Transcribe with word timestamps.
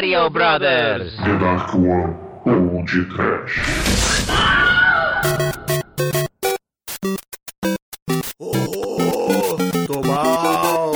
Mario 0.00 0.30
Brothers. 0.30 1.14
The 1.18 1.36
Dark 1.38 1.74
One 1.74 2.16
Old 2.46 2.88
Trash. 2.88 3.60
Horror 8.40 9.58
do 9.86 10.00
mal. 10.02 10.92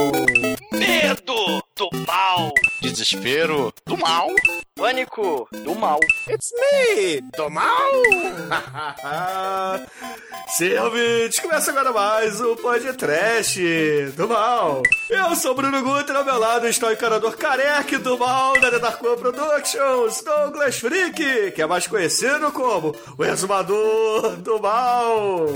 Medo 0.73 1.63
do 1.77 1.91
mal. 2.07 2.51
Desespero 2.81 3.75
do 3.87 3.99
mal. 3.99 4.29
Pânico 4.85 5.49
do 5.51 5.75
mal. 5.75 5.99
It's 6.29 6.53
me, 6.53 7.23
do 7.39 7.49
mal. 7.49 7.73
Sim, 10.59 10.77
ouvintes, 10.77 11.41
começa 11.41 11.71
agora 11.71 11.91
mais 11.91 12.39
o 12.43 12.55
podcast 12.57 13.59
do 14.15 14.29
mal. 14.29 14.83
Eu 15.09 15.35
sou 15.37 15.53
o 15.53 15.55
Bruno 15.55 15.83
Guter, 15.83 16.15
ao 16.15 16.23
meu 16.23 16.39
lado 16.39 16.69
está 16.69 16.89
o 16.89 16.93
encarador 16.93 17.35
careca 17.35 17.99
do 17.99 18.19
mal 18.19 18.61
da 18.61 18.71
The 18.71 18.79
Dark 18.79 19.03
One 19.03 19.17
Productions, 19.17 20.23
Douglas 20.23 20.79
Freak, 20.79 21.53
que 21.53 21.63
é 21.63 21.67
mais 21.67 21.87
conhecido 21.87 22.53
como 22.53 22.95
o 23.17 23.25
exumador 23.25 24.37
do 24.37 24.61
mal. 24.61 25.47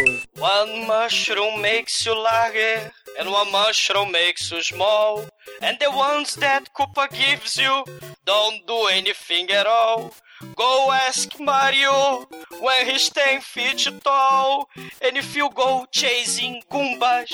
One 0.41 0.87
mushroom 0.87 1.59
makes 1.59 2.06
you 2.06 2.15
larger, 2.15 2.91
and 3.20 3.29
one 3.29 3.53
mushroom 3.53 4.11
makes 4.11 4.51
you 4.51 4.62
small. 4.62 5.27
And 5.61 5.79
the 5.80 5.91
ones 5.91 6.37
that 6.37 6.73
Koopa 6.75 7.11
gives 7.11 7.57
you 7.57 7.85
don't 8.25 8.67
do 8.67 8.87
anything 8.93 9.51
at 9.51 9.67
all. 9.67 10.15
Go 10.55 10.92
ask 10.92 11.38
Mario 11.41 12.27
when 12.60 12.87
he's 12.87 13.09
10 13.10 13.41
feet 13.41 13.88
tall. 14.05 14.69
And 15.02 15.16
if 15.16 15.34
you 15.34 15.51
go 15.51 15.87
chasing 15.91 16.62
Goombas, 16.70 17.30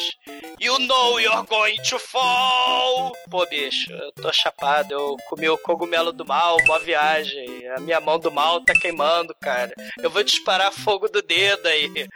you 0.59 0.79
know 0.87 1.19
you're 1.19 1.45
going 1.45 1.77
to 1.85 1.99
fall. 1.99 3.13
Pô, 3.31 3.47
bicho, 3.47 3.93
eu 3.93 4.13
tô 4.13 4.33
chapado. 4.33 4.95
Eu 4.95 5.17
comi 5.29 5.49
o 5.49 5.59
cogumelo 5.59 6.13
do 6.13 6.25
mal, 6.25 6.57
uma 6.65 6.79
viagem. 6.79 7.69
A 7.69 7.81
minha 7.81 8.01
mão 8.01 8.19
do 8.19 8.31
mal 8.31 8.63
tá 8.63 8.73
queimando, 8.73 9.35
cara. 9.41 9.75
Eu 9.99 10.11
vou 10.11 10.23
disparar 10.23 10.73
fogo 10.73 11.09
do 11.09 11.23
dedo 11.23 11.67
aí. 11.67 11.91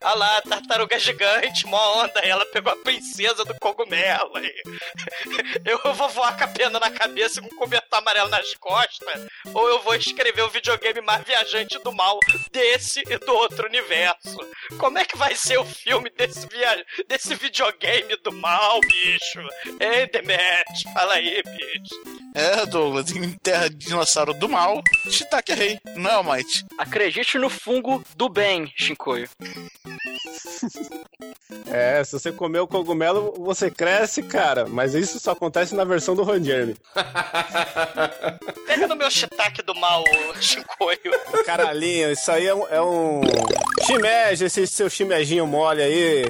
Ah 0.00 0.14
lá, 0.14 0.40
tartaruga 0.42 0.98
gigante, 0.98 1.66
mó 1.66 2.02
onda. 2.02 2.20
Ela 2.20 2.44
pegou 2.46 2.72
a 2.72 2.76
princesa 2.76 3.44
do 3.44 3.54
cogumelo 3.58 4.36
aí. 4.36 4.62
Eu 5.64 5.94
vou 5.94 6.08
voar 6.08 6.36
com 6.36 6.44
a 6.44 6.48
pena 6.48 6.78
na 6.78 6.90
cabeça 6.90 7.40
com 7.40 7.46
um 7.46 7.58
cobertor 7.58 7.98
amarelo 7.98 8.28
nas 8.28 8.54
costas. 8.54 9.26
Ou 9.52 9.68
eu 9.68 9.82
vou 9.82 9.94
escrever 10.22 10.42
o 10.42 10.50
videogame 10.50 11.00
mais 11.00 11.24
viajante 11.24 11.78
do 11.82 11.92
mal 11.92 12.16
desse 12.52 13.02
e 13.10 13.18
do 13.18 13.32
outro 13.34 13.66
universo. 13.66 14.38
Como 14.78 14.96
é 14.96 15.04
que 15.04 15.18
vai 15.18 15.34
ser 15.34 15.58
o 15.58 15.64
filme 15.64 16.10
desse, 16.10 16.46
via... 16.46 16.84
desse 17.08 17.34
videogame 17.34 18.16
do 18.22 18.30
mal, 18.30 18.78
bicho? 18.80 19.40
Ei, 19.80 20.06
Demet, 20.06 20.92
fala 20.94 21.14
aí, 21.14 21.42
bicho. 21.42 22.22
É, 22.34 22.64
Douglas, 22.66 23.10
em 23.10 23.32
terra 23.32 23.68
de 23.68 23.74
dinossauro 23.74 24.32
do 24.32 24.48
mal, 24.48 24.80
Shiitake 25.10 25.52
é 25.52 25.54
rei, 25.56 25.80
não 25.96 26.10
é, 26.10 26.14
Almighty? 26.14 26.64
Acredite 26.78 27.36
no 27.36 27.50
fungo 27.50 28.04
do 28.16 28.28
bem, 28.28 28.72
Shinkoio. 28.76 29.28
É, 31.66 32.02
se 32.04 32.12
você 32.12 32.30
comer 32.30 32.60
o 32.60 32.66
cogumelo, 32.66 33.32
você 33.38 33.70
cresce, 33.70 34.22
cara. 34.22 34.66
Mas 34.66 34.94
isso 34.94 35.18
só 35.18 35.32
acontece 35.32 35.74
na 35.74 35.84
versão 35.84 36.14
do 36.14 36.22
Ron 36.22 36.42
Jeremy. 36.42 36.76
Pega 38.66 38.86
no 38.86 38.96
meu 38.96 39.10
shiitake 39.10 39.62
do 39.62 39.74
mal, 39.74 40.04
Shinkoio. 40.40 40.98
Caralhinho, 41.46 42.12
isso 42.12 42.30
aí 42.30 42.46
é 42.46 42.54
um, 42.54 42.66
é 42.68 42.80
um 42.82 43.20
esse 44.40 44.66
seu 44.66 44.88
shimeginho 44.88 45.46
mole 45.46 45.82
aí. 45.82 46.24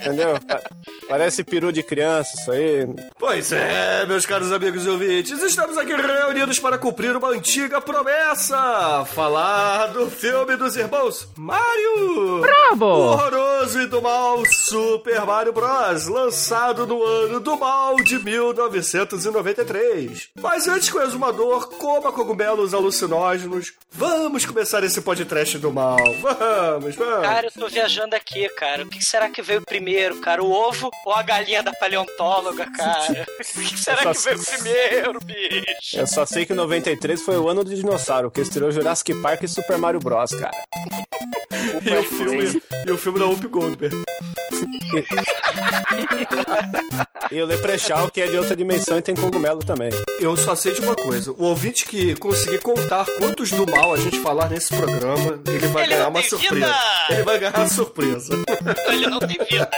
Entendeu? 0.00 0.38
Pa- 0.46 0.60
Parece 1.08 1.42
peru 1.42 1.72
de 1.72 1.82
criança, 1.82 2.36
isso 2.38 2.52
aí. 2.52 2.86
Pois 3.18 3.50
é, 3.50 4.04
meus 4.06 4.26
caros 4.26 4.52
amigos 4.52 4.84
e 4.84 4.88
ouvintes, 4.90 5.42
estamos 5.42 5.78
aqui 5.78 5.94
reunidos 5.94 6.58
para 6.58 6.76
cumprir 6.76 7.16
uma 7.16 7.28
antiga 7.30 7.80
promessa: 7.80 9.06
falar 9.14 9.86
do 9.88 10.10
filme 10.10 10.54
dos 10.56 10.76
irmãos 10.76 11.26
Mario! 11.36 12.40
Bravo! 12.42 12.84
O 12.84 13.12
horroroso 13.12 13.80
e 13.80 13.86
do 13.86 14.02
mal 14.02 14.42
Super 14.46 15.24
Mario 15.24 15.52
Bros., 15.52 16.06
lançado 16.08 16.86
no 16.86 17.02
ano 17.02 17.40
do 17.40 17.56
mal 17.56 17.96
de 17.96 18.18
1993. 18.22 20.28
Mas 20.40 20.68
antes 20.68 20.90
que 20.90 20.96
o 20.98 21.02
exumador 21.02 21.68
coma 21.70 22.12
cogumelos 22.12 22.74
alucinógenos, 22.88 23.74
vamos 23.92 24.46
começar 24.46 24.82
esse 24.82 25.02
podcast 25.02 25.58
do 25.58 25.70
mal. 25.70 25.98
Vamos, 26.22 26.96
vamos. 26.96 27.26
Cara, 27.26 27.46
eu 27.46 27.50
tô 27.52 27.68
viajando 27.68 28.16
aqui, 28.16 28.48
cara. 28.50 28.82
O 28.82 28.88
que 28.88 29.02
será 29.02 29.28
que 29.28 29.42
veio 29.42 29.60
primeiro, 29.60 30.18
cara? 30.20 30.42
O 30.42 30.50
ovo 30.50 30.90
ou 31.04 31.12
a 31.12 31.22
galinha 31.22 31.62
da 31.62 31.72
paleontóloga, 31.72 32.66
cara? 32.70 33.26
O 33.38 33.60
que 33.60 33.78
será 33.78 33.98
que 34.14 34.18
veio 34.18 34.42
primeiro, 34.42 35.20
bicho? 35.20 35.98
Eu 35.98 36.06
só 36.06 36.24
sei 36.24 36.46
que 36.46 36.54
93 36.54 37.20
foi 37.20 37.36
o 37.36 37.48
ano 37.48 37.62
do 37.62 37.74
dinossauro, 37.74 38.30
que 38.30 38.40
estreou 38.40 38.72
Jurassic 38.72 39.14
Park 39.20 39.42
e 39.42 39.48
Super 39.48 39.76
Mario 39.76 40.00
Bros, 40.00 40.30
cara. 40.30 40.56
E 41.84 41.94
o 41.94 42.04
filme, 42.04 42.62
e 42.86 42.90
o 42.90 42.96
filme 42.96 43.18
da 43.18 43.26
Whoopi 43.26 43.48
Goldberg. 43.48 44.02
E 47.30 47.42
o 47.42 47.46
Leprechaun, 47.46 48.08
que 48.08 48.22
é 48.22 48.26
de 48.26 48.38
outra 48.38 48.56
dimensão 48.56 48.96
e 48.96 49.02
tem 49.02 49.14
cogumelo 49.14 49.60
também. 49.60 49.90
Eu 50.18 50.34
só 50.36 50.54
sei 50.54 50.72
de 50.72 50.80
uma 50.80 50.94
coisa: 50.94 51.30
o 51.32 51.44
ouvinte 51.44 51.84
que 51.84 52.14
conseguir 52.16 52.60
contar 52.82 53.06
quantos 53.18 53.50
do 53.50 53.66
mal 53.66 53.92
a 53.92 53.96
gente 53.96 54.20
falar 54.20 54.48
nesse 54.48 54.74
programa, 54.74 55.40
ele 55.46 55.66
vai 55.68 55.84
Ele 55.84 55.94
ganhar 55.94 56.08
uma 56.08 56.22
surpresa. 56.22 56.54
vida! 56.54 56.78
Ele 57.10 57.22
vai 57.22 57.38
ganhar 57.38 57.56
uma 57.56 57.68
surpresa. 57.68 58.34
Ele 58.88 59.06
não 59.06 59.18
tem 59.18 59.38
vida. 59.38 59.70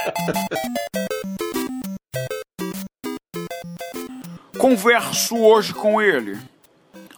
Converso 4.57 5.37
hoje 5.37 5.73
com 5.73 5.99
ele, 5.99 6.37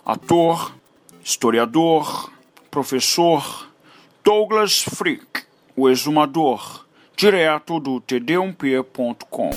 ator, 0.05 0.73
historiador, 1.21 2.31
professor 2.71 3.67
Douglas 4.23 4.81
Freak, 4.81 5.43
o 5.75 5.89
exumador, 5.89 6.85
direto 7.17 7.81
do 7.81 7.99
td1p.com. 7.99 9.49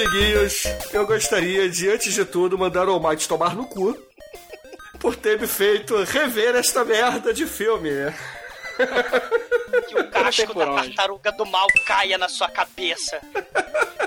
amiguinhos, 0.00 0.64
eu 0.92 1.06
gostaria 1.06 1.68
de, 1.68 1.90
antes 1.90 2.14
de 2.14 2.24
tudo, 2.24 2.56
mandar 2.56 2.88
o 2.88 2.92
Almighty 2.92 3.28
tomar 3.28 3.54
no 3.54 3.66
cu 3.66 3.96
por 4.98 5.14
ter 5.14 5.38
me 5.38 5.46
feito 5.46 5.94
rever 6.04 6.54
esta 6.56 6.84
merda 6.84 7.32
de 7.32 7.46
filme. 7.46 7.90
Que 9.88 9.94
o 10.00 10.10
casco 10.10 10.54
da 10.54 10.74
tartaruga 10.74 11.32
do 11.32 11.46
mal 11.46 11.66
caia 11.86 12.18
na 12.18 12.28
sua 12.28 12.48
cabeça. 12.48 13.20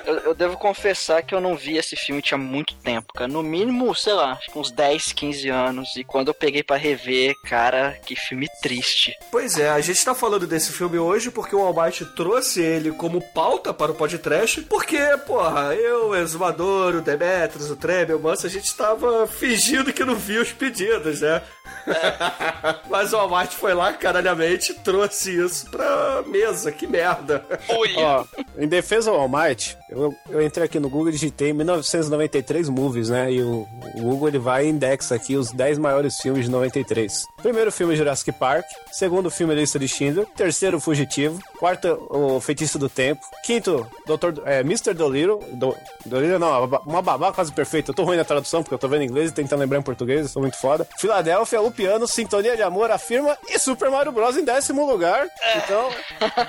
Eu, 0.06 0.16
eu 0.20 0.34
devo 0.34 0.58
confessar 0.58 1.24
que 1.24 1.34
eu 1.34 1.40
não 1.40 1.56
vi 1.56 1.78
esse 1.78 1.96
filme 1.96 2.22
tinha 2.22 2.38
muito 2.38 2.76
tempo, 2.76 3.14
cara. 3.14 3.28
No 3.28 3.42
mínimo, 3.42 3.94
sei 3.96 4.14
lá, 4.14 4.34
acho 4.34 4.52
que 4.52 4.60
uns 4.60 4.72
10, 4.72 5.14
15 5.14 5.50
anos. 5.50 5.96
E 5.96 6.04
quando 6.04 6.28
eu 6.28 6.34
peguei 6.34 6.62
pra 6.62 6.76
rever, 6.76 7.36
cara, 7.46 7.98
que 8.06 8.16
filme 8.16 8.48
triste. 8.62 9.18
Pois 9.32 9.58
é, 9.58 9.70
a 9.70 9.80
gente 9.80 10.04
tá 10.04 10.14
falando 10.14 10.46
desse 10.46 10.72
filme 10.72 10.98
hoje 10.98 11.32
porque 11.32 11.56
o 11.56 11.62
Almighty 11.62 12.06
trouxe 12.06 12.62
ele 12.62 12.92
como 12.92 13.22
pauta 13.34 13.74
para 13.74 13.92
o 13.92 13.96
podcast, 13.96 14.62
porque, 14.64 15.00
porra, 15.26 15.74
eu, 15.76 16.10
o 16.10 16.16
Exumador, 16.16 16.96
o 16.96 17.02
Demetrius, 17.02 17.70
o 17.70 17.76
Tremel, 17.76 18.18
o 18.18 18.22
Manso, 18.22 18.46
a 18.46 18.50
gente 18.50 18.76
tava 18.76 19.26
fingindo 19.28 19.94
que 19.94 20.04
não 20.04 20.16
via 20.16 20.42
os 20.42 20.52
pedidos, 20.52 21.22
né? 21.22 21.42
Mas 22.90 23.14
o 23.14 23.18
Almighty 23.18 23.56
foi 23.56 23.74
lá, 23.74 23.94
caralhamente, 23.94 24.63
e 24.72 24.76
trouxe 24.76 25.32
isso 25.44 25.70
pra 25.70 26.24
mesa, 26.28 26.72
que 26.72 26.88
merda. 26.88 27.46
Olha, 27.70 28.00
Ó, 28.00 28.26
em 28.58 28.68
defesa 28.68 29.12
ao 29.12 29.20
Almighty, 29.20 29.78
eu, 29.96 30.16
eu 30.30 30.42
entrei 30.42 30.66
aqui 30.66 30.80
no 30.80 30.90
Google 30.90 31.10
e 31.10 31.14
digitei 31.14 31.54
1993 31.54 32.70
movies, 32.70 33.10
né? 33.10 33.32
E 33.32 33.42
o, 33.42 33.68
o 33.96 34.02
Google 34.02 34.28
ele 34.28 34.40
vai 34.40 34.66
e 34.66 34.70
indexa 34.70 35.16
aqui 35.16 35.36
os 35.36 35.52
10 35.52 35.78
maiores 35.78 36.18
filmes 36.18 36.46
de 36.46 36.52
93. 36.52 37.26
Primeiro 37.42 37.72
filme 37.72 37.96
Jurassic 37.96 38.32
Park, 38.32 38.66
segundo 38.92 39.30
filme 39.30 39.54
Lista 39.56 39.78
de 39.78 39.88
Schindler, 39.88 40.26
terceiro 40.36 40.80
Fugitivo, 40.80 41.40
quarto 41.60 41.88
O 42.10 42.40
Feitiço 42.40 42.80
do 42.80 42.90
Tempo, 42.90 43.22
quinto 43.44 43.88
Dr. 44.06 44.42
É, 44.46 44.60
Mr. 44.62 44.94
Dolittle, 44.94 45.40
do, 45.54 45.76
Dolittle 46.06 46.40
não, 46.40 46.66
uma 46.86 47.02
babá 47.02 47.32
quase 47.32 47.52
perfeita. 47.52 47.92
Eu 47.92 47.96
tô 47.96 48.04
ruim 48.04 48.18
na 48.18 48.26
tradução 48.26 48.64
porque 48.64 48.74
eu 48.74 48.80
tô 48.80 48.88
vendo 48.88 49.04
em 49.04 49.08
inglês 49.08 49.32
e 49.32 49.34
tentando 49.34 49.60
lembrar 49.60 49.80
em 49.80 49.84
português, 49.84 50.32
sou 50.32 50.42
muito 50.42 50.58
foda. 50.58 50.88
Filadélfia, 50.98 51.62
O 51.62 51.72
Piano, 51.72 52.08
Sintonia 52.08 52.56
de 52.56 52.62
Amor, 52.64 52.92
Afirma 52.92 53.38
e 53.50 53.60
Super 53.60 53.90
Mario 53.90 54.12
Bros. 54.12 54.38
em 54.38 54.44
décimo 54.44 54.86
lugar. 54.86 55.28
Então, 55.58 55.90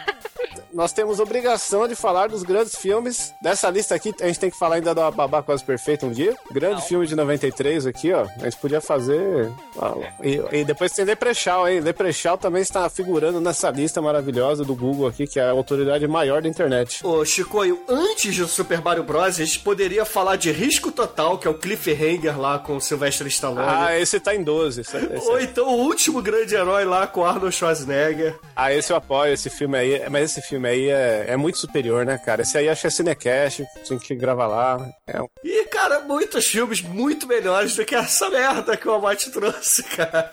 nós 0.72 0.92
temos 0.92 1.20
obrigação 1.20 1.86
de 1.88 1.94
falar 1.94 2.28
dos 2.28 2.42
grandes 2.42 2.76
filmes. 2.76 3.33
Dessa 3.40 3.68
lista 3.70 3.94
aqui, 3.94 4.14
a 4.20 4.26
gente 4.26 4.40
tem 4.40 4.50
que 4.50 4.58
falar 4.58 4.76
ainda 4.76 4.94
da 4.94 5.10
Babá 5.10 5.42
Quase 5.42 5.62
Perfeita 5.62 6.06
um 6.06 6.10
dia. 6.10 6.34
Grande 6.50 6.82
filme 6.82 7.06
de 7.06 7.14
93 7.14 7.86
aqui, 7.86 8.12
ó. 8.12 8.22
A 8.40 8.44
gente 8.44 8.56
podia 8.56 8.80
fazer. 8.80 9.50
ó, 9.76 9.96
e, 10.22 10.40
e 10.60 10.64
depois 10.64 10.92
tem 10.92 11.04
Leprechaun, 11.04 11.68
hein? 11.68 11.80
Leprechaun 11.80 12.36
também 12.38 12.62
está 12.62 12.88
figurando 12.88 13.40
nessa 13.40 13.70
lista 13.70 14.00
maravilhosa 14.00 14.64
do 14.64 14.74
Google 14.74 15.06
aqui, 15.06 15.26
que 15.26 15.38
é 15.38 15.42
a 15.44 15.50
autoridade 15.50 16.06
maior 16.08 16.40
da 16.40 16.48
internet. 16.48 17.04
Ô, 17.06 17.24
Chicoio, 17.24 17.80
antes 17.88 18.34
do 18.36 18.48
Super 18.48 18.80
Mario 18.80 19.02
Bros., 19.04 19.38
a 19.38 19.44
gente 19.44 19.58
poderia 19.60 20.04
falar 20.04 20.36
de 20.36 20.50
Risco 20.50 20.90
Total, 20.90 21.36
que 21.36 21.46
é 21.46 21.50
o 21.50 21.54
Cliffhanger 21.54 22.40
lá 22.40 22.58
com 22.58 22.76
o 22.76 22.80
Sylvester 22.80 23.26
Stallone. 23.26 23.66
Ah, 23.68 23.98
esse 23.98 24.18
tá 24.18 24.34
em 24.34 24.42
12. 24.42 24.80
Esse, 24.80 24.96
esse- 24.96 25.28
Ou 25.28 25.38
então 25.40 25.68
o 25.68 25.80
último 25.82 26.22
grande 26.22 26.54
herói 26.54 26.84
lá 26.84 27.06
com 27.06 27.24
Arnold 27.24 27.54
Schwarzenegger. 27.54 28.38
Ah, 28.56 28.72
esse 28.72 28.90
eu 28.92 28.96
apoio, 28.96 29.34
esse 29.34 29.50
filme 29.50 29.76
aí. 29.76 30.02
Mas 30.08 30.30
esse 30.30 30.40
filme 30.40 30.54
filme 30.54 30.68
aí 30.68 30.88
é, 30.88 31.24
é 31.30 31.36
muito 31.36 31.58
superior, 31.58 32.06
né, 32.06 32.16
cara? 32.16 32.42
Esse 32.42 32.56
aí 32.56 32.68
acho 32.68 32.82
que 32.82 32.86
é 32.86 32.90
Cinecast, 32.90 33.23
tem 33.88 33.98
que 33.98 34.14
gravar 34.14 34.46
lá. 34.46 34.88
É. 35.06 35.18
E, 35.42 35.64
cara, 35.66 36.00
muitos 36.00 36.46
filmes 36.46 36.80
muito 36.80 37.26
melhores 37.26 37.76
do 37.76 37.84
que 37.84 37.94
essa 37.94 38.28
merda 38.30 38.76
que 38.76 38.88
o 38.88 38.92
Almighty 38.92 39.30
trouxe, 39.30 39.82
cara. 39.82 40.30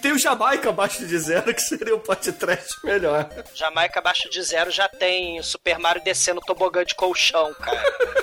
Tem 0.00 0.12
o 0.12 0.18
Jamaica 0.18 0.70
abaixo 0.70 1.06
de 1.06 1.18
zero, 1.18 1.54
que 1.54 1.60
seria 1.60 1.94
um 1.94 2.00
podcast 2.00 2.74
melhor. 2.84 3.28
Jamaica 3.54 4.00
abaixo 4.00 4.28
de 4.30 4.42
zero 4.42 4.70
já 4.70 4.88
tem 4.88 5.42
Super 5.42 5.78
Mario 5.78 6.02
descendo 6.02 6.40
tobogã 6.40 6.84
de 6.84 6.94
colchão, 6.94 7.52
cara. 7.54 7.82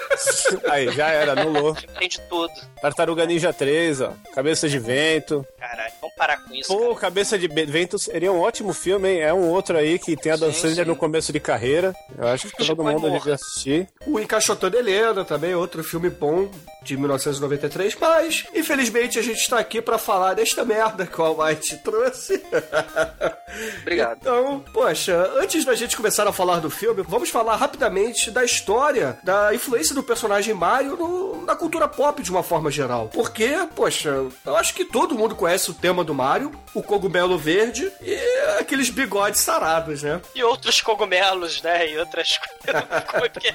Aí, 0.71 0.92
já 0.92 1.09
era, 1.09 1.33
anulou. 1.33 1.75
Tem 2.00 2.07
de 2.07 2.19
tudo. 2.21 2.54
Tartaruga 2.81 3.25
Ninja 3.25 3.54
3, 3.54 4.01
ó. 4.01 4.13
Cabeça 4.33 4.68
de 4.68 4.80
Vento. 4.80 5.45
Caralho, 5.57 5.94
parar 6.18 6.38
com 6.44 6.54
isso. 6.54 6.68
Pô, 6.75 6.88
cara. 6.96 7.08
Cabeça 7.08 7.38
de 7.38 7.48
Vento 7.48 7.98
seria 7.98 8.31
um 8.31 8.40
ótimo 8.40 8.74
filme, 8.74 9.10
hein? 9.10 9.22
É 9.22 9.34
um 9.34 9.50
outro 9.50 9.78
aí 9.78 9.98
que 9.98 10.16
tem 10.18 10.31
a 10.31 10.36
Dan 10.36 10.52
Sim, 10.52 10.60
Sandler 10.62 10.86
sim. 10.86 10.92
no 10.92 10.96
começo 10.96 11.31
de 11.31 11.40
carreira. 11.40 11.96
Eu 12.18 12.28
acho 12.28 12.50
que 12.50 12.58
todo 12.66 12.84
mundo 12.84 13.10
devia 13.10 13.36
assistir. 13.36 13.88
O 14.06 14.19
Encaixotando 14.19 14.78
Helena 14.78 15.24
também, 15.24 15.56
outro 15.56 15.84
filme 15.84 16.10
bom 16.10 16.50
de 16.84 16.96
1993, 16.98 17.96
mas 18.00 18.46
infelizmente 18.56 19.19
a 19.19 19.22
gente 19.22 19.40
está 19.40 19.60
aqui 19.60 19.81
para 19.81 19.98
falar 19.98 20.34
desta 20.36 20.64
merda 20.64 21.06
que 21.06 21.19
o 21.19 21.24
Almighty 21.24 21.78
trouxe. 21.84 22.42
Obrigado. 23.81 24.18
Então, 24.22 24.64
poxa, 24.74 25.31
antes 25.38 25.66
da 25.66 25.75
gente 25.75 25.96
começar 25.98 26.28
a 26.28 26.31
falar 26.31 26.60
do 26.60 26.69
filme, 26.69 27.04
vamos 27.08 27.30
falar 27.30 27.56
rapidamente 27.56 28.30
da 28.31 28.44
história, 28.44 29.18
da 29.24 29.54
influência 29.54 29.94
do 29.96 30.04
personagem 30.04 30.54
Mario 30.54 30.96
no- 30.96 31.46
na 31.46 31.56
cultura 31.56 31.88
pop 31.88 32.22
de 32.22 32.30
uma 32.31 32.44
forma 32.44 32.69
geral. 32.72 33.10
Porque, 33.14 33.50
poxa, 33.75 34.25
eu 34.46 34.56
acho 34.56 34.74
que 34.74 34.86
todo 34.86 35.16
mundo 35.16 35.36
conhece 35.36 35.72
o 35.72 35.74
tema 35.74 36.04
do 36.07 36.13
Mario, 36.13 36.51
o 36.74 36.81
cogumelo 36.81 37.38
verde 37.38 37.92
e 38.01 38.15
aqueles 38.59 38.89
bigodes 38.89 39.42
sarados, 39.42 40.01
né? 40.01 40.19
E 40.33 40.44
outros 40.44 40.81
cogumelos, 40.81 41.62
né? 41.62 41.89
E 41.92 41.98
outras 42.00 42.30
coisas. 43.07 43.30
Porque 43.31 43.54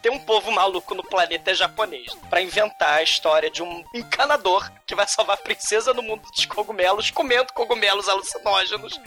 tem 0.00 0.12
um 0.12 0.20
povo 0.20 0.50
maluco 0.50 0.94
no 0.94 1.02
planeta 1.02 1.54
japonês 1.54 2.06
pra 2.30 2.40
inventar 2.40 2.94
a 2.98 3.02
história 3.02 3.50
de 3.50 3.62
um 3.62 3.84
encanador 3.94 4.70
que 4.86 4.94
vai 4.94 5.06
salvar 5.06 5.36
a 5.36 5.40
princesa 5.42 5.92
no 5.92 6.02
mundo 6.02 6.22
dos 6.34 6.46
cogumelos, 6.46 7.10
comendo 7.10 7.52
cogumelos 7.52 8.08
alucinógenos. 8.08 8.98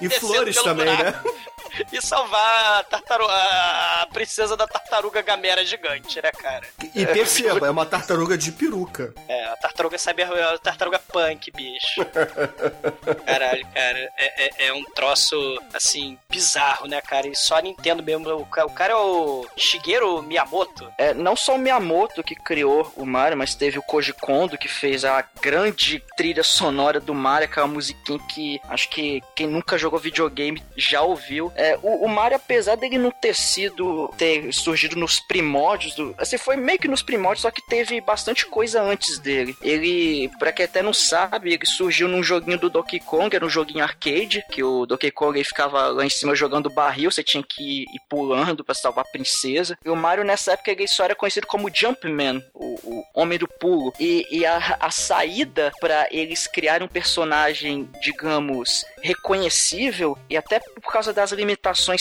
E 0.00 0.08
flores 0.10 0.56
também, 0.60 0.84
buraco. 0.96 1.28
né? 1.28 1.34
E 1.92 2.00
salvar 2.00 2.80
a, 2.80 2.82
tartaru- 2.84 3.28
a 3.28 4.08
princesa 4.12 4.56
da 4.56 4.66
tartaruga 4.66 5.20
gamera 5.22 5.64
gigante, 5.64 6.20
né, 6.22 6.30
cara? 6.32 6.66
E 6.94 7.04
perceba, 7.06 7.66
é 7.66 7.70
uma 7.70 7.84
tartaruga 7.86 8.36
de 8.38 8.50
peruca. 8.52 9.12
É, 9.28 9.44
a 9.46 9.56
tartaruga 9.56 9.98
cyber, 9.98 10.30
a 10.32 10.58
tartaruga 10.58 10.98
punk, 10.98 11.50
bicho. 11.50 12.04
Caralho, 13.26 13.66
cara, 13.74 13.98
é, 14.16 14.44
é, 14.46 14.66
é 14.68 14.72
um 14.72 14.84
troço, 14.94 15.36
assim, 15.74 16.18
bizarro, 16.30 16.86
né, 16.86 17.00
cara? 17.00 17.26
E 17.28 17.34
só 17.36 17.56
a 17.56 17.62
Nintendo 17.62 18.02
mesmo. 18.02 18.28
O, 18.30 18.42
o 18.42 18.70
cara 18.70 18.92
é 18.92 18.96
o 18.96 19.46
Shigeru 19.56 20.22
Miyamoto. 20.22 20.90
É, 20.98 21.12
não 21.14 21.36
só 21.36 21.54
o 21.54 21.58
Miyamoto 21.58 22.22
que 22.22 22.34
criou 22.34 22.90
o 22.96 23.04
Mario, 23.04 23.36
mas 23.36 23.54
teve 23.54 23.78
o 23.78 23.82
Koji 23.82 24.12
Kondo 24.14 24.56
que 24.58 24.68
fez 24.68 25.04
a 25.04 25.22
grande 25.40 26.02
trilha 26.16 26.42
sonora 26.42 27.00
do 27.00 27.14
Mario, 27.14 27.48
aquela 27.48 27.66
musiquinha 27.66 28.18
que 28.28 28.60
acho 28.68 28.88
que 28.88 29.22
quem 29.34 29.46
nunca 29.46 29.76
jogou 29.78 29.98
videogame 29.98 30.62
já 30.76 31.02
ouviu. 31.02 31.52
É, 31.62 31.78
o, 31.80 32.06
o 32.06 32.08
Mario, 32.08 32.36
apesar 32.36 32.74
dele 32.74 32.98
não 32.98 33.12
ter 33.12 33.36
sido, 33.36 34.12
ter 34.18 34.52
surgido 34.52 34.96
nos 34.96 35.20
primórdios 35.20 35.94
do. 35.94 36.12
Assim, 36.18 36.36
foi 36.36 36.56
meio 36.56 36.76
que 36.76 36.88
nos 36.88 37.04
primórdios, 37.04 37.42
só 37.42 37.52
que 37.52 37.64
teve 37.68 38.00
bastante 38.00 38.44
coisa 38.46 38.82
antes 38.82 39.20
dele. 39.20 39.56
Ele, 39.62 40.28
pra 40.40 40.50
quem 40.50 40.64
até 40.64 40.82
não 40.82 40.92
sabe, 40.92 41.52
ele 41.52 41.64
surgiu 41.64 42.08
num 42.08 42.20
joguinho 42.20 42.58
do 42.58 42.68
Donkey 42.68 42.98
Kong, 42.98 43.34
era 43.34 43.46
um 43.46 43.48
joguinho 43.48 43.84
arcade, 43.84 44.44
que 44.50 44.64
o 44.64 44.84
Donkey 44.86 45.12
Kong 45.12 45.38
ele 45.38 45.44
ficava 45.44 45.86
lá 45.86 46.04
em 46.04 46.10
cima 46.10 46.34
jogando 46.34 46.68
barril, 46.68 47.12
você 47.12 47.22
tinha 47.22 47.44
que 47.48 47.82
ir 47.82 48.00
pulando 48.10 48.64
pra 48.64 48.74
salvar 48.74 49.04
a 49.04 49.12
princesa. 49.12 49.78
E 49.84 49.88
o 49.88 49.94
Mario 49.94 50.24
nessa 50.24 50.54
época 50.54 50.72
ele 50.72 50.88
só 50.88 51.04
era 51.04 51.14
conhecido 51.14 51.46
como 51.46 51.70
Jumpman, 51.72 52.42
o, 52.52 52.74
o 52.82 53.04
homem 53.14 53.38
do 53.38 53.46
pulo. 53.46 53.92
E, 54.00 54.26
e 54.32 54.44
a, 54.44 54.78
a 54.80 54.90
saída 54.90 55.70
pra 55.80 56.08
eles 56.10 56.48
criarem 56.48 56.84
um 56.84 56.90
personagem, 56.90 57.88
digamos, 58.00 58.84
reconhecível, 59.00 60.18
e 60.28 60.36
até 60.36 60.58
por 60.58 60.92
causa 60.92 61.12
das 61.12 61.30
limitações 61.30 61.51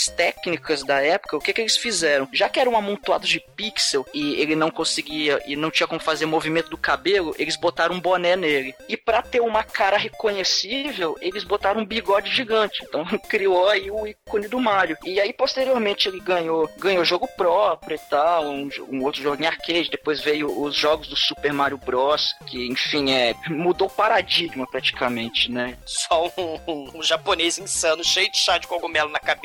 técnicas 0.07 0.83
da 0.83 1.01
época, 1.01 1.38
o 1.38 1.39
que, 1.42 1.53
que 1.53 1.62
eles 1.62 1.77
fizeram? 1.77 2.27
Já 2.33 2.50
que 2.50 2.59
era 2.59 2.69
um 2.69 2.77
amontoado 2.77 3.25
de 3.27 3.39
pixel 3.56 4.06
e 4.13 4.36
ele 4.36 4.56
não 4.56 4.69
conseguia 4.71 5.42
e 5.45 5.56
não 5.56 5.71
tinha 5.71 5.88
como 5.88 6.00
fazer 6.00 6.25
movimento 6.25 6.69
do 6.69 6.77
cabelo, 6.77 7.36
eles 7.38 7.56
botaram 7.56 7.95
um 7.95 8.00
boné 8.01 8.36
nele. 8.36 8.74
E 8.88 8.95
pra 8.98 9.21
ter 9.21 9.42
uma 9.42 9.63
cara 9.63 9.98
reconhecível, 9.98 11.15
eles 11.21 11.44
botaram 11.44 11.81
um 11.81 11.86
bigode 11.86 12.33
gigante. 12.33 12.83
Então 12.83 13.06
criou 13.30 13.68
aí 13.69 13.89
o 13.92 14.07
ícone 14.07 14.48
do 14.48 14.59
Mario. 14.59 14.98
E 15.06 15.19
aí 15.19 15.33
posteriormente 15.33 16.07
ele 16.07 16.19
ganhou, 16.19 16.69
ganhou 16.77 17.03
jogo 17.06 17.27
próprio 17.38 17.95
e 17.95 18.09
tal, 18.09 18.45
um, 18.45 18.69
um 18.89 19.03
outro 19.03 19.21
jogo 19.21 19.42
em 19.42 19.48
arcade, 19.48 19.89
depois 19.89 20.19
veio 20.21 20.62
os 20.62 20.75
jogos 20.75 21.07
do 21.07 21.15
Super 21.15 21.53
Mario 21.53 21.77
Bros, 21.77 22.33
que 22.48 22.68
enfim, 22.68 23.12
é 23.12 23.36
mudou 23.50 23.88
o 23.88 23.92
paradigma 23.92 24.65
praticamente, 24.69 25.51
né? 25.51 25.77
Só 25.86 26.27
um, 26.38 26.59
um- 26.68 26.92
um 27.00 27.03
japonês 27.03 27.57
insano, 27.57 28.03
cheio 28.03 28.31
de 28.31 28.38
chá 28.38 28.57
de 28.57 28.68
cogumelo 28.68 29.09
na 29.09 29.19
cabeça, 29.19 29.40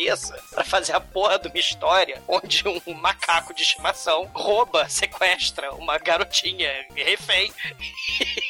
pra 0.51 0.65
fazer 0.65 0.93
a 0.93 1.01
porra 1.01 1.39
de 1.39 1.49
uma 1.49 1.59
história 1.59 2.23
onde 2.29 2.63
um 2.87 2.95
macaco 2.95 3.55
de 3.55 3.63
estimação 3.63 4.29
rouba, 4.35 4.89
sequestra 4.89 5.73
uma 5.75 5.99
garotinha 5.99 6.87
refém 6.95 7.53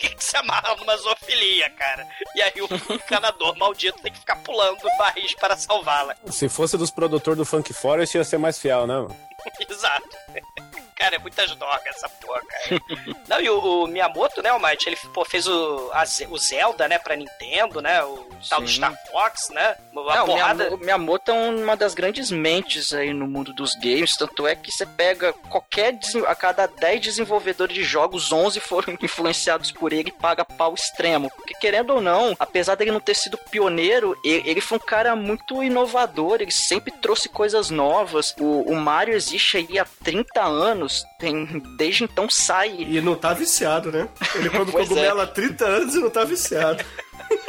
e 0.03 0.15
se 0.19 0.37
amarra 0.37 0.75
numa 0.77 0.97
zoofilia, 0.97 1.71
cara. 1.71 2.07
E 2.35 2.43
aí 2.43 2.61
o 2.61 2.69
encanador 2.93 3.57
maldito 3.57 4.01
tem 4.03 4.13
que 4.13 4.19
ficar 4.19 4.37
pulando 4.37 4.83
barris 4.99 5.35
para 5.35 5.57
salvá-la. 5.57 6.17
Se 6.27 6.49
fosse 6.49 6.77
dos 6.77 6.91
produtores 6.91 7.39
do 7.39 7.45
Funk 7.45 7.73
Forest, 7.73 8.17
ia 8.17 8.25
ser 8.25 8.39
mais 8.39 8.59
fiel, 8.59 8.87
né? 8.87 8.95
Exato. 9.69 10.09
Cara, 10.97 11.17
é 11.17 11.19
muitas 11.19 11.55
drogas 11.57 11.87
essa 11.87 12.09
porra, 12.09 12.41
cara. 12.41 12.81
Não, 13.29 13.41
e 13.41 13.51
o, 13.51 13.85
o 13.85 13.87
Miyamoto, 13.87 14.43
né, 14.43 14.53
o 14.53 14.59
Might, 14.59 14.89
ele 14.89 14.97
pô, 15.13 15.25
fez 15.25 15.47
o, 15.47 15.91
a 15.93 16.05
o 16.31 16.39
Zelda, 16.39 16.89
né, 16.89 16.99
pra 16.99 17.15
Nintendo, 17.15 17.83
né? 17.83 18.03
O 18.03 18.27
tal 18.49 18.63
do 18.63 18.69
Sim. 18.69 18.77
Star 18.77 18.95
Fox, 19.11 19.51
né? 19.51 19.77
Uma 19.93 20.17
Não, 20.17 20.27
porrada. 20.27 20.55
Miyamoto, 20.65 20.85
Miyamoto 20.85 21.31
é 21.31 21.35
uma 21.35 21.77
das 21.77 21.93
grandes 21.95 22.31
mentes 22.31 22.95
aí 22.95 23.13
no 23.13 23.27
mundo 23.27 23.53
dos 23.53 23.75
games, 23.75 24.17
tanto 24.17 24.47
é 24.47 24.55
que 24.57 24.73
você 24.73 24.87
pega 24.87 25.33
qualquer 25.51 25.99
a 26.27 26.35
cada 26.35 26.67
10 26.67 27.01
desenvolvedores 27.01 27.75
de 27.75 27.85
jogos, 27.85 28.33
11 28.33 28.59
foram 28.61 28.97
influenciados 29.03 29.71
por 29.73 29.93
ele 29.93 30.09
e 30.09 30.13
paga 30.13 30.45
pau 30.45 30.73
extremo. 30.75 31.31
Porque 31.37 31.55
querendo 31.61 31.91
ou 31.95 32.01
não, 32.01 32.35
apesar 32.39 32.75
dele 32.75 32.91
não 32.91 33.01
ter 33.01 33.15
sido 33.15 33.37
pioneiro, 33.51 34.17
e- 34.25 34.43
ele, 34.47 34.61
foi 34.61 34.79
um 34.79 34.81
cara 34.81 35.15
muito 35.15 35.63
inovador, 35.63 36.39
ele 36.41 36.51
sempre 36.51 36.91
trouxe 36.91 37.29
coisas 37.29 37.69
novas. 37.71 38.35
O, 38.39 38.63
o 38.73 38.77
Mario 38.77 39.15
existe 39.15 39.59
aí 39.59 39.79
há 39.79 39.87
30 40.03 40.43
anos, 40.43 40.86
tem 41.19 41.63
desde 41.77 42.05
então 42.05 42.29
sai 42.31 42.77
E 42.81 43.01
não 43.01 43.15
tá 43.15 43.33
viciado, 43.33 43.91
né? 43.91 44.09
Ele 44.35 44.49
come 44.51 44.71
Pois 44.71 44.89
cogumelo 44.89 45.21
há 45.21 45.27
30 45.27 45.65
anos 45.65 45.95
e 45.95 45.99
não 45.99 46.11
tá 46.11 46.25
viciado. 46.25 46.85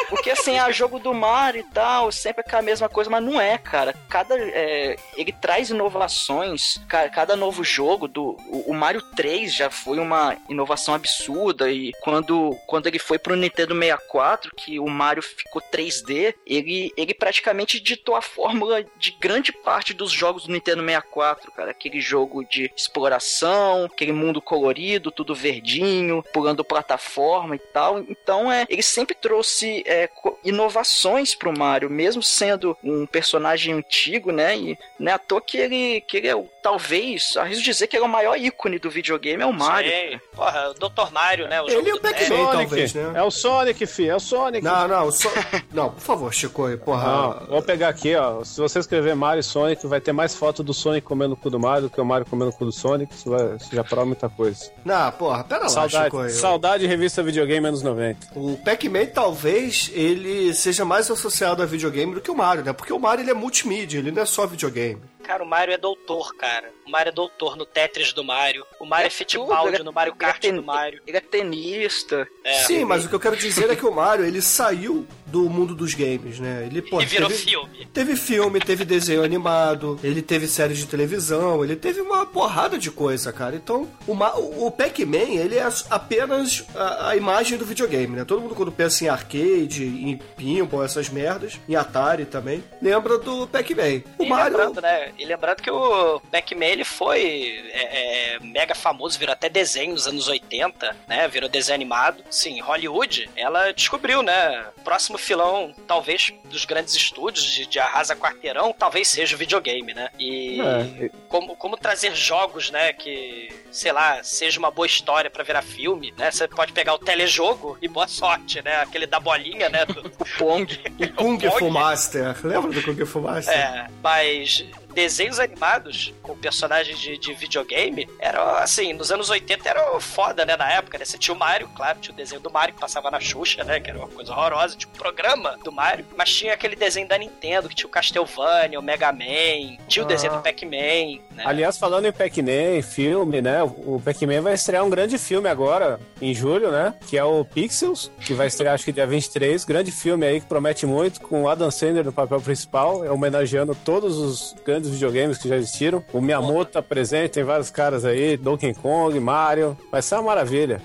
Porque 0.10 0.32
assim, 0.32 0.58
é 0.58 0.72
jogo 0.72 1.00
do 1.00 1.14
Mario 1.14 1.62
e 1.62 1.74
tal, 1.74 2.12
sempre 2.12 2.44
é 2.48 2.56
a 2.56 2.62
mesma 2.62 2.88
coisa, 2.88 3.10
mas 3.10 3.24
não 3.24 3.40
é, 3.40 3.58
cara. 3.58 3.94
Cada. 4.10 4.38
é, 4.38 4.96
ele 5.16 5.32
traz 5.32 5.70
inovações. 5.70 6.78
Cara, 6.88 7.10
cada 7.10 7.36
novo 7.36 7.64
jogo 7.64 8.08
do. 8.08 8.38
O, 8.48 8.72
o 8.72 8.74
Mario 8.74 9.02
3 9.16 9.54
já 9.54 9.70
foi 9.70 10.00
uma 10.00 10.38
inovação 10.50 10.94
absurda. 10.94 11.72
E 11.72 11.92
quando, 12.02 12.56
quando 12.68 12.88
ele 12.88 13.00
foi 13.00 13.18
pro 13.18 13.36
Nintendo 13.36 13.74
64, 13.78 14.56
que 14.56 14.80
o 14.80 14.88
Mario 14.88 15.24
ficou 15.24 15.62
3D, 15.62 16.36
ele, 16.46 16.92
ele 16.96 17.14
praticamente 17.14 17.80
ditou 17.80 18.16
a 18.16 18.22
fórmula 18.22 18.84
de 18.98 19.12
grande 19.12 19.52
parte 19.52 19.94
dos 19.94 20.12
jogos 20.12 20.46
do 20.46 20.54
Nintendo 20.54 20.84
64, 20.84 21.52
cara. 21.52 21.72
Aquele 21.72 22.00
jogo 22.00 22.44
de 22.46 22.72
exploração, 22.76 23.86
aquele 23.86 24.12
mundo 24.12 24.42
colorido, 24.42 25.12
tudo 25.12 25.36
verdinho, 25.36 26.24
pulando 26.34 26.64
plataforma 26.64 27.56
e 27.56 27.60
tal. 27.60 28.00
Então 28.00 28.52
é, 28.52 28.66
ele 28.70 28.84
sempre 28.84 29.16
trouxe 29.16 29.84
é, 29.86 29.97
co- 30.06 30.38
inovações 30.44 31.34
pro 31.34 31.58
Mario, 31.58 31.89
mesmo 31.89 32.22
sendo 32.22 32.77
um 32.84 33.06
personagem 33.08 33.74
antigo, 33.74 34.32
né? 34.32 34.56
E 34.56 34.77
não 35.00 35.12
é 35.12 35.16
à 35.16 35.18
toa 35.18 35.42
que 35.42 35.58
ele, 35.58 36.01
que 36.01 36.18
ele 36.18 36.27
é 36.27 36.36
o, 36.36 36.48
talvez, 36.62 37.36
arrisco 37.38 37.63
dizer 37.63 37.88
que 37.88 37.96
ele 37.96 38.04
é 38.04 38.08
o 38.08 38.12
maior 38.12 38.38
ícone 38.38 38.77
do 38.77 38.89
videogame, 38.92 39.42
é 39.42 39.46
o 39.46 39.54
Mario. 39.54 39.89
Sei. 39.89 40.20
Porra, 40.36 40.70
o 40.70 40.74
Dr. 40.74 41.12
Mario, 41.12 41.48
né? 41.48 41.62
O 41.62 41.66
Ele 41.66 41.74
jogo 41.75 41.88
e 41.88 41.92
o 41.92 41.96
do 41.96 42.01
Pac-Man. 42.01 42.51
Talvez, 42.51 42.94
né? 42.94 43.12
É 43.16 43.24
o 43.24 43.32
Sonic, 43.32 43.86
fi, 43.88 44.10
é 44.10 44.16
o 44.16 44.20
Sonic. 44.20 44.63
Não, 44.63 44.88
não, 44.88 45.12
só... 45.12 45.30
não, 45.74 45.89
por 45.92 46.01
favor, 46.01 46.34
Chico, 46.34 46.63
porra. 46.84 47.08
Não, 47.08 47.48
vou 47.48 47.62
pegar 47.62 47.89
aqui, 47.89 48.16
ó. 48.16 48.44
Se 48.44 48.60
você 48.60 48.80
escrever 48.80 49.16
Mario 49.16 49.39
e 49.39 49.44
Sonic, 49.44 49.88
vai 49.88 50.01
ter 50.01 50.12
mais 50.12 50.36
foto 50.36 50.62
do 50.63 50.74
Sonic 50.74 51.06
comendo 51.08 51.34
o 51.34 51.38
cu 51.38 51.50
do 51.50 51.60
Mario 51.60 51.84
do 51.84 51.89
que 51.89 52.01
o 52.01 52.06
Mario 52.06 52.25
comendo 52.25 52.51
o 52.51 52.54
cu 52.54 52.66
do 52.66 52.72
Sonic. 52.72 53.13
Isso, 53.13 53.30
vai, 53.30 53.56
isso 53.56 53.74
já 53.74 53.84
prova 53.84 54.06
muita 54.06 54.27
coisa. 54.30 54.72
Não, 54.84 55.12
porra, 55.13 55.44
pera 55.44 55.62
lá, 55.63 55.70
saudade, 55.70 56.06
Chico. 56.06 56.30
saudade 56.30 56.86
revista 56.88 57.24
videogame 57.24 57.68
anos 57.68 57.82
90. 57.82 58.27
O 58.36 58.58
Pac-Man 58.58 59.06
talvez 59.08 59.87
ele 59.94 60.53
seja 60.53 60.86
mais 60.86 61.10
associado 61.10 61.62
a 61.62 61.65
videogame 61.65 62.13
do 62.13 62.22
que 62.22 62.32
o 62.32 62.36
Mario, 62.36 62.63
né? 62.63 62.74
Porque 62.74 62.94
o 62.94 63.00
Mario 63.00 63.24
ele 63.24 63.32
é 63.32 63.34
multimídia, 63.34 63.98
ele 63.98 64.12
não 64.12 64.22
é 64.22 64.25
só 64.25 64.46
videogame. 64.46 65.01
Cara, 65.27 65.43
o 65.43 65.48
Mario 65.48 65.74
é 65.74 65.77
doutor, 65.77 66.34
cara. 66.36 66.72
O 66.86 66.89
Mario 66.89 67.10
é 67.10 67.13
doutor 67.13 67.57
no 67.57 67.65
Tetris 67.65 68.13
do 68.13 68.24
Mario. 68.24 68.65
O 68.79 68.86
Mario 68.86 69.07
é, 69.07 69.10
tudo, 69.10 69.17
Fittipaldi 69.17 69.67
ele 69.74 69.81
é- 69.81 69.84
no 69.84 69.91
Mario 69.91 70.12
ele 70.13 70.24
é 70.24 70.25
Kart 70.25 70.41
ten- 70.41 70.55
do 70.55 70.63
Mario. 70.63 71.01
Ele 71.05 71.17
é 71.17 71.19
tenista. 71.22 72.25
É. 72.43 72.53
Sim, 72.63 72.86
mas 72.86 73.03
o 73.05 73.10
que 73.10 73.15
eu 73.15 73.19
quero 73.19 73.36
dizer 73.36 73.69
é 73.69 73.75
que 73.75 73.86
o 73.86 73.91
Mario 73.93 74.25
ele 74.25 74.41
saiu 74.41 75.05
do 75.25 75.50
mundo 75.50 75.75
dos 75.75 75.93
games, 75.93 76.39
né? 76.39 76.65
Ele, 76.72 76.81
pô, 76.81 77.01
E 77.01 77.05
virou 77.05 77.27
teve, 77.29 77.41
filme. 77.43 77.86
Teve 77.93 78.15
filme, 78.15 78.60
teve 78.62 78.86
desenho 78.86 79.22
animado, 79.24 80.00
ele 80.01 80.22
teve 80.22 80.48
série 80.48 80.74
de 80.74 80.86
televisão, 80.88 81.62
ele 81.63 81.75
teve 81.75 82.00
uma 82.00 82.25
porrada 82.25 82.77
de 82.77 82.89
coisa, 82.89 83.34
cara. 83.34 83.55
Então, 83.57 83.89
o, 84.07 84.13
Ma- 84.15 84.34
o 84.36 84.72
Pac-Man, 84.72 85.17
ele 85.41 85.57
é 85.57 85.67
apenas 85.89 86.65
a, 86.74 87.10
a 87.10 87.15
imagem 87.17 87.57
do 87.57 87.65
videogame, 87.65 88.15
né? 88.15 88.24
Todo 88.24 88.39
mundo 88.41 88.55
quando 88.55 88.72
pensa 88.72 89.03
em 89.03 89.10
arcade, 89.10 89.84
em 89.84 90.17
pinball, 90.38 90.84
essas 90.86 91.10
merdas, 91.10 91.60
em 91.67 91.75
Atari 91.75 92.24
também, 92.25 92.63
lembra 92.81 93.17
do 93.17 93.46
Pac-Man. 93.48 94.03
O 94.17 94.24
E 94.24 94.29
Mario... 94.29 94.57
lembrando, 94.57 94.81
né? 94.81 95.12
E 95.18 95.26
lembrando 95.26 95.62
que 95.62 95.72
o 95.72 96.20
Pac-Man 96.32 96.66
ele 96.66 96.84
foi 96.84 97.64
é, 97.72 98.36
é, 98.36 98.40
mega 98.40 98.76
famoso, 98.76 99.18
virou 99.18 99.34
até 99.34 99.50
desenho 99.50 99.92
nos 99.94 100.08
anos 100.08 100.28
80, 100.28 100.96
né? 101.08 101.28
Virou 101.28 101.50
desenho 101.50 101.76
animado. 101.76 102.24
Sim, 102.30 102.60
Hollywood, 102.62 103.30
ela 103.36 103.72
descobriu, 103.74 104.22
né? 104.22 104.66
Próximo 104.84 105.18
filão, 105.18 105.74
talvez, 105.88 106.32
dos 106.46 106.66
grandes 106.66 106.94
estúdios 106.96 107.46
de, 107.46 107.66
de 107.66 107.80
arrasa 107.80 108.16
quarteirão, 108.16 108.74
talvez 108.78 109.08
seja 109.08 109.36
o 109.36 109.40
videogame, 109.40 109.94
né? 109.94 110.10
E 110.20 110.60
É. 110.62 111.10
como, 111.28 111.56
como 111.56 111.78
trazer 111.78 112.16
jogos, 112.16 112.70
né? 112.70 112.94
Que, 112.94 113.50
sei 113.72 113.92
lá, 113.92 114.24
seja 114.24 114.60
uma 114.60 114.72
boa 114.72 114.86
história 114.86 115.30
pra 115.30 115.44
virar 115.44 115.62
filme, 115.62 116.14
né? 116.18 116.32
Você 116.32 116.48
pode 116.48 116.74
pegar 116.74 116.94
o 116.94 117.00
telejogo 117.00 117.78
e 117.82 117.88
boa 117.88 118.08
sorte, 118.08 118.62
né? 118.62 118.78
Aquele 118.82 119.06
da 119.08 119.20
bolinha, 119.20 119.70
né? 119.70 119.86
Do, 119.86 120.08
O 120.20 120.38
Pong. 120.38 120.68
Kung 121.16 121.38
Pong. 121.38 121.58
Fu 121.60 121.70
Master. 121.70 122.36
Lembra 122.44 122.72
do 122.72 122.82
Kung 122.84 123.06
Fu 123.06 123.20
Master? 123.22 123.54
É, 123.58 123.88
mas 124.02 124.66
desenhos 124.98 125.39
animados 125.39 126.12
com 126.24 126.36
personagens 126.36 126.98
de, 126.98 127.20
de 127.20 127.32
videogame 127.36 128.10
eram, 128.18 128.42
assim, 128.56 128.94
nos 128.94 129.12
anos 129.12 129.30
80 129.30 129.70
era 129.70 130.00
foda, 130.00 130.44
né, 130.44 130.58
na 130.58 130.72
época, 130.72 130.98
né? 130.98 131.06
Você 131.06 131.20
tinha 131.20 131.36
o 131.36 131.38
Mario, 131.38 131.70
claro, 131.75 132.00
tinha 132.00 132.12
o 132.12 132.18
desenho 132.18 132.42
do 132.42 132.50
Mario 132.50 132.74
que 132.74 132.82
passava 132.82 133.12
na 133.12 133.20
Xuxa, 133.20 133.63
né, 133.63 133.80
que 133.80 133.92
era 133.92 134.00
uma 134.00 134.08
coisa 134.08 134.32
horrorosa, 134.32 134.75
tinha 134.75 134.92
o 134.92 134.98
programa 134.98 135.56
do 135.63 135.72
Mario, 135.72 136.04
mas 136.18 136.34
tinha 136.34 136.51
aquele 136.51 136.75
desenho 136.75 137.08
da 137.08 137.16
Nintendo, 137.16 137.70
que 137.70 137.75
tinha 137.75 137.88
o 137.88 137.92
Castlevania, 137.92 138.80
o 138.80 138.82
Mega 138.82 139.12
Man, 139.12 139.77
tinha 139.88 140.04
o 140.04 140.08
desenho 140.08 140.34
do 140.34 140.42
Pac-Man, 140.42 141.22
né? 141.36 141.44
Aliás, 141.46 141.77
falando 141.77 142.08
em 142.08 142.12
Pac-Man, 142.12 142.82
filme, 142.82 143.39
né? 143.39 143.62
O 143.62 144.01
Pac-Man 144.04 144.42
vai 144.42 144.56
estrear 144.56 144.84
um 144.84 144.89
grande 144.89 145.20
filme 145.20 145.48
agora, 145.48 146.00
em 146.20 146.34
julho, 146.34 146.72
né? 146.72 146.96
Que 147.08 147.20
é 147.20 147.24
o 147.24 147.46
Pixels, 147.46 148.12
que 148.20 148.34
vai 148.34 148.48
estrear 148.48 148.74
acho 148.74 148.84
que 148.84 148.92
dia 148.92 149.06
23. 149.06 149.63
Grande 149.63 149.92
filme 149.92 150.25
aí 150.25 150.42
que 150.42 150.48
promete 150.48 150.88
muito, 150.88 151.22
com 151.22 151.44
o 151.44 151.50
Adam 151.50 151.70
Sandler 151.70 152.04
no 152.04 152.12
papel 152.12 152.42
principal, 152.42 153.06
homenageando 153.13 153.75
todos 153.75 154.18
os 154.18 154.56
grandes 154.66 154.87
videogames 154.89 155.38
que 155.38 155.48
já 155.48 155.56
existiram. 155.56 156.03
O 156.13 156.22
Miyamoto 156.22 156.74
tá 156.74 156.82
presente, 156.82 157.32
tem 157.32 157.44
vários 157.44 157.70
caras 157.70 158.06
aí, 158.06 158.38
Donkey 158.38 158.74
Kong, 158.74 159.20
Mario. 159.20 159.77
Vai 159.91 160.01
ser 160.01 160.15
uma 160.15 160.24
maravilha. 160.24 160.82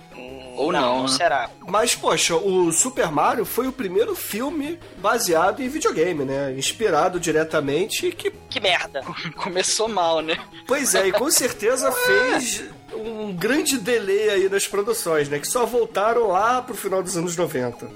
Ou 0.57 0.71
não, 0.71 1.03
né? 1.03 1.09
será? 1.09 1.51
Mas, 1.67 1.95
poxa, 1.95 2.37
o 2.37 2.71
Super 2.73 3.11
Mario 3.11 3.45
foi 3.45 3.67
o 3.67 3.73
primeiro 3.73 4.15
filme 4.15 4.79
baseado 4.99 5.63
em 5.63 5.69
videogame, 5.69 6.25
né? 6.25 6.53
Inspirado 6.57 7.19
diretamente 7.19 8.07
e 8.07 8.13
que, 8.13 8.31
Que 8.31 8.61
merda. 8.61 9.03
Começou 9.37 9.89
mal, 9.89 10.21
né? 10.21 10.37
pois 10.67 10.95
é, 10.95 11.09
e 11.09 11.13
com 11.13 11.31
certeza 11.31 11.91
fez 11.91 12.65
um 13.33 13.37
grande 13.37 13.79
delay 13.79 14.29
aí 14.29 14.49
nas 14.49 14.69
produções, 14.69 15.29
né? 15.29 15.39
Que 15.39 15.49
só 15.49 15.65
voltaram 15.65 16.29
lá 16.29 16.61
pro 16.61 16.77
final 16.77 17.03
dos 17.03 17.17
anos 17.17 17.35
90. 17.37 17.91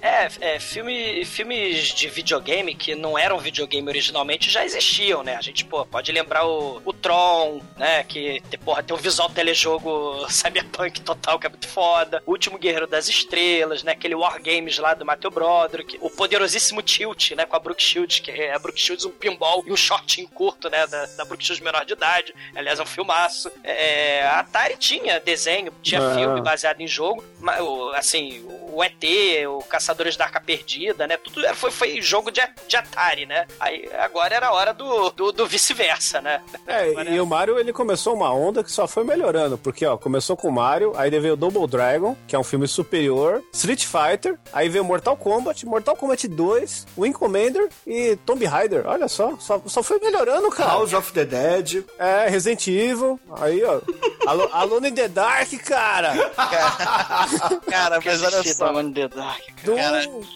É, 0.00 0.28
é 0.40 0.58
filme, 0.58 1.24
filmes 1.24 1.88
de 1.88 2.08
videogame 2.08 2.74
que 2.74 2.94
não 2.94 3.18
eram 3.18 3.38
videogame 3.38 3.86
originalmente 3.86 4.50
já 4.50 4.64
existiam, 4.64 5.22
né? 5.22 5.36
A 5.36 5.42
gente, 5.42 5.64
pô, 5.64 5.84
pode 5.84 6.10
lembrar 6.10 6.46
o, 6.46 6.80
o 6.84 6.92
Tron, 6.92 7.60
né? 7.76 8.02
Que, 8.04 8.42
porra, 8.64 8.82
tem 8.82 8.96
um 8.96 8.98
visual 8.98 9.28
telejogo 9.28 10.26
cyberpunk 10.32 11.02
total 11.02 11.38
que 11.38 11.46
é 11.46 11.50
muito 11.50 11.68
foda. 11.68 12.22
O 12.24 12.32
Último 12.32 12.58
Guerreiro 12.58 12.86
das 12.86 13.08
Estrelas, 13.08 13.82
né? 13.82 13.92
Aquele 13.92 14.14
War 14.14 14.40
Games 14.42 14.78
lá 14.78 14.94
do 14.94 15.04
Matthew 15.04 15.30
Broderick. 15.30 15.98
O 16.00 16.08
poderosíssimo 16.08 16.82
Tilt, 16.82 17.32
né? 17.32 17.44
Com 17.44 17.56
a 17.56 17.60
Brooke 17.60 17.82
Shields, 17.82 18.20
que 18.20 18.30
é 18.30 18.54
a 18.54 18.58
Brooke 18.58 18.80
Shields 18.80 19.04
um 19.04 19.10
pinball 19.10 19.62
e 19.66 19.72
um 19.72 19.76
shortinho 19.76 20.28
curto, 20.28 20.70
né? 20.70 20.86
Da, 20.86 21.04
da 21.06 21.24
Brooke 21.26 21.44
Shields 21.44 21.62
menor 21.62 21.84
de 21.84 21.92
idade. 21.92 22.34
Aliás, 22.54 22.78
é 22.78 22.82
um 22.82 22.86
filmaço. 22.86 23.52
É, 23.62 24.22
a 24.22 24.40
Atari 24.40 24.69
tinha 24.76 25.20
desenho, 25.20 25.72
tinha 25.82 26.00
Ah. 26.00 26.14
filme 26.14 26.40
baseado 26.40 26.80
em 26.80 26.86
jogo, 26.88 27.22
mas, 27.40 27.60
o- 27.60 27.90
assim, 27.94 28.44
o 28.72 28.82
ET, 28.82 29.04
o 29.46 29.58
Caçadores 29.64 30.16
da 30.16 30.24
Arca 30.24 30.40
Perdida, 30.40 31.06
né? 31.06 31.16
Tudo 31.16 31.44
era- 31.44 31.54
foi, 31.54 31.70
foi 31.70 32.00
jogo 32.00 32.30
de, 32.30 32.40
de 32.68 32.76
Atari, 32.76 33.26
né? 33.26 33.46
Aí 33.58 33.88
agora 33.98 34.34
era 34.34 34.48
a 34.48 34.52
hora 34.52 34.72
do, 34.72 35.10
do, 35.10 35.32
do 35.32 35.46
vice-versa, 35.46 36.20
né? 36.20 36.40
É, 36.66 36.90
Agora 36.90 37.10
e 37.10 37.20
o 37.20 37.26
Mario 37.26 37.58
ele 37.58 37.72
começou 37.72 38.14
uma 38.14 38.32
onda 38.32 38.62
que 38.64 38.70
só 38.72 38.86
foi 38.86 39.04
melhorando, 39.04 39.56
porque 39.58 39.84
ó, 39.86 39.96
começou 39.96 40.36
com 40.36 40.48
o 40.48 40.52
Mario, 40.52 40.92
aí 40.96 41.10
veio 41.10 41.34
o 41.34 41.36
Double 41.36 41.66
Dragon, 41.66 42.16
que 42.26 42.34
é 42.36 42.38
um 42.38 42.44
filme 42.44 42.66
superior, 42.68 43.42
Street 43.52 43.84
Fighter, 43.84 44.38
aí 44.52 44.68
veio 44.68 44.84
Mortal 44.84 45.16
Kombat, 45.16 45.64
Mortal 45.66 45.96
Kombat 45.96 46.26
2, 46.28 46.86
Wing 46.96 47.12
Commander 47.12 47.68
e 47.86 48.16
Tomb 48.24 48.44
Raider. 48.44 48.86
Olha 48.86 49.08
só, 49.08 49.36
só, 49.38 49.60
só 49.66 49.82
foi 49.82 49.98
melhorando, 49.98 50.48
cara. 50.50 50.70
House 50.70 50.92
of 50.92 51.12
the 51.12 51.24
Dead. 51.24 51.84
É, 51.98 52.28
Resident 52.28 52.66
Evil, 52.68 53.18
aí 53.40 53.62
ó, 53.64 53.80
Alo- 54.26 54.49
Alone 54.52 54.88
in 54.88 54.94
the 54.94 55.08
Dark, 55.08 55.48
cara. 55.64 56.12
Cara, 57.68 58.00
mas 58.04 58.22
olha 58.22 58.42
só. 58.54 58.72
Dawn 58.72 58.80
in 58.88 58.92
the 58.92 59.08
Dark, 59.08 59.40
cara. 59.64 60.06
Do... 60.06 60.26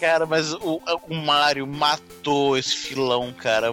Cara, 0.00 0.24
mas 0.24 0.54
o, 0.54 0.80
o 1.10 1.14
Mario 1.14 1.66
matou 1.66 2.56
esse 2.56 2.74
filão, 2.74 3.30
cara. 3.34 3.70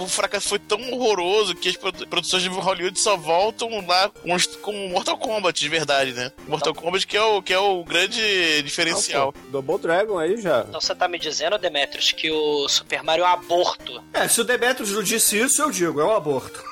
O 0.00 0.06
fracasso 0.08 0.48
foi 0.48 0.58
tão 0.58 0.80
horroroso 0.92 1.54
que 1.54 1.68
as 1.68 1.76
produ- 1.76 2.06
produções 2.06 2.42
de 2.42 2.48
Hollywood 2.48 2.98
só 2.98 3.14
voltam 3.14 3.68
lá 3.86 4.08
com, 4.08 4.34
com 4.62 4.88
Mortal 4.88 5.18
Kombat, 5.18 5.60
de 5.60 5.68
verdade, 5.68 6.12
né? 6.14 6.32
Mortal 6.48 6.74
Kombat 6.74 7.06
que 7.06 7.14
é 7.14 7.22
o, 7.22 7.42
que 7.42 7.52
é 7.52 7.58
o 7.58 7.84
grande 7.84 8.62
diferencial. 8.62 9.34
Double 9.50 9.76
Dragon 9.78 10.18
aí 10.18 10.40
já. 10.40 10.64
Então 10.66 10.80
você 10.80 10.94
tá 10.94 11.06
me 11.08 11.18
dizendo, 11.18 11.58
Demetrius, 11.58 12.10
que 12.10 12.30
o 12.30 12.66
Super 12.70 13.02
Mario 13.02 13.24
é 13.24 13.28
um 13.28 13.32
aborto. 13.32 14.02
É, 14.14 14.26
se 14.28 14.40
o 14.40 14.44
Demetrius 14.44 14.92
não 14.92 15.02
disse 15.02 15.38
isso, 15.38 15.60
eu 15.60 15.70
digo, 15.70 16.00
é 16.00 16.04
um 16.06 16.16
aborto. 16.16 16.64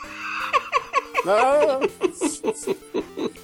Não. 1.25 1.81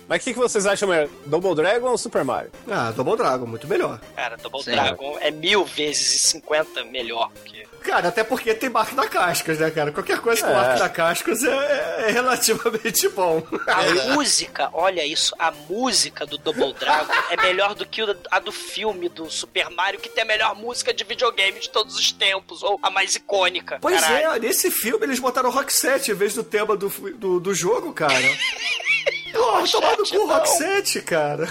Mas 0.08 0.20
o 0.20 0.24
que, 0.24 0.32
que 0.32 0.38
vocês 0.38 0.66
acham 0.66 0.88
melhor? 0.88 1.08
Double 1.26 1.54
Dragon 1.54 1.88
ou 1.88 1.98
Super 1.98 2.24
Mario? 2.24 2.50
Ah, 2.70 2.90
Double 2.90 3.16
Dragon, 3.16 3.46
muito 3.46 3.66
melhor. 3.68 4.00
Cara, 4.16 4.36
Double 4.36 4.62
Sim. 4.62 4.72
Dragon 4.72 5.16
é 5.20 5.30
mil 5.30 5.64
vezes 5.64 6.14
e 6.14 6.18
cinquenta 6.18 6.84
melhor 6.84 7.30
que... 7.44 7.69
Cara, 7.82 8.08
até 8.08 8.22
porque 8.22 8.54
tem 8.54 8.68
Mark 8.68 8.92
da 8.94 9.08
Cascas, 9.08 9.58
né, 9.58 9.70
cara? 9.70 9.90
Qualquer 9.90 10.20
coisa 10.20 10.42
com 10.42 10.48
É. 10.50 10.54
Mark 10.54 10.78
da 10.78 10.88
Cascas 10.88 11.42
é, 11.42 12.04
é 12.08 12.10
relativamente 12.10 13.08
bom. 13.08 13.42
A 13.66 14.12
música, 14.14 14.68
olha 14.72 15.04
isso, 15.04 15.34
a 15.38 15.50
música 15.50 16.24
do 16.26 16.36
Double 16.38 16.72
Dragon 16.74 17.12
é 17.30 17.36
melhor 17.42 17.74
do 17.74 17.86
que 17.86 18.02
o- 18.02 18.16
a 18.30 18.38
do 18.38 18.52
filme 18.52 19.08
do 19.08 19.30
Super 19.30 19.70
Mario, 19.70 19.98
que 19.98 20.08
tem 20.08 20.22
a 20.22 20.26
melhor 20.26 20.54
música 20.54 20.92
de 20.92 21.02
videogame 21.04 21.58
de 21.58 21.70
todos 21.70 21.96
os 21.96 22.12
tempos, 22.12 22.62
ou 22.62 22.78
a 22.82 22.90
mais 22.90 23.14
icônica. 23.16 23.78
Pois 23.80 24.00
caralho. 24.00 24.36
é, 24.36 24.38
nesse 24.38 24.70
filme 24.70 25.04
eles 25.06 25.18
botaram 25.18 25.50
Rock 25.50 25.72
7 25.72 26.10
em 26.10 26.14
vez 26.14 26.34
do 26.34 26.44
tema 26.44 26.76
do, 26.76 26.88
do, 26.88 27.40
do 27.40 27.54
jogo, 27.54 27.92
cara. 27.92 28.12
Pô, 29.32 29.62
tomar 29.68 29.96
no 29.96 30.06
cu. 30.06 30.26
Rock 30.26 30.48
7, 30.48 31.00
cara. 31.02 31.48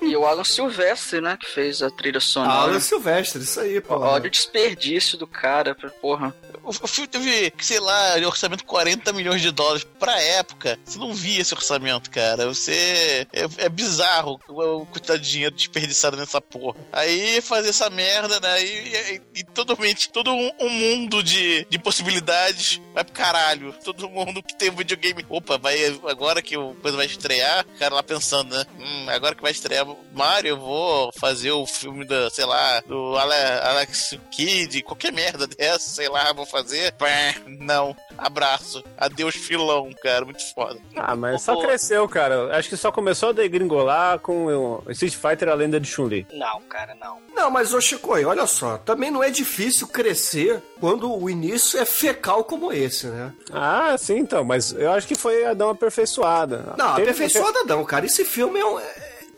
E 0.00 0.16
o 0.16 0.26
Alan 0.26 0.44
Silvestre, 0.44 1.20
né, 1.20 1.36
que 1.38 1.46
fez 1.50 1.82
a 1.82 1.90
trilha 1.90 2.20
sonora. 2.20 2.70
Alan 2.70 2.80
Silvestre, 2.80 3.42
isso 3.42 3.60
aí, 3.60 3.80
pô. 3.80 3.98
Olha 3.98 4.26
o 4.26 4.30
desperdício 4.30 5.18
do 5.18 5.26
cara, 5.26 5.76
porra. 6.00 6.34
O, 6.62 6.70
o 6.70 6.86
filme 6.86 7.06
teve, 7.06 7.52
sei 7.60 7.78
lá, 7.78 8.18
de 8.18 8.24
orçamento 8.24 8.64
40 8.64 9.12
milhões 9.12 9.42
de 9.42 9.50
dólares. 9.50 9.86
Pra 9.98 10.20
época, 10.20 10.78
você 10.84 10.98
não 10.98 11.14
via 11.14 11.40
esse 11.40 11.54
orçamento, 11.54 12.10
cara. 12.10 12.46
Você. 12.46 13.26
É, 13.32 13.64
é 13.64 13.68
bizarro 13.68 14.40
a 14.48 14.86
quantidade 14.86 15.22
de 15.22 15.30
dinheiro 15.30 15.54
desperdiçado 15.54 16.16
nessa 16.16 16.40
porra. 16.40 16.78
Aí 16.92 17.40
fazer 17.42 17.68
essa 17.68 17.90
merda, 17.90 18.40
né? 18.40 18.62
E, 18.62 18.66
e, 18.66 19.22
e 19.36 19.44
totalmente, 19.44 20.10
todo 20.10 20.30
um, 20.32 20.50
um 20.60 20.70
mundo 20.70 21.22
de, 21.22 21.66
de 21.68 21.78
possibilidades 21.78 22.80
vai 22.98 23.04
pro 23.04 23.14
caralho. 23.14 23.72
Todo 23.84 24.08
mundo 24.08 24.42
que 24.42 24.54
tem 24.54 24.70
videogame. 24.70 25.24
Opa, 25.28 25.56
vai, 25.56 25.76
agora 26.08 26.42
que 26.42 26.56
o 26.56 26.74
coisa 26.76 26.96
vai 26.96 27.06
estrear, 27.06 27.64
o 27.64 27.78
cara 27.78 27.94
lá 27.94 28.02
pensando, 28.02 28.56
né? 28.56 28.64
Hum, 28.78 29.08
agora 29.08 29.34
que 29.34 29.42
vai 29.42 29.52
estrear 29.52 29.86
Mario, 30.12 30.50
eu 30.50 30.58
vou 30.58 31.10
fazer 31.18 31.52
o 31.52 31.66
filme 31.66 32.04
da, 32.04 32.28
sei 32.30 32.44
lá, 32.44 32.80
do 32.80 33.16
Ale, 33.16 33.34
Alex 33.62 34.18
Kidd, 34.30 34.82
qualquer 34.82 35.12
merda 35.12 35.46
dessa, 35.46 35.90
sei 35.90 36.08
lá, 36.08 36.32
vou 36.32 36.46
fazer. 36.46 36.92
Pá, 36.92 37.06
Não, 37.46 37.96
abraço. 38.18 38.82
Adeus, 38.96 39.34
filão, 39.36 39.90
cara, 40.02 40.24
muito 40.24 40.42
foda. 40.54 40.78
Ah, 40.96 41.14
mas 41.16 41.42
só 41.42 41.56
cresceu, 41.60 42.06
cara. 42.08 42.56
Acho 42.56 42.68
que 42.68 42.76
só 42.76 42.90
começou 42.92 43.30
a 43.30 43.32
degringolar 43.32 44.18
com 44.18 44.46
o 44.46 44.82
Street 44.90 45.14
Fighter 45.14 45.48
A 45.48 45.54
Lenda 45.54 45.78
de 45.80 45.88
Chun-Li. 45.88 46.26
Não, 46.32 46.60
cara, 46.62 46.94
não. 47.00 47.18
Não, 47.34 47.50
mas 47.50 47.72
ô 47.72 47.80
Chico, 47.80 48.12
olha 48.12 48.46
só, 48.46 48.78
também 48.78 49.10
não 49.10 49.22
é 49.22 49.30
difícil 49.30 49.86
crescer 49.86 50.60
quando 50.80 51.10
o 51.16 51.30
início 51.30 51.78
é 51.78 51.84
fecal 51.84 52.42
como 52.44 52.72
esse, 52.72 53.06
né? 53.06 53.32
Ah, 53.52 53.96
sim, 53.96 54.18
então. 54.18 54.44
Mas 54.44 54.72
eu 54.72 54.90
acho 54.92 55.06
que 55.06 55.14
foi 55.14 55.44
a 55.44 55.54
dar 55.54 55.66
uma 55.66 55.72
aperfeiçoada. 55.72 56.74
Não, 56.76 56.94
Teve- 56.96 57.02
aperfeiçoada 57.10 57.64
não, 57.64 57.84
cara. 57.84 58.04
Esse 58.06 58.24
filme 58.24 58.58
é 58.58 58.64
um. 58.66 58.80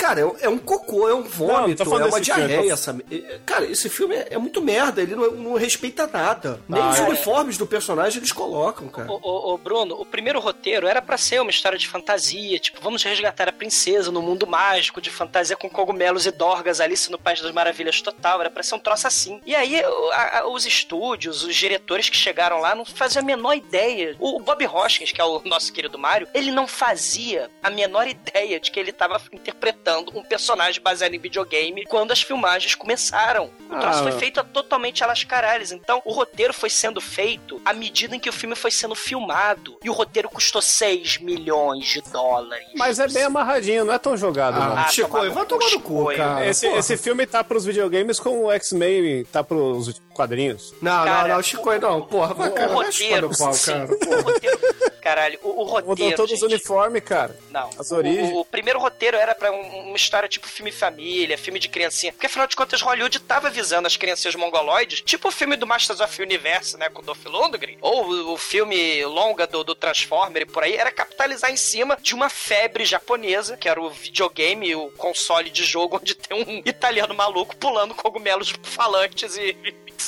Cara, 0.00 0.21
é 0.21 0.25
um- 0.25 0.37
é 0.40 0.49
um 0.49 0.57
cocô, 0.57 1.09
é 1.11 1.14
um 1.14 1.21
Não, 1.21 1.25
vômito, 1.28 1.85
falando 1.85 2.07
é 2.07 2.09
uma 2.09 2.21
diarreia. 2.21 2.62
tô- 2.62 2.73
Essa... 2.73 2.97
Cara, 3.45 3.66
esse 3.66 3.88
filme 3.90 4.14
é, 4.16 4.28
é 4.30 4.38
muito 4.38 4.62
merda, 4.62 5.02
ele 5.02 5.14
não, 5.14 5.30
não 5.33 5.54
respeita 5.54 6.07
nada. 6.07 6.59
Nem 6.66 6.80
Ah, 6.80 6.88
os 6.88 6.99
é. 6.99 7.02
uniformes 7.02 7.59
do 7.59 7.66
personagem 7.66 8.19
eles 8.19 8.33
colocam, 8.33 8.88
cara. 8.88 9.11
Ô, 9.12 9.59
Bruno, 9.59 10.00
o 10.00 10.07
primeiro 10.07 10.40
roteiro 10.40 10.87
era 10.87 11.02
pra 11.02 11.19
ser 11.19 11.42
uma 11.42 11.50
história 11.50 11.76
de 11.78 11.87
fantasia, 11.87 12.59
tipo, 12.59 12.80
vamos 12.80 13.02
resgatar 13.04 13.47
a 13.49 13.52
princesa 13.52 14.11
no 14.11 14.23
mundo 14.23 14.47
mágico 14.47 15.02
de 15.02 15.11
fantasia 15.11 15.54
com 15.54 15.69
cogumelos 15.69 16.25
e 16.25 16.30
dorgas, 16.30 16.80
Alice 16.80 17.11
no 17.11 17.19
País 17.19 17.42
das 17.42 17.52
Maravilhas 17.52 18.00
total, 18.00 18.40
era 18.40 18.49
pra 18.50 18.62
ser 18.62 18.76
um 18.76 18.78
troço 18.78 19.07
assim. 19.07 19.38
E 19.45 19.54
aí, 19.54 19.83
a- 20.12 20.38
a- 20.38 20.49
os 20.49 20.64
estúdios, 20.64 21.45
os 21.45 21.54
diretores 21.54 22.09
que 22.09 22.16
chegaram 22.16 22.59
lá 22.59 22.75
não 22.75 22.87
faziam 22.87 23.23
a 23.23 23.26
menor 23.26 23.52
ideia. 23.54 24.16
O, 24.19 24.38
o 24.38 24.40
Bob 24.40 24.66
Hoskins, 24.66 25.12
que 25.12 25.21
é 25.21 25.25
o 25.25 25.42
nosso 25.45 25.71
querido 25.73 25.99
Mario, 25.99 26.26
ele 26.33 26.50
não 26.50 26.66
fazia 26.66 27.50
a 27.62 27.69
menor 27.69 28.09
ideia 28.09 28.59
de 28.59 28.71
que 28.71 28.80
ele 28.80 28.92
tava 28.92 29.21
interpretando 29.30 29.89
um 29.99 30.23
personagem 30.23 30.80
baseado 30.82 31.14
em 31.14 31.18
videogame 31.18 31.85
quando 31.87 32.12
as 32.12 32.23
filmagens 32.23 32.75
começaram. 32.75 33.50
O 33.70 33.78
troço 33.78 34.00
Ah. 34.00 34.02
foi 34.02 34.12
feito 34.12 34.42
totalmente 34.44 35.02
às 35.04 35.25
caralhas. 35.25 35.73
Então, 35.73 36.00
o 36.04 36.12
roteiro 36.12 36.52
foi 36.52 36.70
sendo 36.70 37.00
feito 37.00 37.61
à 37.64 37.73
medida 37.73 38.14
em 38.14 38.20
que 38.20 38.28
o 38.28 38.32
filme 38.32 38.54
foi 38.56 38.70
sendo 38.70 38.94
filmado. 38.94 39.78
E 39.82 39.90
o 39.90 39.92
roteiro 39.92 40.28
custou 40.28 40.61
6 40.62 41.18
milhões 41.18 41.87
de 41.87 42.00
dólares. 42.11 42.66
Mas 42.76 42.99
é 42.99 43.09
bem 43.09 43.25
amarradinho, 43.25 43.85
não 43.85 43.94
é 43.94 43.99
tão 43.99 44.16
jogado, 44.16 44.59
não. 44.59 44.76
Ah, 44.76 44.85
Ah, 44.87 44.88
Chico, 44.88 45.11
vai 45.30 45.47
tomar 45.47 45.70
no 45.70 45.80
cu, 45.80 46.06
cara. 46.16 46.47
Esse, 46.47 46.66
Porra. 46.66 46.78
esse 46.78 46.97
filme 46.97 47.26
tá 47.26 47.42
pros 47.44 47.64
videogames 47.64 48.18
como 48.18 48.47
o 48.47 48.52
X-Men 48.52 49.25
tá 49.32 49.42
pros 49.44 50.00
quadrinhos. 50.21 50.75
Não, 50.83 51.05
Cara, 51.05 51.29
não, 51.29 51.37
não, 51.37 51.43
Chico, 51.43 51.73
não. 51.79 52.03
Porra, 52.03 52.35
vai, 52.35 52.49
o 52.49 52.53
cara, 52.53 52.69
vai 52.69 52.77
roteiro, 52.77 52.93
chupar 52.93 53.23
no 53.23 53.37
pau, 53.39 53.55
sim, 53.55 53.73
cara. 53.73 53.85
o 54.19 54.23
roteiro, 54.23 54.61
caralho, 55.00 55.39
o, 55.43 55.49
o 55.49 55.65
Mudou 55.65 55.81
roteiro, 55.83 56.17
todos 56.17 56.33
os 56.35 56.43
uniformes, 56.43 57.03
cara. 57.03 57.37
Não. 57.50 57.71
As 57.79 57.91
O- 57.91 57.97
origens. 57.97 58.31
O, 58.33 58.41
o 58.41 58.45
primeiro 58.45 58.79
roteiro 58.79 59.17
era 59.17 59.35
pra 59.35 59.50
um- 59.50 59.89
uma 59.89 59.97
história 59.97 60.29
tipo 60.29 60.47
filme 60.47 60.71
família, 60.71 61.39
filme 61.39 61.59
de 61.59 61.69
criancinha. 61.69 62.12
Porque 62.12 62.27
afinal 62.27 62.47
de 62.47 62.55
contas, 62.57 62.81
Hollywood 62.83 63.19
tava 63.21 63.49
visando 63.50 63.87
as 63.87 63.97
criancinhas 63.97 64.35
mongoloides, 64.35 65.00
tipo 65.00 65.29
o 65.29 65.33
filme 65.33 65.57
do 65.57 65.67
Masters 65.67 66.00
of 66.00 66.17
the 66.17 66.23
Universe, 66.23 66.77
né, 66.77 66.89
com 66.89 67.00
o 67.00 67.05
Dolph 67.05 67.25
Lundgren, 67.27 67.79
ou 67.81 68.05
o, 68.07 68.33
o 68.35 68.39
filme 68.39 69.05
longa 69.07 69.47
do, 69.47 69.65
do 69.65 69.75
Transformer 69.75 70.43
e 70.43 70.47
por 70.47 70.62
aí, 70.62 70.75
era 70.77 70.91
capitalizar 70.91 71.50
em 71.50 71.57
cima 71.57 71.97
de 72.00 72.15
uma 72.15 72.29
febre 72.29 72.85
japonesa, 72.85 73.57
que 73.57 73.69
era 73.69 73.81
o 73.81 73.89
videogame, 73.91 74.75
o 74.75 74.91
console 74.93 75.50
de 75.50 75.65
jogo, 75.65 75.97
onde 76.00 76.15
tem 76.15 76.37
um 76.43 76.62
italiano 76.65 77.15
maluco 77.15 77.57
pulando 77.57 77.95
cogumelos 77.95 78.53
falantes 78.62 79.37
e 79.37 79.57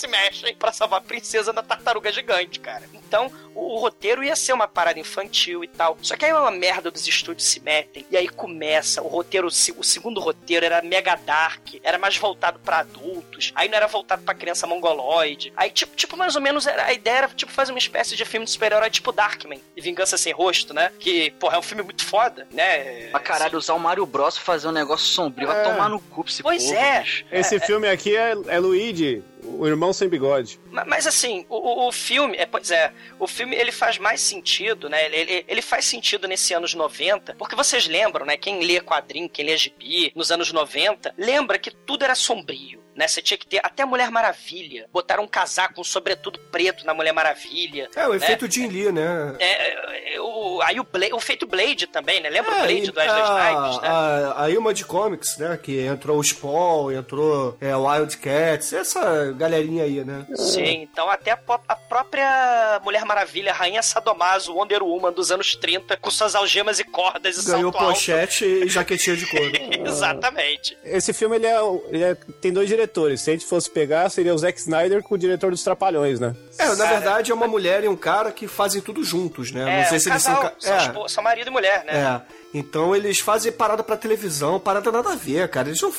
se 0.03 0.09
mexem 0.09 0.55
pra 0.55 0.73
salvar 0.73 0.99
a 0.99 1.03
princesa 1.03 1.53
da 1.53 1.63
tartaruga 1.63 2.13
gigante, 2.13 2.59
cara. 2.61 2.83
Então, 2.93 3.31
o, 3.55 3.75
o 3.75 3.79
roteiro 3.79 4.23
ia 4.25 4.35
ser 4.35 4.53
uma 4.53 4.67
parada 4.67 4.99
infantil 4.99 5.63
e 5.63 5.69
tal. 5.69 5.97
Só 6.03 6.17
que 6.17 6.25
aí 6.25 6.33
uma 6.33 6.51
merda 6.51 6.91
dos 6.91 7.07
estúdios 7.07 7.47
se 7.49 7.61
metem. 7.61 8.05
E 8.11 8.17
aí 8.17 8.29
começa. 8.29 9.01
O 9.03 9.07
roteiro, 9.09 9.47
o 9.47 9.51
se- 9.51 9.75
o 9.77 9.85
segundo 9.85 10.21
roteiro 10.21 10.65
era 10.67 10.83
mega 10.83 11.15
dark. 11.15 11.75
Era 11.83 11.99
mais 11.99 12.17
voltado 12.17 12.59
pra 12.59 12.79
adultos. 12.79 13.53
Aí 13.55 13.69
não 13.69 13.77
era 13.77 13.87
voltado 13.87 14.23
pra 14.23 14.35
criança 14.35 14.67
mongoloide. 14.67 15.53
Aí, 15.57 15.71
tipo, 15.71 15.95
tipo 15.95 16.17
mais 16.17 16.35
ou 16.37 16.43
menos, 16.43 16.67
era, 16.67 16.85
a 16.87 16.93
ideia 16.93 17.17
era 17.19 17.29
tipo 17.29 17.53
fazer 17.53 17.73
uma 17.73 17.79
espécie 17.79 18.17
de 18.17 18.25
filme 18.25 18.45
de 18.47 18.53
super-herói 18.53 18.91
tipo 18.91 19.13
Darkman. 19.13 19.61
E 19.77 19.81
Vingança 19.81 20.17
Sem 20.19 20.33
Rosto, 20.33 20.75
né? 20.75 20.91
Que, 20.99 21.31
porra, 21.33 21.57
é 21.57 21.59
um 21.59 21.63
filme 21.63 21.83
muito 21.83 22.05
foda, 22.05 22.47
né? 22.51 23.09
Pra 23.11 23.21
caralho, 23.21 23.59
usar 23.59 23.75
o 23.75 23.79
Mario 23.79 24.07
Bros 24.07 24.35
pra 24.37 24.45
fazer 24.45 24.69
um 24.69 24.73
negócio 24.73 25.07
sombrio. 25.07 25.47
Vai 25.49 25.61
É. 25.61 25.63
tomar 25.65 25.89
no 25.89 26.01
cu 26.01 26.25
esse 26.27 26.43
Pois 26.43 26.65
povo, 26.65 26.77
é. 26.77 27.01
bicho. 27.01 27.25
Esse 27.31 27.61
filme 27.61 27.89
aqui 27.89 28.17
é, 28.17 28.33
é 28.49 28.59
Luigi, 28.59 29.23
o 29.43 29.67
irmão 29.67 29.93
sem 29.93 30.09
bigode. 30.09 30.59
Ma- 30.71 30.85
Mas 30.85 31.07
assim, 31.07 31.45
o, 31.49 31.57
o- 31.57 31.89
o 31.89 31.93
filme, 31.93 32.37
é, 32.37 32.47
pois 32.47 32.71
é, 32.71 32.93
o 33.19 33.27
filme 33.27 33.57
ele 33.57 33.73
faz 33.73 33.99
mais 33.99 34.21
sentido, 34.21 34.89
né? 34.89 35.05
Ele, 35.07 35.17
ele, 35.17 35.45
ele 35.49 35.63
faz 35.63 35.85
sentido 35.85 36.27
nesse 36.29 36.55
anos 36.55 36.75
90, 36.75 37.35
porque 37.35 37.55
vocês 37.57 37.87
lembram, 37.87 38.25
né? 38.27 38.37
Quem 38.37 38.61
lê 38.65 38.81
quadrinho, 38.81 39.29
quem 39.29 39.45
lê 39.47 39.57
gibi 39.57 40.13
nos 40.15 40.31
anos 40.31 40.53
90, 40.53 41.15
lembra 41.17 41.59
que 41.59 41.71
tudo 41.71 42.05
era 42.05 42.15
sombrio. 42.15 42.82
Né, 42.95 43.09
você 43.09 43.23
tinha 43.23 43.39
que 43.39 43.47
ter 43.47 43.59
até 43.63 43.83
a 43.83 43.87
Mulher 43.87 44.11
Maravilha. 44.11 44.87
Botaram 44.93 45.23
um 45.25 45.29
casaco, 45.29 45.81
um 45.81 45.85
sobretudo 45.85 46.39
preto 46.51 46.85
na 46.85 46.93
Mulher 46.93 47.13
Maravilha. 47.13 47.89
É, 47.97 48.07
o 48.07 48.11
né? 48.11 48.17
efeito 48.17 48.51
Jim 48.51 48.67
Lee, 48.69 48.93
né? 48.93 49.35
É, 49.39 50.15
é, 50.17 50.21
o, 50.21 50.61
aí 50.63 50.79
o, 50.79 50.85
Blade, 50.85 51.15
o 51.15 51.21
feito 51.21 51.47
Blade 51.47 51.87
também, 51.87 52.21
né? 52.21 52.29
Lembra 52.29 52.51
o 52.51 52.55
É, 52.55 52.59
Blade 52.59 52.89
e 52.89 52.91
do 52.91 52.99
Wesley 52.99 53.23
Snipes, 53.23 53.81
né? 53.83 53.89
a, 53.89 54.43
a 54.45 54.51
Image 54.51 54.85
Comics, 54.85 55.39
né? 55.39 55.59
Que 55.63 55.81
entrou 55.87 56.19
o 56.19 56.23
Spawn, 56.23 56.91
entrou 56.93 57.57
é, 57.63 57.75
Wildcats, 57.75 58.73
essa 58.75 59.33
galerinha 59.33 59.85
aí, 59.85 60.05
né? 60.05 60.27
Sim, 60.35 60.83
então 60.83 61.09
até 61.09 61.31
a, 61.33 61.39
a 61.69 61.77
própria 61.77 62.81
Mulher 62.85 63.05
Maravilha, 63.07 63.53
Rainha 63.55 63.83
Sadomaso, 63.83 64.55
Wonder 64.55 64.83
Woman 64.83 65.13
dos 65.13 65.31
anos 65.33 65.55
30, 65.57 65.97
com 65.97 66.11
suas 66.11 66.35
algemas 66.35 66.79
e 66.79 66.85
cordas 66.85 67.39
e 67.39 67.47
Ganhou 67.47 67.73
salto 67.73 67.85
alto. 67.85 67.95
pochete 67.95 68.45
e 68.45 68.69
jaquetinha 68.71 69.17
de 69.17 69.27
couro. 69.27 69.53
Exatamente. 69.87 70.77
Esse 70.85 71.13
filme 71.15 71.37
ele 71.37 71.47
é, 71.47 71.59
ele 71.89 72.05
é- 72.05 72.15
tem 72.41 72.53
dois 72.53 72.69
diretores. 72.69 72.82
Se 73.21 73.31
a 73.31 73.33
gente 73.35 73.47
fosse 73.47 73.71
pegar, 73.71 74.09
seria 74.11 74.35
o 74.35 74.39
Zack 74.39 74.59
Snyder 74.59 75.03
com 75.03 75.15
o 75.15 75.19
diretor 75.19 75.51
dos 75.51 75.63
Trapalhões, 75.63 76.19
né? 76.21 76.35
É, 76.59 76.67
na 76.69 76.77
Cara. 76.77 76.91
verdade 76.91 77.31
é 77.33 77.35
uma 77.35 77.47
mulher 77.49 77.85
e 77.85 77.89
um 77.89 77.97
cara 77.97 78.31
que 78.33 78.47
fazem 78.49 78.81
tudo 78.83 79.03
juntos, 79.05 79.51
né? 79.53 79.61
É, 79.63 79.83
Não 79.83 79.89
sei 79.89 79.99
um 79.99 80.01
se 80.01 80.09
eles 80.11 80.23
casal, 80.25 80.35
são. 80.35 80.43
ca- 80.43 80.55
são, 80.93 81.05
é, 81.05 81.09
são 81.09 81.25
marido 81.25 81.49
e 81.49 81.51
mulher, 81.51 81.85
né? 81.85 81.93
É. 82.25 82.59
Então 82.59 82.95
eles 82.95 83.19
fazem 83.21 83.51
parada 83.53 83.83
pra 83.83 83.97
televisão, 83.97 84.61
parada 84.61 84.91
nada 84.93 85.13
a 85.13 85.17
ver, 85.17 85.49
cara. 85.49 85.69
Eles 85.69 85.81
não, 85.81 85.93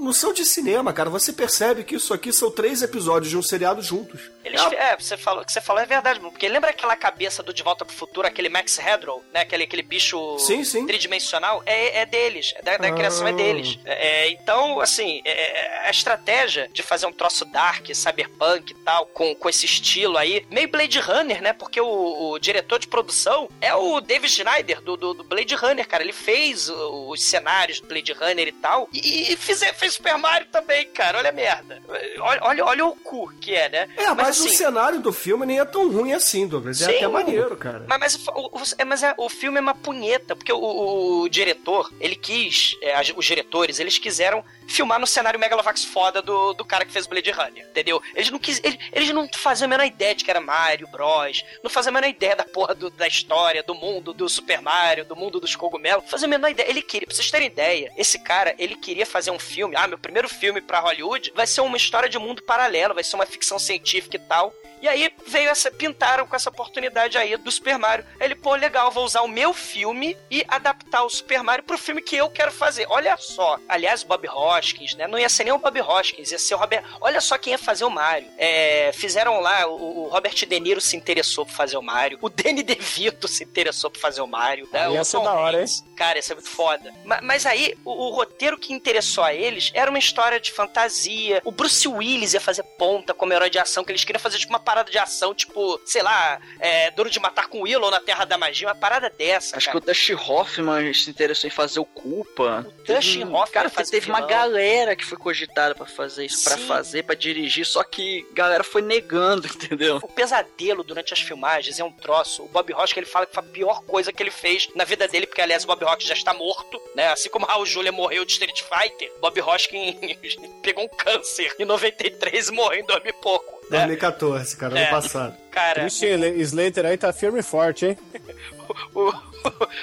não 0.00 0.12
são 0.12 0.32
de 0.32 0.44
cinema, 0.44 0.92
cara. 0.92 1.10
Você 1.10 1.32
percebe 1.32 1.84
que 1.84 1.94
isso 1.96 2.12
aqui 2.14 2.32
são 2.32 2.50
três 2.50 2.82
episódios 2.82 3.30
de 3.30 3.36
um 3.36 3.42
seriado 3.42 3.82
juntos. 3.82 4.20
Eles, 4.44 4.60
É, 4.72 4.92
é, 4.92 4.96
você 4.98 5.16
falou, 5.16 5.42
o 5.42 5.46
que 5.46 5.52
você 5.52 5.60
falou 5.60 5.82
é 5.82 5.86
verdade, 5.86 6.18
mano, 6.18 6.32
porque 6.32 6.48
lembra 6.48 6.70
aquela 6.70 6.96
cabeça 6.96 7.42
do 7.42 7.52
De 7.52 7.62
Volta 7.62 7.84
pro 7.84 7.94
Futuro, 7.94 8.26
aquele 8.26 8.48
Max 8.48 8.76
Headrow, 8.78 9.22
né? 9.32 9.40
Aquele, 9.40 9.64
aquele 9.64 9.82
bicho 9.82 10.38
Sim, 10.38 10.64
sim. 10.64 10.86
tridimensional? 10.86 11.62
É, 11.66 12.00
é 12.00 12.06
deles, 12.06 12.52
é 12.56 12.62
da, 12.62 12.76
da 12.76 12.88
Ah. 12.88 12.92
criação 12.92 13.28
é 13.28 13.32
deles. 13.32 13.78
É, 13.84 14.08
é, 14.26 14.30
então, 14.30 14.80
assim, 14.80 15.20
é, 15.24 15.86
a 15.86 15.90
estratégia 15.90 16.68
de 16.72 16.82
fazer 16.82 17.06
um 17.06 17.12
troço 17.12 17.44
dark, 17.44 17.86
cyberpunk 17.94 18.72
e 18.72 18.74
tal, 18.84 19.06
com, 19.06 19.34
com 19.34 19.48
esse 19.48 19.66
estilo 19.66 20.16
aí, 20.16 20.44
meio 20.50 20.68
Blade 20.68 20.98
Runner, 20.98 21.42
né? 21.42 21.52
Porque 21.52 21.80
o, 21.80 22.30
o 22.30 22.38
diretor 22.38 22.78
de 22.78 22.88
produção 22.88 23.48
é 23.60 23.74
o 23.74 24.00
David 24.00 24.32
Schneider, 24.32 24.80
do, 24.80 24.96
do, 24.96 25.14
do 25.14 25.24
Blade 25.24 25.54
Runner, 25.54 25.86
cara. 25.86 26.02
Ele 26.02 26.12
fez 26.12 26.68
os 26.70 27.22
cenários 27.22 27.80
do 27.80 27.86
Blade 27.88 28.12
Runner 28.12 28.48
e 28.48 28.52
tal, 28.52 28.88
e, 28.92 29.32
e 29.32 29.36
fiz, 29.36 29.60
fez 29.76 29.89
Super 29.90 30.16
Mario 30.18 30.46
também, 30.48 30.86
cara. 30.88 31.18
Olha 31.18 31.30
a 31.30 31.32
merda. 31.32 31.80
Olha, 32.20 32.40
olha, 32.42 32.64
olha 32.64 32.86
o 32.86 32.96
cu 32.96 33.32
que 33.40 33.54
é, 33.54 33.68
né? 33.68 33.88
É, 33.96 34.08
mas, 34.14 34.40
o 34.40 34.44
assim, 34.46 34.56
cenário 34.56 35.00
do 35.00 35.12
filme 35.12 35.46
nem 35.46 35.60
é 35.60 35.64
tão 35.64 35.90
ruim 35.90 36.12
assim, 36.12 36.46
Douglas. 36.46 36.80
É 36.82 36.86
Sim. 36.86 36.96
até 36.96 37.08
maneiro, 37.08 37.56
cara. 37.56 37.84
Mas, 37.88 37.98
mas, 38.00 38.26
o, 38.28 38.58
o- 38.58 38.62
é, 38.78 38.84
mas 38.84 39.02
é, 39.02 39.14
o 39.16 39.28
filme 39.28 39.58
é 39.58 39.60
uma 39.60 39.74
punheta, 39.74 40.34
porque 40.36 40.52
o, 40.52 40.58
o- 40.58 41.20
o 41.22 41.28
diretor, 41.28 41.90
ele 42.00 42.16
quis, 42.16 42.74
é, 42.82 43.00
os 43.16 43.24
diretores, 43.24 43.78
eles 43.80 43.98
quiseram 43.98 44.44
filmar 44.68 45.00
no 45.00 45.06
cenário 45.06 45.38
Megalovax 45.40 45.84
foda 45.84 46.22
do, 46.22 46.52
do 46.54 46.64
cara 46.64 46.84
que 46.84 46.92
fez 46.92 47.06
Blade 47.06 47.30
Runner, 47.30 47.66
entendeu? 47.68 48.00
Eles 48.14 48.30
não 48.30 48.38
quis, 48.38 48.60
eles, 48.62 48.78
eles 48.92 49.10
não 49.10 49.28
faziam 49.34 49.66
a 49.66 49.68
menor 49.68 49.84
ideia 49.84 50.14
de 50.14 50.24
que 50.24 50.30
era 50.30 50.40
Mario 50.40 50.86
Bros, 50.88 51.42
não 51.62 51.68
faziam 51.70 51.90
a 51.90 51.94
menor 52.00 52.08
ideia 52.08 52.36
da 52.36 52.44
porra 52.44 52.74
do- 52.74 52.90
da 52.90 53.06
história, 53.08 53.62
do 53.62 53.74
mundo 53.74 54.12
do 54.12 54.28
Super 54.28 54.60
Mario, 54.62 55.04
do 55.04 55.16
mundo 55.16 55.40
dos 55.40 55.56
cogumelos, 55.56 56.08
faziam 56.08 56.28
a 56.28 56.30
menor 56.30 56.48
ideia. 56.50 56.68
Ele 56.70 56.82
queria, 56.82 57.06
pra 57.06 57.14
vocês 57.16 57.30
terem 57.30 57.48
ideia, 57.48 57.90
esse 57.96 58.18
cara, 58.20 58.54
ele 58.58 58.76
queria 58.76 59.04
fazer 59.06 59.30
um 59.32 59.38
filme, 59.38 59.74
ah, 59.84 59.86
meu 59.86 59.98
primeiro 59.98 60.28
filme 60.28 60.60
pra 60.60 60.80
Hollywood 60.80 61.32
vai 61.34 61.46
ser 61.46 61.62
uma 61.62 61.76
história 61.76 62.08
de 62.08 62.18
mundo 62.18 62.42
paralelo, 62.42 62.94
vai 62.94 63.02
ser 63.02 63.16
uma 63.16 63.24
ficção 63.24 63.58
científica 63.58 64.16
e 64.16 64.20
tal. 64.20 64.54
E 64.80 64.88
aí 64.88 65.12
veio 65.26 65.48
essa. 65.50 65.70
Pintaram 65.70 66.26
com 66.26 66.34
essa 66.36 66.48
oportunidade 66.50 67.16
aí 67.18 67.36
do 67.36 67.50
Super 67.50 67.78
Mario. 67.78 68.04
Ele, 68.20 68.34
pô, 68.34 68.54
legal, 68.54 68.90
vou 68.90 69.04
usar 69.04 69.22
o 69.22 69.28
meu 69.28 69.52
filme 69.52 70.16
e 70.30 70.44
adaptar 70.48 71.02
o 71.04 71.10
Super 71.10 71.42
Mario 71.42 71.64
pro 71.64 71.78
filme 71.78 72.02
que 72.02 72.16
eu 72.16 72.28
quero 72.30 72.50
fazer. 72.52 72.86
Olha 72.88 73.16
só. 73.16 73.58
Aliás, 73.68 74.02
Bob 74.02 74.28
Hoskins, 74.28 74.94
né? 74.94 75.06
Não 75.06 75.18
ia 75.18 75.28
ser 75.28 75.44
nem 75.44 75.52
o 75.52 75.58
Bob 75.58 75.80
Hoskins, 75.80 76.30
ia 76.32 76.38
ser 76.38 76.54
o 76.54 76.58
Robert. 76.58 76.84
Olha 77.00 77.20
só 77.20 77.36
quem 77.38 77.52
ia 77.52 77.58
fazer 77.58 77.84
o 77.84 77.90
Mario. 77.90 78.28
É, 78.38 78.90
fizeram 78.94 79.40
lá, 79.40 79.66
o, 79.66 80.04
o 80.04 80.08
Robert 80.08 80.34
De 80.34 80.60
Niro 80.60 80.80
se 80.80 80.96
interessou 80.96 81.44
por 81.46 81.52
fazer 81.52 81.76
o 81.76 81.82
Mario. 81.82 82.18
O 82.20 82.28
Danny 82.28 82.62
DeVito 82.64 83.28
se 83.28 83.44
interessou 83.44 83.90
por 83.90 83.98
fazer 84.00 84.20
o 84.20 84.26
Mario. 84.26 84.68
Né? 84.72 84.90
Ia 84.92 85.04
ser 85.04 85.20
da 85.22 85.32
hora, 85.32 85.58
Hanks. 85.62 85.84
Cara, 85.96 86.18
isso 86.18 86.32
é 86.32 86.34
muito 86.34 86.48
foda. 86.50 86.92
Ma- 87.04 87.20
Mas, 87.22 87.44
aí, 87.46 87.74
o, 87.84 87.90
o 87.90 88.10
roteiro 88.10 88.58
que 88.58 88.72
interessou 88.72 89.22
a 89.24 89.34
eles 89.34 89.70
era 89.74 89.90
uma 89.90 89.98
história 89.98 90.40
de 90.40 90.50
fantasia. 90.50 91.40
O 91.44 91.52
Bruce 91.52 91.86
Willis 91.86 92.34
ia 92.34 92.40
fazer 92.40 92.62
ponta 92.62 93.12
como 93.14 93.32
herói 93.32 93.50
de 93.50 93.58
ação, 93.58 93.84
que 93.84 93.92
eles 93.92 94.04
queriam 94.04 94.20
fazer 94.20 94.38
tipo 94.38 94.52
uma 94.52 94.58
parada 94.70 94.90
de 94.90 94.98
ação, 94.98 95.34
tipo, 95.34 95.80
sei 95.84 96.02
lá, 96.02 96.40
é, 96.60 96.90
Duro 96.92 97.10
de 97.10 97.18
Matar 97.18 97.48
com 97.48 97.62
Willow 97.62 97.90
na 97.90 97.98
Terra 98.00 98.24
da 98.24 98.38
Magia, 98.38 98.68
uma 98.68 98.74
parada 98.74 99.10
dessa. 99.10 99.56
Acho 99.56 99.66
que 99.66 99.72
cara. 99.72 99.78
o 99.84 99.86
Dustin 99.86 100.14
Hoffman 100.14 100.94
se 100.94 101.10
interessou 101.10 101.48
em 101.48 101.50
fazer 101.50 101.80
o 101.80 101.84
Culpa. 101.84 102.64
O 102.68 102.72
Dustin 102.84 103.18
Teve- 103.20 103.32
Hoffman 103.32 103.50
Cara, 103.50 103.70
teve 103.70 104.08
uma 104.08 104.20
galera 104.20 104.94
que 104.94 105.04
foi 105.04 105.18
cogitada 105.18 105.74
pra 105.74 105.86
fazer 105.86 106.26
isso, 106.26 106.44
pra 106.44 106.56
Sim. 106.56 106.66
fazer, 106.66 107.02
pra 107.02 107.14
dirigir, 107.16 107.66
só 107.66 107.82
que 107.82 108.24
a 108.30 108.34
galera 108.34 108.62
foi 108.64 108.80
negando, 108.82 109.46
entendeu? 109.52 109.96
O 110.02 110.08
pesadelo 110.08 110.84
durante 110.84 111.12
as 111.12 111.20
filmagens 111.20 111.80
é 111.80 111.84
um 111.84 111.90
troço. 111.92 112.44
O 112.44 112.48
Bob 112.48 112.72
Hoskins 112.72 112.98
ele 112.98 113.06
fala 113.06 113.26
que 113.26 113.34
foi 113.34 113.42
a 113.42 113.46
pior 113.46 113.82
coisa 113.82 114.12
que 114.12 114.22
ele 114.22 114.30
fez 114.30 114.68
na 114.76 114.84
vida 114.84 115.08
dele, 115.08 115.26
porque 115.26 115.40
aliás 115.42 115.64
o 115.64 115.66
Bob 115.66 115.84
Hoskins 115.84 116.06
já 116.08 116.14
está 116.14 116.32
morto, 116.32 116.80
né? 116.94 117.08
Assim 117.08 117.28
como 117.28 117.44
Raul 117.46 117.66
Julia 117.66 117.90
morreu 117.92 118.24
de 118.24 118.32
Street 118.32 118.62
Fighter, 118.62 119.10
Bob 119.20 119.40
Hoskins 119.40 119.96
pegou 120.62 120.84
um 120.84 120.88
câncer 120.88 121.52
em 121.58 121.64
93 121.64 122.48
e 122.48 122.52
morreu 122.52 122.80
em 122.80 122.84
2000 122.86 123.10
e 123.10 123.12
pouco. 123.22 123.59
Né? 123.70 123.78
2014, 123.78 124.56
cara, 124.56 124.78
É. 124.78 124.82
ano 124.82 124.90
passado. 124.90 125.34
Cara, 125.50 125.80
Christian 125.80 126.18
Slater 126.36 126.86
aí 126.86 126.96
tá 126.96 127.12
firme 127.12 127.38
e 127.40 127.42
forte, 127.42 127.86
hein? 127.86 127.98
o- 128.94 129.12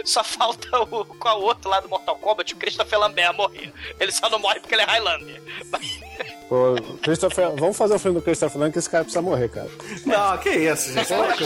só 0.04 0.24
falta 0.24 0.68
o 0.82 1.04
qual 1.06 1.42
outro 1.42 1.70
lá 1.70 1.80
do 1.80 1.90
Mortal 1.90 2.16
Kombat, 2.18 2.54
o 2.54 2.58
Christopher 2.58 3.00
Lambert 3.00 3.34
morrer. 3.36 3.74
Ele 4.00 4.12
só 4.12 4.30
não 4.30 4.40
morre 4.40 4.60
porque 4.60 4.76
ele 4.76 4.84
é 4.84 4.86
Highlander. 4.86 5.42
Pô, 6.50 6.76
Christopher, 7.02 7.52
vamos 7.58 7.76
fazer 7.76 7.94
um 7.96 8.00
filme 8.00 8.20
do 8.20 8.24
Christopher 8.24 8.58
Nolan 8.58 8.72
que 8.72 8.80
esse 8.80 8.90
cara 8.90 9.04
precisa 9.04 9.22
morrer, 9.22 9.50
cara. 9.50 9.70
Não, 10.06 10.38
que 10.38 10.50
isso, 10.50 10.94
gente. 10.94 11.12
Eu 11.12 11.24
acho 11.24 11.44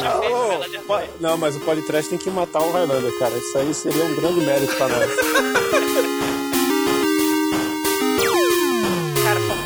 Não, 1.20 1.38
mas 1.38 1.56
o 1.56 1.60
Politrash 1.62 2.08
tem 2.10 2.20
que 2.20 2.30
matar 2.30 2.62
o 2.62 2.72
Highlander, 2.72 3.18
cara. 3.18 3.36
Isso 3.36 3.58
aí 3.58 3.74
seria 3.74 4.04
um 4.06 4.16
grande 4.16 4.42
mérito 4.42 4.76
pra 4.76 4.88
nós. 4.88 5.10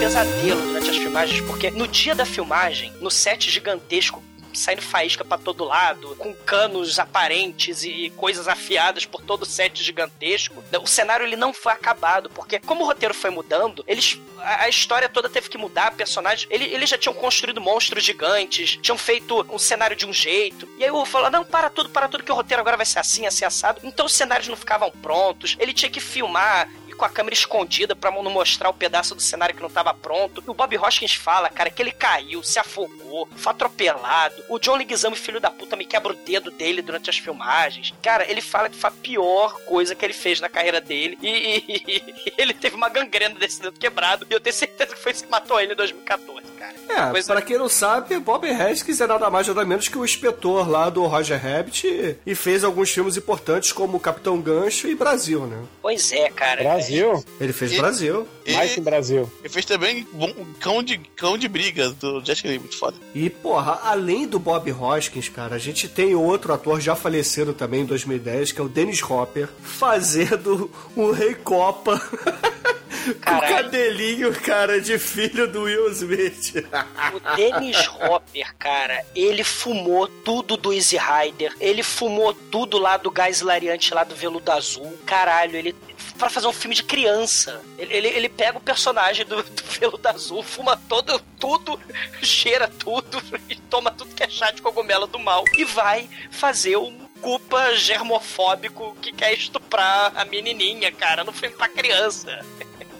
pesadelo 0.05 0.61
durante 0.61 0.91
as 0.91 0.97
filmagens, 0.97 1.41
porque 1.41 1.71
no 1.71 1.87
dia 1.87 2.13
da 2.13 2.27
filmagem, 2.27 2.93
no 3.01 3.09
set 3.09 3.49
gigantesco, 3.49 4.23
saindo 4.53 4.83
faísca 4.83 5.25
pra 5.25 5.35
todo 5.35 5.63
lado, 5.63 6.15
com 6.17 6.31
canos 6.31 6.99
aparentes 6.99 7.83
e 7.83 8.13
coisas 8.15 8.47
afiadas 8.47 9.03
por 9.03 9.21
todo 9.21 9.41
o 9.41 9.45
set 9.47 9.83
gigantesco, 9.83 10.63
o 10.79 10.85
cenário 10.85 11.25
ele 11.25 11.35
não 11.35 11.51
foi 11.51 11.73
acabado, 11.73 12.29
porque 12.29 12.59
como 12.59 12.83
o 12.83 12.85
roteiro 12.85 13.15
foi 13.15 13.31
mudando, 13.31 13.83
eles 13.87 14.21
a, 14.37 14.65
a 14.65 14.69
história 14.69 15.09
toda 15.09 15.27
teve 15.27 15.49
que 15.49 15.57
mudar, 15.57 15.95
personagens, 15.95 16.47
ele, 16.51 16.65
eles 16.65 16.87
já 16.87 16.99
tinham 16.99 17.15
construído 17.15 17.59
monstros 17.59 18.03
gigantes, 18.03 18.77
tinham 18.79 18.97
feito 18.99 19.43
um 19.49 19.57
cenário 19.57 19.95
de 19.95 20.05
um 20.05 20.13
jeito, 20.13 20.69
e 20.77 20.83
aí 20.83 20.91
o 20.91 21.03
falou, 21.03 21.31
não, 21.31 21.43
para 21.43 21.67
tudo, 21.67 21.89
para 21.89 22.07
tudo, 22.07 22.23
que 22.23 22.31
o 22.31 22.35
roteiro 22.35 22.61
agora 22.61 22.77
vai 22.77 22.85
ser 22.85 22.99
assim, 22.99 23.25
assim, 23.25 23.43
assado, 23.43 23.81
então 23.83 24.05
os 24.05 24.13
cenários 24.13 24.47
não 24.47 24.55
ficavam 24.55 24.91
prontos, 25.01 25.57
ele 25.59 25.73
tinha 25.73 25.89
que 25.89 25.99
filmar 25.99 26.69
com 26.95 27.05
a 27.05 27.09
câmera 27.09 27.33
escondida 27.33 27.95
pra 27.95 28.09
não 28.11 28.23
mostrar 28.31 28.69
o 28.69 28.73
pedaço 28.73 29.13
do 29.15 29.21
cenário 29.21 29.55
que 29.55 29.61
não 29.61 29.69
tava 29.69 29.93
pronto. 29.93 30.43
E 30.45 30.49
o 30.49 30.53
Bob 30.53 30.77
Hoskins 30.77 31.13
fala, 31.15 31.49
cara, 31.49 31.69
que 31.69 31.81
ele 31.81 31.91
caiu, 31.91 32.41
se 32.43 32.57
afogou, 32.59 33.27
foi 33.35 33.51
atropelado. 33.51 34.43
O 34.49 34.57
John 34.59 34.75
Leguizamo, 34.75 35.15
filho 35.15 35.39
da 35.39 35.51
puta, 35.51 35.75
me 35.75 35.85
quebra 35.85 36.11
o 36.13 36.15
dedo 36.15 36.49
dele 36.51 36.81
durante 36.81 37.09
as 37.09 37.17
filmagens. 37.17 37.93
Cara, 38.01 38.29
ele 38.29 38.41
fala 38.41 38.69
que 38.69 38.77
foi 38.77 38.89
a 38.89 38.93
pior 38.93 39.53
coisa 39.65 39.93
que 39.95 40.05
ele 40.05 40.13
fez 40.13 40.39
na 40.39 40.49
carreira 40.49 40.79
dele. 40.81 41.17
E, 41.21 41.27
e- 41.27 42.03
e 42.27 42.33
ele 42.37 42.53
teve 42.53 42.75
uma 42.75 42.89
gangrena 42.89 43.35
desse 43.35 43.61
dedo 43.61 43.79
quebrado. 43.79 44.25
E 44.29 44.33
eu 44.33 44.39
tenho 44.39 44.55
certeza 44.55 44.93
que 44.95 44.99
foi 45.01 45.11
isso 45.11 45.23
que 45.23 45.29
matou 45.31 45.59
ele 45.59 45.73
em 45.73 45.75
2014, 45.75 46.41
cara. 46.87 47.09
É, 47.09 47.11
Pois 47.11 47.27
pra 47.27 47.41
quem 47.41 47.57
não 47.57 47.67
sabe, 47.69 48.17
Bob 48.19 48.47
Hoskins 48.49 49.01
é 49.01 49.07
nada 49.07 49.29
mais 49.29 49.47
nada 49.47 49.65
menos 49.65 49.87
que 49.87 49.97
o 49.97 50.05
inspetor 50.05 50.69
lá 50.69 50.89
do 50.89 51.03
Roger 51.05 51.41
Rabbit 51.41 52.17
e- 52.25 52.35
fez 52.35 52.63
alguns 52.63 52.89
filmes 52.89 53.17
importantes 53.17 53.71
como 53.71 53.99
Capitão 53.99 54.39
Gancho 54.39 54.87
e 54.87 54.95
Brasil, 54.95 55.45
né? 55.45 55.57
Pois 55.81 56.11
é, 56.11 56.29
cara. 56.29 56.63
Brasil? 56.63 57.23
Ele 57.39 57.51
fez 57.53 57.73
E- 57.73 57.77
Brasil. 57.77 58.27
E 58.45 58.79
Brasil. 58.81 59.31
ele 59.39 59.49
fez 59.49 59.65
também 59.65 60.07
bom, 60.13 60.31
cão, 60.59 60.81
de, 60.83 60.97
cão 61.15 61.37
de 61.37 61.47
briga 61.47 61.89
do 61.89 62.23
Jessica 62.23 62.47
Lee, 62.49 62.59
muito 62.59 62.77
foda. 62.77 62.95
E, 63.13 63.29
porra, 63.29 63.79
além 63.83 64.27
do 64.27 64.37
Bob 64.39 64.71
Hoskins, 64.71 65.27
cara, 65.29 65.55
a 65.55 65.59
gente 65.59 65.87
tem 65.89 66.13
outro 66.15 66.53
ator 66.53 66.79
já 66.79 66.95
falecido 66.95 67.53
também 67.53 67.81
em 67.81 67.85
2010, 67.85 68.51
que 68.51 68.61
é 68.61 68.63
o 68.63 68.69
Dennis 68.69 69.01
Hopper, 69.01 69.49
fazendo 69.63 70.69
o 70.95 71.11
Rei 71.11 71.33
Copa. 71.35 71.99
Com 73.13 73.19
Caralho. 73.19 73.55
cabelinho, 73.65 74.33
cara, 74.41 74.81
de 74.81 74.97
filho 74.97 75.47
do 75.47 75.63
Will 75.63 75.89
Smith. 75.91 76.65
O 77.13 77.35
Dennis 77.35 77.87
Hopper, 78.01 78.55
cara, 78.57 79.05
ele 79.15 79.43
fumou 79.43 80.07
tudo 80.07 80.57
do 80.57 80.73
Easy 80.73 80.97
Rider, 80.97 81.53
ele 81.59 81.83
fumou 81.83 82.33
tudo 82.33 82.77
lá 82.77 82.97
do 82.97 83.11
gás 83.11 83.41
hilariante 83.41 83.93
lá 83.93 84.03
do 84.03 84.15
Veludo 84.15 84.51
Azul. 84.51 84.97
Caralho, 85.05 85.55
ele. 85.55 85.75
Pra 86.17 86.29
fazer 86.29 86.47
um 86.47 86.53
filme 86.53 86.75
de 86.75 86.83
criança. 86.83 87.61
Ele, 87.77 87.93
ele, 87.93 88.07
ele 88.07 88.29
pega 88.29 88.57
o 88.57 88.61
personagem 88.61 89.25
do, 89.25 89.43
do 89.43 89.63
Veludo 89.79 90.07
Azul, 90.07 90.43
fuma 90.43 90.77
todo, 90.87 91.21
tudo, 91.39 91.79
cheira 92.21 92.67
tudo 92.67 93.21
e 93.49 93.55
toma 93.55 93.91
tudo 93.91 94.15
que 94.15 94.23
é 94.23 94.29
chá 94.29 94.49
de 94.51 94.61
cogumelo 94.61 95.07
do 95.07 95.19
mal. 95.19 95.43
E 95.57 95.65
vai 95.65 96.09
fazer 96.31 96.77
um 96.77 97.05
culpa 97.21 97.75
germofóbico 97.75 98.95
que 99.01 99.11
quer 99.11 99.33
estuprar 99.33 100.13
a 100.15 100.25
menininha, 100.25 100.91
cara, 100.91 101.23
no 101.23 101.31
filme 101.33 101.55
pra 101.55 101.67
criança. 101.67 102.45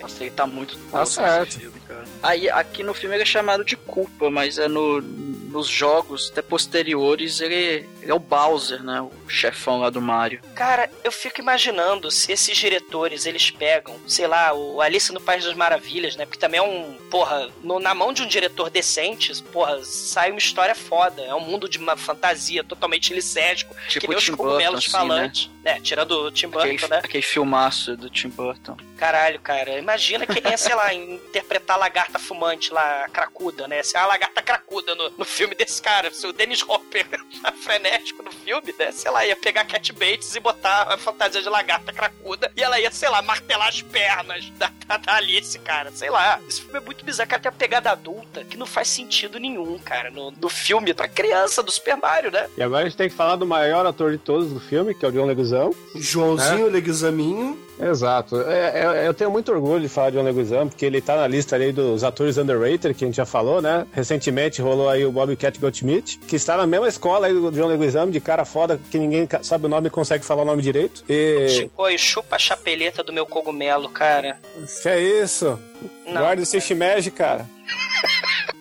Nossa, 0.05 0.23
ele 0.23 0.31
tá 0.31 0.45
muito 0.45 0.77
Tá 0.91 1.03
certo. 1.03 1.57
filme. 1.59 1.75
Aí, 2.21 2.47
aqui 2.49 2.83
no 2.83 2.93
filme 2.93 3.15
ele 3.15 3.23
é 3.23 3.25
chamado 3.25 3.63
de 3.65 3.75
culpa, 3.75 4.29
mas 4.29 4.59
é 4.59 4.67
no, 4.67 5.01
nos 5.01 5.67
jogos 5.67 6.29
até 6.31 6.41
posteriores 6.43 7.41
ele, 7.41 7.87
ele 8.01 8.11
é 8.11 8.13
o 8.13 8.19
Bowser, 8.19 8.83
né? 8.83 9.01
O 9.01 9.11
chefão 9.27 9.79
lá 9.79 9.89
do 9.89 10.01
Mario. 10.01 10.41
Cara, 10.55 10.89
eu 11.03 11.11
fico 11.11 11.39
imaginando 11.41 12.09
se 12.11 12.31
esses 12.31 12.57
diretores 12.57 13.25
eles 13.25 13.49
pegam, 13.51 13.99
sei 14.07 14.27
lá, 14.27 14.53
o 14.53 14.81
Alice 14.81 15.11
no 15.13 15.19
País 15.21 15.43
das 15.43 15.53
Maravilhas, 15.53 16.15
né? 16.15 16.25
Porque 16.25 16.39
também 16.39 16.59
é 16.59 16.63
um, 16.63 16.97
porra, 17.09 17.49
no- 17.63 17.79
na 17.79 17.93
mão 17.93 18.13
de 18.13 18.21
um 18.21 18.27
diretor 18.27 18.69
decente, 18.69 19.33
porra, 19.51 19.79
sai 19.83 20.31
uma 20.31 20.37
história 20.39 20.75
foda. 20.75 21.21
É 21.23 21.33
um 21.33 21.39
mundo 21.41 21.67
de 21.69 21.77
uma 21.77 21.95
fantasia 21.97 22.63
totalmente 22.63 23.13
licérgico, 23.13 23.75
que 23.87 23.99
Tipo 23.99 24.07
nem 24.07 24.15
o 24.15 24.19
os 24.19 24.29
cogumelos 24.29 24.61
Burton, 24.61 24.77
assim, 24.77 24.91
falantes. 24.91 25.49
né? 25.63 25.79
tirando 25.81 26.11
o 26.11 26.31
Tim 26.31 26.47
Burton, 26.47 26.67
Aquele, 26.75 26.87
né? 26.87 27.01
aquele 27.03 27.23
filmaço 27.23 27.95
do 27.97 28.09
Tim 28.09 28.29
Burton. 28.29 28.77
Caralho, 28.97 29.39
cara, 29.39 29.77
imagina 29.77 30.25
quem 30.25 30.41
é, 30.51 30.55
sei 30.57 30.73
lá, 30.75 30.93
interpretar 30.93 31.75
a 31.75 31.79
lagarta 31.79 32.19
fumante 32.19 32.71
lá, 32.73 33.07
cracuda, 33.11 33.67
né? 33.67 33.81
Se 33.83 33.97
é 33.97 33.99
a 33.99 34.05
lagarta 34.05 34.41
cracuda 34.41 34.93
no, 34.95 35.09
no 35.11 35.25
filme 35.25 35.55
desse 35.55 35.81
cara, 35.81 36.11
se 36.11 36.25
o 36.27 36.31
Dennis 36.33 36.61
Hopper 36.61 37.07
tá 37.41 37.51
frenético 37.61 38.21
no 38.23 38.31
filme, 38.31 38.73
né? 38.77 38.91
Sei 38.91 39.09
lá, 39.11 39.14
ia 39.23 39.35
pegar 39.35 39.65
Cat 39.65 39.93
Bates 39.93 40.35
e 40.35 40.39
botar 40.39 40.87
a 40.93 40.97
fantasia 40.97 41.41
de 41.41 41.47
lagarta 41.47 41.93
cracuda 41.93 42.51
e 42.55 42.63
ela 42.63 42.79
ia, 42.79 42.89
sei 42.89 43.07
lá, 43.09 43.21
martelar 43.21 43.67
as 43.67 43.81
pernas 43.81 44.49
da, 44.57 44.71
da, 44.87 44.97
da 44.97 45.15
Alice, 45.15 45.57
cara, 45.59 45.91
sei 45.91 46.09
lá. 46.09 46.39
Esse 46.47 46.61
filme 46.61 46.79
é 46.79 46.81
muito 46.81 47.05
bizarro, 47.05 47.29
cara, 47.29 47.41
tem 47.41 47.51
uma 47.51 47.57
pegada 47.57 47.91
adulta 47.91 48.43
que 48.43 48.57
não 48.57 48.65
faz 48.65 48.87
sentido 48.87 49.39
nenhum, 49.39 49.77
cara, 49.77 50.09
no, 50.09 50.31
no 50.31 50.49
filme 50.49 50.93
pra 50.93 51.07
criança 51.07 51.61
do 51.61 51.71
Super 51.71 51.97
Mario, 51.97 52.31
né? 52.31 52.49
E 52.57 52.63
agora 52.63 52.81
a 52.81 52.89
gente 52.89 52.97
tem 52.97 53.09
que 53.09 53.15
falar 53.15 53.35
do 53.35 53.45
maior 53.45 53.85
ator 53.85 54.11
de 54.11 54.17
todos 54.17 54.51
do 54.51 54.59
filme, 54.59 54.95
que 54.95 55.05
é 55.05 55.07
o 55.07 55.11
John 55.11 55.25
Leguizamo. 55.25 55.75
Joãozinho 55.95 56.69
Leguizaminho. 56.69 57.63
Exato. 57.79 58.41
É, 58.41 59.03
é- 59.03 59.07
eu 59.07 59.13
tenho 59.13 59.29
muito 59.29 59.51
orgulho 59.51 59.81
de 59.81 59.89
falar 59.89 60.09
de 60.09 60.17
John 60.17 60.23
Leguizamo, 60.23 60.69
porque 60.69 60.85
ele 60.85 61.01
tá 61.01 61.15
na 61.15 61.27
lista 61.27 61.55
ali 61.55 61.71
dos 61.71 62.03
atores 62.03 62.37
underrated, 62.37 62.93
que 62.93 63.03
a 63.03 63.07
gente 63.07 63.15
já 63.17 63.25
falou, 63.25 63.61
né? 63.61 63.85
Recentemente 63.91 64.61
rolou 64.61 64.89
aí 64.89 65.05
o 65.05 65.11
Bobcat 65.11 65.59
Goldschmidt, 65.59 66.19
que 66.19 66.35
está 66.35 66.55
na 66.57 66.65
mesma 66.65 66.87
escola 66.87 67.27
aí 67.27 67.33
do 67.33 67.51
John 67.51 67.67
Leguizamo, 67.67 68.11
de 68.11 68.19
cara 68.19 68.45
foda, 68.45 68.79
que 68.89 68.97
ninguém 68.97 69.27
sabe 69.41 69.65
o 69.65 69.69
nome 69.69 69.87
e 69.87 69.91
consegue 69.91 70.23
falar 70.25 70.43
o 70.43 70.45
nome 70.45 70.61
direito. 70.61 71.03
E... 71.09 71.49
Chico, 71.49 71.89
e 71.89 71.97
chupa 71.97 72.35
a 72.35 72.39
chapeleta 72.39 73.03
do 73.03 73.11
meu 73.11 73.25
cogumelo, 73.25 73.89
cara. 73.89 74.37
Que 74.81 74.89
é 74.89 74.99
isso? 75.01 75.59
Não. 76.05 76.21
Guarda 76.21 76.41
esse 76.41 76.59
shimeji, 76.61 77.11
cara. 77.11 77.45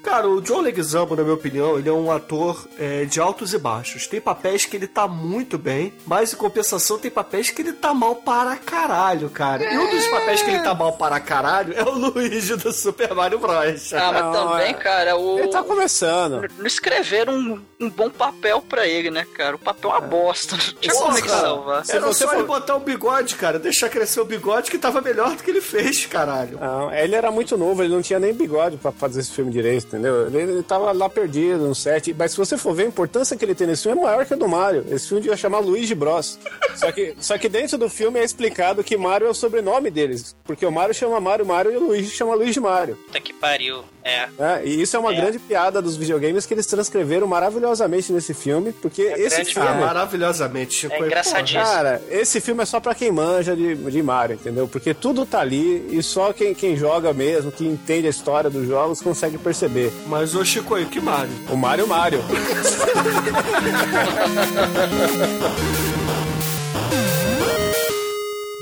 Cara, 0.05 0.29
o 0.29 0.40
John 0.43 0.61
Leguizamo, 0.61 1.17
na 1.17 1.23
minha 1.23 1.35
opinião, 1.35 1.79
ele 1.79 1.88
é 1.88 1.93
um 1.93 2.11
ator 2.12 2.69
é, 2.79 3.05
de 3.07 3.19
altos 3.21 3.55
e 3.55 3.59
baixos. 3.59 4.07
Tem 4.07 4.21
papéis 4.21 4.67
que 4.67 4.77
ele 4.77 4.87
tá 4.87 5.09
muito 5.09 5.57
bem, 5.57 5.95
mas 6.07 6.33
em 6.33 6.37
compensação 6.37 6.99
tem 6.99 7.11
papéis 7.11 7.51
que 7.51 7.62
ele 7.62 7.73
tá 7.73 7.95
mal 7.95 8.17
para 8.17 8.55
caralho, 8.57 9.31
cara. 9.31 9.64
E 9.64 9.79
um 9.79 9.90
dos 9.90 10.07
papéis 10.09 10.43
que 10.43 10.51
ele 10.51 10.61
tá 10.61 10.75
mal 10.75 10.93
para 10.93 11.19
caralho 11.21 11.73
é 11.75 11.83
o 11.83 11.90
Luigi 11.97 12.55
do 12.55 12.71
Super 12.73 13.14
Mario 13.14 13.38
Bros. 13.38 13.93
Ah, 13.95 14.12
mas 14.12 14.37
também, 14.37 14.71
é- 14.71 14.75
cara, 14.75 15.17
o... 15.17 15.38
Ele 15.38 15.49
tá 15.49 15.62
começando. 15.62 16.49
Não 16.59 16.67
escreveram 16.67 17.33
um, 17.35 17.61
um 17.81 17.88
bom 17.90 18.11
papel 18.11 18.61
pra 18.61 18.87
ele, 18.87 19.11
né, 19.11 19.27
cara? 19.35 19.57
O 19.57 19.59
papel 19.59 19.90
é 19.90 19.95
uma 19.95 20.01
bosta. 20.03 20.55
Não 20.57 20.81
tinha 20.81 20.95
como 20.95 21.17
é 21.19 21.23
salvar. 21.23 21.85
Se 21.87 21.93
Era 21.97 22.07
você 22.07 22.25
só 22.25 22.31
for- 22.31 22.37
ele 22.38 22.47
botar 22.47 22.77
o 22.77 22.81
bigode, 22.81 23.37
cara. 23.37 23.59
Deixar 23.59 23.88
crescer 23.88 24.21
o 24.21 24.25
bigode 24.27 24.71
que 24.71 24.77
tava 24.79 25.01
melhor 25.01 25.35
do 25.35 25.43
que 25.43 25.51
ele 25.51 25.62
fez, 25.62 26.05
caralho. 26.07 26.59
Não, 26.61 26.93
ele 26.95 27.14
era 27.14 27.31
muito 27.31 27.57
novo, 27.57 27.83
ele 27.83 27.95
não 27.95 28.03
tinha 28.03 28.19
nem 28.19 28.35
bigode 28.35 28.77
pra 28.77 28.93
fazer 28.93 29.21
esse 29.21 29.33
filme 29.33 29.51
direito, 29.51 29.93
entendeu? 29.94 30.26
Ele, 30.26 30.38
ele 30.52 30.62
tava 30.62 30.92
lá 30.92 31.09
perdido 31.09 31.66
no 31.68 31.74
set. 31.74 32.14
Mas 32.16 32.33
se 32.33 32.37
você 32.37 32.57
for 32.57 32.74
ver, 32.74 32.85
a 32.85 32.87
importância 32.87 33.37
que 33.37 33.44
ele 33.44 33.54
tem 33.54 33.66
nesse 33.66 33.85
filme 33.85 33.98
é 34.00 34.04
maior 34.04 34.26
que 34.26 34.35
a 34.35 34.37
do 34.37 34.48
Mario. 34.48 34.85
Esse 34.90 35.09
filme 35.09 35.22
devia 35.22 35.37
chamar 35.37 35.59
Luigi 35.61 35.94
Bros. 35.94 36.38
só, 36.76 36.90
que, 36.92 37.14
só 37.20 37.38
que 37.38 37.48
dentro 37.48 37.78
do 37.78 37.88
filme 37.88 38.18
é 38.18 38.24
explicado 38.24 38.83
que 38.85 38.96
Mario 38.96 39.26
é 39.26 39.30
o 39.30 39.35
sobrenome 39.35 39.90
deles. 39.90 40.35
Porque 40.44 40.64
o 40.66 40.72
Mario 40.72 40.94
chama 40.94 41.20
Mario 41.20 41.46
Mario 41.46 41.72
e 41.72 41.76
o 41.76 41.87
Luigi 41.87 42.11
chama 42.11 42.35
Luigi 42.35 42.61
Mario. 42.61 42.96
Puta 43.07 43.20
que 43.20 43.33
pariu. 43.33 43.83
É. 44.02 44.28
né? 44.38 44.62
E 44.64 44.83
isso 44.83 44.96
é 44.96 45.00
uma 45.00 45.12
É. 45.14 45.16
grande 45.16 45.38
piada 45.38 45.80
dos 45.80 45.96
videogames 45.96 46.44
que 46.44 46.52
eles 46.52 46.66
transcreveram 46.66 47.26
maravilhosamente 47.26 48.12
nesse 48.12 48.35
filme. 48.35 48.72
Porque 48.72 49.00
esse 49.02 49.37
grande 49.37 49.54
filme. 49.54 49.68
Ah, 49.68 49.74
maravilhosamente, 49.74 50.74
Chico. 50.74 50.94
É 50.94 50.98
engraçadíssimo. 51.07 51.62
Cara, 51.62 52.02
esse 52.11 52.40
filme 52.40 52.62
é 52.62 52.66
só 52.66 52.80
pra 52.80 52.94
quem 52.94 53.11
manja 53.11 53.57
de, 53.57 53.74
de 53.74 54.02
Mario, 54.02 54.35
entendeu? 54.35 54.68
Porque 54.68 54.92
tudo 54.92 55.24
tá 55.24 55.40
ali 55.40 55.87
e 55.90 56.02
só 56.02 56.33
quem, 56.33 56.54
quem 56.54 56.76
joga 56.76 57.12
mesmo, 57.14 57.50
que 57.50 57.64
entende 57.66 58.07
a 58.07 58.11
história 58.11 58.50
dos 58.50 58.66
jogos, 58.66 59.00
consegue 59.00 59.38
perceber. 59.38 59.84
Mas, 60.07 60.35
ô 60.35 60.44
Chico, 60.44 60.75
que 60.87 61.01
Mario? 61.01 61.33
O 61.51 61.57
Mario 61.57 61.87
Mario. 61.87 62.20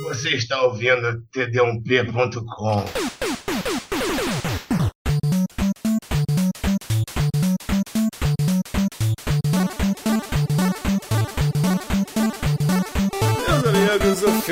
Você 0.05 0.31
está 0.37 0.63
ouvindo 0.63 1.23
td1p.com. 1.35 2.85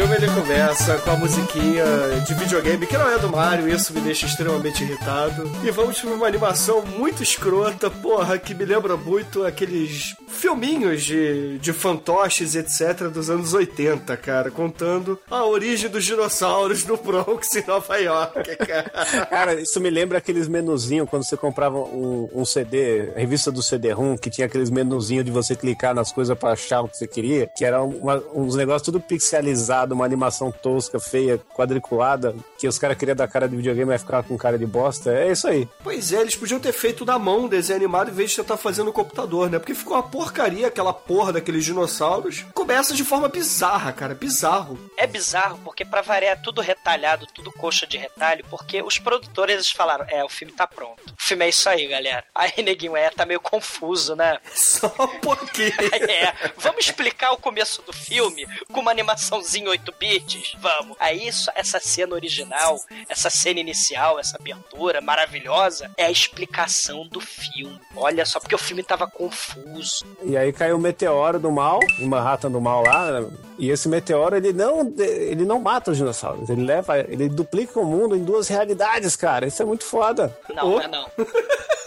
filme 0.00 0.16
ele 0.16 0.28
começa 0.28 0.98
com 0.98 1.10
a 1.10 1.16
musiquinha 1.16 1.84
de 2.26 2.32
videogame 2.34 2.86
que 2.86 2.96
não 2.96 3.06
é 3.10 3.18
do 3.18 3.28
Mario, 3.28 3.68
isso 3.68 3.92
me 3.92 4.00
deixa 4.00 4.24
extremamente 4.26 4.82
irritado. 4.82 5.42
E 5.62 5.70
vamos 5.70 6.00
para 6.00 6.10
uma 6.10 6.26
animação 6.26 6.82
muito 6.82 7.22
escrota, 7.22 7.90
porra, 7.90 8.38
que 8.38 8.54
me 8.54 8.64
lembra 8.64 8.96
muito 8.96 9.44
aqueles 9.44 10.14
filminhos 10.26 11.02
de, 11.04 11.58
de 11.58 11.72
fantoches, 11.74 12.54
etc., 12.54 13.08
dos 13.12 13.28
anos 13.28 13.52
80, 13.52 14.16
cara, 14.16 14.50
contando 14.50 15.18
a 15.30 15.44
origem 15.44 15.90
dos 15.90 16.04
dinossauros 16.04 16.84
no 16.86 16.96
Bronx, 16.96 17.54
em 17.56 17.66
Nova 17.66 17.96
York, 17.98 18.56
cara. 18.64 18.90
Cara, 19.26 19.60
isso 19.60 19.78
me 19.80 19.90
lembra 19.90 20.16
aqueles 20.16 20.48
menuzinhos 20.48 21.10
quando 21.10 21.24
você 21.24 21.36
comprava 21.36 21.76
um, 21.78 22.28
um 22.34 22.44
CD, 22.46 23.10
revista 23.14 23.50
do 23.52 23.62
CD-ROM, 23.62 24.16
que 24.16 24.30
tinha 24.30 24.46
aqueles 24.46 24.70
menuzinhos 24.70 25.24
de 25.26 25.30
você 25.30 25.54
clicar 25.54 25.94
nas 25.94 26.10
coisas 26.10 26.36
pra 26.38 26.52
achar 26.52 26.80
o 26.80 26.88
que 26.88 26.96
você 26.96 27.06
queria, 27.06 27.46
que 27.54 27.64
era 27.66 27.82
uma- 27.82 28.22
uns 28.34 28.54
negócios 28.54 28.82
tudo 28.82 28.98
pixelizado, 28.98 29.89
uma 29.94 30.04
animação 30.04 30.50
tosca, 30.50 30.98
feia, 30.98 31.38
quadriculada, 31.54 32.34
que 32.58 32.68
os 32.68 32.78
caras 32.78 32.96
queriam 32.96 33.16
dar 33.16 33.28
cara 33.28 33.48
de 33.48 33.56
videogame, 33.56 33.90
mas 33.90 34.02
ficava 34.02 34.22
com 34.22 34.36
cara 34.36 34.58
de 34.58 34.66
bosta. 34.66 35.12
É 35.12 35.30
isso 35.30 35.48
aí. 35.48 35.68
Pois 35.82 36.12
é, 36.12 36.20
eles 36.20 36.36
podiam 36.36 36.60
ter 36.60 36.72
feito 36.72 37.04
na 37.04 37.18
mão 37.18 37.44
o 37.44 37.48
desenho 37.48 37.78
animado 37.78 38.10
em 38.10 38.14
vez 38.14 38.30
de 38.30 38.36
tentar 38.36 38.56
fazer 38.56 38.82
no 38.82 38.92
computador, 38.92 39.50
né? 39.50 39.58
Porque 39.58 39.74
ficou 39.74 39.96
uma 39.96 40.02
porcaria 40.02 40.66
aquela 40.66 40.92
porra 40.92 41.32
daqueles 41.32 41.64
dinossauros. 41.64 42.44
Começa 42.54 42.94
de 42.94 43.04
forma 43.04 43.28
bizarra, 43.28 43.92
cara, 43.92 44.14
bizarro. 44.14 44.78
É 44.96 45.06
bizarro, 45.06 45.58
porque 45.64 45.84
pra 45.84 46.02
variar 46.02 46.32
é 46.32 46.36
tudo 46.36 46.60
retalhado, 46.60 47.26
tudo 47.34 47.52
coxa 47.52 47.86
de 47.86 47.96
retalho, 47.96 48.44
porque 48.48 48.82
os 48.82 48.98
produtores 48.98 49.54
eles 49.54 49.70
falaram, 49.70 50.04
é, 50.08 50.24
o 50.24 50.28
filme 50.28 50.52
tá 50.52 50.66
pronto. 50.66 51.00
O 51.06 51.22
filme 51.22 51.44
é 51.44 51.48
isso 51.48 51.68
aí, 51.68 51.86
galera. 51.86 52.24
Aí, 52.34 52.52
neguinho, 52.62 52.96
é, 52.96 53.10
tá 53.10 53.26
meio 53.26 53.40
confuso, 53.40 54.16
né? 54.16 54.38
Só 54.54 54.88
porque. 55.20 55.72
É, 56.10 56.32
vamos 56.56 56.86
explicar 56.86 57.32
o 57.32 57.36
começo 57.36 57.82
do 57.82 57.92
filme 57.92 58.46
com 58.72 58.80
uma 58.80 58.90
animaçãozinha 58.90 59.69
8 59.70 59.94
bits? 59.98 60.56
Vamos. 60.58 60.96
Aí 61.00 61.26
isso, 61.26 61.50
essa 61.54 61.80
cena 61.80 62.14
original, 62.14 62.80
essa 63.08 63.30
cena 63.30 63.60
inicial, 63.60 64.18
essa 64.18 64.36
abertura 64.36 65.00
maravilhosa, 65.00 65.90
é 65.96 66.04
a 66.04 66.10
explicação 66.10 67.06
do 67.06 67.20
filme. 67.20 67.80
Olha 67.96 68.24
só, 68.24 68.40
porque 68.40 68.54
o 68.54 68.58
filme 68.58 68.82
tava 68.82 69.06
confuso. 69.06 70.04
E 70.22 70.36
aí 70.36 70.52
caiu 70.52 70.76
o 70.76 70.80
meteoro 70.80 71.38
do 71.38 71.50
mal, 71.50 71.80
em 71.98 72.06
Manhattan 72.06 72.50
do 72.50 72.60
mal 72.60 72.82
lá, 72.82 73.24
e 73.58 73.70
esse 73.70 73.88
meteoro 73.88 74.36
ele 74.36 74.52
não, 74.52 74.92
ele 74.98 75.44
não 75.44 75.60
mata 75.60 75.90
os 75.90 75.96
dinossauros, 75.96 76.48
ele 76.48 76.64
leva, 76.64 76.98
ele 76.98 77.28
duplica 77.28 77.78
o 77.78 77.84
mundo 77.84 78.16
em 78.16 78.24
duas 78.24 78.48
realidades, 78.48 79.16
cara. 79.16 79.46
Isso 79.46 79.62
é 79.62 79.66
muito 79.66 79.84
foda. 79.84 80.36
Não, 80.54 80.70
não 80.70 80.80
é 80.80 80.88
não. 80.88 81.10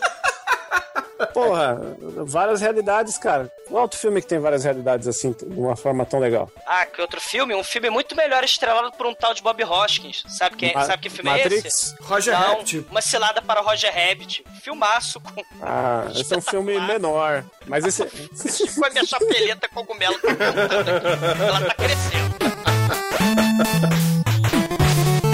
Porra, 1.46 1.98
várias 2.26 2.62
realidades, 2.62 3.18
cara. 3.18 3.52
Qual 3.68 3.82
outro 3.84 4.00
filme 4.00 4.22
que 4.22 4.28
tem 4.28 4.40
várias 4.40 4.64
realidades 4.64 5.08
assim, 5.08 5.32
de 5.32 5.46
uma 5.60 5.76
forma 5.76 6.06
tão 6.06 6.20
legal? 6.20 6.50
Ah, 6.66 6.86
que 6.86 7.02
outro 7.02 7.20
filme? 7.22 7.54
Um 7.56 7.64
filme 7.64 7.90
muito 7.90 8.16
melhor 8.16 8.44
estrelado 8.44 8.92
por 8.94 9.06
um 9.06 9.14
tal 9.14 9.34
de 9.34 9.42
Bob 9.42 9.64
Hoskins. 9.64 10.24
Sabe, 10.28 10.56
quem, 10.58 10.74
Ma- 10.74 10.86
sabe 10.86 11.02
que 11.04 11.10
filme 11.10 11.30
é 11.32 11.38
Matrix? 11.44 11.66
esse? 11.66 11.96
Roger 12.02 12.34
Não, 12.40 12.48
Rabbit. 12.56 12.86
uma 12.90 13.02
cilada 13.02 13.42
para 13.42 13.62
Roger 13.62 13.94
Rabbit. 13.94 14.44
Filmaço 14.62 15.20
com... 15.22 15.44
Ah, 15.62 16.06
esse 16.16 16.34
é 16.34 16.38
um 16.38 16.42
filme 16.42 16.80
menor. 16.80 17.44
Mas 17.68 17.86
esse. 17.86 18.04
a 18.04 18.90
minha 18.90 19.06
chapeleta 19.06 19.68
cogumelo 19.70 20.20
cantando 20.20 20.62
aqui. 20.62 21.44
Ela 21.48 21.62
tá 21.62 21.74
crescendo. 21.76 22.34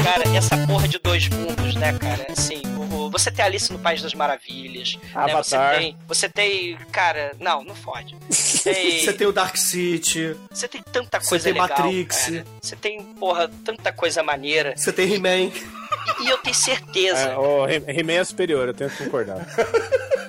Cara, 0.04 0.36
essa 0.38 0.58
porra 0.68 0.88
de 0.88 0.98
dois 1.00 1.28
mundos, 1.30 1.76
né, 1.76 1.94
cara? 1.98 2.28
Assim, 2.32 2.62
você 3.10 3.32
tem 3.32 3.44
Alice 3.44 3.72
no 3.72 3.80
País 3.80 4.02
das 4.02 4.14
Maravilhas. 4.14 4.96
Né? 4.96 5.10
Você 5.34 5.56
Avatar. 5.56 5.78
tem. 5.78 5.98
Você 6.08 6.30
tem. 6.30 6.78
Cara, 6.92 7.32
não, 7.40 7.64
não 7.64 7.76
fode. 7.76 8.16
Tem- 8.64 9.00
Você 9.06 9.14
tem 9.14 9.26
o 9.28 9.32
Dark 9.32 9.56
City, 9.58 10.36
Você 10.52 10.68
tem 10.68 10.82
tanta 10.82 11.20
Você 11.20 11.30
coisa 11.30 11.44
tem 11.46 11.54
legal. 11.62 11.70
Matrix. 11.70 12.26
cara. 12.26 12.46
Você 12.62 12.76
tem, 12.76 13.02
porra, 13.16 13.50
tanta 13.64 13.92
coisa 13.92 14.22
maneira. 14.24 14.74
você 14.76 14.92
tem 14.92 15.14
He-Man. 15.14 15.52
E, 16.20 16.24
e 16.26 16.30
eu 16.30 16.38
tenho 16.40 16.56
certeza. 16.56 17.20
É, 17.30 17.38
o 17.38 17.68
He- 17.68 17.84
He-Man 17.88 18.14
é 18.14 18.24
superior, 18.24 18.68
eu 18.68 18.74
tenho 18.74 18.90
que 18.90 19.04
concordar. 19.04 19.46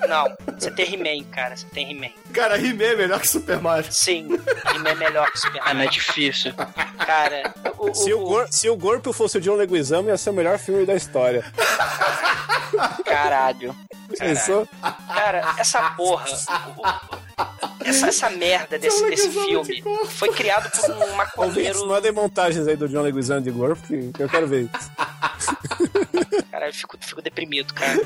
Não, 0.09 0.37
você 0.59 0.71
tem 0.71 0.93
He-Man, 0.95 1.25
cara. 1.31 1.57
Você 1.57 1.67
tem 1.67 1.91
He-Man. 1.91 2.11
Cara, 2.33 2.57
He-Man 2.59 2.85
é 2.85 2.97
melhor 2.97 3.21
que 3.21 3.29
Super 3.29 3.61
Mario. 3.61 3.93
Sim, 3.93 4.29
He-Man 4.75 4.91
é 4.91 4.95
melhor 4.95 5.31
que 5.31 5.39
Ah, 5.61 5.73
não 5.75 5.83
é 5.83 5.87
difícil. 5.87 6.53
Cara, 7.07 7.55
o, 7.79 7.95
Se 7.95 8.13
o, 8.13 8.19
Gor 8.21 8.47
se 8.51 8.69
o 8.69 8.77
Gorpo 8.77 9.13
fosse 9.13 9.39
o 9.39 9.41
John 9.41 9.55
Leguizamo, 9.55 10.09
ia 10.09 10.17
ser 10.17 10.31
o 10.31 10.33
melhor 10.33 10.59
filme 10.59 10.85
da 10.87 10.95
história. 10.95 11.45
Caralho. 13.05 13.75
Pensou? 14.19 14.67
Cara, 15.09 15.55
essa 15.59 15.81
porra. 15.91 16.27
o- 16.77 16.83
o- 16.83 17.21
Essa, 17.85 18.09
essa 18.09 18.31
merda 18.31 18.79
desse, 18.79 19.05
desse 19.09 19.31
filme 19.31 19.83
foi 20.07 20.29
criado 20.33 20.71
por 20.71 20.91
um 20.91 20.95
Ouvintes, 20.95 21.17
maconheiro. 21.17 21.87
mandem 21.89 22.13
montagens 22.13 22.69
aí 22.69 22.77
do 22.77 22.87
John 22.89 23.01
Leguizamo 23.03 23.41
de 23.41 23.51
Gorpo, 23.51 23.83
que 23.87 24.23
eu 24.23 24.29
quero 24.29 24.47
ver 24.47 24.63
isso. 24.73 25.50
Cara, 26.51 26.69
eu 26.69 26.75
fico, 26.75 26.97
fico 27.01 27.23
deprimido, 27.23 27.73
cara. 27.75 27.99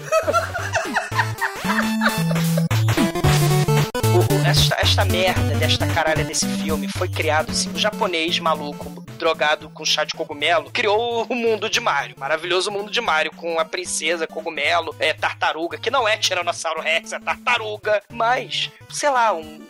Esta, 4.46 4.76
esta 4.76 5.04
merda 5.04 5.54
desta 5.57 5.87
caralha 5.87 6.24
desse 6.24 6.46
filme 6.46 6.88
foi 6.88 7.09
criado 7.09 7.50
assim, 7.50 7.70
um 7.70 7.78
japonês 7.78 8.38
maluco, 8.38 9.04
drogado 9.18 9.68
com 9.70 9.85
chá 9.85 10.04
de 10.04 10.12
cogumelo, 10.14 10.70
criou 10.70 11.26
o 11.28 11.35
mundo 11.35 11.68
de 11.68 11.80
Mario, 11.80 12.16
maravilhoso 12.18 12.70
mundo 12.70 12.90
de 12.90 13.00
Mario, 13.00 13.33
com 13.35 13.59
a 13.59 13.64
princesa, 13.64 14.26
cogumelo, 14.26 14.94
é, 14.98 15.12
tartaruga, 15.12 15.78
que 15.78 15.90
não 15.90 16.07
é 16.07 16.16
Tiranossauro 16.16 16.80
Rex, 16.80 17.12
é 17.12 17.18
tartaruga, 17.18 18.02
mas, 18.11 18.70
sei 18.90 19.11
lá, 19.11 19.33
um 19.33 19.61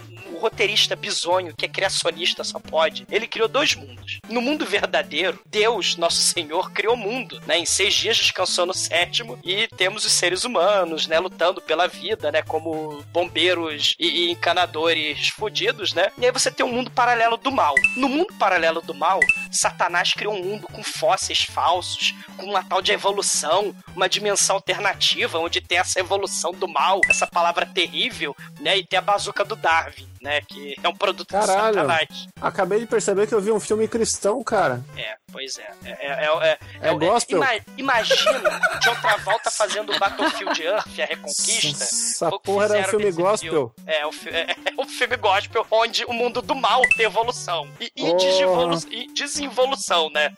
roteirista 0.44 0.94
bizonho, 0.94 1.54
que 1.56 1.64
é 1.64 1.68
criacionista, 1.68 2.44
só 2.44 2.58
pode. 2.58 3.06
Ele 3.10 3.26
criou 3.26 3.48
dois 3.48 3.74
mundos. 3.74 4.18
No 4.28 4.42
mundo 4.42 4.66
verdadeiro, 4.66 5.40
Deus, 5.46 5.96
nosso 5.96 6.20
Senhor, 6.20 6.70
criou 6.70 6.94
o 6.94 6.98
mundo, 6.98 7.40
né? 7.46 7.58
Em 7.58 7.66
seis 7.66 7.94
dias 7.94 8.16
descansou 8.16 8.66
no 8.66 8.74
sétimo 8.74 9.38
e 9.42 9.66
temos 9.68 10.04
os 10.04 10.12
seres 10.12 10.44
humanos, 10.44 11.06
né? 11.06 11.18
Lutando 11.18 11.60
pela 11.60 11.88
vida, 11.88 12.30
né? 12.30 12.42
Como 12.42 13.02
bombeiros 13.12 13.94
e, 13.98 14.30
encanadores 14.30 15.28
fudidos, 15.28 15.94
né? 15.94 16.10
E 16.18 16.26
aí 16.26 16.32
você 16.32 16.50
tem 16.50 16.64
um 16.64 16.72
mundo 16.72 16.90
paralelo 16.90 17.36
do 17.36 17.50
mal. 17.50 17.74
No 17.96 18.08
mundo 18.08 18.34
paralelo 18.34 18.82
do 18.82 18.94
mal, 18.94 19.20
Satanás 19.50 20.12
criou 20.12 20.34
um 20.34 20.44
mundo 20.44 20.66
com 20.66 20.82
fósseis 20.82 21.42
falsos, 21.42 22.14
com 22.36 22.46
uma 22.46 22.62
tal 22.62 22.82
de 22.82 22.92
evolução, 22.92 23.74
uma 23.96 24.08
dimensão 24.08 24.56
alternativa, 24.56 25.38
onde 25.38 25.60
tem 25.60 25.78
essa 25.78 26.00
evolução 26.00 26.52
do 26.52 26.68
mal, 26.68 27.00
essa 27.08 27.26
palavra 27.26 27.64
terrível, 27.64 28.36
né? 28.60 28.76
E 28.76 28.86
tem 28.86 28.98
a 28.98 29.02
bazuca 29.02 29.44
do 29.44 29.56
Darwin, 29.56 30.08
né? 30.24 30.40
Que 30.40 30.74
é 30.82 30.88
um 30.88 30.96
produto 30.96 31.28
Caralho. 31.28 31.74
Satanás. 31.74 32.08
Acabei 32.40 32.80
de 32.80 32.86
perceber 32.86 33.26
que 33.26 33.34
eu 33.34 33.40
vi 33.40 33.52
um 33.52 33.60
filme 33.60 33.86
cristão, 33.86 34.42
cara. 34.42 34.82
É, 34.96 35.14
pois 35.30 35.58
é. 35.58 35.70
É, 35.84 36.24
é, 36.24 36.58
é, 36.80 36.88
É 36.88 36.94
gospel? 36.94 37.36
ima- 37.38 37.60
imagina 37.76 38.40
John 38.82 38.94
Travolta 39.00 39.50
fazendo 39.50 39.96
Battlefield 39.98 40.62
Earth, 40.62 40.86
a 40.98 41.04
Reconquista. 41.04 41.84
Essa 41.84 42.30
porra 42.40 42.64
era 42.64 42.78
um 42.80 42.84
filme 42.90 43.12
gospel. 43.12 43.72
É, 43.86 44.06
o, 44.06 44.10
é, 44.26 44.50
é 44.52 44.80
um 44.80 44.88
filme 44.88 45.16
gospel 45.18 45.66
onde 45.70 46.04
o 46.06 46.12
mundo 46.12 46.40
do 46.40 46.54
mal 46.54 46.80
tem 46.96 47.04
evolução. 47.06 47.68
E, 47.78 47.92
e, 47.94 48.14
Oh. 48.14 48.78
e 48.90 49.12
desinvolução, 49.12 50.08
né? 50.10 50.32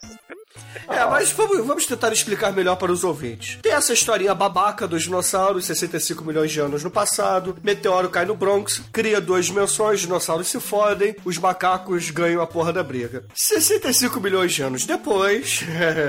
É, 0.89 1.05
mas 1.07 1.33
vamos, 1.33 1.67
vamos 1.67 1.87
tentar 1.87 2.13
explicar 2.13 2.53
melhor 2.53 2.77
para 2.77 2.93
os 2.93 3.05
ouvintes. 3.05 3.59
Tem 3.63 3.73
essa 3.73 3.93
historinha 3.93 4.35
babaca 4.35 4.87
dos 4.87 5.03
dinossauros, 5.03 5.67
65 5.67 6.25
milhões 6.25 6.51
de 6.51 6.61
anos 6.61 6.83
no 6.83 6.91
passado, 6.91 7.57
meteoro 7.63 8.09
cai 8.09 8.25
no 8.25 8.35
Bronx, 8.35 8.83
cria 8.93 9.21
duas 9.21 9.47
dimensões, 9.47 10.01
dinossauros 10.01 10.49
se 10.49 10.61
fodem, 10.61 11.17
os 11.25 11.39
macacos 11.39 12.11
ganham 12.11 12.43
a 12.43 12.47
porra 12.47 12.73
da 12.73 12.83
briga. 12.83 13.25
65 13.35 14.21
milhões 14.21 14.53
de 14.53 14.63
anos 14.63 14.87
depois, 14.87 15.65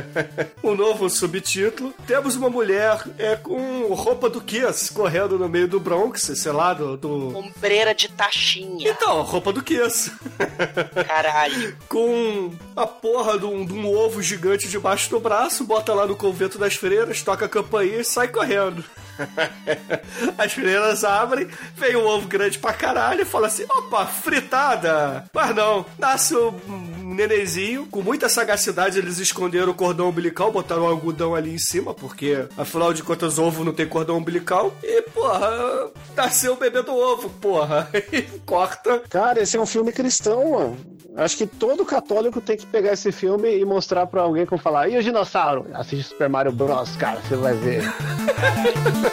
um 0.64 0.76
novo 0.76 1.10
subtítulo, 1.10 1.94
temos 2.06 2.36
uma 2.36 2.50
mulher 2.50 3.04
é, 3.18 3.36
com 3.36 3.94
roupa 3.94 4.30
do 4.30 4.42
Kiss 4.42 4.92
correndo 4.94 5.38
no 5.38 5.50
meio 5.50 5.68
do 5.68 5.80
Bronx, 5.80 6.22
sei 6.36 6.52
lá, 6.52 6.74
do... 6.74 6.98
do... 6.98 7.38
Ombreira 7.38 7.94
de 7.94 8.10
taxinha. 8.10 8.90
Então, 8.90 9.22
roupa 9.22 9.52
do 9.52 9.64
Kiss. 9.64 10.12
Caralho. 11.08 11.76
com 11.90 12.54
a 12.76 12.86
porra 12.86 13.38
de 13.38 13.46
um, 13.46 13.66
de 13.66 13.74
um 13.74 13.88
ovo 13.88 14.22
gigante 14.22 14.37
debaixo 14.68 15.10
do 15.10 15.20
braço, 15.20 15.64
bota 15.64 15.94
lá 15.94 16.06
no 16.06 16.16
convento 16.16 16.58
das 16.58 16.76
freiras, 16.76 17.22
toca 17.22 17.46
a 17.46 17.50
campainha 17.50 18.00
e 18.00 18.06
sai 18.06 18.28
correndo. 18.28 18.84
As 20.38 20.54
freiras 20.54 21.04
abrem, 21.04 21.48
vem 21.76 21.96
um 21.96 22.06
ovo 22.06 22.28
grande 22.28 22.60
pra 22.60 22.74
caralho 22.74 23.22
e 23.22 23.26
fala 23.26 23.48
assim: 23.48 23.66
opa, 23.70 24.06
fritada! 24.06 25.26
Mas 25.34 25.56
não, 25.56 25.86
nasce 25.98 26.36
um 26.36 27.14
nenenzinho, 27.16 27.88
com 27.88 28.02
muita 28.02 28.30
sagacidade 28.30 29.00
eles 29.00 29.18
esconderam 29.18 29.72
o 29.72 29.76
cordão 29.76 30.10
umbilical, 30.10 30.52
botaram 30.52 30.84
um 30.84 30.88
algodão 30.88 31.34
ali 31.34 31.54
em 31.54 31.58
cima, 31.58 31.94
porque 31.94 32.46
afinal 32.58 32.94
de 32.94 33.02
contas 33.02 33.40
ovo 33.40 33.64
não 33.64 33.74
tem 33.74 33.88
cordão 33.88 34.18
umbilical, 34.18 34.74
e 34.84 35.02
porra, 35.02 35.90
nasceu 36.16 36.54
o 36.54 36.58
bebê 36.58 36.84
do 36.84 36.94
ovo, 36.96 37.30
porra, 37.30 37.90
e 38.12 38.22
corta 38.46 39.02
Cara, 39.10 39.42
esse 39.42 39.58
é 39.58 39.60
um 39.60 39.66
filme 39.66 39.92
cristão, 39.92 40.52
mano. 40.52 40.78
Acho 41.16 41.38
que 41.38 41.48
todo 41.48 41.84
católico 41.84 42.40
tem 42.40 42.56
que 42.56 42.68
pegar 42.68 42.94
esse 42.94 43.12
filme 43.12 43.58
e 43.58 43.66
mostrar 43.66 44.06
pra 44.06 44.22
alguém 44.22 44.46
como 44.46 44.62
falar, 44.62 44.88
e 44.88 44.98
o 44.98 45.04
dinossauro? 45.04 45.66
Assiste 45.74 46.10
Super 46.10 46.30
Mario 46.30 46.52
Bros, 46.52 46.96
cara, 46.96 47.20
você 47.22 47.36
vai 47.36 47.54
ver. 47.56 47.82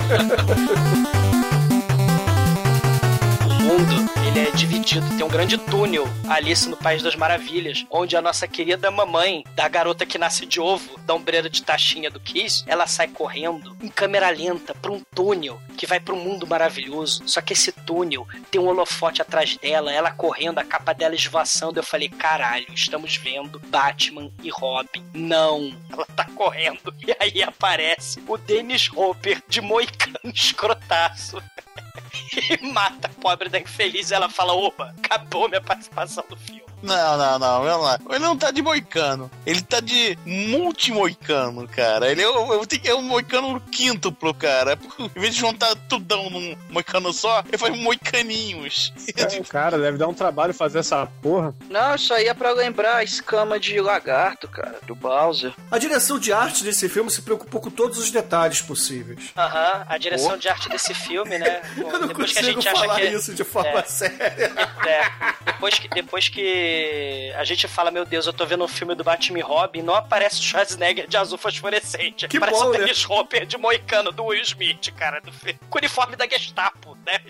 Mundo, 3.60 4.03
é 4.36 4.50
dividido. 4.50 5.06
Tem 5.16 5.24
um 5.24 5.28
grande 5.28 5.56
túnel, 5.56 6.08
Alice 6.28 6.68
no 6.68 6.76
País 6.76 7.02
das 7.02 7.14
Maravilhas, 7.14 7.86
onde 7.88 8.16
a 8.16 8.22
nossa 8.22 8.48
querida 8.48 8.90
mamãe 8.90 9.44
da 9.54 9.68
garota 9.68 10.04
que 10.04 10.18
nasce 10.18 10.44
de 10.44 10.60
ovo, 10.60 10.98
da 11.00 11.14
ombreira 11.14 11.48
de 11.48 11.62
taxinha 11.62 12.10
do 12.10 12.18
Kiss, 12.18 12.64
ela 12.66 12.86
sai 12.86 13.06
correndo 13.08 13.76
em 13.80 13.88
câmera 13.88 14.30
lenta 14.30 14.74
pra 14.74 14.90
um 14.90 15.00
túnel 15.14 15.60
que 15.76 15.86
vai 15.86 16.00
pro 16.00 16.16
mundo 16.16 16.46
maravilhoso. 16.46 17.22
Só 17.26 17.40
que 17.40 17.52
esse 17.52 17.70
túnel 17.70 18.26
tem 18.50 18.60
um 18.60 18.66
holofote 18.66 19.22
atrás 19.22 19.56
dela, 19.56 19.92
ela 19.92 20.10
correndo, 20.10 20.58
a 20.58 20.64
capa 20.64 20.92
dela 20.92 21.14
esvoaçando. 21.14 21.78
Eu 21.78 21.84
falei, 21.84 22.08
caralho, 22.08 22.66
estamos 22.74 23.16
vendo 23.16 23.60
Batman 23.68 24.32
e 24.42 24.50
Robin. 24.50 25.04
Não, 25.14 25.72
ela 25.90 26.06
tá 26.16 26.24
correndo. 26.34 26.92
E 27.06 27.14
aí 27.20 27.42
aparece 27.42 28.22
o 28.26 28.38
Dennis 28.38 28.88
Hopper 28.94 29.42
de 29.46 29.60
moicano 29.60 30.18
escrotaço. 30.32 31.42
E 32.36 32.66
mata 32.66 33.08
a 33.08 33.20
pobre 33.20 33.48
da 33.48 33.58
infeliz. 33.58 34.10
Ela 34.10 34.28
fala: 34.28 34.52
opa, 34.52 34.94
acabou 34.98 35.48
minha 35.48 35.60
participação 35.60 36.24
do 36.28 36.36
filme. 36.36 36.73
Não, 36.84 37.16
não, 37.18 37.38
não, 37.38 37.62
vamos 37.62 37.84
lá. 37.86 37.98
Ele 38.10 38.18
não 38.18 38.36
tá 38.36 38.50
de 38.50 38.62
moicano. 38.62 39.30
Ele 39.46 39.60
tá 39.62 39.80
de 39.80 40.16
multimoicano, 40.24 41.66
cara. 41.68 42.10
Ele 42.10 42.22
é, 42.22 42.28
o- 42.28 42.52
eu 42.52 42.66
tenho 42.66 42.82
que 42.82 42.88
é 42.88 42.94
um 42.94 43.02
moicano 43.02 43.60
quíntuplo, 43.72 44.34
cara. 44.34 44.78
Em 45.16 45.20
vez 45.20 45.34
de 45.34 45.40
juntar 45.40 45.74
tudão 45.88 46.28
num 46.30 46.56
moicano 46.68 47.12
só, 47.12 47.42
ele 47.48 47.58
faz 47.58 47.76
moicaninhos. 47.78 48.92
É, 49.16 49.40
cara, 49.44 49.78
deve 49.78 49.98
dar 49.98 50.08
um 50.08 50.14
trabalho 50.14 50.52
fazer 50.54 50.78
essa 50.80 51.06
porra. 51.22 51.54
Não, 51.70 51.94
isso 51.94 52.12
aí 52.12 52.26
é 52.26 52.34
pra 52.34 52.52
lembrar 52.52 52.96
a 52.96 53.04
escama 53.04 53.58
de 53.58 53.80
lagarto, 53.80 54.48
cara, 54.48 54.78
do 54.86 54.94
Bowser. 54.94 55.52
A 55.70 55.78
direção 55.78 56.18
de 56.18 56.32
arte 56.32 56.64
desse 56.64 56.88
filme 56.88 57.10
se 57.10 57.22
preocupou 57.22 57.60
com 57.60 57.70
todos 57.70 57.98
os 57.98 58.10
detalhes 58.10 58.60
possíveis. 58.60 59.30
Aham, 59.36 59.84
a 59.88 59.98
direção 59.98 60.36
de 60.36 60.48
arte 60.48 60.68
desse 60.68 60.92
filme, 60.94 61.38
né? 61.38 61.62
Eu 61.76 61.98
não 62.00 62.08
depois 62.08 62.32
que 62.32 62.38
a 62.38 62.42
consigo 62.42 62.60
gente 62.60 62.68
acha 62.68 62.80
falar 62.80 63.00
que. 63.00 63.06
isso 63.08 63.34
de 63.34 63.44
forma 63.44 63.78
é. 63.80 63.82
séria. 63.86 64.52
É, 64.86 65.10
depois 65.46 65.78
que, 65.78 65.88
depois 65.88 66.28
que 66.28 66.73
a 67.36 67.44
gente 67.44 67.66
fala, 67.66 67.90
meu 67.90 68.04
Deus, 68.04 68.26
eu 68.26 68.32
tô 68.32 68.46
vendo 68.46 68.64
um 68.64 68.68
filme 68.68 68.94
do 68.94 69.04
Batman 69.04 69.38
e 69.38 69.42
Robin, 69.42 69.82
não 69.82 69.94
aparece 69.94 70.40
o 70.40 70.42
Schwarzenegger 70.42 71.08
de 71.08 71.16
azul 71.16 71.38
fosforescente. 71.38 72.28
Que 72.28 72.36
aparece 72.36 72.60
bom, 72.60 72.68
o 72.68 72.72
né? 72.72 72.78
Dennis 72.78 73.08
Hopper 73.08 73.46
de 73.46 73.56
moicano 73.56 74.12
do 74.12 74.24
Will 74.24 74.42
Smith, 74.42 74.92
cara, 74.96 75.20
do. 75.20 75.32
Com 75.68 75.78
o 75.78 75.80
uniforme 75.80 76.16
da 76.16 76.26
Gestapo, 76.26 76.96
né? 77.06 77.20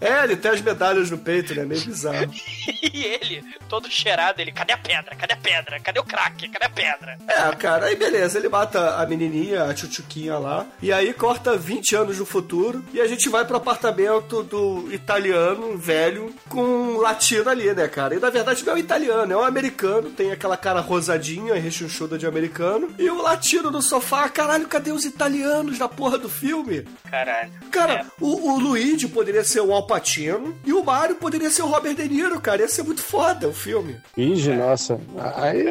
É, 0.00 0.24
ele 0.24 0.36
tem 0.36 0.50
as 0.50 0.60
medalhas 0.60 1.10
no 1.10 1.18
peito, 1.18 1.54
né? 1.54 1.64
Meio 1.64 1.84
bizarro. 1.84 2.30
E 2.94 3.04
ele, 3.04 3.44
todo 3.68 3.90
cheirado, 3.90 4.40
ele, 4.40 4.52
cadê 4.52 4.72
a 4.72 4.78
pedra? 4.78 5.16
Cadê 5.16 5.32
a 5.32 5.36
pedra? 5.36 5.80
Cadê 5.80 5.98
o 5.98 6.04
crack? 6.04 6.48
Cadê 6.48 6.64
a 6.66 6.70
pedra? 6.70 7.18
É, 7.26 7.56
cara, 7.56 7.86
aí 7.86 7.96
beleza, 7.96 8.38
ele 8.38 8.48
mata 8.48 8.96
a 8.96 9.06
menininha, 9.06 9.64
a 9.64 9.74
tchutchuquinha 9.74 10.38
lá, 10.38 10.66
e 10.80 10.92
aí 10.92 11.12
corta 11.12 11.56
20 11.56 11.96
anos 11.96 12.18
no 12.18 12.26
futuro, 12.26 12.84
e 12.92 13.00
a 13.00 13.06
gente 13.06 13.28
vai 13.28 13.44
pro 13.44 13.56
apartamento 13.56 14.42
do 14.42 14.92
italiano, 14.92 15.76
velho, 15.76 16.34
com 16.48 16.62
um 16.62 16.98
latino 16.98 17.50
ali, 17.50 17.72
né, 17.72 17.88
cara? 17.88 18.14
E 18.14 18.20
na 18.20 18.30
verdade 18.30 18.64
não 18.64 18.76
é 18.76 18.80
italiano, 18.84 19.32
é 19.32 19.36
um 19.36 19.42
americano, 19.42 20.10
tem 20.10 20.30
aquela 20.30 20.56
cara 20.56 20.80
rosadinha, 20.80 21.54
rechonchuda 21.54 22.16
de 22.16 22.26
americano, 22.26 22.94
e 22.98 23.08
o 23.10 23.20
latino 23.20 23.70
no 23.70 23.82
sofá, 23.82 24.28
caralho, 24.28 24.66
cadê 24.68 24.92
os 24.92 25.04
italianos 25.04 25.78
da 25.78 25.88
porra 25.88 26.16
do 26.18 26.28
filme? 26.28 26.84
Caralho. 27.10 27.50
Cara, 27.70 27.92
É. 27.94 28.04
o, 28.20 28.52
o 28.52 28.58
Luigi 28.58 29.08
poderia 29.08 29.42
ser 29.44 29.60
o 29.60 29.72
Al 29.72 29.86
Pacino, 29.86 30.56
e 30.64 30.72
o 30.72 30.84
Mario 30.84 31.16
poderia 31.16 31.50
ser 31.50 31.62
o 31.62 31.66
Robert 31.66 31.94
De 31.94 32.08
Niro, 32.08 32.40
cara, 32.40 32.62
ia 32.62 32.68
ser 32.68 32.82
muito 32.84 33.02
foda 33.02 33.48
o 33.48 33.52
filme. 33.52 33.96
Ige, 34.16 34.52
nossa. 34.52 34.98
Aí. 35.36 35.64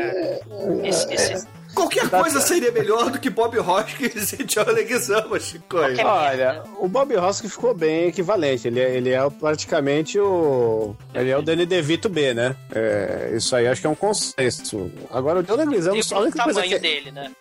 Esse, 0.83 1.13
esse, 1.13 1.47
Qualquer 1.73 2.09
coisa 2.09 2.39
seria 2.39 2.71
melhor 2.71 3.09
do 3.09 3.19
que 3.19 3.29
Bob 3.29 3.57
Hoskins 3.57 4.33
e 4.33 4.43
John 4.43 4.65
Leguizamo, 4.71 5.39
Chico. 5.39 5.77
Olha, 5.77 6.63
o 6.77 6.87
Bob 6.87 7.15
Hoskins 7.15 7.51
ficou 7.51 7.73
bem 7.73 8.07
equivalente. 8.07 8.67
Ele 8.67 8.79
é, 8.79 8.95
ele 8.95 9.09
é 9.09 9.29
praticamente 9.29 10.19
o. 10.19 10.95
Ele 11.13 11.29
é 11.29 11.37
o 11.37 11.41
Danny 11.41 11.65
DeVito 11.65 12.09
B, 12.09 12.33
né? 12.33 12.55
É, 12.73 13.33
isso 13.35 13.55
aí 13.55 13.67
acho 13.67 13.81
que 13.81 13.87
é 13.87 13.89
um 13.89 13.95
consenso. 13.95 14.91
Agora, 15.11 15.39
o 15.39 15.43
John 15.43 15.55
Leguizamo. 15.55 15.99
a 16.11 16.19
o 16.19 16.31
tamanho 16.31 16.69
que, 16.69 16.79
dele, 16.79 17.11
né? 17.11 17.31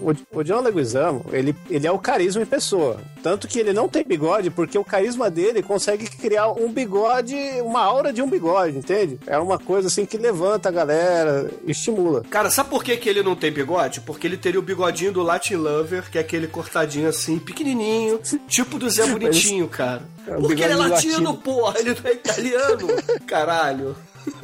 o, 0.00 0.38
o 0.38 0.42
John 0.44 0.60
Leguizamo, 0.60 1.24
ele, 1.32 1.54
ele 1.70 1.86
é 1.86 1.92
o 1.92 1.98
carisma 1.98 2.42
em 2.42 2.46
pessoa. 2.46 3.00
Tanto 3.22 3.48
que 3.48 3.58
ele 3.58 3.72
não 3.72 3.88
tem 3.88 4.04
bigode, 4.04 4.50
porque 4.50 4.78
o 4.78 4.84
carisma 4.84 5.30
dele 5.30 5.62
consegue 5.62 6.08
criar 6.08 6.50
um 6.52 6.70
bigode, 6.70 7.34
uma 7.62 7.82
aura 7.82 8.12
de 8.12 8.22
um 8.22 8.28
bigode, 8.28 8.76
entende? 8.76 9.18
É 9.26 9.38
uma 9.38 9.58
coisa 9.58 9.88
assim 9.88 10.04
que 10.04 10.16
levanta 10.16 10.68
a 10.68 10.72
galera, 10.72 11.50
estimula. 11.66 12.22
Cara, 12.30 12.50
sabe 12.50 12.70
por 12.70 12.84
que, 12.84 12.96
que 12.96 13.08
ele 13.08 13.22
não 13.22 13.34
tem 13.34 13.50
bigode? 13.50 13.77
Porque 14.00 14.26
ele 14.26 14.36
teria 14.36 14.58
o 14.58 14.62
bigodinho 14.62 15.12
do 15.12 15.22
Latin 15.22 15.54
Lover, 15.56 16.10
que 16.10 16.18
é 16.18 16.20
aquele 16.20 16.46
cortadinho 16.46 17.08
assim, 17.08 17.38
pequenininho, 17.38 18.20
tipo 18.48 18.78
do 18.78 18.88
Zé 18.90 19.06
Bonitinho, 19.10 19.68
cara. 19.68 20.02
É 20.26 20.34
Porque 20.34 20.62
ele 20.62 20.64
é 20.64 20.68
bigode 20.68 20.90
latino, 20.90 21.12
latino. 21.12 21.36
porra, 21.36 21.78
ele 21.78 21.94
não 21.94 22.10
é 22.10 22.12
italiano. 22.12 22.88
Caralho. 23.26 23.96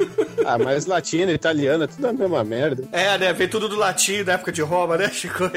Ah, 0.47 0.59
mas 0.59 0.85
latino, 0.85 1.31
italiano, 1.31 1.85
é 1.85 1.87
tudo 1.87 2.07
a 2.07 2.13
mesma 2.13 2.43
merda. 2.43 2.83
É, 2.91 3.17
né? 3.17 3.33
Vem 3.33 3.47
tudo 3.47 3.67
do 3.67 3.75
latim 3.75 4.23
da 4.23 4.33
época 4.33 4.51
de 4.51 4.61
Roma, 4.61 4.95
né, 4.97 5.09
Chico? 5.09 5.43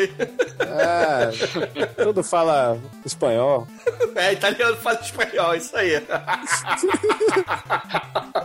É, 0.71 1.31
tudo 2.05 2.23
fala 2.23 2.79
espanhol. 3.05 3.67
É, 4.15 4.33
italiano 4.35 4.77
fala 4.77 5.01
espanhol, 5.01 5.55
isso 5.55 5.75
aí. 5.77 6.01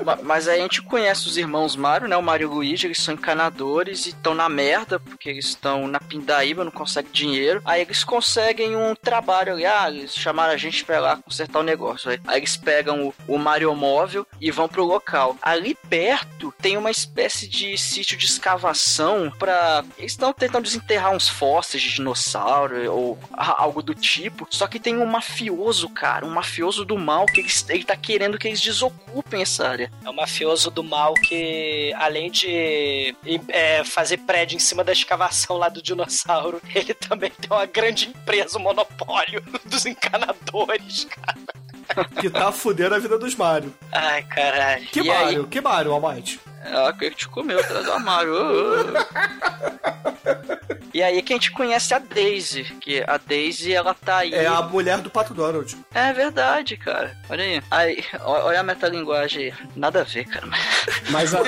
Ma- 0.05 0.19
Mas 0.23 0.47
aí 0.47 0.59
a 0.59 0.63
gente 0.63 0.81
conhece 0.81 1.27
os 1.27 1.37
irmãos 1.37 1.75
Mario, 1.75 2.07
né? 2.07 2.15
O 2.17 2.23
Mario 2.23 2.45
e 2.45 2.51
o 2.51 2.53
Luigi, 2.55 2.87
eles 2.87 3.01
são 3.01 3.13
encanadores 3.13 4.05
e 4.05 4.09
estão 4.09 4.33
na 4.33 4.49
merda, 4.49 4.99
porque 4.99 5.29
eles 5.29 5.45
estão 5.45 5.87
na 5.87 5.99
pindaíba, 5.99 6.63
não 6.63 6.71
conseguem 6.71 7.11
dinheiro. 7.11 7.61
Aí 7.65 7.81
eles 7.81 8.03
conseguem 8.03 8.75
um 8.75 8.95
trabalho 8.95 9.53
ali, 9.53 9.65
ah, 9.65 9.89
eles 9.89 10.13
chamaram 10.15 10.53
a 10.53 10.57
gente 10.57 10.83
pra 10.85 10.97
ir 10.97 10.99
lá 10.99 11.17
consertar 11.17 11.59
o 11.59 11.63
negócio. 11.63 12.09
Aí, 12.09 12.19
aí 12.27 12.39
eles 12.39 12.57
pegam 12.57 13.07
o, 13.07 13.13
o 13.35 13.37
Mario 13.37 13.73
Móvel 13.75 14.25
e 14.39 14.51
vão 14.51 14.67
pro 14.67 14.83
local. 14.83 15.37
Ali 15.41 15.72
perto 15.75 16.53
tem 16.61 16.77
uma 16.77 16.91
espécie 16.91 17.47
de 17.47 17.77
sítio 17.77 18.17
de 18.17 18.25
escavação 18.25 19.31
pra... 19.37 19.83
Eles 19.97 20.11
estão 20.13 20.31
tentando 20.33 20.63
desenterrar 20.65 21.11
uns 21.11 21.27
fósseis 21.29 21.81
de 21.83 21.93
dinossauro 21.95 22.91
ou 22.91 23.19
algo 23.33 23.81
do 23.81 23.93
tipo. 23.93 24.47
Só 24.49 24.67
que 24.67 24.79
tem 24.79 24.97
um 24.97 25.05
mafioso, 25.05 25.89
cara, 25.89 26.25
um 26.25 26.29
mafioso 26.31 26.85
do 26.85 26.97
mal 26.97 27.25
que 27.25 27.39
eles- 27.41 27.65
ele 27.69 27.83
tá 27.83 27.95
querendo 27.95 28.37
que 28.37 28.47
eles 28.47 28.61
desocupem 28.61 29.41
essa 29.41 29.67
área. 29.67 29.91
É 30.05 30.09
o 30.09 30.13
mafioso 30.15 30.69
do 30.71 30.83
mal 30.83 31.13
que, 31.13 31.93
além 31.97 32.29
de 32.31 33.15
é, 33.49 33.83
fazer 33.83 34.17
prédio 34.17 34.55
em 34.55 34.59
cima 34.59 34.83
da 34.83 34.91
escavação 34.91 35.57
lá 35.57 35.69
do 35.69 35.81
dinossauro, 35.81 36.61
ele 36.73 36.93
também 36.93 37.29
tem 37.31 37.49
uma 37.49 37.65
grande 37.65 38.07
empresa, 38.09 38.57
um 38.57 38.61
monopólio 38.61 39.43
dos 39.65 39.85
encanadores, 39.85 41.05
cara. 41.05 41.62
que 42.19 42.29
tá 42.29 42.51
fudendo 42.51 42.95
a 42.95 42.99
vida 42.99 43.17
dos 43.17 43.35
Mario. 43.35 43.73
Ai, 43.91 44.23
caralho. 44.23 44.85
Que 44.87 44.99
e 45.01 45.07
Mario? 45.07 45.47
Que 45.47 45.61
Mario, 45.61 45.91
Almighty? 45.93 46.39
É 46.65 46.71
ela 46.71 46.93
que 46.93 47.11
te 47.11 47.27
comeu 47.27 47.59
atrás 47.59 47.83
do 47.85 47.91
armário. 47.91 48.33
E 50.93 51.01
aí 51.01 51.21
que 51.23 51.33
a 51.33 51.35
gente 51.35 51.51
conhece 51.51 51.93
a 51.93 51.99
Daisy, 51.99 52.63
que 52.79 53.03
a 53.07 53.17
Daisy 53.17 53.73
ela 53.73 53.93
tá 53.95 54.17
aí. 54.17 54.33
É 54.33 54.45
a 54.45 54.61
mulher 54.61 54.99
do 54.99 55.09
Pato 55.09 55.33
Donald. 55.33 55.75
É 55.93 56.13
verdade, 56.13 56.77
cara. 56.77 57.17
Olha 57.29 57.43
aí. 57.43 57.61
aí 57.71 58.05
olha 58.23 58.59
a 58.59 58.63
metalinguagem 58.63 59.45
aí. 59.45 59.53
Nada 59.75 60.01
a 60.01 60.03
ver, 60.03 60.25
cara. 60.25 60.47
Mas, 61.09 61.33
a- 61.33 61.41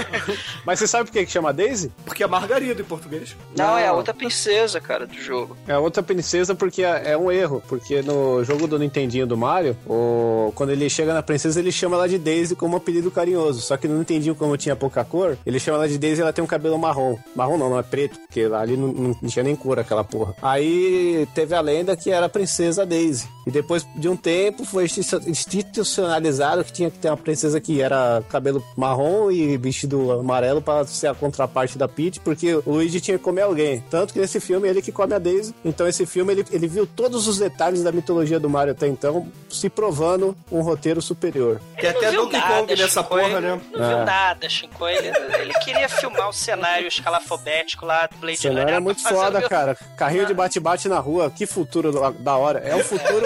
mas 0.66 0.80
você 0.80 0.88
sabe 0.88 1.06
por 1.06 1.14
que 1.14 1.26
que 1.26 1.32
chama 1.32 1.54
Daisy? 1.54 1.92
Porque 2.06 2.24
é 2.24 2.28
Margarida 2.28 2.82
em 2.82 2.86
português. 2.86 3.36
Não, 3.56 3.78
é 3.78 3.86
a 3.86 3.90
Não. 3.90 3.96
outra 3.98 4.14
princesa, 4.14 4.80
cara, 4.82 5.06
do 5.08 5.16
jogo. 5.16 5.58
É 5.68 5.78
outra 5.78 6.04
princesa 6.04 6.54
porque 6.54 6.84
é 6.84 7.12
é 7.12 7.18
um 7.18 7.32
erro. 7.32 7.64
Porque 7.68 8.02
no 8.02 8.44
jogo 8.44 8.68
do 8.68 8.78
Nintendinho 8.78 9.26
do 9.26 9.38
Mario, 9.38 9.78
o... 9.86 10.35
quando 10.56 10.72
ele 10.72 10.90
chega 10.90 11.14
na 11.14 11.22
princesa, 11.24 11.60
ele 11.60 11.72
chama 11.72 11.96
ela 11.96 12.08
de 12.08 12.18
Daisy 12.18 12.56
como 12.56 12.74
um 12.74 12.78
apelido 12.78 13.10
carinhoso. 13.12 13.62
Só 13.62 13.78
que 13.78 13.88
no 13.88 13.98
Nintendinho, 13.98 14.36
como 14.36 14.58
tinha 14.58 14.76
pouca 14.76 15.04
cor, 15.04 15.38
ele 15.46 15.60
chama 15.60 15.78
ela 15.80 15.88
de 15.88 15.98
Daisy 15.98 16.22
e 16.22 16.24
ela 16.24 16.34
tem 16.34 16.44
um 16.44 16.48
cabelo 16.48 16.78
marrom. 16.78 17.18
Marrom 17.36 17.58
não, 17.58 17.70
não 17.70 17.80
é 17.80 17.84
preto, 17.84 18.20
porque 18.20 18.48
lá 18.48 18.62
ali 18.62 18.76
não, 18.78 18.88
não 19.22 19.30
tinha 19.30 19.44
nem 19.44 19.56
cor 19.56 19.80
aquela 19.80 20.04
porra. 20.04 20.36
Aí 20.42 21.28
teve 21.34 21.54
a 21.56 21.62
lenda 21.62 21.96
que 21.96 22.12
era 22.12 22.26
a 22.26 22.30
princesa 22.30 22.86
Daisy. 22.86 23.28
E 23.48 23.52
depois 23.52 23.86
de 23.96 24.10
um 24.10 24.16
tempo 24.18 24.66
foi 24.66 24.86
institu- 24.86 25.22
institucionalizado 25.30 26.64
que 26.64 26.74
tinha 26.74 26.90
que 26.90 26.98
ter 26.98 27.10
uma 27.10 27.18
princesa 27.18 27.60
que 27.62 27.82
era 27.82 28.24
cabelo 28.30 28.64
marrom 28.76 29.30
e 29.32 29.58
vestido 29.58 30.12
amarelo 30.12 30.62
para 30.62 30.86
ser 30.86 31.08
a 31.08 31.14
contraparte 31.14 31.78
da 31.78 31.88
Peach, 31.88 32.20
porque 32.22 32.56
o 32.56 32.64
Luigi 32.66 33.00
tinha 33.00 33.18
que 33.18 33.24
comer 33.24 33.42
alguém. 33.44 33.84
Tanto 33.90 34.14
que 34.14 34.20
nesse 34.20 34.40
filme 34.40 34.68
ele 34.68 34.82
que 34.82 34.92
come 34.92 35.14
a 35.14 35.20
Daisy. 35.20 35.54
Então 35.64 35.88
esse 35.88 36.06
filme 36.06 36.34
ele, 36.34 36.46
ele 36.52 36.68
viu 36.68 36.88
todos 36.88 37.28
os 37.28 37.38
detalhes 37.38 37.84
da 37.84 37.92
mitologia 37.92 38.40
do 38.40 38.50
Mario 38.50 38.72
até 38.72 38.88
então, 38.88 39.28
se 39.50 39.70
provando 39.70 40.15
um 40.52 40.62
roteiro 40.62 41.02
superior. 41.02 41.60
Tem 41.76 41.90
Ele 41.90 41.98
até 41.98 42.06
não 42.06 42.12
viu 42.12 42.22
Donkey 42.24 42.38
nada, 42.38 42.54
Kong 42.62 42.76
nessa 42.76 43.04
porra, 43.04 43.22
ele 43.24 43.40
né? 43.42 43.62
Não 43.74 43.88
viu 43.90 43.98
É. 44.00 44.06
nada, 44.06 44.50
Chico. 44.50 44.88
Ele, 44.88 45.08
ele 45.40 45.54
queria 45.56 45.90
filmar 45.90 46.30
o 46.30 46.34
cenário 46.34 46.88
escalafobético 46.88 47.86
lá 47.86 48.08
do 48.08 48.18
Blade 48.18 48.38
O 48.38 48.42
cenário 48.42 48.62
Runner. 48.64 48.76
é 48.76 48.80
muito 48.80 49.02
pra 49.02 49.12
fazer 49.12 49.22
foda, 49.24 49.40
meu- 49.40 49.50
cara. 49.50 49.76
Carrinho 49.98 50.26
de 50.26 50.34
bate-bate 50.34 50.88
na 50.88 51.00
rua, 51.00 51.30
que 51.30 51.46
futuro 51.46 51.92
da- 51.92 52.38
hora. 52.38 52.60
É 52.60 52.76
o 52.76 52.84
futuro. 52.84 53.26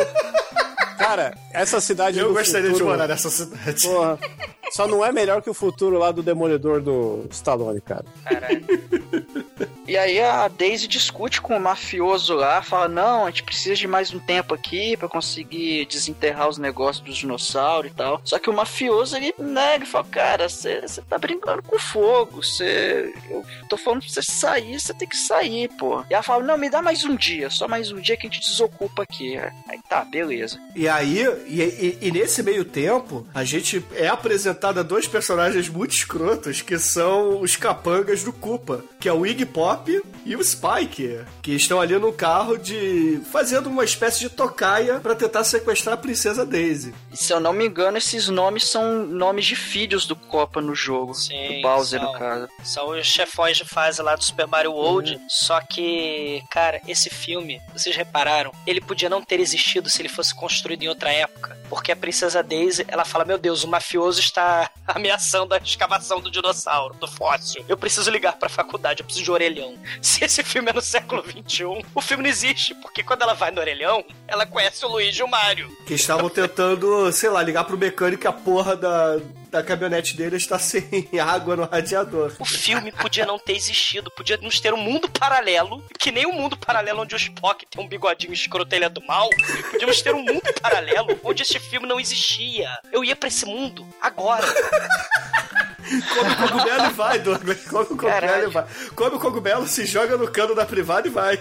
Cara, 0.97 1.34
essa 1.54 1.80
cidade 1.80 2.19
Eu 2.19 2.28
do 2.28 2.34
gostaria 2.34 2.67
de 2.67 2.73
futuro- 2.73 2.89
morar 2.91 3.08
nessa 3.08 3.30
cidade. 3.30 3.82
Porra. 3.82 4.19
Só 4.71 4.86
não 4.86 5.04
é 5.04 5.12
melhor 5.12 5.41
que 5.41 5.49
o 5.49 5.54
futuro 5.54 5.97
lá 5.97 6.12
do 6.12 6.21
Demolidor 6.21 6.82
do 6.82 7.25
Stallone, 7.32 7.82
cara. 7.82 8.06
Caralho. 8.25 8.63
E 9.89 9.97
aí 9.97 10.21
a 10.21 10.47
Daisy 10.47 10.88
discute 10.88 11.41
com 11.41 11.58
o 11.58 11.60
mafioso 11.60 12.36
lá, 12.36 12.62
fala: 12.62 12.88
Não, 12.88 13.25
a 13.25 13.30
gente 13.32 13.41
precisa 13.41 13.73
de 13.75 13.88
mais 13.88 14.13
um 14.13 14.19
tempo 14.19 14.54
aqui 14.54 14.95
pra 14.95 15.08
conseguir 15.10 15.86
desenterrar 15.88 16.48
os 16.48 16.60
negócios 16.60 17.04
dos 17.04 17.17
dinossauros 17.17 17.90
e 17.92 17.94
tal. 17.96 18.21
Só 18.23 18.37
que 18.37 18.52
o 18.52 18.54
mafioso 18.54 19.17
ele 19.17 19.33
nega 19.40 19.83
e 19.83 19.87
fala: 19.87 20.06
Cara, 20.06 20.48
você 20.48 20.81
tá 21.10 21.17
brincando 21.17 21.63
com 21.63 21.79
fogo. 21.79 22.44
Você. 22.44 23.12
Eu 23.31 23.44
tô 23.67 23.77
falando 23.77 24.02
pra 24.02 24.10
você 24.10 24.21
sair, 24.21 24.79
você 24.79 24.94
tem 24.94 25.08
que 25.08 25.17
sair, 25.17 25.67
pô. 25.79 26.04
E 26.08 26.13
ela 26.13 26.21
fala: 26.21 26.44
Não, 26.44 26.56
me 26.58 26.69
dá 26.69 26.83
mais 26.83 27.04
um 27.04 27.15
dia, 27.15 27.50
só 27.50 27.67
mais 27.67 27.92
um 27.92 28.00
dia 28.00 28.15
que 28.15 28.27
a 28.27 28.29
gente 28.29 28.48
desocupa 28.48 29.02
aqui. 29.02 29.37
Aí 29.67 29.79
tá, 29.90 30.06
beleza. 30.06 30.60
E 30.75 30.87
aí, 30.87 31.25
e, 31.48 31.62
e- 31.63 31.98
e 32.00 32.12
nesse 32.12 32.44
meio 32.44 32.63
tempo, 32.63 33.25
a 33.33 33.44
gente 33.44 33.83
é 33.96 34.08
apresentado 34.08 34.79
a 34.79 34.83
dois 34.83 35.08
personagens 35.08 35.67
muito 35.67 35.96
escrotos, 35.96 36.62
que 36.62 36.77
são 36.77 37.42
os 37.42 37.56
capangas 37.56 38.23
do 38.23 38.31
Koopa, 38.31 38.83
que 39.00 39.10
é 39.10 39.13
o 39.13 39.25
Iggy 39.25 39.48
Pop 39.48 39.79
e 40.25 40.36
o 40.36 40.44
Spike, 40.44 41.25
que 41.42 41.52
estão 41.52 41.80
ali 41.80 41.98
no 41.98 42.13
carro 42.13 42.58
de 42.58 43.21
fazendo 43.32 43.67
uma 43.67 43.84
espécie 43.84 44.19
de 44.19 44.30
tocaia 44.30 45.00
pra 45.00 45.15
tentar 45.15 45.44
sequestrar 45.44 45.96
a 45.96 45.98
princesa 45.98 46.46
Daisy. 46.46 46.94
E 47.12 47.17
se 47.17 47.34
eu 47.34 47.40
não 47.40 47.54
me 47.54 47.65
engano, 47.65 47.98
esses 47.98 48.27
nomes 48.30 48.65
são 48.65 49.06
nomes 49.06 49.46
de 49.46 49.56
filhos 49.56 50.06
do 50.06 50.15
Copa 50.15 50.62
no 50.62 50.75
jogo. 50.75 51.13
Sim, 51.13 51.56
do 51.56 51.62
Bowser, 51.62 52.00
são. 52.00 52.12
no 52.12 52.19
caso. 52.19 52.50
São 52.63 52.90
os 52.90 53.08
chefões 53.08 53.58
de 53.58 53.65
fase 53.65 54.02
lá 54.02 54.15
do 54.15 54.23
Super 54.23 54.48
Mario 54.48 54.73
World. 54.73 55.19
Só 55.27 55.60
que, 55.62 56.44
cara, 56.50 56.82
esse 56.88 57.10
filme, 57.10 57.62
vocês 57.73 57.96
repararam, 57.96 58.52
ele 58.65 58.82
podia 58.82 59.10
não 59.10 59.21
ter 59.21 59.40
existido 59.40 59.90
se 59.90 60.02
ele 60.02 60.10
fosse 60.10 60.34
construído 60.34 60.84
em 60.84 60.90
outra 60.90 61.12
época. 61.12 61.59
Porque 61.70 61.92
a 61.92 61.96
princesa 61.96 62.42
Daisy, 62.42 62.86
ela 62.88 63.06
fala: 63.06 63.26
Meu 63.26 63.38
Deus, 63.38 63.63
o 63.63 63.67
mafioso 63.67 64.20
está 64.20 64.70
ameaçando 64.88 65.54
a 65.54 65.58
escavação 65.58 66.20
do 66.20 66.32
dinossauro, 66.32 66.96
do 66.96 67.08
fóssil. 67.08 67.63
Eu 67.67 67.78
preciso 67.78 68.10
ligar 68.10 68.38
pra 68.38 68.50
faculdade, 68.50 69.02
eu 69.02 69.06
preciso 69.06 69.26
de 69.26 69.32
orelhão. 69.32 69.76
Se 70.02 70.24
esse 70.24 70.44
filme 70.44 70.70
é 70.70 70.74
no 70.74 70.82
século 70.82 71.24
XXI, 71.24 71.86
o 71.94 72.02
filme 72.02 72.24
não 72.24 72.30
existe. 72.30 72.74
Porque 72.76 73.04
quando 73.04 73.22
ela 73.22 73.34
vai 73.34 73.52
no 73.52 73.62
orelhão, 73.62 74.04
ela 74.28 74.46
conhece 74.46 74.84
o 74.86 74.90
Luigi 74.90 75.22
e 75.22 75.24
o 75.24 75.28
Mario. 75.28 75.70
Que 75.86 75.94
estavam 75.94 76.30
tentando, 76.30 77.12
sei 77.12 77.30
lá, 77.30 77.42
ligar 77.42 77.63
pro 77.63 77.78
mecânico 77.78 78.28
a 78.28 78.34
porra 78.34 78.76
da, 78.76 79.20
da 79.50 79.63
caminhonete 79.63 80.15
dele 80.15 80.37
está 80.37 80.58
sem 80.60 81.08
água 81.19 81.56
no 81.56 81.65
radiador. 81.65 82.33
O 82.39 82.45
filme 82.45 82.91
podia 82.91 83.25
não 83.25 83.39
ter 83.39 83.54
existido, 83.56 84.12
podia 84.12 84.37
nos 84.37 84.60
ter 84.60 84.73
um 84.73 84.77
mundo 84.77 85.10
paralelo, 85.10 85.83
que 85.97 86.12
nem 86.12 86.25
o 86.25 86.29
um 86.29 86.33
mundo 86.33 86.58
paralelo 86.58 87.02
onde 87.02 87.15
o 87.15 87.17
Spock 87.17 87.65
tem 87.65 87.83
um 87.83 87.87
bigodinho 87.87 88.33
escroto 88.33 88.73
ele 88.73 88.85
é 88.85 88.89
do 88.89 89.06
mal. 89.06 89.29
Podíamos 89.71 90.02
ter 90.02 90.13
um 90.13 90.23
mundo 90.23 90.54
paralelo 90.62 91.19
onde 91.23 91.43
esse 91.43 91.60
filme 91.60 91.87
não 91.87 92.00
existia. 92.00 92.69
Eu 92.91 93.04
ia 93.04 93.15
pra 93.15 93.27
esse 93.27 93.45
mundo 93.45 93.87
agora. 94.02 94.45
Come 95.90 96.31
o 96.31 96.35
cogumelo 96.37 96.85
e 96.85 96.94
vai, 96.94 97.19
Douglas. 97.19 97.65
Come 97.65 97.83
o 97.83 97.87
cogumelo 97.87 98.21
Caralho. 98.21 98.50
e 98.50 98.52
vai. 98.52 98.65
Come 98.96 99.15
o 99.15 99.19
cogumelo, 99.19 99.67
se 99.67 99.85
joga 99.85 100.17
no 100.17 100.29
cano 100.29 100.54
da 100.54 100.65
privada 100.65 101.08
e 101.08 101.12
vai. 101.12 101.40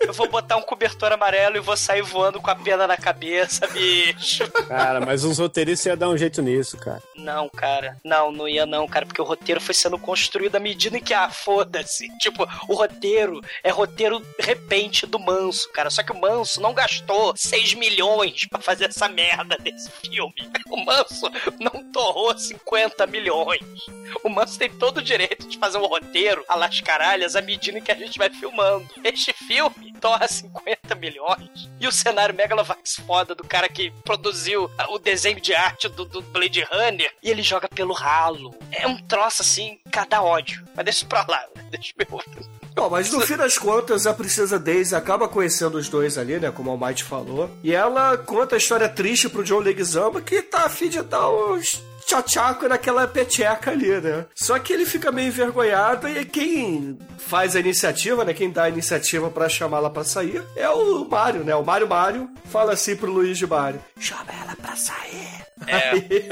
Eu 0.00 0.12
vou 0.12 0.28
botar 0.28 0.56
um 0.56 0.62
cobertor 0.62 1.12
amarelo 1.12 1.56
e 1.56 1.60
vou 1.60 1.76
sair 1.76 2.02
voando 2.02 2.40
com 2.40 2.50
a 2.50 2.54
pena 2.54 2.86
na 2.86 2.96
cabeça, 2.96 3.66
bicho. 3.66 4.48
Cara, 4.68 5.00
mas 5.00 5.24
os 5.24 5.38
roteiristas 5.38 5.86
iam 5.86 5.96
dar 5.96 6.08
um 6.08 6.16
jeito 6.16 6.40
nisso, 6.40 6.76
cara. 6.76 7.02
Não, 7.16 7.48
cara. 7.48 7.96
Não, 8.04 8.30
não 8.30 8.48
ia 8.48 8.64
não, 8.64 8.86
cara, 8.86 9.04
porque 9.04 9.20
o 9.20 9.24
roteiro 9.24 9.60
foi 9.60 9.74
sendo 9.74 9.98
construído 9.98 10.56
à 10.56 10.60
medida 10.60 10.96
em 10.96 11.02
que, 11.02 11.12
ah, 11.12 11.30
foda-se. 11.30 12.08
Tipo, 12.18 12.48
o 12.68 12.74
roteiro 12.74 13.40
é 13.62 13.70
roteiro 13.70 14.22
repente 14.38 15.06
do 15.06 15.18
Manso, 15.18 15.70
cara. 15.72 15.90
Só 15.90 16.02
que 16.02 16.12
o 16.12 16.20
Manso 16.20 16.60
não 16.60 16.72
gastou 16.72 17.34
6 17.36 17.74
milhões 17.74 18.46
pra 18.46 18.60
fazer 18.60 18.86
essa 18.86 19.08
merda 19.08 19.56
desse 19.58 19.90
filme. 19.90 20.34
O 20.70 20.84
Manso 20.84 21.30
não 21.58 21.82
torrou 21.90 22.36
50 22.36 23.06
milhões. 23.06 23.60
O 24.24 24.28
Manso 24.28 24.58
tem 24.58 24.70
todo 24.70 24.98
o 24.98 25.02
direito 25.02 25.46
de 25.46 25.58
fazer 25.58 25.78
um 25.78 25.86
roteiro 25.86 26.44
a 26.48 26.54
las 26.54 26.80
caralhas 26.80 27.36
à 27.36 27.42
medida 27.42 27.80
que 27.80 27.92
a 27.92 27.94
gente 27.94 28.18
vai 28.18 28.30
filmando. 28.30 28.88
Este 29.04 29.32
filme 29.32 29.92
torra 30.00 30.26
50 30.26 30.94
milhões. 30.94 31.68
E 31.80 31.86
o 31.86 31.92
cenário 31.92 32.34
Megalovax 32.34 32.96
foda 33.06 33.34
do 33.34 33.44
cara 33.44 33.68
que 33.68 33.90
produziu 34.04 34.70
ah, 34.78 34.90
o 34.90 34.98
desenho 34.98 35.40
de 35.40 35.54
arte 35.54 35.88
do, 35.88 36.04
do 36.04 36.22
Blade 36.22 36.62
Runner 36.64 37.12
e 37.22 37.30
ele 37.30 37.42
joga 37.42 37.68
pelo 37.68 37.92
ralo. 37.92 38.54
É 38.72 38.86
um 38.86 38.96
troço 39.06 39.42
assim, 39.42 39.78
cada 39.90 40.22
ódio. 40.22 40.64
Mas 40.74 40.84
deixa 40.84 41.06
pra 41.06 41.24
lá, 41.28 41.44
deixa 41.70 41.92
eu 41.98 42.57
Bom, 42.78 42.88
mas 42.88 43.10
no 43.10 43.20
fim 43.20 43.36
das 43.36 43.58
contas, 43.58 44.06
a 44.06 44.14
princesa 44.14 44.56
Daisy 44.56 44.94
acaba 44.94 45.28
conhecendo 45.28 45.78
os 45.78 45.88
dois 45.88 46.16
ali, 46.16 46.38
né? 46.38 46.52
Como 46.52 46.70
o 46.70 46.72
Almighty 46.72 47.02
falou. 47.02 47.50
E 47.60 47.74
ela 47.74 48.16
conta 48.16 48.54
a 48.54 48.58
história 48.58 48.88
triste 48.88 49.28
pro 49.28 49.42
John 49.42 49.58
Leguizamo, 49.58 50.20
que 50.20 50.40
tá 50.40 50.66
a 50.66 50.68
fim 50.68 50.88
de 50.88 51.02
dar 51.02 51.28
uns 51.28 51.82
tchau-tchaco 52.06 52.68
naquela 52.68 53.08
peteca 53.08 53.72
ali, 53.72 54.00
né? 54.00 54.26
Só 54.32 54.56
que 54.60 54.72
ele 54.72 54.86
fica 54.86 55.10
meio 55.10 55.26
envergonhado 55.26 56.08
e 56.08 56.24
quem 56.24 56.96
faz 57.18 57.56
a 57.56 57.60
iniciativa, 57.60 58.24
né? 58.24 58.32
Quem 58.32 58.48
dá 58.48 58.64
a 58.64 58.68
iniciativa 58.68 59.28
pra 59.28 59.48
chamá-la 59.48 59.90
pra 59.90 60.04
sair 60.04 60.40
é 60.54 60.70
o 60.70 61.04
Mario, 61.04 61.42
né? 61.42 61.56
O 61.56 61.64
Mario 61.64 61.88
Mario 61.88 62.30
fala 62.44 62.74
assim 62.74 62.94
pro 62.94 63.10
Luigi 63.10 63.44
Mario: 63.44 63.80
chama 63.98 64.30
ela 64.40 64.54
pra 64.54 64.76
sair. 64.76 65.44
É. 65.66 65.90
Aí, 65.90 66.28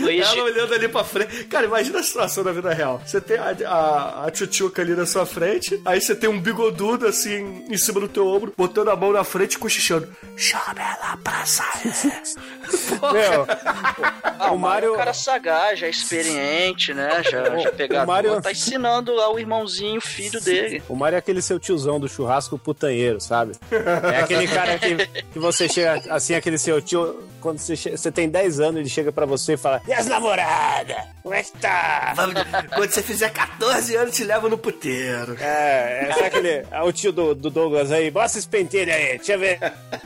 Luigi, 0.00 0.22
ela 0.38 0.42
olhando 0.44 0.74
ali 0.74 0.88
pra 0.88 1.04
frente. 1.04 1.44
Cara, 1.44 1.66
imagina 1.66 2.00
a 2.00 2.02
situação 2.02 2.42
da 2.44 2.52
vida 2.52 2.72
real. 2.72 3.00
Você 3.04 3.20
tem 3.20 3.36
a, 3.38 3.54
a, 3.66 4.26
a 4.26 4.30
tchutchuca 4.30 4.82
ali 4.82 4.94
na 4.94 5.06
sua 5.06 5.24
frente, 5.26 5.80
aí 5.84 6.00
você 6.00 6.14
tem 6.14 6.28
um 6.28 6.40
bigodudo 6.40 7.06
assim 7.06 7.64
em 7.70 7.76
cima 7.76 8.00
do 8.00 8.08
teu 8.08 8.26
ombro, 8.26 8.52
botando 8.56 8.88
a 8.90 8.96
mão 8.96 9.12
na 9.12 9.24
frente 9.24 9.54
e 9.54 9.58
cochichando. 9.58 10.08
Chama 10.36 10.74
ela 10.78 11.16
pra 11.22 11.44
sair. 11.46 11.92
Meu, 13.12 13.46
Ah, 14.38 14.52
o 14.52 14.58
Mario. 14.58 14.88
é 14.90 14.92
um 14.92 14.96
cara 14.96 15.12
sagaz, 15.14 15.78
já 15.78 15.88
experiente, 15.88 16.92
né? 16.92 17.22
Já, 17.22 17.58
já 17.58 17.72
pegador, 17.72 18.04
o 18.04 18.06
Mario- 18.06 18.42
tá 18.42 18.52
ensinando 18.52 19.14
lá 19.14 19.32
o 19.32 19.38
irmãozinho, 19.38 19.98
o 19.98 20.00
filho 20.00 20.40
dele. 20.40 20.82
O 20.88 20.94
Mario 20.96 21.16
é 21.16 21.18
aquele 21.18 21.40
seu 21.40 21.58
tiozão 21.58 21.98
do 22.00 22.08
churrasco 22.08 22.58
putanheiro, 22.58 23.20
sabe? 23.20 23.52
É 23.70 24.20
aquele 24.20 24.46
cara 24.48 24.78
que, 24.78 24.96
que 25.32 25.38
você 25.38 25.68
chega, 25.68 26.02
assim, 26.10 26.34
aquele 26.34 26.58
seu 26.58 26.80
tio, 26.82 27.22
quando 27.40 27.58
você, 27.58 27.76
che- 27.76 27.90
você 27.96 28.10
tem 28.10 28.28
10 28.28 28.60
anos, 28.60 28.80
ele 28.80 28.88
chega 28.88 29.10
pra 29.12 29.24
você 29.26 29.54
e 29.54 29.56
fala: 29.56 29.80
E 29.86 29.92
as 29.92 30.06
namoradas? 30.06 30.96
Como 31.22 31.34
é 31.34 31.42
que 31.42 31.52
tá? 31.58 32.14
Quando 32.74 32.90
você 32.90 33.02
fizer 33.02 33.30
14 33.30 33.96
anos, 33.96 34.14
te 34.14 34.22
leva 34.24 34.48
no 34.48 34.56
puteiro. 34.56 35.36
É, 35.40 36.08
é 36.20 36.24
aquele. 36.26 36.64
É 36.70 36.82
o 36.82 36.92
tio 36.92 37.12
do, 37.12 37.34
do 37.34 37.50
Douglas 37.50 37.90
aí. 37.90 38.10
Bota 38.10 38.26
esse 38.38 38.46
pentelho 38.46 38.92
aí, 38.92 39.16
deixa 39.16 39.32
eu 39.32 39.38
ver. 39.40 39.58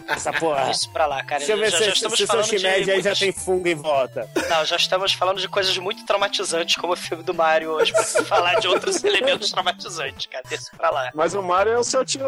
Essa 0.09 0.33
porra. 0.33 0.71
isso 0.71 0.91
pra 0.93 1.07
lá, 1.07 1.23
cara. 1.23 1.39
Deixa 1.39 1.53
eu 1.53 1.59
ver 1.59 1.71
já, 1.71 1.79
se, 1.79 1.85
já 1.85 1.91
se, 1.91 1.97
estamos 1.97 2.17
se 2.19 2.27
seu 2.27 2.27
falando 2.27 2.45
de 2.51 2.59
shimeji 2.59 2.91
aí 2.91 3.03
já 3.03 3.15
tem 3.15 3.33
fungo 3.33 3.69
em 3.69 3.75
volta. 3.75 4.29
Não, 4.49 4.65
já 4.65 4.77
estamos 4.77 5.13
falando 5.13 5.39
de 5.41 5.49
coisas 5.49 5.77
muito 5.77 6.05
traumatizantes, 6.07 6.77
como 6.77 6.95
o 6.95 6.97
filme 6.97 7.23
do 7.23 7.35
Mario 7.35 7.71
hoje, 7.73 7.93
pra 7.93 8.03
falar 8.03 8.55
de 8.61 8.69
outros 8.69 9.03
elementos 9.05 9.51
traumatizantes, 9.51 10.27
cara. 10.27 10.45
Desce 10.49 10.71
pra 10.77 10.91
lá. 10.91 11.11
Mas 11.15 11.35
o 11.35 11.43
Mario 11.43 11.73
é 11.75 11.79
o 11.79 11.85
seu 11.85 12.03
tio 12.05 12.21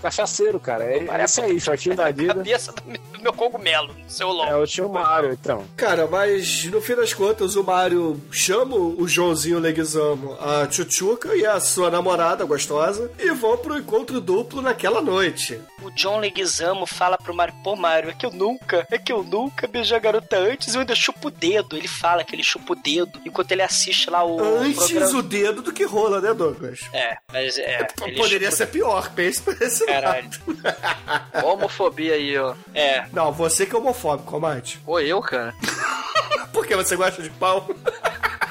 cachaceiro, 0.00 0.60
cara. 0.60 0.84
É 0.84 1.00
Mario 1.00 1.26
é 1.38 1.42
aí, 1.42 1.60
shortinho 1.60 1.96
da 1.96 2.06
Adidas. 2.14 2.36
Cabeça 2.36 2.72
do, 2.72 2.82
meu- 2.84 3.00
do 3.12 3.20
meu 3.20 3.32
cogumelo, 3.32 3.94
seu 4.06 4.28
É 4.28 4.32
longo. 4.32 4.62
o 4.62 4.66
tio 4.66 4.88
Mario, 4.88 5.32
então. 5.32 5.64
Cara, 5.76 6.06
mas 6.06 6.63
no 6.70 6.80
fim 6.80 6.94
das 6.94 7.12
contas, 7.12 7.56
o 7.56 7.64
Mario 7.64 8.20
chama 8.30 8.76
o 8.76 9.06
Joãozinho 9.08 9.58
Leguizamo, 9.58 10.36
a 10.40 10.66
Tchutchuca 10.66 11.34
e 11.36 11.44
a 11.46 11.58
sua 11.60 11.90
namorada 11.90 12.44
gostosa 12.44 13.10
e 13.18 13.30
vão 13.32 13.56
pro 13.58 13.76
encontro 13.78 14.20
duplo 14.20 14.60
naquela 14.62 15.00
noite. 15.00 15.60
O 15.82 15.90
John 15.90 16.18
Leguizamo 16.18 16.86
fala 16.86 17.18
pro 17.18 17.34
Mario, 17.34 17.54
pô, 17.62 17.76
Mario, 17.76 18.10
é 18.10 18.14
que 18.14 18.24
eu 18.24 18.30
nunca, 18.30 18.86
é 18.90 18.98
que 18.98 19.12
eu 19.12 19.22
nunca 19.22 19.66
beijei 19.66 19.96
a 19.96 20.00
garota 20.00 20.38
antes, 20.38 20.74
eu 20.74 20.80
ainda 20.80 20.94
chupo 20.94 21.28
o 21.28 21.30
dedo. 21.30 21.76
Ele 21.76 21.88
fala 21.88 22.24
que 22.24 22.34
ele 22.34 22.42
chupa 22.42 22.72
o 22.72 22.76
dedo 22.76 23.20
enquanto 23.24 23.52
ele 23.52 23.62
assiste 23.62 24.08
lá 24.08 24.24
o 24.24 24.40
Antes 24.42 24.76
programa. 24.90 25.18
o 25.18 25.22
dedo 25.22 25.62
do 25.62 25.72
que 25.72 25.84
rola, 25.84 26.20
né, 26.20 26.32
Douglas? 26.32 26.80
É, 26.92 27.16
mas 27.32 27.58
é. 27.58 27.86
ele 28.06 28.16
Poderia 28.16 28.50
chupa- 28.50 28.56
ser 28.56 28.66
pior, 28.68 29.10
pense 29.10 29.42
por 29.42 29.60
esse 29.60 29.84
Caralho. 29.86 30.30
lado. 30.46 31.46
Homofobia 31.46 32.14
aí, 32.14 32.36
ó. 32.38 32.54
É, 32.74 33.04
Não, 33.12 33.30
você 33.32 33.66
que 33.66 33.74
é 33.74 33.78
homofóbico, 33.78 34.34
Almighty. 34.34 34.80
Ou 34.86 35.00
eu, 35.00 35.20
cara? 35.20 35.54
Por 36.54 36.64
que 36.64 36.76
você 36.76 36.94
gosta 36.94 37.20
de 37.20 37.30
pau? 37.30 37.68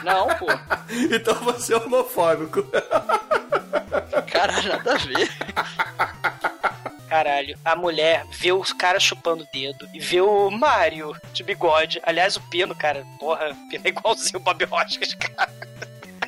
Não, 0.03 0.27
pô. 0.35 0.45
então 1.09 1.33
você 1.35 1.73
é 1.73 1.77
homofóbico. 1.77 2.61
Caralho, 4.29 4.69
nada 4.69 4.93
a 4.93 4.97
ver. 4.97 5.31
caralho. 7.07 7.57
A 7.63 7.77
mulher 7.77 8.25
vê 8.29 8.51
os 8.51 8.73
caras 8.73 9.01
chupando 9.01 9.43
o 9.43 9.47
dedo 9.53 9.87
e 9.93 9.99
vê 9.99 10.19
o 10.19 10.51
Mario 10.51 11.15
de 11.31 11.43
bigode. 11.43 12.01
Aliás, 12.03 12.35
o 12.35 12.41
Pino, 12.41 12.75
cara, 12.75 13.05
porra, 13.17 13.51
o 13.51 13.69
Pino 13.69 13.83
é 13.85 13.89
igualzinho 13.89 14.37
o 14.37 14.41
Bob 14.41 14.67
Hoskins, 14.69 15.13
cara. 15.15 15.49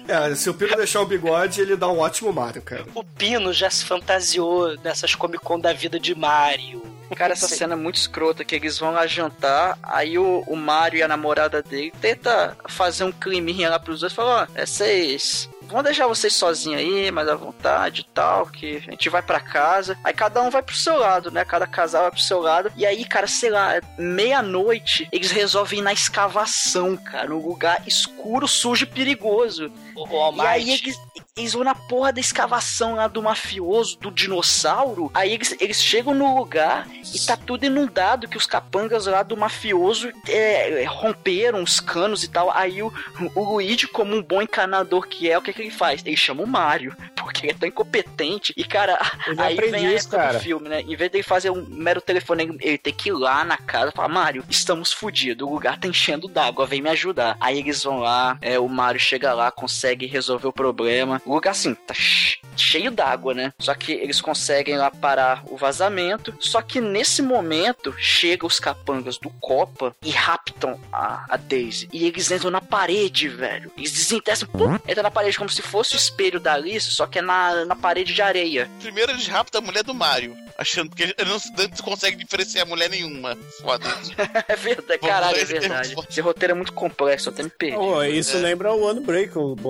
É, 0.07 0.33
se 0.35 0.49
o 0.49 0.53
Pino 0.53 0.77
deixar 0.77 1.01
o 1.01 1.05
bigode, 1.05 1.59
ele 1.59 1.75
dá 1.75 1.89
um 1.89 1.99
ótimo 1.99 2.31
Mario, 2.31 2.61
cara. 2.61 2.85
O 2.95 3.03
Pino 3.03 3.51
já 3.51 3.69
se 3.69 3.83
fantasiou 3.83 4.77
nessas 4.77 5.13
Comic 5.13 5.43
Con 5.43 5.59
da 5.59 5.73
vida 5.73 5.99
de 5.99 6.15
Mario. 6.15 6.94
Cara, 7.15 7.33
essa 7.33 7.47
cena 7.47 7.73
é 7.73 7.77
muito 7.77 7.95
escrota, 7.95 8.43
que 8.43 8.55
eles 8.55 8.79
vão 8.79 8.91
lá 8.91 9.05
jantar, 9.05 9.77
aí 9.83 10.17
o, 10.17 10.43
o 10.47 10.55
Mario 10.55 10.99
e 10.99 11.03
a 11.03 11.07
namorada 11.07 11.61
dele 11.61 11.93
tenta 12.01 12.57
fazer 12.67 13.03
um 13.03 13.11
climinha 13.11 13.69
lá 13.69 13.79
pros 13.79 13.99
dois, 13.99 14.13
falam, 14.13 14.47
ó, 14.47 14.65
vocês 14.65 15.49
vamos 15.67 15.83
deixar 15.83 16.07
vocês 16.07 16.33
sozinhos 16.33 16.79
aí, 16.79 17.11
mais 17.11 17.27
à 17.27 17.35
vontade 17.35 18.01
e 18.01 18.13
tal, 18.13 18.47
que 18.47 18.77
a 18.77 18.91
gente 18.91 19.09
vai 19.09 19.21
pra 19.21 19.39
casa. 19.39 19.97
Aí 20.03 20.13
cada 20.13 20.41
um 20.41 20.49
vai 20.49 20.61
pro 20.61 20.75
seu 20.75 20.97
lado, 20.97 21.31
né? 21.31 21.43
Cada 21.43 21.67
casal 21.67 22.03
vai 22.03 22.11
pro 22.11 22.19
seu 22.19 22.39
lado. 22.39 22.71
E 22.75 22.85
aí, 22.85 23.03
cara, 23.05 23.27
sei 23.27 23.49
lá, 23.49 23.81
meia-noite, 23.97 25.07
eles 25.11 25.31
resolvem 25.31 25.79
ir 25.79 25.81
na 25.81 25.93
escavação, 25.93 26.95
cara. 26.95 27.33
Um 27.33 27.45
lugar 27.45 27.81
escuro, 27.87 28.47
sujo 28.47 28.83
e 28.83 28.87
perigoso. 28.87 29.71
O, 29.95 30.03
o 30.07 30.35
E 30.35 30.41
aí 30.47 30.69
eles, 30.71 30.97
eles 31.37 31.53
vão 31.53 31.63
na 31.63 31.75
porra 31.75 32.11
da 32.11 32.19
escavação 32.19 32.95
lá 32.95 33.07
do 33.07 33.21
mafioso, 33.21 33.97
do 33.99 34.11
dinossauro. 34.11 35.09
Aí 35.13 35.33
eles, 35.33 35.55
eles 35.59 35.81
chegam 35.83 36.13
no 36.13 36.37
lugar 36.37 36.87
e 37.13 37.19
tá 37.25 37.37
tudo 37.37 37.65
inundado, 37.65 38.27
que 38.27 38.37
os 38.37 38.45
capangas 38.45 39.05
lá 39.05 39.23
do 39.23 39.37
mafioso 39.37 40.11
é, 40.27 40.83
é, 40.83 40.85
romperam 40.85 41.63
os 41.63 41.79
canos 41.79 42.23
e 42.23 42.27
tal. 42.27 42.51
Aí 42.51 42.81
o, 42.83 42.91
o 43.35 43.43
Luigi, 43.43 43.87
como 43.87 44.15
um 44.15 44.21
bom 44.21 44.41
encanador 44.41 45.07
que 45.07 45.29
é, 45.29 45.37
o 45.37 45.41
que, 45.41 45.53
que 45.53 45.61
ele 45.61 45.71
faz? 45.71 46.01
Ele 46.05 46.17
chama 46.17 46.43
o 46.43 46.47
Mario, 46.47 46.95
porque 47.15 47.45
ele 47.45 47.51
é 47.51 47.55
tão 47.55 47.67
incompetente. 47.69 48.53
E, 48.57 48.63
cara, 48.63 48.99
Ele 49.27 49.41
aí 49.41 49.55
vem 49.55 49.87
a 49.87 49.93
isso, 49.93 50.07
época 50.07 50.17
cara. 50.23 50.37
do 50.37 50.43
filme, 50.43 50.69
né? 50.69 50.81
Em 50.81 50.95
vez 50.95 51.09
dele 51.11 51.23
fazer 51.23 51.49
um 51.51 51.65
mero 51.69 52.01
telefone, 52.01 52.43
ele- 52.43 52.57
ele 52.61 52.77
tem 52.77 52.93
que 52.93 53.09
ir 53.09 53.13
lá 53.13 53.43
na 53.43 53.57
casa 53.57 53.89
e 53.91 53.95
falar, 53.95 54.09
Mario, 54.09 54.43
estamos 54.49 54.91
fodidos, 54.91 55.47
o 55.47 55.51
lugar 55.51 55.79
tá 55.79 55.87
enchendo 55.87 56.27
d'água, 56.27 56.65
vem 56.65 56.81
me 56.81 56.89
ajudar. 56.89 57.37
Aí 57.39 57.59
eles 57.59 57.83
vão 57.83 57.99
lá, 57.99 58.37
é, 58.41 58.59
o 58.59 58.67
Mario 58.67 58.99
chega 58.99 59.33
lá, 59.33 59.51
consegue 59.51 59.84
resolver 59.93 60.47
o 60.47 60.53
problema. 60.53 61.21
O 61.25 61.33
lugar, 61.35 61.51
assim, 61.51 61.75
tá 61.75 61.93
che- 61.93 62.37
cheio 62.57 62.89
d'água, 62.91 63.33
né? 63.33 63.53
Só 63.59 63.73
que 63.75 63.91
eles 63.91 64.21
conseguem 64.21 64.77
lá 64.77 64.89
parar 64.89 65.43
o 65.47 65.57
vazamento. 65.57 66.33
Só 66.39 66.61
que 66.61 66.79
nesse 66.81 67.21
momento, 67.21 67.93
chegam 67.97 68.47
os 68.47 68.59
capangas 68.59 69.17
do 69.17 69.29
Copa 69.41 69.95
e 70.01 70.09
raptam 70.09 70.79
a, 70.91 71.25
a 71.29 71.37
Daisy. 71.37 71.87
E 71.91 72.05
eles 72.05 72.31
entram 72.31 72.49
na 72.49 72.61
parede, 72.61 73.27
velho. 73.29 73.71
Eles 73.77 73.91
desentestam, 73.91 74.47
pum, 74.49 74.75
entra 74.87 75.03
na 75.03 75.11
parede 75.11 75.37
como 75.37 75.49
se 75.49 75.61
fosse 75.61 75.95
o 75.95 75.97
espelho 75.97 76.39
da 76.39 76.53
Alice, 76.53 76.91
só 76.91 77.05
que 77.05 77.19
é 77.19 77.21
na, 77.21 77.65
na 77.65 77.75
parede 77.75 78.13
de 78.13 78.21
areia. 78.21 78.69
Primeiro 78.79 79.11
eles 79.11 79.27
raptam 79.27 79.61
a 79.61 79.65
mulher 79.65 79.83
do 79.83 79.93
Mario, 79.93 80.35
achando 80.57 80.95
que 80.95 81.03
ele 81.03 81.13
não, 81.19 81.37
não 81.57 81.69
consegue 81.83 82.15
diferenciar 82.17 82.65
mulher 82.65 82.89
nenhuma. 82.89 83.35
Foda. 83.61 83.85
É 84.47 84.55
verdade, 84.55 84.99
caralho, 84.99 85.37
é 85.37 85.43
verdade. 85.45 85.95
Esse 86.09 86.21
roteiro 86.21 86.51
é 86.53 86.55
muito 86.55 86.71
complexo, 86.73 87.29
eu 87.29 87.33
até 87.33 87.43
me 87.43 87.49
perdi. 87.49 87.75
Pô, 87.75 88.03
isso 88.03 88.37
É. 88.37 88.39
lembra 88.41 88.71
o 88.73 88.83
One 88.83 89.01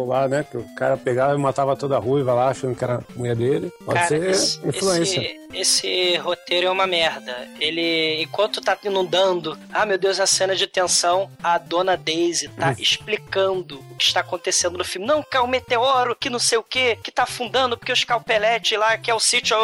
Lá, 0.06 0.28
né? 0.28 0.45
Que 0.49 0.58
o 0.58 0.64
cara 0.76 0.95
pegava 0.97 1.34
e 1.34 1.38
matava 1.38 1.76
toda 1.76 1.95
a 1.95 1.99
ruiva 1.99 2.34
lá, 2.34 2.49
achando 2.49 2.76
que 2.76 2.84
era 2.84 2.95
a 2.97 3.03
mulher 3.18 3.36
dele. 3.36 3.72
Pode 3.84 3.95
Cara, 3.99 4.08
ser 4.08 4.30
esse, 4.30 4.68
influência. 4.68 5.20
esse, 5.22 5.39
esse 5.53 6.18
roteiro 6.18 6.68
é 6.68 6.70
uma 6.72 6.86
merda. 6.86 7.47
Ele, 7.60 8.22
enquanto 8.22 8.62
tá 8.62 8.78
inundando, 8.84 9.58
ah 9.74 9.86
meu 9.86 9.97
Deus, 9.97 10.20
a 10.20 10.28
cena 10.28 10.56
de 10.56 10.68
tensão, 10.68 11.30
a 11.43 11.58
dona 11.58 11.97
Daisy 11.97 12.49
tá 12.49 12.70
Hum. 12.70 12.76
explicando 12.78 13.80
o 13.91 13.95
que 13.95 14.06
está 14.06 14.20
acontecendo 14.20 14.78
no 14.78 14.84
filme. 14.86 15.08
Não, 15.08 15.24
que 15.24 15.38
é 15.38 15.41
um 15.41 15.47
meteoro, 15.47 16.16
que 16.16 16.30
não 16.30 16.39
sei 16.39 16.58
o 16.58 16.64
que, 16.64 16.95
que 16.97 17.12
tá 17.12 17.24
afundando 17.24 17.78
porque 17.78 17.91
os 17.91 18.03
calpelete 18.03 18.76
lá, 18.78 18.97
que 18.97 19.10
é 19.10 19.14
o 19.16 19.20
sítio 19.20 19.58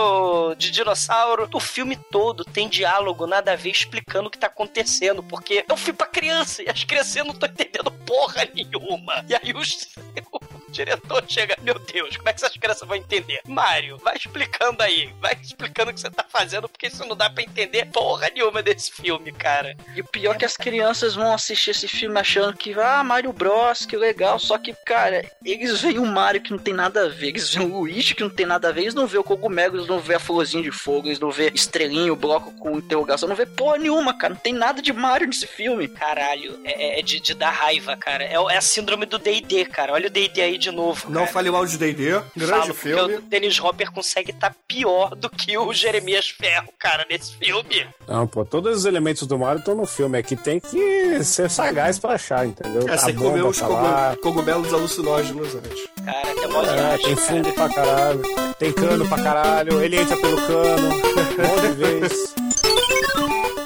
de 0.57 0.71
dinossauro. 0.71 1.47
O 1.53 1.59
filme 1.59 1.95
todo 2.11 2.43
tem 2.45 2.67
diálogo, 2.67 3.27
nada 3.27 3.51
a 3.53 3.55
ver, 3.55 3.69
explicando 3.71 4.27
o 4.27 4.31
que 4.31 4.37
tá 4.39 4.47
acontecendo, 4.47 5.21
porque 5.23 5.63
é 5.67 5.73
um 5.73 5.77
filme 5.77 5.97
pra 5.97 6.07
criança 6.07 6.63
e 6.63 6.69
as 6.69 6.83
crianças 6.83 7.15
não 7.23 7.31
estão 7.33 7.49
entendendo 7.49 7.91
porra 8.05 8.47
nenhuma. 8.53 9.23
E 9.27 9.35
aí 9.35 9.53
os. 9.53 9.89
O 10.31 10.39
diretor 10.71 11.23
chega, 11.27 11.57
meu 11.61 11.77
Deus, 11.77 12.15
como 12.15 12.29
é 12.29 12.33
que 12.33 12.43
essas 12.43 12.55
crianças 12.55 12.87
vão 12.87 12.95
entender? 12.95 13.41
Mário, 13.45 13.97
vai 13.97 14.15
explicando 14.15 14.81
aí, 14.81 15.13
vai 15.19 15.33
explicando 15.41 15.91
o 15.91 15.93
que 15.93 15.99
você 15.99 16.09
tá 16.09 16.25
fazendo, 16.27 16.69
porque 16.69 16.87
isso 16.87 17.05
não 17.05 17.15
dá 17.15 17.29
pra 17.29 17.43
entender 17.43 17.87
porra 17.87 18.29
nenhuma 18.33 18.63
desse 18.63 18.91
filme, 18.91 19.31
cara. 19.31 19.75
E 19.95 20.01
o 20.01 20.05
pior 20.05 20.35
é 20.35 20.39
que 20.39 20.45
as 20.45 20.55
crianças 20.55 21.15
vão 21.15 21.33
assistir 21.33 21.71
esse 21.71 21.87
filme 21.87 22.17
achando 22.17 22.55
que, 22.55 22.73
ah, 22.79 23.03
Mario 23.03 23.33
Bros, 23.33 23.85
que 23.85 23.97
legal. 23.97 24.39
Só 24.39 24.57
que, 24.57 24.73
cara, 24.85 25.29
eles 25.43 25.81
veem 25.81 25.99
o 25.99 26.05
Mario 26.05 26.41
que 26.41 26.51
não 26.51 26.57
tem 26.57 26.73
nada 26.73 27.05
a 27.05 27.09
ver, 27.09 27.29
eles 27.29 27.53
veem 27.53 27.65
o 27.65 27.79
Luigi 27.79 28.15
que 28.15 28.23
não 28.23 28.29
tem 28.29 28.45
nada 28.45 28.69
a 28.69 28.71
ver, 28.71 28.81
eles 28.81 28.93
não 28.93 29.05
vê 29.05 29.17
o 29.17 29.23
cogumelo, 29.23 29.77
eles 29.77 29.87
não 29.87 29.99
vê 29.99 30.15
a 30.15 30.19
florzinha 30.19 30.63
de 30.63 30.71
fogo, 30.71 31.07
eles 31.07 31.19
não 31.19 31.31
vê 31.31 31.51
estrelinha, 31.53 32.13
o 32.13 32.15
bloco 32.15 32.53
com 32.53 32.77
interrogação, 32.77 33.27
não 33.27 33.35
vê 33.35 33.45
porra 33.45 33.77
nenhuma, 33.77 34.17
cara. 34.17 34.33
Não 34.33 34.41
tem 34.41 34.53
nada 34.53 34.81
de 34.81 34.93
Mario 34.93 35.27
nesse 35.27 35.47
filme. 35.47 35.89
Caralho, 35.89 36.59
é, 36.63 36.99
é 36.99 37.01
de, 37.01 37.19
de 37.19 37.33
dar 37.33 37.51
raiva, 37.51 37.97
cara. 37.97 38.23
É, 38.23 38.35
é 38.35 38.57
a 38.57 38.61
síndrome 38.61 39.05
do 39.05 39.19
D&D, 39.19 39.65
cara. 39.65 39.93
Olha 39.93 40.07
o 40.07 40.09
D&D 40.09 40.20
aí 40.41 40.57
de 40.57 40.71
novo, 40.71 41.09
Não 41.09 41.21
cara. 41.21 41.33
fale 41.33 41.49
mal 41.51 41.65
de 41.65 41.77
D&D, 41.77 42.09
grande 42.35 42.51
Falo, 42.51 42.65
porque 42.73 42.93
filme. 42.93 43.15
o 43.15 43.21
Dennis 43.21 43.59
Hopper 43.59 43.91
consegue 43.91 44.31
estar 44.31 44.55
pior 44.67 45.15
do 45.15 45.29
que 45.29 45.57
o 45.57 45.73
Jeremias 45.73 46.29
Ferro, 46.29 46.69
cara, 46.77 47.05
nesse 47.09 47.35
filme. 47.35 47.87
Não, 48.07 48.27
pô, 48.27 48.43
todos 48.45 48.77
os 48.77 48.85
elementos 48.85 49.25
do 49.27 49.37
Mario 49.39 49.59
estão 49.59 49.75
no 49.75 49.85
filme. 49.85 50.17
Aqui 50.17 50.35
tem 50.35 50.59
que 50.59 51.23
ser 51.23 51.49
sagaz 51.49 51.97
pra 51.99 52.13
achar, 52.13 52.45
entendeu? 52.45 52.83
É, 52.87 52.97
comer 53.13 53.13
bomba 53.13 53.47
os 53.47 53.57
tá 53.57 54.17
cogumelos 54.21 54.73
alucinógenos 54.73 55.55
antes. 55.55 55.87
Cara, 56.05 56.33
que 56.33 56.39
é 56.43 56.47
mó 56.47 56.63
É, 56.63 56.97
tem 56.97 57.15
cara. 57.15 57.27
fundo 57.27 57.53
pra 57.53 57.69
caralho, 57.69 58.21
tem 58.59 58.73
cano 58.73 59.07
pra 59.07 59.17
caralho, 59.23 59.81
ele 59.83 59.95
entra 59.99 60.17
pelo 60.17 60.37
cano, 60.47 60.89
um 60.91 61.47
monte 61.47 61.67
de 61.67 61.73
vez. 61.73 62.35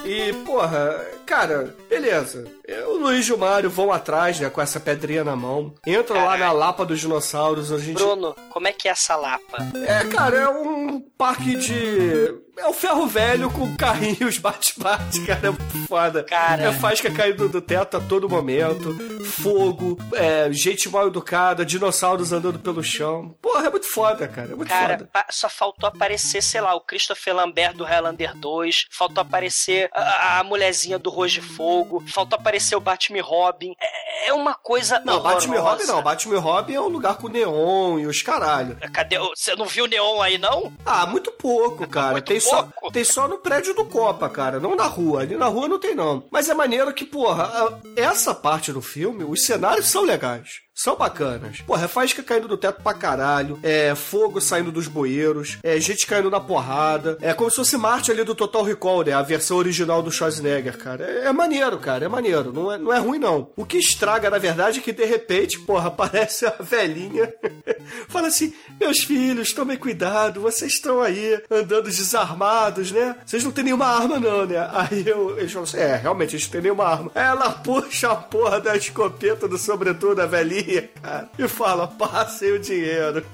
E, 0.04 0.32
porra, 0.44 1.04
cara, 1.26 1.74
beleza. 1.88 2.44
O 2.88 2.96
Luigi 2.96 3.30
e 3.30 3.34
o 3.34 3.38
Mario 3.38 3.70
vão 3.70 3.92
atrás, 3.92 4.40
né, 4.40 4.50
com 4.50 4.60
essa 4.60 4.80
pedrinha 4.80 5.22
na 5.22 5.36
mão. 5.36 5.74
Entram 5.86 6.24
lá 6.24 6.36
na 6.36 6.50
lapa 6.52 6.84
dos 6.84 6.98
dinossauros. 7.00 7.70
A 7.72 7.78
gente... 7.78 7.94
Bruno, 7.94 8.34
como 8.50 8.66
é 8.66 8.72
que 8.72 8.88
é 8.88 8.90
essa 8.90 9.14
lapa? 9.16 9.58
É, 9.86 10.04
cara, 10.08 10.36
é 10.36 10.48
um 10.48 11.00
parque 11.16 11.54
de. 11.56 12.46
É 12.58 12.66
um 12.66 12.72
ferro 12.72 13.06
velho 13.06 13.50
com 13.50 13.76
carrinhos 13.76 14.38
bate-bate, 14.40 15.20
cara. 15.26 15.48
É 15.50 15.86
foda. 15.86 16.24
Cara. 16.24 16.62
É 16.64 16.72
faísca 16.72 17.10
caindo 17.10 17.48
do 17.50 17.60
teto 17.60 17.98
a 17.98 18.00
todo 18.00 18.30
momento. 18.30 18.96
Fogo, 19.26 19.98
é, 20.14 20.50
gente 20.50 20.88
mal 20.88 21.06
educada, 21.08 21.66
dinossauros 21.66 22.32
andando 22.32 22.58
pelo 22.58 22.82
chão. 22.82 23.36
Porra, 23.42 23.66
é 23.66 23.70
muito 23.70 23.86
foda, 23.86 24.26
cara. 24.26 24.52
É 24.52 24.54
muito 24.54 24.68
Cara, 24.70 24.96
foda. 24.98 25.10
pa- 25.12 25.26
só 25.30 25.48
faltou 25.50 25.86
aparecer, 25.86 26.42
sei 26.42 26.62
lá, 26.62 26.74
o 26.74 26.80
Christopher 26.80 27.34
Lambert 27.36 27.74
do 27.74 27.84
Highlander 27.84 28.34
2, 28.34 28.86
faltou 28.90 29.20
aparecer 29.20 29.90
a, 29.92 30.40
a 30.40 30.44
mulherzinha 30.44 30.98
do 30.98 31.10
Rojo 31.10 31.42
de 31.42 31.46
Fogo, 31.46 32.02
faltou 32.08 32.38
aparecer 32.38 32.55
o 32.76 32.80
Batman 32.80 33.18
e 33.18 33.20
Robin. 33.20 33.74
É, 33.80 34.28
é 34.28 34.32
uma 34.32 34.54
coisa 34.54 35.00
Não, 35.04 35.20
Batman 35.20 35.54
e 35.54 35.58
horrorosa. 35.58 35.76
Robin 35.82 35.92
não. 35.92 36.02
Batman 36.02 36.34
e 36.34 36.38
Robin 36.38 36.74
é 36.74 36.80
um 36.80 36.88
lugar 36.88 37.16
com 37.18 37.28
neon 37.28 37.98
e 37.98 38.06
os 38.06 38.22
caralho. 38.22 38.76
Cadê? 38.92 39.18
o- 39.18 39.32
Você 39.34 39.54
não 39.56 39.66
viu 39.66 39.86
Neon 39.86 40.20
aí, 40.20 40.38
não? 40.38 40.72
Ah, 40.84 41.06
muito 41.06 41.30
pouco, 41.32 41.86
cara. 41.88 42.12
Muito 42.12 42.24
tem, 42.26 42.40
Só, 42.40 42.62
pouco? 42.64 42.92
tem 42.92 43.04
só 43.04 43.28
no 43.28 43.38
prédio 43.38 43.74
do 43.74 43.84
Copa, 43.84 44.28
cara. 44.28 44.58
Não 44.60 44.74
na 44.74 44.84
rua. 44.86 45.20
Ali 45.20 45.36
na 45.36 45.46
rua 45.46 45.68
não 45.68 45.78
tem, 45.78 45.94
não. 45.94 46.24
Mas 46.30 46.48
é 46.48 46.54
maneiro 46.54 46.92
que, 46.92 47.04
porra, 47.04 47.50
essa 47.96 48.34
parte 48.34 48.72
do 48.72 48.80
filme, 48.82 49.24
os 49.24 49.44
cenários 49.44 49.86
são 49.88 50.02
legais. 50.04 50.60
São 50.78 50.94
bacanas. 50.94 51.62
Porra, 51.62 51.86
é 51.86 51.88
faísca 51.88 52.22
caindo 52.22 52.46
do 52.46 52.58
teto 52.58 52.82
pra 52.82 52.92
caralho. 52.92 53.58
É 53.62 53.94
fogo 53.94 54.42
saindo 54.42 54.70
dos 54.70 54.86
bueiros. 54.86 55.56
É 55.62 55.80
gente 55.80 56.06
caindo 56.06 56.30
na 56.30 56.38
porrada. 56.38 57.16
É 57.22 57.32
como 57.32 57.48
se 57.48 57.56
fosse 57.56 57.78
Marte 57.78 58.10
ali 58.10 58.22
do 58.22 58.34
Total 58.34 58.62
Recall, 58.62 59.02
né? 59.02 59.12
A 59.14 59.22
versão 59.22 59.56
original 59.56 60.02
do 60.02 60.12
Schwarzenegger, 60.12 60.76
cara. 60.76 61.02
É, 61.02 61.28
é 61.28 61.32
maneiro, 61.32 61.78
cara. 61.78 62.04
É 62.04 62.08
maneiro. 62.08 62.52
Não 62.52 62.70
é, 62.70 62.76
não 62.76 62.92
é 62.92 62.98
ruim, 62.98 63.18
não. 63.18 63.50
O 63.56 63.64
que 63.64 63.78
estraga, 63.78 64.28
na 64.28 64.36
verdade, 64.36 64.80
é 64.80 64.82
que 64.82 64.92
de 64.92 65.06
repente, 65.06 65.58
porra, 65.60 65.88
aparece 65.88 66.44
a 66.44 66.54
velhinha. 66.60 67.32
Fala 68.06 68.28
assim: 68.28 68.52
meus 68.78 68.98
filhos, 68.98 69.54
tomem 69.54 69.78
cuidado. 69.78 70.42
Vocês 70.42 70.74
estão 70.74 71.00
aí 71.00 71.42
andando 71.50 71.84
desarmados, 71.84 72.92
né? 72.92 73.16
Vocês 73.24 73.42
não 73.42 73.50
têm 73.50 73.64
nenhuma 73.64 73.86
arma, 73.86 74.20
não, 74.20 74.44
né? 74.44 74.68
Aí 74.74 75.08
eu, 75.08 75.38
eles 75.38 75.52
falam 75.52 75.64
assim: 75.64 75.78
é, 75.78 75.96
realmente, 75.96 76.32
gente 76.36 76.48
não 76.48 76.52
tem 76.52 76.60
nenhuma 76.60 76.84
arma. 76.84 77.10
Aí 77.14 77.24
ela 77.24 77.50
puxa 77.64 78.12
a 78.12 78.16
porra 78.16 78.60
da 78.60 78.76
escopeta 78.76 79.48
do 79.48 79.56
sobretudo 79.56 80.16
da 80.16 80.26
velhinha, 80.26 80.65
cara, 81.02 81.28
e 81.38 81.46
fala: 81.48 81.86
passem 81.88 82.52
o 82.52 82.58
dinheiro. 82.58 83.24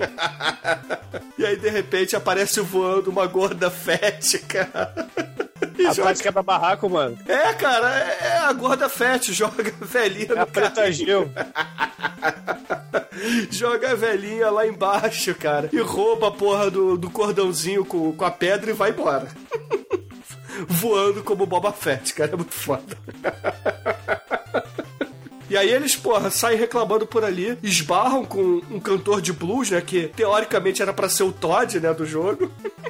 e 1.39 1.45
aí, 1.47 1.57
de 1.57 1.68
repente, 1.68 2.14
aparece 2.16 2.61
voando 2.61 3.11
uma 3.11 3.26
gorda 3.26 3.70
fete, 3.70 4.39
cara. 4.41 4.93
E 5.78 5.87
A 5.87 5.93
joga- 5.93 6.14
quebra 6.14 6.43
barraco, 6.43 6.89
mano. 6.91 7.16
É, 7.26 7.53
cara, 7.55 7.89
é 7.97 8.18
é 8.33 8.39
a 8.39 8.53
gorda 8.53 8.89
fete, 8.89 9.33
joga 9.33 9.72
a 9.80 9.85
velhinha 9.85 10.33
É 10.35 10.39
a 10.39 10.41
no 10.41 10.47
preta. 10.49 10.91
Gil. 10.93 11.30
Joga 13.51 13.93
a 13.93 13.95
velhinha 13.95 14.51
lá 14.51 14.66
embaixo, 14.66 15.35
cara. 15.37 15.68
E 15.72 15.78
rouba 15.80 16.28
a 16.28 16.30
porra 16.33 16.68
do, 16.70 16.99
do 16.99 17.09
cordãozinho 17.11 17.85
com, 17.85 18.12
com 18.12 18.24
a 18.24 18.30
pedra 18.30 18.70
e 18.70 18.74
vai 18.74 18.91
embora. 18.91 19.28
Voando 20.68 21.22
como 21.22 21.47
Boba 21.47 21.72
Fett, 21.72 22.12
cara. 22.12 22.33
É 22.33 22.37
muito 22.37 22.53
foda. 22.55 22.97
E 25.53 25.57
aí 25.59 25.68
eles, 25.68 25.94
porra, 25.94 26.30
saem 26.30 26.59
reclamando 26.59 27.07
por 27.07 27.22
ali, 27.22 27.59
esbarram 27.62 28.24
com 28.24 28.62
um 28.70 28.80
cantor 28.80 29.20
de 29.20 29.34
blues, 29.34 29.68
né? 29.68 29.82
Que 29.82 30.09
teoricamente 30.09 30.80
era 30.80 30.94
pra 30.94 31.11
ser 31.11 31.24
o 31.24 31.30
Todd, 31.30 31.78
né? 31.78 31.92
Do 31.92 32.07
jogo. 32.07 32.50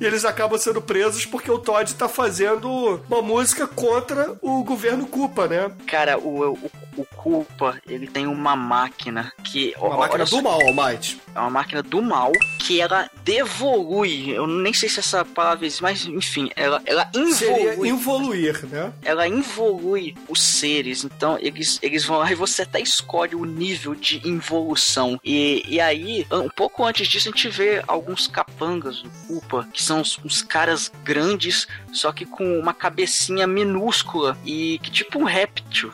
E 0.00 0.06
eles 0.06 0.24
acabam 0.24 0.58
sendo 0.58 0.82
presos 0.82 1.24
porque 1.24 1.50
o 1.50 1.58
Todd 1.58 1.94
tá 1.94 2.08
fazendo 2.08 3.00
uma 3.08 3.22
música 3.22 3.66
contra 3.66 4.36
o 4.42 4.62
governo 4.62 5.06
Cupa, 5.06 5.46
né? 5.46 5.70
Cara, 5.86 6.18
o, 6.18 6.52
o, 6.52 6.70
o 6.96 7.06
Culpa, 7.16 7.80
ele 7.86 8.06
tem 8.06 8.26
uma 8.26 8.54
máquina 8.54 9.32
que. 9.42 9.74
Uma 9.78 9.94
ó, 9.94 9.98
máquina 10.00 10.14
olha 10.14 10.26
só, 10.26 10.36
do 10.36 10.42
mal, 10.42 10.60
Almighty. 10.60 11.20
É 11.34 11.38
uma 11.38 11.50
máquina 11.50 11.82
do 11.82 12.02
mal 12.02 12.32
que 12.64 12.80
ela 12.80 13.10
devolui. 13.22 14.30
Eu 14.30 14.46
nem 14.46 14.72
sei 14.72 14.88
se 14.88 14.98
essa 14.98 15.22
palavra 15.22 15.66
existe, 15.66 15.82
mas 15.82 16.06
enfim, 16.06 16.50
ela, 16.56 16.80
ela 16.86 17.10
involui. 17.14 17.88
involuir, 17.90 18.66
né? 18.66 18.90
Ela 19.02 19.28
involui 19.28 20.16
os 20.28 20.42
seres, 20.42 21.04
então 21.04 21.38
eles, 21.40 21.78
eles 21.82 22.06
vão 22.06 22.18
lá 22.18 22.32
e 22.32 22.34
você 22.34 22.62
até 22.62 22.80
escolhe 22.80 23.34
o 23.34 23.44
nível 23.44 23.94
de 23.94 24.26
involução. 24.26 25.20
E, 25.22 25.62
e 25.68 25.78
aí, 25.78 26.26
um 26.32 26.48
pouco 26.48 26.82
antes 26.82 27.06
disso, 27.06 27.28
a 27.28 27.32
gente 27.32 27.50
vê 27.50 27.82
alguns 27.86 28.26
capangas 28.26 29.02
do 29.02 29.10
Culpa, 29.26 29.68
que 29.70 29.82
são 29.82 30.00
uns, 30.00 30.18
uns 30.24 30.40
caras 30.40 30.90
grandes, 31.04 31.68
só 31.92 32.12
que 32.12 32.24
com 32.24 32.58
uma 32.58 32.72
cabecinha 32.72 33.46
minúscula 33.46 34.38
e 34.42 34.78
que 34.78 34.90
tipo 34.90 35.18
um 35.18 35.24
réptil, 35.24 35.92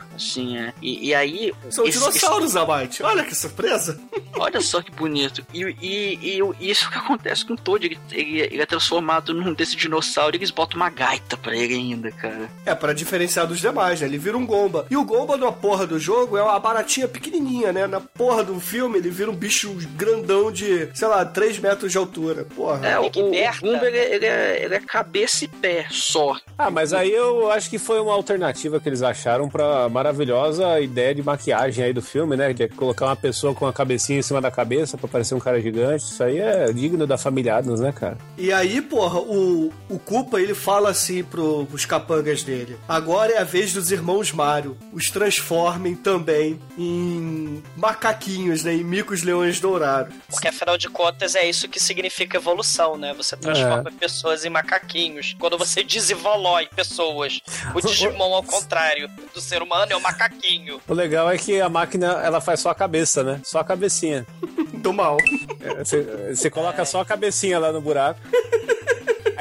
é. 0.57 0.73
E, 0.81 1.09
e 1.09 1.13
aí. 1.15 1.53
São 1.69 1.85
esse- 1.85 1.99
dinossauros, 1.99 2.55
Abate. 2.55 3.01
Olha 3.03 3.23
que 3.23 3.35
surpresa. 3.35 3.99
Olha 4.37 4.61
só 4.61 4.81
que 4.81 4.91
bonito. 4.91 5.45
E, 5.53 5.61
e, 5.81 6.37
e, 6.39 6.39
e 6.59 6.69
isso 6.71 6.89
que 6.89 6.97
acontece 6.97 7.45
com 7.45 7.53
o 7.53 7.57
Toad. 7.57 7.85
Ele, 7.85 7.99
ele, 8.11 8.39
ele 8.41 8.61
é 8.61 8.65
transformado 8.65 9.33
num 9.33 9.53
desse 9.53 9.75
dinossauro 9.75 10.35
e 10.35 10.37
eles 10.39 10.51
botam 10.51 10.77
uma 10.77 10.89
gaita 10.89 11.35
pra 11.37 11.55
ele 11.55 11.73
ainda, 11.75 12.11
cara. 12.11 12.49
É, 12.65 12.73
pra 12.75 12.93
diferenciar 12.93 13.45
dos 13.47 13.59
demais, 13.59 14.01
né? 14.01 14.07
Ele 14.07 14.17
vira 14.17 14.37
um 14.37 14.45
Gomba. 14.45 14.85
E 14.89 14.97
o 14.97 15.03
Gomba 15.05 15.37
na 15.37 15.51
porra 15.51 15.85
do 15.87 15.99
jogo 15.99 16.37
é 16.37 16.43
uma 16.43 16.59
baratinha 16.59 17.07
pequenininha, 17.07 17.71
né? 17.71 17.87
Na 17.87 17.99
porra 17.99 18.43
do 18.43 18.59
filme 18.59 18.97
ele 18.97 19.09
vira 19.09 19.29
um 19.31 19.35
bicho 19.35 19.73
grandão 19.95 20.51
de, 20.51 20.89
sei 20.93 21.07
lá, 21.07 21.23
3 21.25 21.59
metros 21.59 21.91
de 21.91 21.97
altura. 21.97 22.45
Porra. 22.55 22.85
É, 22.87 22.99
o, 22.99 23.05
o. 23.05 23.11
Goomba, 23.11 23.85
ele, 23.87 23.97
é- 23.97 24.15
ele 24.15 24.25
é, 24.25 24.63
ele 24.65 24.75
é 24.75 24.79
cabeça 24.79 25.45
e 25.45 25.47
pé 25.47 25.87
só. 25.91 26.35
Ah, 26.57 26.69
mas 26.69 26.93
aí 26.93 27.11
eu 27.11 27.51
acho 27.51 27.69
que 27.69 27.77
foi 27.77 27.99
uma 27.99 28.13
alternativa 28.13 28.79
que 28.79 28.89
eles 28.89 29.01
acharam 29.01 29.49
pra 29.49 29.87
maravilhosa 30.11 30.79
ideia 30.79 31.15
de 31.15 31.23
maquiagem 31.23 31.85
aí 31.85 31.93
do 31.93 32.01
filme, 32.01 32.35
né? 32.35 32.53
De 32.53 32.67
colocar 32.69 33.05
uma 33.07 33.15
pessoa 33.15 33.55
com 33.55 33.65
a 33.65 33.73
cabecinha 33.73 34.19
em 34.19 34.21
cima 34.21 34.41
da 34.41 34.51
cabeça 34.51 34.97
pra 34.97 35.07
parecer 35.07 35.33
um 35.33 35.39
cara 35.39 35.59
gigante. 35.61 36.03
Isso 36.03 36.23
aí 36.23 36.39
é 36.39 36.71
digno 36.71 37.07
da 37.07 37.17
família 37.17 37.55
Adams, 37.55 37.79
né, 37.79 37.91
cara? 37.91 38.17
E 38.37 38.51
aí, 38.51 38.81
porra, 38.81 39.19
o, 39.19 39.71
o 39.89 39.99
Koopa, 39.99 40.39
ele 40.39 40.53
fala 40.53 40.89
assim 40.89 41.23
pro, 41.23 41.65
pros 41.65 41.85
capangas 41.85 42.43
dele. 42.43 42.77
Agora 42.87 43.31
é 43.31 43.39
a 43.39 43.43
vez 43.43 43.73
dos 43.73 43.91
irmãos 43.91 44.31
Mario. 44.31 44.77
Os 44.91 45.09
transformem 45.09 45.95
também 45.95 46.59
em 46.77 47.63
macaquinhos, 47.75 48.63
né? 48.63 48.73
Em 48.73 48.83
micos 48.83 49.23
leões 49.23 49.59
dourados. 49.59 50.13
Porque 50.29 50.47
afinal 50.47 50.77
de 50.77 50.89
contas 50.89 51.35
é 51.35 51.47
isso 51.47 51.67
que 51.67 51.79
significa 51.79 52.37
evolução, 52.37 52.97
né? 52.97 53.13
Você 53.13 53.37
transforma 53.37 53.91
pessoas 53.91 54.43
em 54.43 54.49
macaquinhos. 54.49 55.35
Quando 55.39 55.57
você 55.57 55.83
desevolói 55.83 56.67
pessoas. 56.67 57.39
O 57.73 57.81
Digimon, 57.85 58.33
ao 58.33 58.43
contrário 58.43 59.09
do 59.33 59.41
ser 59.41 59.61
humano, 59.61 59.91
é 59.91 59.95
o 59.95 60.00
macaquinho. 60.01 60.81
O 60.87 60.93
legal 60.93 61.29
é 61.29 61.37
que 61.37 61.59
a 61.61 61.69
máquina, 61.69 62.21
ela 62.23 62.41
faz 62.41 62.59
só 62.59 62.69
a 62.69 62.75
cabeça, 62.75 63.23
né? 63.23 63.39
Só 63.43 63.59
a 63.59 63.63
cabecinha. 63.63 64.25
Do 64.73 64.91
mal. 64.91 65.17
É, 65.59 65.83
Você, 65.83 66.01
você 66.33 66.49
coloca 66.49 66.83
só 66.85 67.01
a 67.01 67.05
cabecinha 67.05 67.59
lá 67.59 67.71
no 67.71 67.81
buraco. 67.81 68.19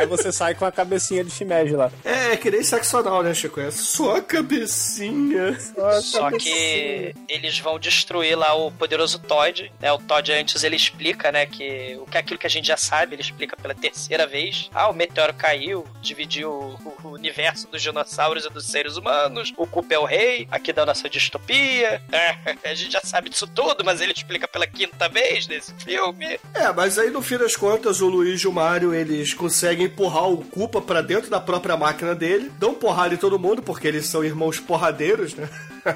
Aí 0.00 0.06
você 0.06 0.32
sai 0.32 0.54
com 0.54 0.64
a 0.64 0.72
cabecinha 0.72 1.22
de 1.22 1.30
shimeji 1.30 1.76
lá. 1.76 1.92
É, 2.04 2.32
é 2.32 2.36
que 2.36 2.50
nem 2.50 2.62
sexo 2.62 2.96
anal, 2.96 3.22
né, 3.22 3.34
Chico? 3.34 3.60
É 3.60 3.70
só 3.70 4.16
a 4.16 4.22
cabecinha. 4.22 5.58
Só 6.00 6.30
que 6.30 7.14
eles 7.28 7.58
vão 7.58 7.78
destruir 7.78 8.36
lá 8.36 8.54
o 8.54 8.72
poderoso 8.72 9.18
Todd. 9.18 9.70
Né? 9.78 9.92
O 9.92 9.98
Todd 9.98 10.32
antes 10.32 10.64
ele 10.64 10.76
explica, 10.76 11.30
né, 11.30 11.44
que 11.44 11.98
o 12.00 12.06
que 12.06 12.16
é 12.16 12.20
aquilo 12.20 12.38
que 12.38 12.46
a 12.46 12.50
gente 12.50 12.66
já 12.66 12.78
sabe, 12.78 13.14
ele 13.14 13.22
explica 13.22 13.56
pela 13.56 13.74
terceira 13.74 14.26
vez. 14.26 14.70
Ah, 14.72 14.88
o 14.88 14.94
meteoro 14.94 15.34
caiu, 15.34 15.84
dividiu 16.00 16.50
o, 16.50 16.96
o 17.04 17.08
universo 17.10 17.68
dos 17.70 17.82
dinossauros 17.82 18.46
e 18.46 18.50
dos 18.50 18.66
seres 18.66 18.96
humanos. 18.96 19.52
O 19.56 19.66
Koopa 19.66 19.94
é 19.94 19.98
o 19.98 20.04
rei, 20.06 20.48
aqui 20.50 20.72
da 20.72 20.86
nossa 20.86 21.08
distopia. 21.08 22.00
É, 22.20 22.70
a 22.70 22.74
gente 22.74 22.92
já 22.92 23.00
sabe 23.00 23.30
disso 23.30 23.46
tudo, 23.46 23.84
mas 23.84 24.00
ele 24.00 24.12
explica 24.12 24.46
pela 24.46 24.66
quinta 24.66 25.08
vez 25.08 25.46
nesse 25.46 25.72
filme. 25.74 26.38
É, 26.54 26.72
mas 26.72 26.98
aí 26.98 27.10
no 27.10 27.22
fim 27.22 27.38
das 27.38 27.56
contas, 27.56 28.00
o 28.00 28.08
Luigi 28.08 28.44
e 28.44 28.48
o 28.48 28.52
Mario, 28.52 28.94
eles 28.94 29.32
conseguem 29.32 29.88
empurrar 29.90 30.28
o 30.28 30.44
Koopa 30.44 30.80
pra 30.80 31.02
dentro 31.02 31.30
da 31.30 31.40
própria 31.40 31.76
máquina 31.76 32.14
dele, 32.14 32.50
dão 32.58 32.74
porrada 32.74 33.14
em 33.14 33.18
todo 33.18 33.38
mundo, 33.38 33.62
porque 33.62 33.86
eles 33.86 34.06
são 34.06 34.24
irmãos 34.24 34.58
porradeiros, 34.58 35.34
né? 35.34 35.48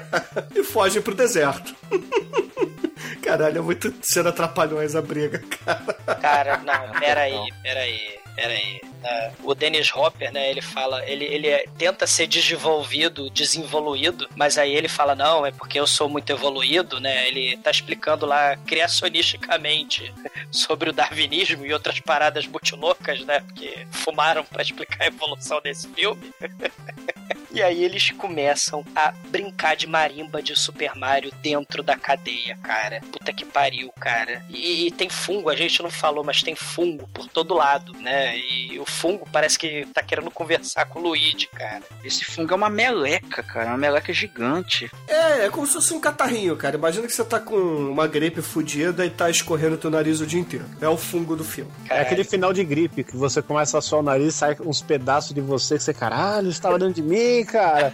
e 0.55 0.63
fogem 0.63 1.01
pro 1.01 1.15
deserto. 1.15 1.75
Caralho, 3.21 3.57
é 3.57 3.61
muito 3.61 3.93
sendo 4.01 4.29
atrapalhões 4.29 4.95
a 4.95 5.01
briga, 5.01 5.39
cara. 5.39 5.93
Cara, 6.21 6.57
não, 6.57 6.91
peraí, 6.99 7.51
peraí, 7.63 8.19
peraí. 8.35 8.81
Ah, 9.03 9.31
o 9.43 9.53
Dennis 9.53 9.91
Hopper, 9.93 10.31
né, 10.31 10.49
ele 10.49 10.61
fala, 10.61 11.05
ele, 11.07 11.25
ele 11.25 11.47
é- 11.47 11.65
tenta 11.77 12.07
ser 12.07 12.25
desenvolvido, 12.27 13.29
desenvoluído, 13.29 14.27
mas 14.35 14.57
aí 14.57 14.73
ele 14.73 14.87
fala, 14.87 15.13
não, 15.13 15.45
é 15.45 15.51
porque 15.51 15.79
eu 15.79 15.85
sou 15.85 16.09
muito 16.09 16.29
evoluído, 16.31 16.99
né, 16.99 17.27
ele 17.27 17.55
tá 17.57 17.69
explicando 17.69 18.25
lá 18.25 18.57
criacionisticamente 18.57 20.11
sobre 20.51 20.89
o 20.89 20.93
darwinismo 20.93 21.65
e 21.65 21.73
outras 21.73 21.99
paradas 21.99 22.47
muito 22.47 22.75
loucas, 22.75 23.21
né, 23.25 23.41
porque 23.41 23.85
fumaram 23.91 24.43
pra 24.43 24.63
explicar 24.63 25.03
a 25.03 25.07
evolução 25.07 25.61
desse 25.61 25.87
filme. 25.89 26.33
E 27.55 27.63
aí 27.63 27.85
eles 27.85 28.11
começam 28.11 28.83
a 28.93 29.13
brincar 29.29 29.77
de 29.77 29.87
marimba 29.87 30.43
de 30.43 30.53
Super 30.59 30.93
Mario 30.93 31.31
dentro 31.41 31.81
da 31.81 31.95
cadeia, 31.95 32.57
cara. 32.61 32.99
Puta 33.09 33.31
que 33.31 33.45
pariu, 33.45 33.93
cara. 33.97 34.43
E, 34.49 34.87
e 34.87 34.91
tem 34.91 35.09
fungo, 35.09 35.49
a 35.49 35.55
gente 35.55 35.81
não 35.81 35.89
falou, 35.89 36.21
mas 36.21 36.43
tem 36.43 36.53
fungo 36.53 37.07
por 37.13 37.29
todo 37.29 37.53
lado, 37.53 37.93
né? 37.93 38.37
E 38.37 38.77
o 38.77 38.85
fungo 38.85 39.25
parece 39.31 39.57
que 39.57 39.87
tá 39.93 40.03
querendo 40.03 40.29
conversar 40.29 40.85
com 40.87 40.99
o 40.99 41.03
Luigi, 41.03 41.47
cara. 41.47 41.81
Esse 42.03 42.25
fungo 42.25 42.51
é 42.51 42.57
uma 42.57 42.69
meleca, 42.69 43.41
cara. 43.41 43.69
Uma 43.69 43.77
meleca 43.77 44.11
gigante. 44.11 44.91
É, 45.07 45.45
é 45.45 45.49
como 45.49 45.65
se 45.65 45.75
fosse 45.75 45.93
um 45.93 45.99
catarrinho, 46.01 46.57
cara. 46.57 46.75
Imagina 46.75 47.07
que 47.07 47.13
você 47.13 47.23
tá 47.23 47.39
com 47.39 47.55
uma 47.55 48.05
gripe 48.05 48.41
fodida 48.41 49.05
e 49.05 49.09
tá 49.09 49.29
escorrendo 49.29 49.77
teu 49.77 49.89
nariz 49.89 50.19
o 50.19 50.27
dia 50.27 50.41
inteiro. 50.41 50.65
É 50.81 50.89
o 50.89 50.97
fungo 50.97 51.37
do 51.37 51.45
filme. 51.45 51.71
É 51.89 52.01
aquele 52.01 52.25
final 52.25 52.51
de 52.51 52.65
gripe 52.65 53.01
que 53.01 53.15
você 53.15 53.41
começa 53.41 53.77
a 53.77 53.81
suar 53.81 54.01
o 54.01 54.03
nariz 54.03 54.33
e 54.33 54.37
sai 54.37 54.57
uns 54.59 54.81
pedaços 54.81 55.33
de 55.33 55.39
você 55.39 55.77
que 55.77 55.83
você, 55.83 55.93
caralho, 55.93 56.51
você 56.51 56.61
tava 56.61 56.77
dentro 56.77 56.95
de 56.95 57.01
mim, 57.01 57.44
cara. 57.45 57.93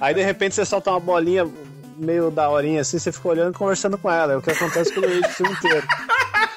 Aí 0.00 0.14
de 0.14 0.22
repente 0.22 0.54
você 0.54 0.64
solta 0.64 0.90
uma 0.90 1.00
bolinha 1.00 1.48
meio 1.96 2.30
da 2.30 2.48
horinha 2.48 2.80
assim, 2.80 2.98
você 2.98 3.12
fica 3.12 3.28
olhando 3.28 3.54
e 3.54 3.58
conversando 3.58 3.98
com 3.98 4.10
ela. 4.10 4.32
É 4.32 4.36
o 4.36 4.42
que 4.42 4.50
acontece 4.50 4.92
com 4.92 5.00
o 5.00 5.04
Luigi 5.04 5.26
o 5.26 5.30
filme 5.30 5.52
inteiro. 5.52 5.86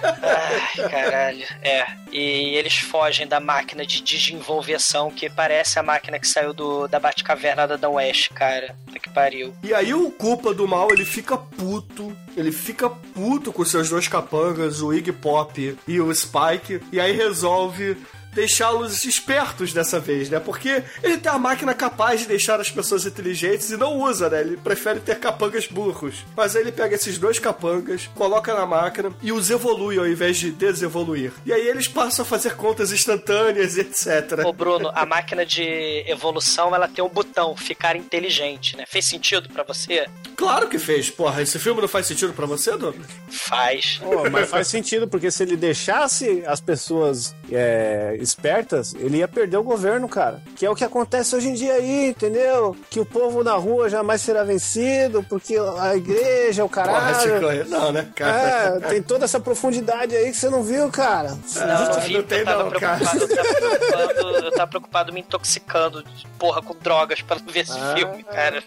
Ai, 0.03 0.89
caralho. 0.89 1.45
É. 1.61 1.85
E 2.11 2.55
eles 2.55 2.77
fogem 2.77 3.27
da 3.27 3.39
máquina 3.39 3.85
de 3.85 4.01
desenvolveção 4.01 5.09
que 5.09 5.29
parece 5.29 5.79
a 5.79 5.83
máquina 5.83 6.19
que 6.19 6.27
saiu 6.27 6.53
do, 6.53 6.87
da 6.87 6.99
Batcaverna 6.99 7.67
da 7.67 7.75
Dan 7.75 7.89
West, 7.91 8.31
cara. 8.33 8.75
Puta 8.85 8.99
que 8.99 9.09
pariu. 9.09 9.53
E 9.63 9.73
aí 9.73 9.93
o 9.93 10.11
culpa 10.11 10.53
do 10.53 10.67
mal, 10.67 10.89
ele 10.91 11.05
fica 11.05 11.37
puto. 11.37 12.15
Ele 12.35 12.51
fica 12.51 12.89
puto 12.89 13.51
com 13.51 13.63
seus 13.65 13.89
dois 13.89 14.07
capangas, 14.07 14.81
o 14.81 14.93
Iggy 14.93 15.11
Pop 15.11 15.77
e 15.87 15.99
o 15.99 16.13
Spike. 16.13 16.81
E 16.91 16.99
aí 16.99 17.11
resolve 17.11 17.97
deixá-los 18.33 19.05
espertos 19.05 19.73
dessa 19.73 19.99
vez, 19.99 20.29
né? 20.29 20.39
Porque 20.39 20.83
ele 21.01 21.17
tem 21.17 21.31
a 21.31 21.37
máquina 21.37 21.73
capaz 21.73 22.21
de 22.21 22.27
deixar 22.27 22.59
as 22.59 22.69
pessoas 22.69 23.05
inteligentes 23.05 23.69
e 23.71 23.77
não 23.77 23.99
usa, 23.99 24.29
né? 24.29 24.41
Ele 24.41 24.57
prefere 24.57 24.99
ter 24.99 25.19
capangas 25.19 25.67
burros. 25.67 26.25
Mas 26.35 26.55
aí 26.55 26.63
ele 26.63 26.71
pega 26.71 26.95
esses 26.95 27.17
dois 27.17 27.39
capangas, 27.39 28.09
coloca 28.15 28.53
na 28.53 28.65
máquina 28.65 29.11
e 29.21 29.31
os 29.31 29.49
evolui 29.49 29.97
ao 29.97 30.07
invés 30.07 30.37
de 30.37 30.51
desevoluir. 30.51 31.31
E 31.45 31.53
aí 31.53 31.67
eles 31.67 31.87
passam 31.87 32.23
a 32.23 32.25
fazer 32.25 32.55
contas 32.55 32.91
instantâneas 32.91 33.77
e 33.77 33.81
etc. 33.81 34.45
Ô 34.45 34.53
Bruno, 34.53 34.91
a 34.93 35.05
máquina 35.05 35.45
de 35.45 36.03
evolução 36.07 36.73
ela 36.73 36.87
tem 36.87 37.03
um 37.03 37.09
botão, 37.09 37.55
ficar 37.55 37.95
inteligente, 37.95 38.75
né? 38.75 38.85
Fez 38.87 39.05
sentido 39.05 39.49
pra 39.49 39.63
você? 39.63 40.07
Claro 40.35 40.67
que 40.67 40.79
fez. 40.79 41.09
Porra, 41.09 41.41
esse 41.41 41.59
filme 41.59 41.81
não 41.81 41.87
faz 41.87 42.07
sentido 42.07 42.33
pra 42.33 42.45
você, 42.45 42.75
Douglas? 42.77 43.07
Faz. 43.29 43.99
Pô, 44.01 44.29
mas 44.29 44.49
faz 44.49 44.67
sentido, 44.67 45.07
porque 45.07 45.29
se 45.29 45.43
ele 45.43 45.55
deixasse 45.55 46.43
as 46.45 46.59
pessoas 46.59 47.35
é, 47.55 48.15
espertas, 48.19 48.93
ele 48.95 49.17
ia 49.17 49.27
perder 49.27 49.57
o 49.57 49.63
governo, 49.63 50.07
cara. 50.09 50.41
Que 50.55 50.65
é 50.65 50.69
o 50.69 50.75
que 50.75 50.83
acontece 50.83 51.35
hoje 51.35 51.49
em 51.49 51.53
dia 51.53 51.73
aí, 51.73 52.09
entendeu? 52.09 52.75
Que 52.89 52.99
o 52.99 53.05
povo 53.05 53.43
na 53.43 53.53
rua 53.53 53.89
jamais 53.89 54.21
será 54.21 54.43
vencido, 54.43 55.23
porque 55.23 55.55
a 55.79 55.95
igreja, 55.95 56.63
o 56.65 56.69
Porra, 56.69 56.85
caralho. 56.85 57.19
Chico, 57.21 57.69
não, 57.69 57.91
né, 57.91 58.07
cara? 58.15 58.77
É, 58.77 58.79
tem 58.89 59.01
toda 59.01 59.25
essa 59.25 59.39
profundidade 59.39 60.15
aí 60.15 60.31
que 60.31 60.37
você 60.37 60.49
não 60.49 60.63
viu, 60.63 60.89
cara. 60.89 61.29
Não, 61.55 61.93
não 61.93 61.99
vi, 62.01 62.23
tem 62.23 62.39
eu 62.39 62.45
tava 62.45 62.63
não, 62.65 62.71
cara. 62.71 62.97
preocupado, 62.97 63.23
eu 63.23 63.29
tava 63.29 63.53
preocupado, 64.13 64.45
eu 64.45 64.51
tava 64.51 64.67
preocupado 64.67 65.13
me 65.13 65.19
intoxicando, 65.21 66.03
de 66.03 66.27
porra, 66.39 66.61
com 66.61 66.75
drogas 66.75 67.21
pra 67.21 67.37
ver 67.37 67.61
esse 67.61 67.71
Ah. 67.79 67.93
filme, 67.95 68.23
cara. 68.23 68.63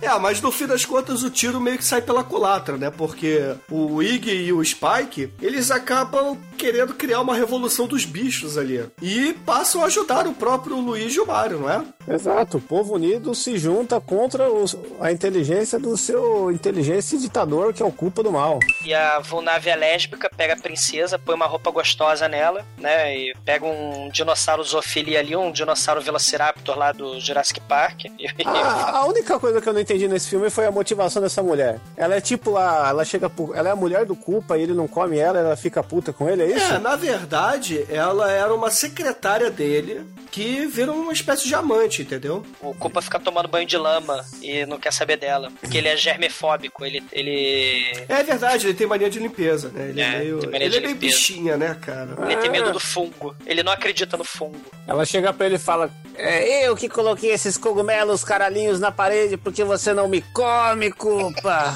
É, 0.00 0.18
mas 0.18 0.40
no 0.40 0.52
fim 0.52 0.66
das 0.66 0.84
contas 0.84 1.22
o 1.22 1.30
tiro 1.30 1.60
meio 1.60 1.76
que 1.76 1.84
sai 1.84 2.00
pela 2.00 2.22
culatra, 2.22 2.76
né? 2.76 2.90
Porque 2.90 3.54
o 3.68 4.00
Iggy 4.02 4.30
e 4.46 4.52
o 4.52 4.64
Spike, 4.64 5.32
eles 5.42 5.70
acabam 5.70 6.38
querendo 6.60 6.92
criar 6.94 7.20
uma 7.22 7.34
revolução 7.34 7.86
dos 7.86 8.04
bichos 8.04 8.58
ali. 8.58 8.84
E 9.00 9.32
passam 9.46 9.82
a 9.82 9.86
ajudar 9.86 10.26
o 10.26 10.34
próprio 10.34 10.76
Luigi 10.78 11.16
e 11.16 11.20
o 11.20 11.26
Mario, 11.26 11.60
não 11.60 11.70
é? 11.70 11.82
Exato, 12.06 12.58
o 12.58 12.60
povo 12.60 12.94
unido 12.94 13.34
se 13.34 13.56
junta 13.56 13.98
contra 14.00 14.50
os- 14.50 14.76
a 15.00 15.10
inteligência 15.10 15.78
do 15.78 15.96
seu 15.96 16.50
inteligência 16.50 17.18
ditador 17.18 17.72
que 17.72 17.82
é 17.82 17.86
o 17.86 17.90
culpa 17.92 18.22
do 18.22 18.30
mal. 18.30 18.58
E 18.84 18.92
a 18.92 19.20
Vulnave 19.20 19.70
é 19.70 19.76
lésbica, 19.76 20.28
pega 20.36 20.54
a 20.54 20.56
princesa, 20.56 21.18
põe 21.18 21.34
uma 21.34 21.46
roupa 21.46 21.70
gostosa 21.70 22.28
nela, 22.28 22.64
né? 22.78 23.16
E 23.16 23.34
pega 23.44 23.64
um 23.64 24.10
dinossauro 24.12 24.62
zoofilia 24.62 25.20
ali, 25.20 25.34
um 25.34 25.50
dinossauro 25.52 26.00
Velociraptor 26.02 26.76
lá 26.76 26.92
do 26.92 27.18
Jurassic 27.20 27.60
Park. 27.60 28.02
Ah, 28.52 28.98
a 28.98 29.06
única 29.06 29.38
coisa 29.38 29.60
que 29.60 29.68
eu 29.68 29.72
não 29.72 29.80
entendi 29.80 30.06
nesse 30.08 30.28
filme 30.28 30.50
foi 30.50 30.66
a 30.66 30.70
motivação 30.70 31.22
dessa 31.22 31.42
mulher. 31.42 31.78
Ela 31.96 32.16
é 32.16 32.20
tipo 32.20 32.50
lá, 32.50 32.88
ela 32.88 33.04
chega 33.04 33.30
ela 33.54 33.68
é 33.68 33.72
a 33.72 33.76
mulher 33.76 34.04
do 34.04 34.14
culpa 34.16 34.58
e 34.58 34.62
ele 34.62 34.74
não 34.74 34.86
come 34.88 35.18
ela, 35.18 35.38
ela 35.38 35.56
fica 35.56 35.82
puta 35.82 36.12
com 36.12 36.28
ele, 36.28 36.42
é 36.42 36.49
isso? 36.56 36.74
É, 36.74 36.78
na 36.78 36.96
verdade, 36.96 37.86
ela 37.90 38.30
era 38.30 38.54
uma 38.54 38.70
secretária 38.70 39.50
dele 39.50 40.02
que 40.30 40.64
vira 40.66 40.92
uma 40.92 41.12
espécie 41.12 41.48
de 41.48 41.54
amante, 41.56 42.02
entendeu? 42.02 42.46
o 42.60 42.72
Culpa 42.74 43.02
fica 43.02 43.18
tomando 43.18 43.48
banho 43.48 43.66
de 43.66 43.76
lama 43.76 44.24
e 44.40 44.64
não 44.64 44.78
quer 44.78 44.92
saber 44.92 45.16
dela. 45.16 45.50
Porque 45.60 45.76
ele 45.76 45.88
é 45.88 45.96
germefóbico, 45.96 46.84
ele. 46.84 47.02
ele... 47.10 47.84
É 48.08 48.22
verdade, 48.22 48.66
ele 48.68 48.74
tem 48.74 48.86
mania 48.86 49.10
de 49.10 49.18
limpeza, 49.18 49.70
né? 49.70 49.88
Ele 49.88 50.00
é, 50.00 50.04
É, 50.04 50.18
meio. 50.18 50.38
tem 50.38 50.50
mania 50.50 50.66
Ele 50.66 50.70
de 50.70 50.76
é 50.76 50.80
meio 50.80 50.92
limpeza. 50.92 51.16
bichinha, 51.16 51.56
né, 51.56 51.76
cara? 51.80 52.10
Ele 52.26 52.36
tem 52.36 52.48
Ah. 52.48 52.52
medo 52.52 52.72
do 52.72 52.78
fungo. 52.78 53.34
Ele 53.44 53.62
não 53.64 53.72
acredita 53.72 54.16
no 54.16 54.22
fungo. 54.24 54.60
Ela 54.86 55.04
chega 55.04 55.32
pra 55.32 55.46
ele 55.46 55.56
e 55.56 55.58
fala: 55.58 55.90
É 56.16 56.68
eu 56.68 56.76
que 56.76 56.88
coloquei 56.88 57.32
esses 57.32 57.56
cogumelos 57.56 58.22
caralhinhos 58.22 58.78
na 58.78 58.92
parede 58.92 59.36
porque 59.36 59.64
você 59.64 59.92
não 59.92 60.06
me 60.06 60.20
come, 60.32 60.92
culpa. 60.92 61.74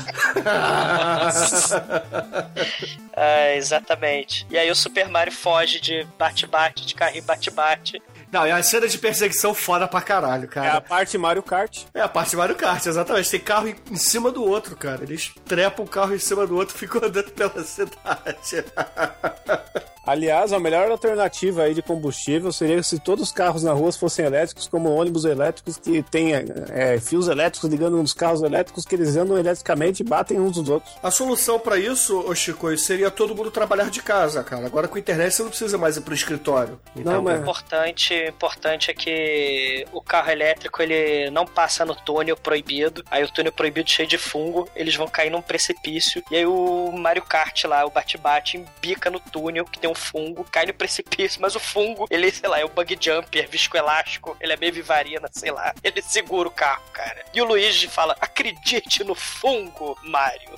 Ah, 3.16 3.51
exatamente. 3.57 4.47
E 4.51 4.59
aí 4.59 4.64
o 4.71 4.75
Super 4.75 5.09
Mario 5.09 5.33
foge 5.33 5.81
de 5.81 6.07
bate-bate, 6.19 6.87
de 6.87 6.95
carrinho 6.95 7.25
bate-bate. 7.25 8.03
Não, 8.35 8.45
é 8.45 8.51
a 8.51 8.61
cena 8.64 8.89
de 8.89 8.99
perseguição 8.99 9.55
foda 9.55 9.87
pra 9.87 10.01
caralho, 10.01 10.43
É 10.43 10.47
a 10.47 10.49
cara. 10.49 10.80
parte 10.80 11.16
Mario 11.16 11.41
Kart. 11.41 11.85
É 11.95 12.01
a 12.01 12.09
parte 12.09 12.35
Mario 12.35 12.57
Kart, 12.57 12.85
exatamente. 12.85 13.30
Tem 13.30 13.39
carro 13.39 13.68
em, 13.68 13.97
cima 13.97 14.32
do 14.32 14.43
outro, 14.43 14.74
cara. 14.74 15.05
Eles 15.05 15.30
trepam 15.47 15.85
o 15.85 15.89
carro 15.89 16.12
em 16.12 16.18
cima 16.18 16.45
do 16.45 16.57
outro 16.57 16.74
e 16.74 16.78
ficam 16.80 17.01
andando 17.05 17.30
pela 17.30 17.62
cidade. 17.62 18.64
Aliás, 20.07 20.53
a 20.53 20.61
melhor 20.61 20.91
alternativa 20.91 21.62
aí 21.62 21.72
de 21.72 21.80
combustível 21.80 22.53
seria 22.53 22.82
se 22.82 22.99
todos 22.99 23.24
os 23.28 23.32
carros 23.32 23.62
na 23.62 23.72
rua 23.72 23.91
fossem 23.91 24.26
elétricos, 24.26 24.68
como 24.68 24.91
ônibus 24.91 25.24
elétricos 25.24 25.78
que 25.78 26.03
tem 26.03 26.35
é, 26.35 27.01
fios 27.01 27.26
elétricos 27.26 27.70
ligando 27.70 27.97
nos 27.97 28.12
carros 28.12 28.43
elétricos 28.43 28.85
que 28.85 28.95
eles 28.95 29.16
andam 29.16 29.39
eletricamente 29.39 30.03
e 30.03 30.05
batem 30.05 30.39
uns 30.39 30.57
dos 30.57 30.68
outros. 30.68 30.95
A 31.03 31.11
solução 31.11 31.59
pra 31.59 31.78
isso, 31.78 32.18
ô 32.20 32.35
Chico, 32.35 32.76
seria 32.76 33.11
todo 33.11 33.35
mundo 33.35 33.51
trabalhar 33.51 33.89
de 33.91 34.03
casa, 34.03 34.45
cara. 34.45 34.66
Agora 34.66 34.87
com 34.89 34.97
a 34.97 35.01
internet 35.01 35.32
você 35.32 35.43
não 35.43 35.49
precisa 35.49 35.78
mais 35.78 35.97
ir 35.97 36.03
pro 36.03 36.12
escritório. 36.12 36.78
Não, 36.97 37.22
mas- 37.22 37.41
Importante, 37.41 38.24
importante 38.29 38.91
é 38.91 38.95
que 38.95 39.87
o 39.93 40.01
carro 40.01 40.31
elétrico 40.31 40.83
ele 40.83 41.31
não 41.31 41.47
passa 41.47 41.85
no 41.85 41.95
túnel 41.95 42.37
proibido. 42.37 43.05
Aí 43.11 43.22
o 43.22 43.31
túnel 43.31 43.53
proibido 43.53 43.91
cheio 43.91 44.09
de 44.09 44.18
fungo, 44.18 44.68
eles 44.75 44.95
vão 44.95 45.09
cair 45.09 45.31
num 45.31 45.43
precipício. 45.43 46.22
E 46.31 46.37
aí 46.37 46.47
o 46.47 46.93
Mario 46.93 47.22
Kart 47.22 47.64
lá, 47.64 47.85
o 47.85 47.91
bate-bate, 47.91 48.57
embica 48.57 49.11
no 49.11 49.20
túnel 49.20 49.64
que 49.64 49.79
tem 49.79 49.91
um 49.91 49.95
fungo, 49.95 50.45
cai 50.51 50.66
no 50.66 50.75
precipício, 50.75 51.41
mas 51.41 51.55
o 51.55 51.61
fungo, 51.61 52.07
ele, 52.11 52.31
sei 52.31 52.49
lá, 52.49 52.59
é 52.61 52.64
o 52.64 52.68
bug 52.68 52.97
jumper, 53.01 53.49
viscoelástico, 53.49 54.37
ele 54.41 54.53
é 54.53 54.57
meio 54.57 54.72
vivarina, 54.72 55.29
sei 55.33 55.51
lá. 55.51 55.75
Ele 55.83 56.03
segura 56.03 56.49
o 56.49 56.53
carro, 56.53 56.83
cara. 56.93 57.25
E 57.33 57.41
o 57.41 57.45
Luigi 57.45 57.89
fala: 57.89 58.16
acredite 58.20 59.05
no 59.05 59.14
fungo, 59.14 59.99
Mario. 60.03 60.51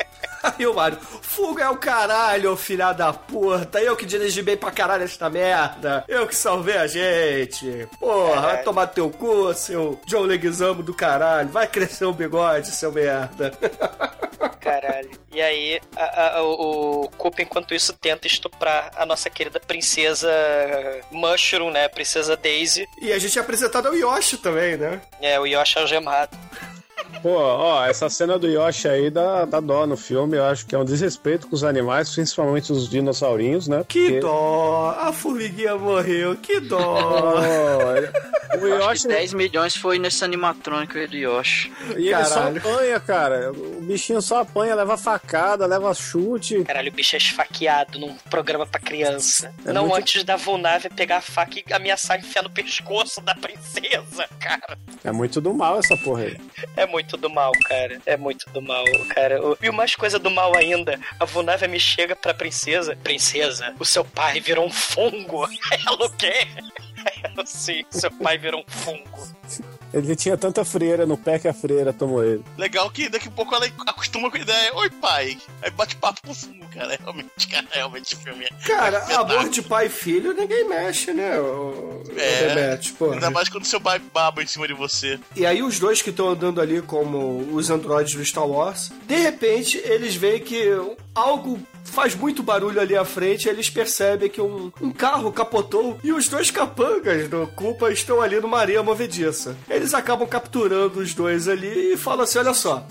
Aí 0.58 0.66
o 0.66 0.74
Mario, 0.74 0.98
fuga 1.22 1.64
é 1.64 1.68
o 1.70 1.76
caralho, 1.76 2.56
filha 2.56 2.92
da 2.92 3.12
puta. 3.12 3.80
Eu 3.80 3.96
que 3.96 4.06
dirigi 4.06 4.42
bem 4.42 4.56
pra 4.56 4.70
caralho 4.70 5.04
esta 5.04 5.28
merda. 5.28 6.04
Eu 6.08 6.26
que 6.26 6.34
salvei 6.34 6.76
a 6.76 6.86
gente. 6.86 7.86
Porra, 7.98 8.40
vai 8.40 8.62
tomar 8.62 8.86
teu 8.88 9.10
cu, 9.10 9.52
seu 9.54 10.00
John 10.06 10.22
Leguizamo 10.22 10.82
do 10.82 10.94
caralho. 10.94 11.48
Vai 11.50 11.66
crescer 11.66 12.04
o 12.06 12.12
bigode, 12.12 12.68
seu 12.70 12.90
merda. 12.92 13.52
Caralho. 14.60 15.10
E 15.32 15.40
aí, 15.40 15.80
a- 15.96 16.36
a- 16.38 16.42
o, 16.42 17.02
o 17.04 17.08
Koopa, 17.10 17.42
enquanto 17.42 17.74
isso, 17.74 17.92
tenta 17.92 18.26
estuprar 18.26 18.90
a 18.96 19.04
nossa 19.04 19.28
querida 19.28 19.58
princesa 19.60 20.30
Mushroom, 21.10 21.70
né? 21.70 21.88
Princesa 21.88 22.36
Daisy. 22.36 22.86
E 23.02 23.12
a 23.12 23.18
gente 23.18 23.38
é 23.38 23.42
apresentado 23.42 23.88
ao 23.88 23.94
Yoshi 23.94 24.36
também, 24.38 24.76
né? 24.76 25.00
É, 25.20 25.38
o 25.38 25.46
Yoshi 25.46 25.78
algemado. 25.78 26.36
Pô, 27.22 27.36
ó, 27.36 27.84
essa 27.86 28.08
cena 28.08 28.38
do 28.38 28.46
Yoshi 28.46 28.88
aí 28.88 29.10
dá, 29.10 29.44
dá 29.44 29.60
dó 29.60 29.86
no 29.86 29.96
filme, 29.96 30.36
eu 30.36 30.44
acho 30.44 30.64
que 30.66 30.74
é 30.74 30.78
um 30.78 30.84
desrespeito 30.84 31.46
com 31.46 31.54
os 31.54 31.62
animais, 31.64 32.14
principalmente 32.14 32.72
os 32.72 32.88
dinossaurinhos, 32.88 33.68
né? 33.68 33.84
Que 33.86 34.04
Porque- 34.04 34.20
dó. 34.20 34.96
A 34.98 35.12
formiguinha 35.12 35.76
morreu, 35.76 36.36
que 36.36 36.60
dó. 36.60 37.34
O 38.60 38.66
Eu 38.66 38.76
acho 38.76 38.90
Yoshi 38.90 39.02
que 39.02 39.08
10 39.08 39.32
milhões 39.34 39.76
foi 39.76 39.98
nesse 39.98 40.24
animatrônico 40.24 40.98
aí 40.98 41.06
do 41.06 41.16
Yoshi. 41.16 41.72
E 41.96 42.08
ele 42.08 42.24
só 42.24 42.34
Caralho. 42.34 42.58
apanha, 42.58 43.00
cara. 43.00 43.52
O 43.52 43.80
bichinho 43.80 44.20
só 44.20 44.40
apanha, 44.40 44.74
leva 44.74 44.96
facada, 44.96 45.66
leva 45.66 45.92
chute. 45.94 46.62
Caralho, 46.64 46.88
o 46.90 46.94
bicho 46.94 47.16
é 47.16 47.18
esfaqueado 47.18 47.98
num 47.98 48.14
programa 48.28 48.66
pra 48.66 48.80
criança. 48.80 49.52
É 49.64 49.72
Não 49.72 49.86
muito- 49.86 49.96
antes 50.00 50.24
da 50.24 50.36
Vulnave 50.36 50.88
pegar 50.90 51.18
a 51.18 51.20
faca 51.20 51.58
e 51.58 51.72
ameaçar 51.72 52.18
enfiar 52.18 52.42
no 52.42 52.50
pescoço 52.50 53.20
da 53.20 53.34
princesa, 53.34 54.28
cara. 54.40 54.78
É 55.04 55.10
muito 55.12 55.40
do 55.40 55.52
mal 55.54 55.78
essa 55.78 55.96
porra 55.96 56.22
aí. 56.24 56.36
É 56.76 56.86
muito 56.86 57.16
do 57.16 57.30
mal, 57.30 57.52
cara. 57.66 58.00
É 58.04 58.16
muito 58.16 58.48
do 58.50 58.60
mal, 58.60 58.84
cara. 59.14 59.38
E 59.62 59.68
o 59.68 59.72
mais 59.72 59.94
coisa 59.96 60.18
do 60.18 60.30
mal 60.30 60.56
ainda, 60.56 60.98
a 61.18 61.24
Vulnave 61.24 61.66
me 61.68 61.80
chega 61.80 62.14
pra 62.14 62.34
princesa. 62.34 62.96
Princesa, 63.02 63.74
o 63.78 63.84
seu 63.84 64.04
pai 64.04 64.40
virou 64.40 64.66
um 64.66 64.70
fungo. 64.70 65.46
Ela 65.86 66.06
o 66.06 66.10
quê? 66.16 66.46
Sim, 67.46 67.84
seu 67.90 68.10
pai 68.10 68.38
virou 68.38 68.60
um 68.60 68.70
fungo. 68.70 69.28
Ele 69.92 70.14
tinha 70.14 70.36
tanta 70.36 70.64
freira 70.64 71.04
no 71.04 71.16
pé 71.18 71.38
que 71.38 71.48
a 71.48 71.52
freira 71.52 71.92
tomou 71.92 72.22
ele. 72.24 72.44
Legal 72.56 72.88
que 72.90 73.08
daqui 73.08 73.26
a 73.26 73.30
pouco 73.30 73.52
ela 73.54 73.66
acostuma 73.86 74.30
com 74.30 74.36
a 74.36 74.40
ideia. 74.40 74.72
Oi, 74.76 74.90
pai. 74.90 75.36
Aí 75.62 75.70
bate 75.72 75.96
papo 75.96 76.20
com 76.24 76.30
o 76.30 76.34
fumo, 76.34 76.64
cara. 76.72 76.96
Realmente, 77.02 77.48
cara, 77.48 77.66
realmente 77.72 78.14
o 78.14 78.18
filme 78.18 78.44
é. 78.44 78.48
Cara, 78.66 78.98
amor 79.16 79.48
de 79.48 79.62
pai 79.62 79.86
e 79.86 79.88
filho, 79.88 80.32
ninguém 80.32 80.68
mexe, 80.68 81.12
né? 81.12 81.38
O, 81.40 82.02
É. 82.16 82.78
pô. 82.96 83.10
Ainda 83.12 83.30
mais 83.30 83.48
quando 83.48 83.64
seu 83.64 83.80
pai 83.80 83.98
baba 83.98 84.42
em 84.42 84.46
cima 84.46 84.68
de 84.68 84.74
você. 84.74 85.18
E 85.34 85.44
aí 85.44 85.62
os 85.62 85.80
dois 85.80 86.00
que 86.00 86.10
estão 86.10 86.28
andando 86.28 86.60
ali 86.60 86.80
como 86.82 87.48
os 87.52 87.68
androides 87.70 88.14
do 88.14 88.24
Star 88.24 88.46
Wars, 88.46 88.92
de 89.06 89.16
repente 89.16 89.78
eles 89.78 90.14
veem 90.14 90.40
que 90.40 90.62
algo 91.14 91.58
faz 91.84 92.14
muito 92.14 92.42
barulho 92.42 92.80
ali 92.80 92.96
à 92.96 93.04
frente, 93.04 93.48
eles 93.48 93.68
percebem 93.68 94.28
que 94.30 94.40
um, 94.40 94.70
um 94.80 94.90
carro 94.90 95.32
capotou 95.32 95.98
e 96.04 96.12
os 96.12 96.28
dois 96.28 96.50
capangas 96.50 97.28
do 97.28 97.46
Culpa 97.48 97.90
estão 97.92 98.20
ali 98.20 98.40
numa 98.40 98.58
areia 98.58 98.82
movediça. 98.82 99.56
Eles 99.68 99.92
acabam 99.94 100.26
capturando 100.28 101.00
os 101.00 101.14
dois 101.14 101.48
ali 101.48 101.94
e 101.94 101.96
falam 101.96 102.22
assim, 102.24 102.38
olha 102.38 102.54
só, 102.54 102.86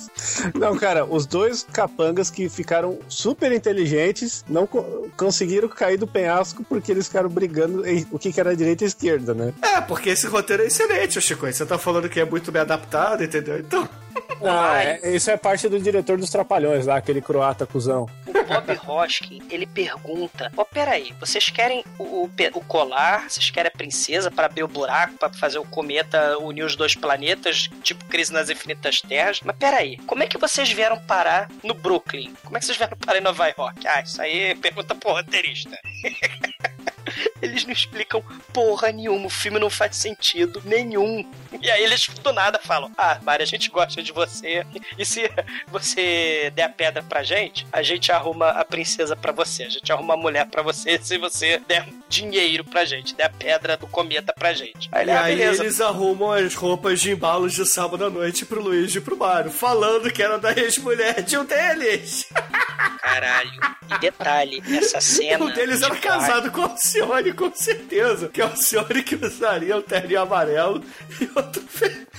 Não, 0.53 0.75
cara, 0.77 1.05
os 1.05 1.25
dois 1.25 1.65
capangas 1.71 2.29
que 2.29 2.49
ficaram 2.49 2.99
super 3.07 3.51
inteligentes 3.51 4.43
não 4.49 4.67
co- 4.67 5.07
conseguiram 5.17 5.67
cair 5.69 5.97
do 5.97 6.07
penhasco 6.07 6.63
porque 6.67 6.91
eles 6.91 7.07
ficaram 7.07 7.29
brigando 7.29 7.85
em 7.87 8.05
o 8.11 8.19
que, 8.19 8.37
era 8.39 8.55
direita 8.55 8.83
e 8.83 8.87
esquerda, 8.87 9.33
né? 9.33 9.53
é, 9.61 9.81
porque 9.81 10.09
esse 10.09 10.27
roteiro 10.27 10.63
é 10.63 10.67
excelente, 10.67 11.19
Chico, 11.21 11.45
você 11.51 11.65
tá 11.65 11.77
falando 11.77 12.09
que 12.09 12.19
é 12.19 12.25
muito 12.25 12.51
bem 12.51 12.61
adaptado, 12.61 13.23
entendeu? 13.23 13.59
Então... 13.59 13.87
Não, 14.41 14.75
é- 14.75 14.99
isso 15.15 15.29
é 15.29 15.37
parte 15.37 15.67
do 15.67 15.79
diretor 15.79 16.17
dos 16.17 16.29
Trapalhões 16.29 16.85
lá, 16.85 16.97
aquele 16.97 17.21
croata 17.21 17.65
cuzão. 17.65 18.07
O 18.27 18.31
Bob 18.31 18.79
Hoskin, 18.87 19.41
ele 19.49 19.65
pergunta: 19.65 20.51
Ó, 20.55 20.63
peraí, 20.63 21.13
vocês 21.19 21.49
querem 21.49 21.83
o, 21.97 22.03
o 22.23 22.29
o 22.53 22.61
colar? 22.61 23.29
Vocês 23.29 23.49
querem 23.49 23.69
a 23.73 23.77
princesa 23.77 24.31
para 24.31 24.45
abrir 24.47 24.63
o 24.63 24.67
buraco, 24.67 25.13
para 25.17 25.31
fazer 25.33 25.59
o 25.59 25.65
cometa 25.65 26.37
unir 26.39 26.63
os 26.63 26.75
dois 26.75 26.95
planetas, 26.95 27.69
tipo 27.83 28.05
Crise 28.05 28.31
nas 28.33 28.49
Infinitas 28.49 29.01
Terras? 29.01 29.41
Mas 29.43 29.55
peraí, 29.57 29.97
como 29.99 30.23
é 30.23 30.27
que 30.27 30.37
vocês 30.37 30.71
vieram 30.71 30.97
parar 30.99 31.49
no 31.63 31.73
Brooklyn? 31.73 32.33
Como 32.43 32.57
é 32.57 32.59
que 32.59 32.65
vocês 32.65 32.77
vieram 32.77 32.97
parar 32.97 33.19
em 33.19 33.23
Nova 33.23 33.47
York? 33.47 33.87
Ah, 33.87 34.01
isso 34.01 34.21
aí 34.21 34.39
é 34.39 34.55
pergunta 34.55 34.95
pro 34.95 35.11
roteirista. 35.11 35.77
Eles 37.41 37.65
não 37.65 37.71
explicam 37.73 38.23
porra 38.53 38.91
nenhuma, 38.91 39.27
o 39.27 39.29
filme 39.29 39.59
não 39.59 39.69
faz 39.69 39.95
sentido 39.95 40.61
nenhum. 40.65 41.25
E 41.61 41.69
aí 41.71 41.83
eles 41.83 42.07
do 42.21 42.31
nada 42.33 42.59
falam: 42.63 42.91
Ah, 42.97 43.19
Mari, 43.23 43.43
a 43.43 43.45
gente 43.45 43.69
gosta 43.69 44.01
de 44.03 44.11
você. 44.11 44.65
E 44.97 45.05
se 45.05 45.29
você 45.67 46.51
der 46.55 46.63
a 46.63 46.69
pedra 46.69 47.01
pra 47.03 47.23
gente, 47.23 47.65
a 47.71 47.81
gente 47.81 48.11
arruma 48.11 48.49
a 48.49 48.63
princesa 48.65 49.15
pra 49.15 49.31
você. 49.31 49.63
A 49.63 49.69
gente 49.69 49.91
arruma 49.91 50.13
a 50.13 50.17
mulher 50.17 50.45
pra 50.47 50.61
você 50.61 50.99
se 51.01 51.17
você 51.17 51.59
der 51.67 51.87
dinheiro 52.07 52.63
pra 52.63 52.85
gente, 52.85 53.15
der 53.15 53.25
a 53.25 53.29
pedra 53.29 53.77
do 53.77 53.87
cometa 53.87 54.33
pra 54.37 54.53
gente. 54.53 54.89
Aí 54.91 55.01
E 55.01 55.03
ele, 55.03 55.11
ah, 55.11 55.23
aí 55.23 55.35
beleza. 55.35 55.63
eles 55.63 55.81
arrumam 55.81 56.31
as 56.31 56.53
roupas 56.55 56.99
de 57.01 57.11
embalos 57.11 57.53
de 57.53 57.65
sábado 57.65 58.05
à 58.05 58.09
noite 58.09 58.45
pro 58.45 58.61
Luigi 58.61 58.97
e 58.97 59.01
pro 59.01 59.17
Mario, 59.17 59.51
falando 59.51 60.11
que 60.11 60.21
era 60.21 60.37
da 60.37 60.51
ex-mulher 60.51 61.21
de 61.23 61.37
um 61.37 61.45
deles. 61.45 62.27
Caralho. 63.01 63.51
E 63.95 63.99
detalhe, 63.99 64.61
essa 64.77 65.01
cena. 65.01 65.45
Um 65.45 65.51
deles 65.53 65.81
era 65.81 65.93
de 65.95 66.01
casado 66.01 66.51
com 66.51 66.63
a 66.63 66.69
Alcione, 67.11 67.33
com 67.33 67.53
certeza. 67.53 68.29
Que 68.29 68.41
é 68.41 68.45
a 68.45 68.49
Alcione 68.49 69.03
que 69.03 69.15
usaria 69.15 69.77
o 69.77 69.81
terno 69.81 70.19
amarelo 70.19 70.83
e 71.19 71.29
outro 71.35 71.63
vermelho. 71.73 72.09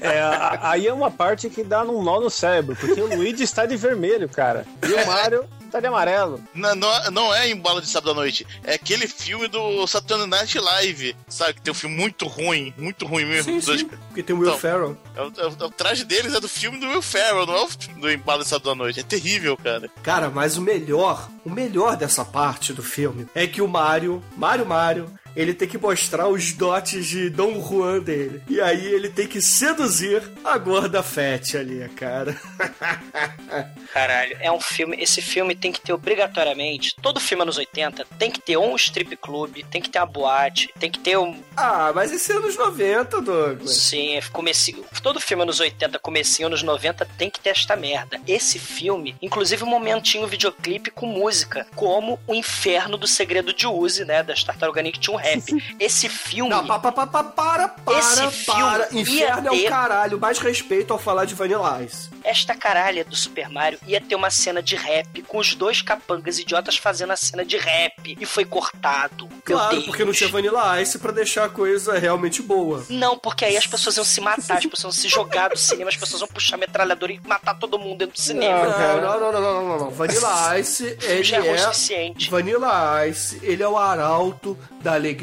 É, 0.00 0.20
aí 0.60 0.86
é 0.86 0.92
uma 0.92 1.10
parte 1.10 1.48
que 1.48 1.62
dá 1.62 1.84
num 1.84 2.02
nó 2.02 2.20
no 2.20 2.30
cérebro, 2.30 2.76
porque 2.76 3.00
o 3.00 3.14
Luigi 3.16 3.42
está 3.42 3.64
de 3.66 3.76
vermelho, 3.76 4.28
cara. 4.28 4.66
E 4.86 4.92
o 4.92 5.06
Mario 5.06 5.44
tá 5.70 5.80
de 5.80 5.86
amarelo. 5.86 6.42
Não, 6.54 6.74
não, 6.74 7.10
não 7.10 7.34
é 7.34 7.50
Embala 7.50 7.80
de 7.80 7.88
Sábado 7.88 8.10
à 8.12 8.14
Noite. 8.14 8.46
É 8.62 8.74
aquele 8.74 9.06
filme 9.08 9.48
do 9.48 9.86
Saturday 9.86 10.26
Night 10.26 10.58
Live. 10.58 11.16
Sabe? 11.28 11.54
Que 11.54 11.62
tem 11.62 11.72
um 11.72 11.74
filme 11.74 11.96
muito 11.96 12.26
ruim. 12.26 12.72
Muito 12.76 13.06
ruim 13.06 13.24
mesmo. 13.24 13.60
Sim, 13.60 13.78
sim, 13.78 13.86
porque 14.08 14.22
tem 14.22 14.34
o 14.36 14.38
Will 14.38 14.48
Então, 14.48 14.60
Ferrell. 14.60 14.96
É 15.16 15.22
o, 15.22 15.32
é 15.38 15.46
o- 15.46 15.66
o 15.66 15.70
traje 15.70 16.04
deles 16.04 16.34
é 16.34 16.40
do 16.40 16.48
filme 16.48 16.78
do 16.78 16.86
Will 16.86 17.02
Ferrell, 17.02 17.46
não 17.46 17.54
é 17.54 17.62
o 17.62 17.68
filme 17.68 18.00
do 18.00 18.10
Embala 18.10 18.42
de 18.42 18.48
Sábado 18.48 18.70
à 18.70 18.74
Noite. 18.74 19.00
É 19.00 19.02
terrível, 19.02 19.56
cara. 19.56 19.90
Cara, 20.02 20.30
mas 20.30 20.56
o 20.56 20.62
melhor, 20.62 21.28
o 21.44 21.50
melhor 21.50 21.96
dessa 21.96 22.24
parte 22.24 22.72
do 22.72 22.82
filme 22.82 23.26
é 23.34 23.46
que 23.46 23.60
o 23.60 23.68
Mario, 23.68 24.22
Mario 24.36 24.66
Mario, 24.66 25.10
ele 25.36 25.54
tem 25.54 25.68
que 25.68 25.78
mostrar 25.78 26.28
os 26.28 26.52
dotes 26.52 27.06
de 27.06 27.30
Dom 27.30 27.60
Juan 27.60 28.00
dele. 28.00 28.42
E 28.48 28.60
aí 28.60 28.86
ele 28.86 29.08
tem 29.08 29.26
que 29.26 29.40
seduzir 29.40 30.22
a 30.44 30.56
gorda 30.58 31.02
Fett 31.02 31.56
ali, 31.56 31.88
cara. 31.90 32.36
Caralho, 33.92 34.36
é 34.40 34.50
um 34.50 34.60
filme. 34.60 34.96
Esse 35.00 35.22
filme 35.22 35.54
tem 35.54 35.72
que 35.72 35.80
ter 35.80 35.92
obrigatoriamente. 35.92 36.96
Todo 37.00 37.20
filme 37.20 37.42
anos 37.42 37.58
80 37.58 38.04
tem 38.18 38.30
que 38.30 38.40
ter 38.40 38.56
um 38.56 38.74
strip 38.76 39.16
club, 39.16 39.58
tem 39.70 39.80
que 39.80 39.88
ter 39.88 39.98
uma 39.98 40.06
boate, 40.06 40.68
tem 40.78 40.90
que 40.90 40.98
ter 40.98 41.16
um. 41.16 41.40
ah, 41.56 41.92
mas 41.94 42.12
esse 42.12 42.32
é 42.32 42.36
anos 42.36 42.56
90, 42.56 43.20
Douglas. 43.20 43.76
Sim, 43.76 44.16
é 44.16 44.22
comecinho. 44.32 44.84
Todo 45.02 45.20
filme 45.20 45.42
anos 45.42 45.60
80, 45.60 45.98
comecinho 45.98 46.46
anos 46.46 46.62
90 46.62 47.06
tem 47.16 47.30
que 47.30 47.40
ter 47.40 47.50
esta 47.50 47.76
merda. 47.76 48.20
Esse 48.26 48.58
filme, 48.58 49.14
inclusive 49.22 49.62
um 49.62 49.68
momentinho 49.68 50.26
videoclipe 50.26 50.90
com 50.90 51.06
música, 51.06 51.66
como 51.74 52.18
o 52.26 52.34
Inferno 52.34 52.96
do 52.96 53.06
Segredo 53.06 53.52
de 53.52 53.66
Uzi, 53.66 54.04
né? 54.04 54.22
Das 54.22 54.42
Tartaruga 54.42 54.82
Ninja, 54.82 54.98
tinha 55.00 55.16
um 55.16 55.23
rap. 55.24 55.74
Esse 55.80 56.08
filme. 56.08 56.50
Não, 56.50 56.66
pa, 56.66 56.78
pa, 56.78 56.92
pa, 56.92 57.06
pa, 57.06 57.24
para, 57.24 57.68
para, 57.68 57.98
Esse 57.98 58.30
filme 58.30 58.60
para. 58.62 58.88
Inferno 58.92 59.48
é 59.48 59.58
ter- 59.58 59.66
o 59.66 59.68
caralho. 59.68 60.18
Mais 60.18 60.38
respeito 60.38 60.92
ao 60.92 60.98
falar 60.98 61.24
de 61.24 61.34
Vanilla 61.34 61.82
Ice. 61.82 62.10
Esta 62.22 62.54
caralha 62.54 63.04
do 63.04 63.14
Super 63.14 63.48
Mario 63.50 63.78
ia 63.86 64.00
ter 64.00 64.14
uma 64.14 64.30
cena 64.30 64.62
de 64.62 64.76
rap 64.76 65.22
com 65.22 65.38
os 65.38 65.54
dois 65.54 65.82
capangas 65.82 66.38
idiotas 66.38 66.76
fazendo 66.76 67.12
a 67.12 67.16
cena 67.16 67.44
de 67.44 67.56
rap 67.56 68.16
e 68.18 68.24
foi 68.24 68.44
cortado. 68.44 69.28
Claro, 69.44 69.82
porque 69.82 70.04
não 70.04 70.12
tinha 70.12 70.28
Vanilla 70.30 70.80
Ice 70.80 70.98
pra 70.98 71.12
deixar 71.12 71.44
a 71.44 71.48
coisa 71.48 71.98
realmente 71.98 72.40
boa. 72.42 72.84
Não, 72.88 73.18
porque 73.18 73.44
aí 73.44 73.56
as 73.56 73.66
pessoas 73.66 73.96
iam 73.96 74.04
se 74.04 74.20
matar, 74.20 74.56
as 74.58 74.66
pessoas 74.66 74.96
iam 74.96 75.02
se 75.02 75.08
jogar 75.08 75.48
do 75.50 75.58
cinema, 75.58 75.90
as 75.90 75.96
pessoas 75.96 76.22
iam 76.22 76.28
puxar 76.28 76.56
metralhadora 76.56 77.12
e 77.12 77.20
matar 77.26 77.54
todo 77.54 77.78
mundo 77.78 77.98
dentro 77.98 78.14
do 78.14 78.20
cinema. 78.20 78.64
Não, 78.64 79.00
não, 79.00 79.20
não, 79.20 79.32
não, 79.32 79.40
não, 79.40 79.68
não, 79.68 79.78
não. 79.80 79.90
Vanilla 79.90 80.58
Ice, 80.58 80.96
ele 81.02 81.22
Já 81.24 81.44
é 81.44 81.48
é 81.48 81.58
suficiente. 81.58 82.30
Vanilla 82.30 83.06
Ice, 83.06 83.38
ele 83.42 83.62
é 83.62 83.68
o 83.68 83.76
arauto 83.76 84.56
da 84.82 84.94
alegria, 84.94 85.13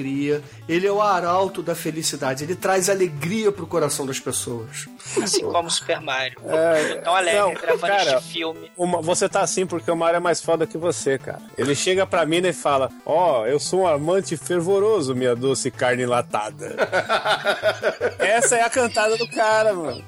ele 0.68 0.88
é 0.88 0.92
o 0.92 1.02
arauto 1.02 1.62
da 1.62 1.76
felicidade, 1.76 2.44
ele 2.44 2.56
traz 2.56 2.90
alegria 2.90 3.52
pro 3.52 3.68
coração 3.68 4.06
das 4.06 4.20
pessoas. 4.20 4.88
Assim 5.22 5.42
como 5.42 5.68
o 5.68 5.72
Super 5.72 6.00
Mario. 6.02 6.38
É, 6.46 6.96
Tão 6.96 7.16
alegre 7.16 7.40
não, 7.40 7.54
gravando 7.54 7.82
cara, 7.94 8.18
este 8.18 8.32
filme. 8.34 8.72
Uma- 8.78 9.02
você 9.02 9.28
tá 9.28 9.42
assim 9.42 9.66
porque 9.66 9.90
o 9.92 9.96
Mario 9.96 10.18
é 10.18 10.20
mais 10.20 10.42
foda 10.42 10.66
que 10.68 10.78
você, 10.78 11.18
cara. 11.18 11.42
Ele 11.58 11.76
chega 11.76 12.06
pra 12.08 12.26
mim 12.26 12.38
e 12.46 12.54
fala: 12.54 12.90
Ó, 13.06 13.46
eu 13.46 13.60
sou 13.60 13.82
um 13.82 13.88
amante 13.88 14.38
fervoroso, 14.38 15.14
minha 15.16 15.36
doce 15.36 15.70
carne 15.72 16.04
enlatada. 16.04 16.76
Essa 18.20 18.56
é 18.58 18.62
a 18.62 18.70
cantada 18.70 19.18
do 19.18 19.28
cara, 19.30 19.74
mano. 19.74 20.04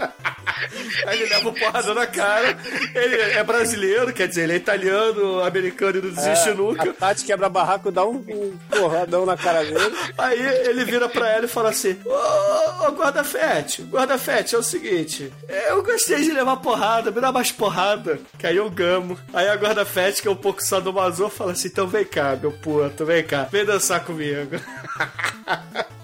Aí 1.05 1.19
ele 1.21 1.29
leva 1.29 1.49
o 1.49 1.53
porrada 1.53 1.93
na 1.93 2.07
cara, 2.07 2.57
ele 2.95 3.15
é 3.15 3.43
brasileiro, 3.43 4.13
quer 4.13 4.27
dizer, 4.27 4.43
ele 4.43 4.53
é 4.53 4.55
italiano, 4.55 5.41
americano 5.43 5.97
e 5.97 6.01
não 6.01 6.09
desiste 6.11 6.49
A 6.49 6.53
nunca. 6.53 6.93
Tati 6.93 7.25
quebra 7.25 7.49
barraco, 7.49 7.91
dá 7.91 8.05
um, 8.05 8.15
um 8.27 8.57
porradão 8.69 9.25
na 9.25 9.35
cara 9.35 9.63
dele. 9.63 9.72
Aí 10.17 10.39
ele 10.67 10.85
vira 10.85 11.07
pra 11.09 11.29
ela 11.29 11.45
e 11.45 11.49
fala 11.49 11.69
assim: 11.69 11.97
Ô, 12.05 12.87
ô 12.87 12.91
guarda-fete, 12.91 13.81
guarda-fete, 13.83 14.55
é 14.55 14.57
o 14.57 14.63
seguinte, 14.63 15.31
eu 15.69 15.83
gostei 15.83 16.21
de 16.23 16.31
levar 16.31 16.57
porrada, 16.57 17.11
me 17.11 17.19
dá 17.21 17.31
mais 17.31 17.51
porrada. 17.51 18.19
Que 18.37 18.47
aí 18.47 18.57
eu 18.57 18.69
gamo. 18.69 19.17
Aí 19.33 19.47
a 19.47 19.55
guarda-fete, 19.55 20.21
que 20.21 20.27
é 20.27 20.31
um 20.31 20.35
pouco 20.35 20.63
sadomaso, 20.63 21.29
fala 21.29 21.51
assim: 21.53 21.67
então 21.67 21.87
vem 21.87 22.05
cá, 22.05 22.35
meu 22.39 22.51
puto, 22.51 23.05
vem 23.05 23.23
cá, 23.23 23.43
vem 23.51 23.65
dançar 23.65 24.03
comigo. 24.03 24.55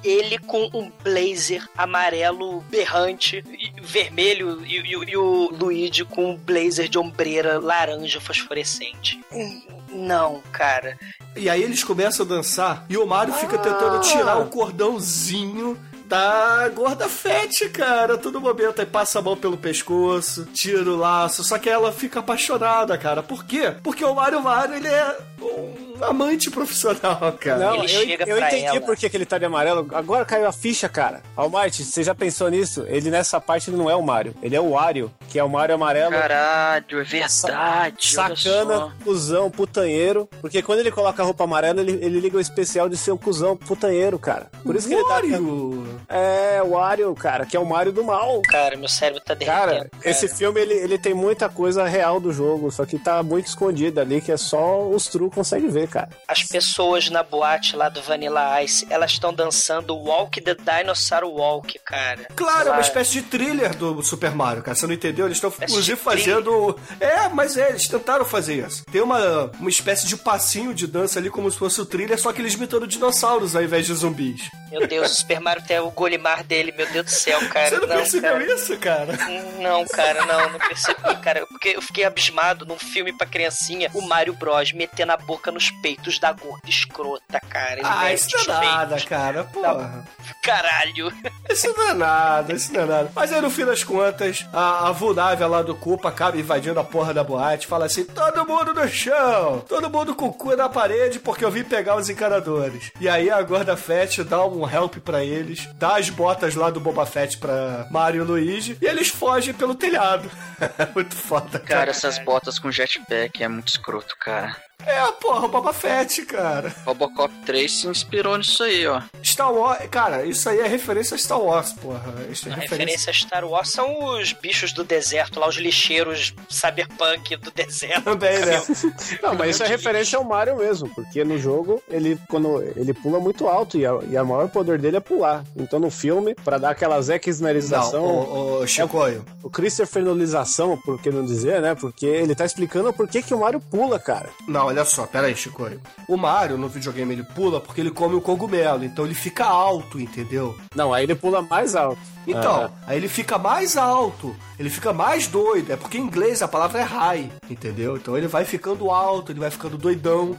Ele 0.01 0.37
com 0.37 0.63
um 0.73 0.89
blazer 1.03 1.67
amarelo 1.77 2.61
berrante, 2.69 3.43
e 3.49 3.81
vermelho, 3.81 4.65
e, 4.65 4.77
e- 4.79 5.09
e 5.11 5.17
o 5.17 5.49
Luigi 5.51 6.05
com 6.05 6.31
um 6.31 6.37
blazer 6.37 6.87
de 6.87 6.97
ombreira 6.97 7.59
laranja 7.59 8.21
fosforescente. 8.21 9.19
Hum, 9.29 9.61
Não, 9.91 10.41
cara. 10.51 10.97
E 11.35 11.49
aí 11.49 11.63
eles 11.63 11.83
começam 11.83 12.25
a 12.25 12.29
dançar 12.29 12.85
e 12.89 12.97
o 12.97 13.05
Mario 13.05 13.33
fica 13.33 13.57
tentando 13.57 13.99
tirar 14.01 14.37
o 14.39 14.47
cordãozinho 14.47 15.77
da 16.05 16.67
gorda 16.69 17.07
fete, 17.07 17.69
cara, 17.69 18.17
todo 18.17 18.41
momento. 18.41 18.79
Aí 18.79 18.85
passa 18.85 19.19
a 19.19 19.21
mão 19.21 19.37
pelo 19.37 19.57
pescoço, 19.57 20.45
tira 20.53 20.89
o 20.89 20.97
laço, 20.97 21.43
só 21.43 21.57
que 21.59 21.69
ela 21.69 21.91
fica 21.91 22.19
apaixonada, 22.19 22.97
cara. 22.97 23.21
Por 23.21 23.45
quê? 23.45 23.75
Porque 23.83 24.03
o 24.03 24.15
Mario 24.15 24.41
Mario, 24.41 24.75
ele 24.75 24.87
é 24.87 25.17
um 25.39 25.88
amante 26.01 26.49
profissional, 26.49 27.33
cara. 27.39 27.57
Não, 27.57 27.75
Ele 27.75 27.83
eu, 27.83 27.87
chega 27.87 28.25
eu 28.27 28.37
pra 28.37 28.47
entendi 28.47 28.65
ela. 28.65 28.81
por 28.81 28.95
que, 28.95 29.09
que 29.09 29.17
ele 29.17 29.25
tá 29.25 29.37
de 29.37 29.45
amarelo. 29.45 29.87
Agora 29.93 30.25
caiu 30.25 30.47
a 30.47 30.51
ficha, 30.51 30.87
cara. 30.89 31.21
Almighty, 31.35 31.83
você 31.83 32.03
já 32.03 32.13
pensou 32.15 32.49
nisso? 32.49 32.85
Ele 32.87 33.09
nessa 33.09 33.39
parte 33.39 33.69
ele 33.69 33.77
não 33.77 33.89
é 33.89 33.95
o 33.95 34.01
Mario. 34.01 34.33
Ele 34.41 34.55
é 34.55 34.61
o 34.61 34.71
Wario, 34.71 35.11
que 35.29 35.37
é 35.39 35.43
o 35.43 35.49
Mario 35.49 35.75
amarelo. 35.75 36.11
Caralho, 36.11 36.99
é 36.99 37.03
verdade. 37.03 38.07
Sacana, 38.07 38.93
cuzão, 39.03 39.49
putanheiro. 39.49 40.27
Porque 40.41 40.61
quando 40.61 40.79
ele 40.79 40.91
coloca 40.91 41.21
a 41.21 41.25
roupa 41.25 41.43
amarela, 41.43 41.81
ele, 41.81 41.93
ele 42.03 42.19
liga 42.19 42.37
o 42.37 42.41
especial 42.41 42.87
de 42.89 42.97
ser 42.97 43.11
o 43.11 43.17
cuzão, 43.17 43.55
putanheiro, 43.57 44.17
cara. 44.17 44.47
Por 44.63 44.75
isso 44.75 44.87
que 44.87 44.93
ele. 44.93 45.03
Mario! 45.03 45.87
É, 46.07 46.61
o 46.63 46.71
Wario, 46.71 47.13
cara, 47.15 47.45
que 47.45 47.55
é 47.57 47.59
o 47.59 47.65
Mario 47.65 47.91
do 47.91 48.03
mal. 48.03 48.41
Cara, 48.43 48.75
meu 48.77 48.87
cérebro 48.87 49.21
tá 49.23 49.33
derretendo. 49.33 49.59
Cara, 49.59 49.69
Cara, 49.69 49.89
esse 50.03 50.27
filme 50.27 50.59
ele, 50.61 50.73
ele 50.73 50.97
tem 50.97 51.13
muita 51.13 51.49
coisa 51.49 51.85
real 51.85 52.19
do 52.19 52.31
jogo, 52.31 52.71
só 52.71 52.85
que 52.85 52.97
tá 52.97 53.21
muito 53.23 53.47
escondida 53.47 54.01
ali, 54.01 54.21
que 54.21 54.31
é 54.31 54.37
só 54.37 54.87
os 54.87 55.07
true 55.07 55.29
conseguem 55.29 55.69
ver, 55.69 55.87
cara. 55.89 56.09
As 56.27 56.43
pessoas 56.43 57.09
na 57.09 57.23
boate 57.23 57.75
lá 57.75 57.89
do 57.89 58.01
Vanilla 58.01 58.61
Ice, 58.63 58.85
elas 58.89 59.11
estão 59.11 59.33
dançando 59.33 59.95
Walk 59.95 60.39
the 60.41 60.55
Dinosaur 60.55 61.25
Walk, 61.25 61.77
cara. 61.79 62.27
Claro, 62.35 62.67
é 62.67 62.71
uma 62.71 62.75
Lá- 62.75 62.81
espécie 62.81 63.11
de 63.13 63.21
thriller 63.23 63.75
do 63.75 64.01
Super 64.03 64.31
Mario, 64.31 64.63
cara. 64.63 64.75
Você 64.75 64.87
não 64.87 64.93
entendeu? 64.93 65.25
Eles 65.25 65.37
estão, 65.37 65.49
Espécie 65.49 65.71
inclusive, 65.73 65.97
fazendo. 65.99 66.79
É, 66.99 67.27
mas 67.29 67.57
é, 67.57 67.69
eles 67.69 67.87
tentaram 67.87 68.25
fazer 68.25 68.65
isso. 68.65 68.83
Tem 68.91 69.01
uma, 69.01 69.45
uma 69.59 69.69
espécie 69.69 70.07
de 70.07 70.15
passinho 70.17 70.73
de 70.73 70.87
dança 70.87 71.19
ali, 71.19 71.29
como 71.29 71.49
se 71.51 71.57
fosse 71.57 71.79
o 71.81 71.85
thriller, 71.85 72.19
só 72.19 72.31
que 72.31 72.41
eles 72.41 72.53
imitando 72.53 72.87
dinossauros 72.87 73.55
ao 73.55 73.63
invés 73.63 73.85
de 73.85 73.93
zumbis. 73.93 74.49
Meu 74.71 74.87
Deus, 74.87 75.11
o 75.11 75.15
Super 75.15 75.39
Mario 75.39 75.63
tem 75.65 75.79
o 75.79 75.89
Golimar 75.91 76.43
dele, 76.43 76.71
meu 76.75 76.87
Deus 76.91 77.05
do 77.05 77.11
céu, 77.11 77.39
cara. 77.49 77.69
Você 77.69 77.75
não, 77.79 77.87
não, 77.87 77.95
percebeu 77.97 78.31
cara. 78.31 78.45
isso, 78.53 78.77
cara? 78.77 79.13
Não, 79.59 79.85
cara, 79.87 80.25
não, 80.25 80.49
não 80.51 80.59
percebi, 80.59 81.15
cara. 81.21 81.45
Porque 81.47 81.69
eu 81.69 81.81
fiquei 81.81 82.05
abismado 82.05 82.65
num 82.65 82.77
filme 82.77 83.11
pra 83.17 83.27
criancinha, 83.27 83.89
o 83.93 84.01
Mario 84.01 84.33
Bros 84.33 84.71
metendo 84.73 85.11
a 85.11 85.17
boca 85.17 85.51
nos 85.51 85.69
peitos 85.81 86.19
da 86.19 86.31
gorda 86.31 86.69
escrota, 86.69 87.39
cara. 87.49 87.73
Ele 87.73 87.81
Ah, 87.83 88.13
isso 88.13 88.29
não 88.47 88.61
é 88.61 88.65
nada, 88.65 88.87
peitos. 88.95 89.05
cara. 89.09 89.43
Porra. 89.45 90.05
Caralho. 90.43 91.11
Isso 91.49 91.73
não 91.75 91.89
é 91.89 91.93
nada, 91.93 92.53
isso 92.53 92.71
não 92.73 92.81
é 92.81 92.85
nada. 92.85 93.11
Mas 93.15 93.33
aí, 93.33 93.41
no 93.41 93.49
fim 93.49 93.65
das 93.65 93.83
contas, 93.83 94.45
a, 94.53 94.87
a 94.87 94.91
vulnável 94.91 95.47
lá 95.47 95.61
do 95.61 95.75
Culpa 95.75 96.09
acaba 96.09 96.37
invadindo 96.37 96.79
a 96.79 96.83
porra 96.83 97.13
da 97.13 97.23
boate 97.23 97.67
fala 97.67 97.85
assim: 97.85 98.03
todo 98.05 98.45
mundo 98.47 98.73
no 98.73 98.87
chão, 98.87 99.63
todo 99.67 99.89
mundo 99.89 100.15
com 100.15 100.27
o 100.27 100.33
cu 100.33 100.55
na 100.55 100.69
parede 100.69 101.19
porque 101.19 101.43
eu 101.43 101.51
vim 101.51 101.63
pegar 101.63 101.95
os 101.95 102.09
encanadores. 102.09 102.91
E 102.99 103.07
aí 103.09 103.29
a 103.29 103.41
gorda 103.41 103.75
Fett 103.75 104.23
dá 104.23 104.45
um 104.45 104.58
help 104.67 104.97
pra 104.97 105.23
eles, 105.23 105.67
dá 105.75 105.97
as 105.97 106.09
botas 106.09 106.55
lá 106.55 106.69
do 106.69 106.79
Boba 106.79 107.05
Fett 107.05 107.37
pra 107.37 107.87
Mario 107.91 108.23
e 108.23 108.25
Luigi 108.25 108.77
e 108.81 108.85
eles 108.85 109.09
fogem 109.09 109.53
pelo 109.53 109.75
telhado. 109.75 110.29
Muito 110.95 111.15
foda, 111.15 111.59
cara. 111.59 111.79
Cara, 111.79 111.91
essas 111.91 112.19
botas 112.19 112.57
com 112.57 112.71
jetpack 112.71 113.43
é 113.43 113.47
muito 113.47 113.69
escroto, 113.69 114.15
cara. 114.19 114.55
É, 114.85 115.11
porra, 115.21 115.45
o 115.45 115.49
Boba 115.49 115.73
Fett, 115.73 116.25
cara. 116.25 116.73
Robocop 116.85 117.33
3 117.45 117.71
se 117.71 117.87
inspirou 117.87 118.37
nisso 118.37 118.63
aí, 118.63 118.87
ó. 118.87 119.01
Star 119.23 119.51
Wars, 119.53 119.79
cara, 119.91 120.25
isso 120.25 120.47
aí 120.49 120.59
é 120.59 120.67
referência 120.67 121.15
a 121.15 121.17
Star 121.17 121.39
Wars, 121.41 121.73
porra. 121.73 122.01
Isso 122.29 122.47
é 122.47 122.51
A 122.51 122.55
referência. 122.55 122.77
referência 122.77 123.11
a 123.11 123.13
Star 123.13 123.45
Wars 123.45 123.69
são 123.69 124.15
os 124.15 124.31
bichos 124.33 124.71
do 124.73 124.83
deserto, 124.83 125.39
lá 125.39 125.47
os 125.47 125.55
lixeiros 125.57 126.33
cyberpunk 126.49 127.35
do 127.37 127.51
deserto. 127.51 128.03
Também, 128.09 128.39
né? 128.39 128.61
Não, 129.21 129.35
mas 129.35 129.55
isso 129.55 129.63
é 129.63 129.67
referência 129.67 130.17
ao 130.17 130.23
Mario 130.23 130.57
mesmo, 130.57 130.89
porque 130.95 131.23
no 131.23 131.37
jogo 131.37 131.81
ele 131.89 132.17
quando 132.29 132.61
ele 132.75 132.93
pula 132.93 133.19
muito 133.19 133.47
alto 133.47 133.77
e 133.77 133.85
a, 133.85 133.91
e 134.09 134.17
a 134.17 134.23
maior 134.23 134.47
poder 134.49 134.79
dele 134.79 134.97
é 134.97 135.01
pular. 135.01 135.43
Então 135.55 135.79
no 135.79 135.91
filme, 135.91 136.33
pra 136.35 136.57
dar 136.57 136.71
aquela 136.71 136.95
Não, 136.95 137.01
Zeckisnerização, 137.03 138.03
o, 138.05 138.61
o 138.61 138.67
Chicoio. 138.67 139.25
o 139.43 139.49
Christopherlização, 139.49 140.77
por 140.77 140.99
que 141.01 141.11
não 141.11 141.25
dizer, 141.25 141.61
né? 141.61 141.75
Porque 141.75 142.05
ele 142.05 142.33
tá 142.35 142.45
explicando 142.45 142.91
por 142.93 143.07
que, 143.07 143.21
que 143.21 143.33
o 143.33 143.39
Mario 143.39 143.59
pula, 143.59 143.99
cara. 143.99 144.29
Não, 144.47 144.68
olha 144.69 144.85
só, 144.85 145.05
pera 145.05 145.27
aí, 145.27 145.35
Chicoio. 145.35 145.81
O 146.07 146.15
Mario, 146.15 146.57
no 146.57 146.69
videogame, 146.69 147.13
ele 147.13 147.23
pula 147.23 147.59
porque 147.59 147.81
ele 147.81 147.91
come 147.91 148.15
o 148.15 148.21
cogumelo, 148.21 148.83
então 148.83 149.05
ele 149.05 149.15
fica 149.15 149.45
alto, 149.45 149.99
entendeu? 149.99 150.55
Não, 150.75 150.93
aí 150.93 151.03
ele 151.03 151.15
pula 151.15 151.41
mais 151.41 151.75
alto. 151.75 151.99
Então, 152.27 152.71
aí 152.85 152.97
ele 152.97 153.07
fica 153.07 153.37
mais 153.37 153.75
alto, 153.75 154.35
ele 154.59 154.69
fica 154.69 154.93
mais 154.93 155.25
doido. 155.27 155.71
É 155.71 155.75
porque 155.75 155.97
em 155.97 156.01
inglês 156.01 156.41
a 156.41 156.47
palavra 156.47 156.79
é 156.81 156.83
high, 156.83 157.31
entendeu? 157.49 157.97
Então 157.97 158.15
ele 158.17 158.27
vai 158.27 158.45
ficando 158.45 158.91
alto, 158.91 159.31
ele 159.31 159.39
vai 159.39 159.49
ficando 159.49 159.77
doidão. 159.77 160.37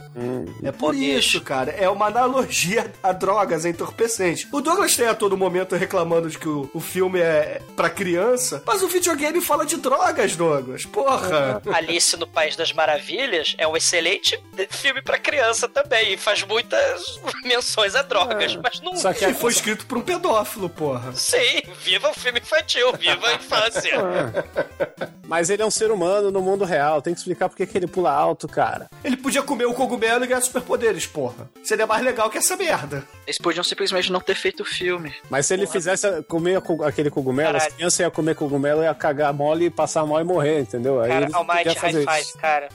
É 0.63 0.71
por 0.71 0.95
isso, 0.95 1.33
bicho. 1.33 1.41
cara. 1.41 1.71
É 1.71 1.89
uma 1.89 2.05
analogia 2.07 2.91
a 3.03 3.11
drogas, 3.11 3.65
a 3.65 3.69
entorpecente. 3.69 4.47
O 4.51 4.61
Douglas 4.61 4.95
tem 4.95 5.07
a 5.07 5.15
todo 5.15 5.35
momento 5.35 5.75
reclamando 5.75 6.29
de 6.29 6.37
que 6.37 6.47
o, 6.47 6.69
o 6.73 6.79
filme 6.79 7.19
é 7.19 7.61
pra 7.75 7.89
criança, 7.89 8.63
mas 8.65 8.81
o 8.81 8.87
videogame 8.87 9.41
fala 9.41 9.65
de 9.65 9.77
drogas, 9.77 10.35
Douglas. 10.35 10.85
Porra! 10.85 11.61
Alice 11.73 12.15
no 12.15 12.27
País 12.27 12.55
das 12.55 12.71
Maravilhas 12.71 13.55
é 13.57 13.67
um 13.67 13.75
excelente 13.75 14.20
filme 14.69 15.01
pra 15.01 15.17
criança 15.17 15.67
também. 15.67 16.13
E 16.13 16.17
faz 16.17 16.43
muitas 16.43 17.19
menções 17.43 17.95
a 17.95 18.01
drogas, 18.01 18.55
mas 18.55 18.79
não. 18.81 18.95
Só 18.95 19.13
que 19.13 19.33
foi 19.33 19.51
escrito 19.51 19.85
por 19.85 19.97
um 19.97 20.01
pedófilo, 20.01 20.69
porra. 20.69 21.13
Sim, 21.13 21.61
viva 21.83 22.09
o 22.09 22.13
filme 22.13 22.39
infantil, 22.39 22.91
viva 22.93 23.27
a 23.27 23.33
infância. 23.33 23.91
Mas 25.27 25.49
ele 25.49 25.61
é 25.61 25.65
um 25.65 25.71
ser 25.71 25.91
humano 25.91 26.29
no 26.29 26.41
mundo 26.41 26.65
real, 26.65 27.01
tem 27.01 27.13
que 27.13 27.19
explicar 27.19 27.47
por 27.47 27.55
que 27.55 27.77
ele 27.77 27.87
pula 27.87 28.11
alto, 28.11 28.49
cara. 28.49 28.89
Ele 29.01 29.15
podia 29.15 29.41
comer 29.41 29.63
o 29.65 29.73
cogumelo 29.73 30.25
e 30.25 30.27
ganhar 30.27 30.41
superpoderes, 30.41 31.05
porra. 31.05 31.49
Seria 31.63 31.87
mais 31.87 32.03
legal 32.03 32.29
que 32.29 32.37
essa 32.37 32.57
merda. 32.57 33.07
Eles 33.25 33.37
podiam 33.37 33.63
simplesmente 33.63 34.11
não 34.11 34.19
ter 34.19 34.35
feito 34.35 34.61
o 34.61 34.65
filme. 34.65 35.13
Mas 35.29 35.45
se 35.45 35.53
ele 35.53 35.65
fizesse 35.67 36.21
comer 36.23 36.59
co- 36.59 36.83
aquele 36.83 37.09
cogumelo, 37.09 37.55
as 37.55 37.63
Caralho. 37.63 37.75
crianças 37.75 37.99
iam 38.01 38.11
comer 38.11 38.35
cogumelo, 38.35 38.83
ia 38.83 38.93
cagar 38.93 39.33
mole, 39.33 39.69
passar 39.69 40.05
mal 40.05 40.19
e 40.19 40.23
morrer, 40.25 40.59
entendeu? 40.59 40.99
Aí 40.99 41.09
Cara, 41.09 41.29
Almighty 41.31 41.77
High 41.79 41.93
Five, 41.93 42.19
isso. 42.21 42.37
cara. 42.37 42.67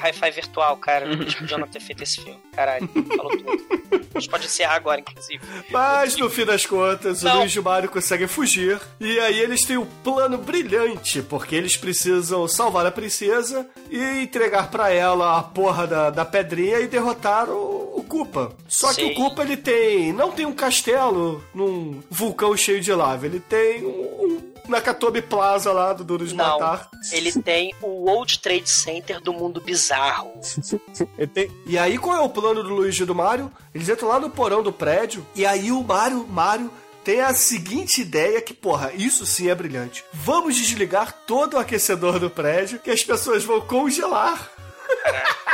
High 0.00 0.12
Five 0.12 0.30
virtual, 0.30 0.76
cara. 0.78 1.06
Eles 1.06 1.34
podiam 1.34 1.58
não 1.60 1.66
ter 1.68 1.80
feito 1.80 2.02
esse 2.02 2.22
filme. 2.22 2.38
Caralho, 2.54 2.88
falou 3.16 3.30
tudo. 3.36 4.08
A 4.14 4.18
gente 4.20 4.30
pode 4.30 4.46
encerrar 4.46 4.74
agora, 4.76 5.00
inclusive. 5.00 5.40
Mas 5.70 6.16
no 6.16 6.28
fim 6.30 6.44
das 6.44 6.64
contas, 6.66 7.22
Não. 7.22 7.36
o 7.36 7.38
Luiz 7.40 7.52
e 7.52 7.58
o 7.60 7.62
Mario 7.62 7.88
conseguem 7.90 8.26
fugir. 8.26 8.80
E 9.00 9.18
aí 9.20 9.38
eles 9.40 9.62
têm 9.62 9.76
um 9.76 9.86
plano 9.86 10.38
brilhante, 10.38 11.22
porque 11.22 11.54
eles 11.54 11.76
precisam 11.76 12.46
salvar 12.48 12.86
a 12.86 12.90
princesa 12.90 13.68
e 13.90 14.22
entregar 14.22 14.70
pra 14.70 14.90
ela 14.90 15.38
a 15.38 15.42
porra 15.42 15.86
da, 15.86 16.10
da 16.10 16.24
pedrinha 16.24 16.80
e 16.80 16.86
derrotar 16.88 17.48
o, 17.48 17.98
o 17.98 18.04
Koopa. 18.04 18.52
Só 18.66 18.88
que 18.88 19.02
Sim. 19.02 19.12
o 19.12 19.14
Koopa 19.14 19.42
ele 19.42 19.56
tem. 19.56 20.12
não 20.12 20.32
tem 20.32 20.46
um 20.46 20.52
castelo 20.52 21.42
num 21.54 22.02
vulcão 22.10 22.56
cheio 22.56 22.80
de 22.80 22.92
lava, 22.92 23.26
ele 23.26 23.40
tem 23.40 23.84
um. 23.84 23.90
um 24.24 24.57
Nakatomi 24.70 25.22
Plaza 25.22 25.72
lá 25.72 25.92
do 25.92 26.04
Duro 26.04 26.26
de 26.26 26.34
Não, 26.34 26.58
Matar. 26.58 26.88
ele 27.12 27.32
tem 27.42 27.74
o 27.82 28.04
World 28.06 28.38
Trade 28.40 28.68
Center 28.68 29.20
do 29.20 29.32
mundo 29.32 29.60
bizarro. 29.60 30.40
Ele 31.18 31.26
tem... 31.26 31.50
E 31.66 31.76
aí, 31.78 31.98
qual 31.98 32.16
é 32.16 32.20
o 32.20 32.28
plano 32.28 32.62
do 32.62 32.68
Luigi 32.74 33.02
e 33.02 33.06
do 33.06 33.14
Mario? 33.14 33.50
Eles 33.74 33.88
entram 33.88 34.08
lá 34.08 34.18
no 34.20 34.30
porão 34.30 34.62
do 34.62 34.72
prédio, 34.72 35.26
e 35.34 35.44
aí 35.46 35.70
o 35.72 35.82
Mario, 35.82 36.26
Mario 36.28 36.70
tem 37.04 37.20
a 37.20 37.32
seguinte 37.34 38.00
ideia 38.02 38.40
que, 38.42 38.52
porra, 38.52 38.92
isso 38.94 39.24
sim 39.26 39.48
é 39.48 39.54
brilhante. 39.54 40.04
Vamos 40.12 40.56
desligar 40.56 41.12
todo 41.26 41.54
o 41.54 41.58
aquecedor 41.58 42.18
do 42.18 42.28
prédio, 42.30 42.78
que 42.80 42.90
as 42.90 43.02
pessoas 43.02 43.44
vão 43.44 43.60
congelar. 43.60 44.50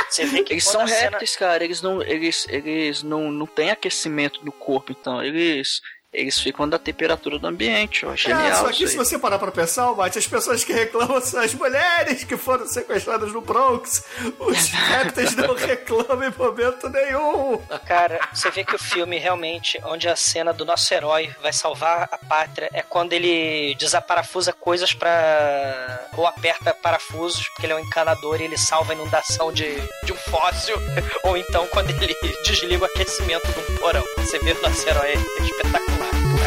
Você 0.09 0.25
vê 0.25 0.43
que 0.43 0.53
Eles 0.53 0.63
são 0.65 0.81
a 0.81 0.87
cena- 0.87 0.99
répteis, 1.01 1.35
cara. 1.35 1.63
Eles 1.63 1.81
não, 1.81 2.01
eles, 2.01 2.45
eles 2.49 3.03
não, 3.03 3.31
não 3.31 3.45
têm 3.45 3.69
aquecimento 3.71 4.43
no 4.45 4.51
corpo, 4.51 4.91
então 4.91 5.21
eles, 5.23 5.81
eles 6.15 6.39
ficam 6.39 6.67
da 6.67 6.79
temperatura 6.79 7.37
do 7.37 7.47
ambiente. 7.47 8.05
Ó. 8.05 8.13
É, 8.13 8.17
Genial 8.17 8.55
só 8.55 8.71
que 8.71 8.87
se 8.87 8.95
você 8.95 9.19
parar 9.19 9.37
pra 9.37 9.51
pensar, 9.51 9.83
Almighty, 9.83 10.17
as 10.17 10.27
pessoas 10.27 10.63
que 10.63 10.73
reclamam 10.73 11.21
são 11.21 11.41
as 11.41 11.53
mulheres 11.53 12.23
que 12.23 12.37
foram 12.37 12.65
sequestradas 12.67 13.31
no 13.31 13.41
Bronx. 13.41 14.03
Os 14.39 14.69
répteis 14.71 15.35
não 15.35 15.53
reclamam 15.53 16.23
em 16.23 16.33
momento 16.37 16.89
nenhum. 16.89 17.57
Cara, 17.85 18.19
você 18.33 18.49
vê 18.49 18.63
que 18.63 18.75
o 18.75 18.79
filme 18.79 19.17
realmente, 19.17 19.79
onde 19.85 20.07
a 20.07 20.15
cena 20.15 20.53
do 20.53 20.65
nosso 20.65 20.93
herói 20.93 21.33
vai 21.41 21.53
salvar 21.53 22.09
a 22.11 22.17
pátria, 22.17 22.69
é 22.73 22.81
quando 22.81 23.13
ele 23.13 23.75
desaparafusa 23.75 24.53
coisas 24.53 24.93
pra. 24.93 26.07
ou 26.15 26.25
aperta 26.25 26.73
parafusos, 26.73 27.47
porque 27.49 27.65
ele 27.65 27.73
é 27.73 27.75
um 27.75 27.79
encanador 27.79 28.39
e 28.41 28.45
ele 28.45 28.57
salva 28.57 28.93
a 28.93 28.95
inundação 28.95 29.51
de, 29.51 29.75
de 30.03 30.13
um 30.13 30.17
fóssil, 30.17 30.77
ou 31.23 31.37
então 31.37 31.67
quando 31.67 31.89
ele 31.89 32.15
desliga 32.43 32.83
o 32.83 32.85
aquecimento 32.85 33.47
de 33.51 33.59
um 33.59 33.77
porão. 33.77 34.03
Você 34.17 34.39
vê 34.39 34.51
o 34.51 34.61
nosso 34.61 34.87
herói 34.87 35.13
é 35.13 35.43
espetacular. 35.43 36.04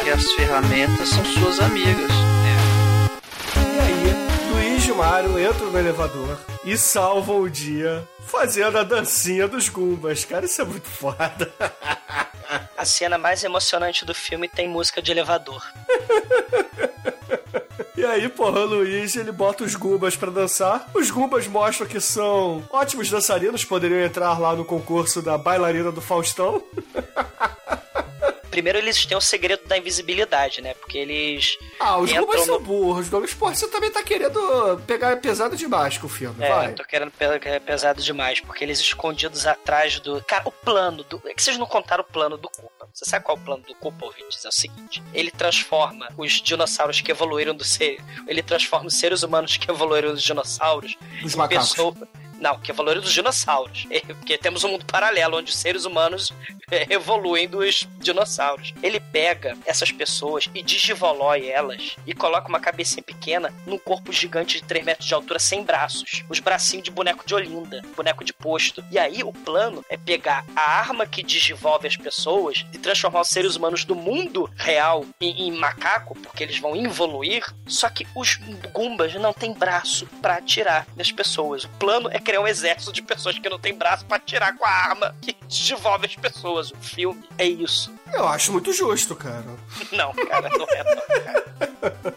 Porque 0.09 0.11
as 0.11 0.33
ferramentas 0.33 1.09
são 1.11 1.25
suas 1.25 1.61
amigas. 1.61 2.11
E 3.57 3.81
aí, 3.81 4.51
Luigi 4.51 4.91
e 4.91 4.95
Mario 4.95 5.39
entram 5.39 5.71
no 5.71 5.79
elevador 5.79 6.39
e 6.65 6.79
salvam 6.79 7.43
o 7.43 7.51
dia 7.51 8.09
fazendo 8.27 8.79
a 8.79 8.83
dancinha 8.83 9.47
dos 9.47 9.69
Gumbas. 9.69 10.25
Cara, 10.25 10.47
isso 10.47 10.63
é 10.63 10.65
muito 10.65 10.89
foda. 10.89 11.53
A 12.75 12.85
cena 12.87 13.19
mais 13.19 13.45
emocionante 13.45 14.07
do 14.07 14.15
filme 14.15 14.49
tem 14.49 14.67
música 14.67 15.03
de 15.03 15.11
elevador. 15.11 15.63
E 17.95 18.05
aí, 18.07 18.31
porra, 18.31 18.61
o 18.61 18.67
Luigi, 18.67 19.19
ele 19.19 19.33
bota 19.33 19.65
os 19.65 19.75
Gumbas 19.75 20.17
pra 20.17 20.31
dançar. 20.31 20.89
Os 20.95 21.11
Gumbas 21.11 21.47
mostram 21.47 21.87
que 21.87 22.01
são 22.01 22.65
ótimos 22.71 23.11
dançarinos, 23.11 23.63
poderiam 23.63 24.01
entrar 24.01 24.39
lá 24.39 24.55
no 24.55 24.65
concurso 24.65 25.21
da 25.21 25.37
bailarina 25.37 25.93
do 25.93 26.01
Faustão. 26.01 26.63
Primeiro 28.59 28.79
eles 28.79 29.07
têm 29.07 29.17
o 29.17 29.21
segredo 29.21 29.69
da 29.69 29.79
invisibilidade, 29.79 30.61
né? 30.61 30.75
Porque 30.75 30.99
eles 30.99 31.57
Ah, 31.79 31.97
os 31.97 32.11
entram 32.11 32.25
Gumbas 32.27 32.41
são 32.45 32.59
no- 32.59 32.65
burros, 32.65 33.09
Douglas. 33.09 33.33
Porra, 33.33 33.55
você 33.55 33.69
também 33.69 33.89
tá 33.89 34.03
querendo 34.03 34.81
pegar 34.85 35.17
pesado 35.19 35.57
demais 35.57 35.97
com 35.97 36.07
o 36.07 36.11
filme, 36.11 36.43
É, 36.45 36.49
vai. 36.49 36.67
eu 36.71 36.75
tô 36.75 36.85
querendo 36.85 37.13
pe- 37.13 37.39
que 37.39 37.49
é 37.49 37.61
pesado 37.61 38.03
demais, 38.03 38.41
porque 38.41 38.65
eles 38.65 38.81
escondidos 38.81 39.47
atrás 39.47 40.01
do. 40.01 40.21
Cara, 40.25 40.43
o 40.45 40.51
plano 40.51 41.05
do. 41.05 41.23
É 41.27 41.35
que 41.35 41.41
vocês 41.43 41.57
não 41.57 41.67
contaram 41.67 42.03
o 42.03 42.13
plano 42.13 42.37
do 42.37 42.49
Koopa. 42.49 42.89
Você 42.93 43.05
sabe 43.05 43.25
qual 43.25 43.37
é 43.37 43.41
o 43.41 43.45
plano 43.45 43.63
do 43.63 43.75
Koopa, 43.77 44.07
ouvintes? 44.07 44.45
É 44.45 44.49
o 44.49 44.53
seguinte: 44.53 45.01
ele 45.15 45.31
transforma 45.31 46.09
os 46.17 46.33
dinossauros 46.43 47.01
que 47.01 47.13
evoluíram 47.13 47.55
do 47.55 47.63
ser. 47.63 48.01
Ele 48.27 48.43
transforma 48.43 48.89
os 48.89 48.99
seres 48.99 49.23
humanos 49.23 49.57
que 49.57 49.71
evoluíram 49.71 50.13
dos 50.13 50.23
dinossauros 50.23 50.97
em 51.23 51.37
macacos. 51.37 51.69
pessoa- 51.71 51.95
Não, 52.39 52.59
que 52.59 52.71
evoluíram 52.71 53.01
dos 53.01 53.13
dinossauros. 53.13 53.87
Porque 54.07 54.39
temos 54.39 54.65
um 54.65 54.69
mundo 54.69 54.85
paralelo 54.85 55.39
onde 55.39 55.51
os 55.51 55.59
seres 55.59 55.85
humanos 55.85 56.33
é, 56.71 56.87
evoluem 56.91 57.49
dos 57.49 57.87
dinossauros. 57.99 58.73
Ele 58.83 59.01
pega 59.01 59.57
essas 59.65 59.91
pessoas 59.91 60.49
e 60.55 60.63
digivolói 60.63 61.49
elas 61.49 61.97
e 62.07 62.15
coloca 62.15 62.49
uma 62.49 62.61
cabecinha 62.61 63.03
pequena 63.03 63.53
num 63.67 63.79
corpo 63.79 64.13
gigante 64.13 64.61
de 64.61 64.65
3 64.65 64.85
metros 64.85 65.07
de 65.07 65.15
altura 65.15 65.39
sem 65.39 65.63
braços. 65.63 66.25
Os 66.29 66.41
bracinhos 66.41 66.85
de 66.85 66.91
boneco 66.91 67.27
de 67.27 67.35
Olinda, 67.35 67.83
boneco 67.97 68.25
de 68.25 68.33
posto. 68.33 68.85
E 68.91 68.99
aí 68.99 69.23
o 69.23 69.33
plano 69.33 69.85
é 69.89 69.97
pegar 69.97 70.45
a 70.55 70.79
arma 70.79 71.07
que 71.07 71.23
digivolve 71.23 71.87
as 71.87 71.97
pessoas 71.97 72.65
e 72.73 72.79
transformar 72.79 73.21
os 73.21 73.29
seres 73.29 73.57
humanos 73.57 73.85
do 73.85 73.95
mundo 73.95 74.51
real 74.57 75.05
em, 75.21 75.49
em 75.49 75.53
macaco, 75.53 76.15
porque 76.21 76.43
eles 76.43 76.59
vão 76.59 76.77
evoluir. 76.77 77.45
Só 77.67 77.89
que 77.89 78.07
os 78.15 78.39
Gumbas 78.73 79.15
não 79.15 79.33
têm 79.33 79.53
braço 79.53 80.07
pra 80.21 80.37
atirar 80.37 80.87
nas 80.97 81.11
pessoas. 81.11 81.65
O 81.65 81.69
plano 81.71 82.09
é 82.11 82.19
criar 82.29 82.43
um 82.43 82.47
exército 82.47 82.93
de 82.93 83.01
pessoas 83.01 83.39
que 83.39 83.49
não 83.49 83.59
têm 83.59 83.75
braço 83.75 84.05
pra 84.05 84.19
atirar 84.19 84.55
com 84.55 84.63
a 84.63 84.69
arma 84.69 85.17
que 85.23 85.35
desenvolve 85.49 86.05
as 86.05 86.15
pessoas. 86.15 86.71
O 86.71 86.77
filme 86.77 87.25
é 87.39 87.47
isso. 87.47 87.91
Eu 88.13 88.29
acho 88.29 88.53
muito 88.53 88.71
justo, 88.71 89.17
cara. 89.17 89.47
Não, 89.93 90.13
cara, 90.13 90.49
não 90.51 90.67
é 90.69 90.85
não, 90.85 91.25
cara. 91.25 91.49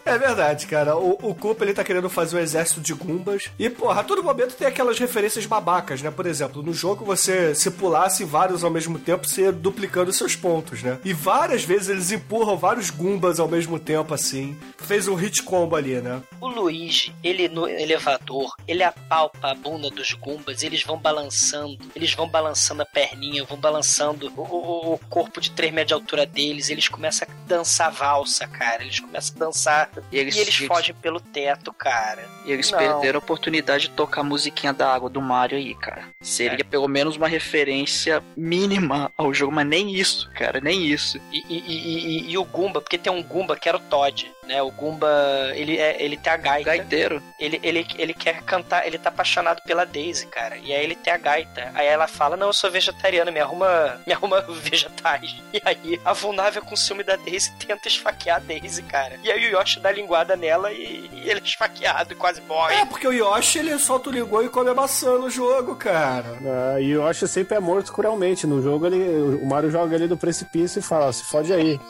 É 0.04 0.18
verdade, 0.18 0.66
cara. 0.66 0.96
O, 0.96 1.18
o 1.22 1.34
Koopa, 1.34 1.64
ele 1.64 1.74
tá 1.74 1.82
querendo 1.82 2.08
fazer 2.08 2.36
um 2.36 2.40
exército 2.40 2.80
de 2.80 2.92
Gumbas. 2.92 3.50
E, 3.58 3.68
porra, 3.70 4.00
a 4.00 4.04
todo 4.04 4.22
momento 4.22 4.54
tem 4.54 4.66
aquelas 4.66 4.98
referências 4.98 5.46
babacas, 5.46 6.02
né? 6.02 6.10
Por 6.10 6.26
exemplo, 6.26 6.62
no 6.62 6.72
jogo 6.72 7.04
você 7.04 7.54
se 7.54 7.70
pulasse 7.70 8.24
vários 8.24 8.62
ao 8.62 8.70
mesmo 8.70 8.98
tempo, 8.98 9.26
você 9.26 9.50
duplicando 9.50 10.12
seus 10.12 10.36
pontos, 10.36 10.82
né? 10.82 10.98
E 11.04 11.12
várias 11.12 11.64
vezes 11.64 11.88
eles 11.88 12.10
empurram 12.10 12.56
vários 12.56 12.90
Gumbas 12.90 13.40
ao 13.40 13.48
mesmo 13.48 13.78
tempo, 13.78 14.12
assim. 14.12 14.56
Fez 14.78 15.08
um 15.08 15.14
hit 15.14 15.42
combo 15.42 15.76
ali, 15.76 16.00
né? 16.00 16.22
O 16.40 16.48
Luigi, 16.48 17.14
ele 17.22 17.48
no 17.48 17.68
elevador, 17.68 18.54
ele 18.66 18.82
apalpa 18.82 19.50
a 19.50 19.54
bunda 19.54 19.90
dos 20.02 20.12
Gumbas, 20.14 20.62
eles 20.62 20.82
vão 20.82 20.98
balançando, 20.98 21.78
eles 21.94 22.12
vão 22.14 22.28
balançando 22.28 22.82
a 22.82 22.86
perninha, 22.86 23.44
vão 23.44 23.56
balançando 23.56 24.32
o, 24.36 24.42
o- 24.42 24.94
o 24.94 24.98
corpo 25.08 25.40
de 25.40 25.50
3 25.52 25.72
metros 25.72 25.88
de 25.88 25.94
altura 25.94 26.26
deles, 26.26 26.68
eles 26.68 26.88
começam 26.88 27.26
a 27.28 27.32
dançar 27.48 27.90
valsa, 27.92 28.46
cara. 28.46 28.82
Eles 28.82 28.98
começam 29.00 29.34
a 29.36 29.38
dançar 29.38 29.90
E 30.10 30.18
eles, 30.18 30.34
e 30.36 30.40
eles 30.40 30.56
fogem 30.56 30.94
pelo 30.94 31.20
teto, 31.20 31.72
cara. 31.72 32.28
E 32.44 32.52
eles 32.52 32.70
Não. 32.70 32.78
perderam 32.78 33.18
a 33.18 33.22
oportunidade 33.22 33.88
de 33.88 33.90
tocar 33.94 34.20
a 34.22 34.24
musiquinha 34.24 34.72
da 34.72 34.92
água 34.92 35.08
do 35.08 35.20
Mario 35.20 35.56
aí, 35.58 35.74
cara. 35.74 36.08
Seria 36.20 36.60
É. 36.60 36.64
pelo 36.64 36.88
menos 36.88 37.16
uma 37.16 37.28
referência 37.28 38.22
mínima 38.36 39.12
ao 39.16 39.32
jogo, 39.32 39.52
mas 39.52 39.66
nem 39.66 39.94
isso, 39.94 40.28
cara, 40.34 40.60
nem 40.60 40.84
isso. 40.86 41.18
E, 41.32 41.38
e- 41.48 41.64
e- 41.66 41.98
e- 42.28 42.30
e 42.32 42.38
o 42.38 42.44
Gumba, 42.44 42.80
porque 42.80 42.98
tem 42.98 43.12
um 43.12 43.22
Gumba 43.22 43.56
que 43.56 43.68
era 43.68 43.76
o 43.78 43.80
Todd, 43.80 44.30
né? 44.46 44.60
O 44.62 44.70
Gumba, 44.70 45.08
ele, 45.54 45.78
é, 45.78 46.02
ele 46.02 46.16
tem 46.16 46.32
a 46.32 46.36
gaita. 46.36 46.70
Gaiteiro. 46.70 47.22
Ele, 47.38 47.60
ele, 47.62 47.86
ele 47.96 48.14
quer 48.14 48.42
cantar, 48.42 48.86
ele 48.86 48.98
tá 48.98 49.08
apaixonado 49.08 49.62
pela 49.62 49.84
Daisy, 49.84 50.26
cara. 50.26 50.56
E 50.56 50.72
aí 50.72 50.84
ele 50.84 50.96
tem 50.96 51.12
a 51.12 51.16
gaita. 51.16 51.70
Aí 51.74 51.86
ela 51.86 52.06
fala: 52.06 52.36
Não, 52.36 52.48
eu 52.48 52.52
sou 52.52 52.70
vegetariana, 52.70 53.30
me 53.30 53.40
arruma, 53.40 54.00
me 54.06 54.12
arruma 54.12 54.40
vegetais. 54.40 55.36
E 55.52 55.60
aí 55.64 56.00
a 56.04 56.12
Vulnável, 56.12 56.62
com 56.62 56.76
ciúme 56.76 57.04
da 57.04 57.16
Daisy, 57.16 57.52
tenta 57.58 57.88
esfaquear 57.88 58.36
a 58.36 58.40
Daisy, 58.40 58.82
cara. 58.82 59.18
E 59.22 59.30
aí 59.30 59.46
o 59.46 59.58
Yoshi 59.58 59.80
dá 59.80 59.92
linguada 59.92 60.36
nela 60.36 60.72
e, 60.72 61.08
e 61.12 61.30
ele 61.30 61.40
é 61.40 61.44
esfaqueado 61.44 62.12
e 62.12 62.16
quase 62.16 62.40
morre. 62.42 62.74
É, 62.74 62.84
porque 62.84 63.06
o 63.06 63.12
Yoshi, 63.12 63.60
ele 63.60 63.78
solta 63.78 64.10
o 64.10 64.12
Ligou 64.12 64.44
e 64.44 64.48
come 64.48 64.70
a 64.70 64.74
maçã 64.74 65.18
no 65.18 65.30
jogo, 65.30 65.76
cara. 65.76 66.38
Ah, 66.44 66.80
e 66.80 67.00
acho 67.02 67.20
que 67.20 67.28
sempre 67.28 67.56
é 67.56 67.60
morto 67.60 67.92
cruelmente. 67.92 68.46
No 68.46 68.60
jogo, 68.62 68.86
ele, 68.86 69.36
o 69.36 69.46
Mario 69.46 69.70
joga 69.70 69.94
ele 69.94 70.08
do 70.08 70.16
precipício 70.16 70.80
e 70.80 70.82
fala: 70.82 71.12
se 71.12 71.24
fode 71.24 71.52
aí. 71.52 71.80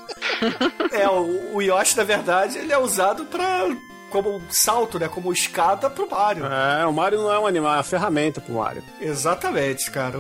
É, 0.93 1.09
o, 1.09 1.55
o 1.55 1.63
Yoshi, 1.63 1.97
na 1.97 2.05
verdade, 2.05 2.42
ele 2.57 2.73
é 2.73 2.79
usado 2.79 3.25
pra 3.27 3.67
como 4.13 4.37
um 4.37 4.43
salto, 4.51 4.99
né? 4.99 5.09
Como 5.09 5.33
escada 5.33 5.89
pro 5.91 6.09
Mario. 6.09 6.45
É, 6.47 6.87
o 6.87 6.93
Mario 6.93 7.23
não 7.23 7.33
é 7.33 7.39
um 7.39 7.47
animal, 7.47 7.73
é 7.73 7.77
uma 7.79 7.83
ferramenta 7.83 8.41
pro 8.41 8.55
Mario. 8.55 8.85
Exatamente, 9.01 9.91
cara. 9.91 10.19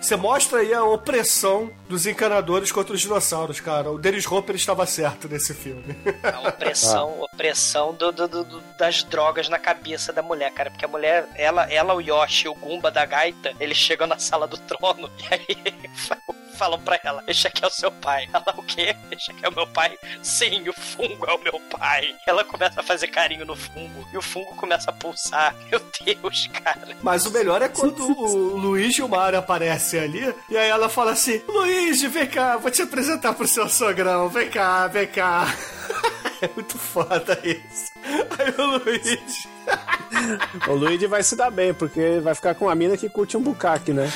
Você 0.00 0.16
mostra 0.16 0.60
aí 0.60 0.72
a 0.72 0.82
opressão 0.82 1.70
dos 1.88 2.06
encanadores 2.06 2.72
contra 2.72 2.94
os 2.94 3.00
dinossauros, 3.00 3.60
cara. 3.60 3.90
O 3.90 3.98
Dennis 3.98 4.26
Hopper 4.26 4.56
estava 4.56 4.86
certo 4.86 5.28
nesse 5.28 5.52
filme. 5.54 5.94
A 6.22 6.48
opressão, 6.48 7.20
opressão 7.32 7.92
do, 7.94 8.10
do- 8.10 8.26
do- 8.28 8.44
do- 8.44 8.62
das 8.78 9.02
drogas 9.04 9.48
na 9.48 9.58
cabeça 9.58 10.12
da 10.12 10.22
mulher, 10.22 10.50
cara. 10.52 10.70
Porque 10.70 10.84
a 10.84 10.88
mulher, 10.88 11.28
ela, 11.34 11.70
ela 11.70 11.94
o 11.94 12.00
Yoshi, 12.00 12.48
o 12.48 12.54
Gumba 12.54 12.90
da 12.90 13.04
gaita, 13.04 13.52
eles 13.60 13.76
chegam 13.76 14.06
na 14.06 14.18
sala 14.18 14.46
do 14.48 14.56
trono 14.58 15.10
e 15.18 15.34
aí 15.34 15.74
falam 16.56 16.80
pra 16.80 16.98
ela: 17.04 17.22
Este 17.26 17.46
aqui 17.48 17.62
é 17.64 17.68
o 17.68 17.70
seu 17.70 17.90
pai. 17.92 18.26
Ela, 18.32 18.54
o 18.56 18.62
quê? 18.62 18.96
Este 19.10 19.30
aqui 19.30 19.44
é 19.44 19.48
o 19.48 19.54
meu 19.54 19.66
pai? 19.66 19.96
Sim, 20.22 20.68
o 20.68 20.72
fungo 20.72 21.26
é 21.28 21.34
o 21.34 21.38
meu 21.42 21.60
pai. 21.70 22.14
Ela 22.26 22.42
começa 22.44 22.80
a 22.80 22.82
fazer 22.82 23.08
carinho 23.26 23.44
no 23.44 23.56
fungo 23.56 24.06
e 24.12 24.16
o 24.16 24.22
fungo 24.22 24.54
começa 24.54 24.90
a 24.90 24.92
pulsar. 24.92 25.54
Meu 25.68 25.80
Deus, 26.04 26.48
cara. 26.52 26.96
Mas 27.02 27.26
o 27.26 27.32
melhor 27.32 27.60
é 27.60 27.68
quando 27.68 28.06
o 28.06 28.56
Luigi 28.56 29.00
e 29.00 29.04
o 29.04 29.08
Mario 29.08 29.40
aparecem 29.40 30.00
ali, 30.00 30.34
e 30.48 30.56
aí 30.56 30.68
ela 30.68 30.88
fala 30.88 31.10
assim: 31.12 31.42
Luigi, 31.48 32.06
vem 32.06 32.26
cá, 32.26 32.56
vou 32.56 32.70
te 32.70 32.82
apresentar 32.82 33.32
pro 33.32 33.48
seu 33.48 33.68
sogrão, 33.68 34.28
vem 34.28 34.48
cá, 34.48 34.86
vem 34.86 35.06
cá. 35.08 35.46
É 36.38 36.50
muito 36.54 36.76
foda 36.76 37.40
isso. 37.42 37.90
Aí 38.04 38.54
o 38.58 38.76
Luigi. 38.76 39.48
O 40.68 40.74
Luigi 40.74 41.06
vai 41.06 41.22
se 41.22 41.34
dar 41.34 41.50
bem, 41.50 41.72
porque 41.72 42.20
vai 42.20 42.34
ficar 42.34 42.54
com 42.54 42.66
uma 42.66 42.74
mina 42.74 42.94
que 42.94 43.08
curte 43.08 43.38
um 43.38 43.42
bucaque, 43.42 43.90
né? 43.90 44.06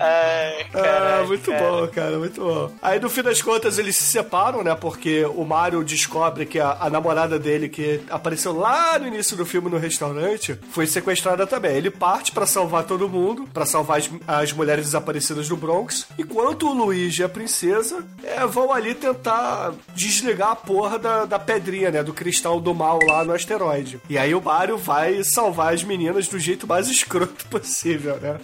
Ai, 0.00 0.66
Ah, 0.72 0.78
caralho, 0.82 1.26
muito 1.28 1.50
cara. 1.50 1.70
bom, 1.70 1.88
cara, 1.88 2.18
muito 2.18 2.40
bom. 2.40 2.72
Aí 2.80 2.98
no 2.98 3.10
fim 3.10 3.22
das 3.22 3.42
contas 3.42 3.78
eles 3.78 3.96
se 3.96 4.04
separam, 4.04 4.62
né? 4.64 4.74
Porque 4.74 5.24
o 5.26 5.44
Mario 5.44 5.84
descobre 5.84 6.46
que 6.46 6.58
a, 6.58 6.76
a 6.80 6.88
namorada 6.90 7.38
dele, 7.38 7.68
que 7.68 8.00
apareceu 8.08 8.56
lá 8.56 8.98
no 8.98 9.06
início 9.06 9.36
do 9.36 9.44
filme 9.44 9.68
no 9.68 9.76
restaurante, 9.76 10.58
foi 10.72 10.86
sequestrada 10.86 11.46
também. 11.46 11.76
Ele 11.76 11.90
parte 11.90 12.32
pra 12.32 12.46
salvar 12.46 12.84
todo 12.84 13.08
mundo, 13.08 13.46
pra 13.52 13.66
salvar 13.66 13.98
as, 13.98 14.08
as 14.26 14.52
mulheres 14.52 14.86
desaparecidas 14.86 15.48
do 15.48 15.56
Bronx, 15.56 16.06
enquanto 16.18 16.68
o 16.68 16.72
Luigi 16.72 17.20
e 17.20 17.24
a 17.24 17.28
princesa 17.28 18.02
é, 18.24 18.46
vão 18.46 18.72
ali 18.72 18.94
tentar 18.94 19.72
desligar 19.94 20.52
a 20.52 20.56
porra 20.56 20.98
da, 20.98 21.24
da 21.26 21.38
pedrinha, 21.38 21.90
né? 21.90 22.02
Do 22.02 22.14
cristal 22.14 22.58
do 22.60 22.74
mal 22.74 22.98
lá 23.06 23.22
no 23.24 23.34
asteroide. 23.34 24.00
E 24.08 24.16
aí 24.16 24.34
o 24.34 24.40
Mario 24.40 24.78
vai 24.78 25.22
salvar 25.24 25.74
as 25.74 25.84
meninas 25.84 26.26
do 26.26 26.38
jeito 26.38 26.66
mais 26.66 26.88
escroto 26.90 27.44
possível, 27.46 28.16
né? 28.16 28.38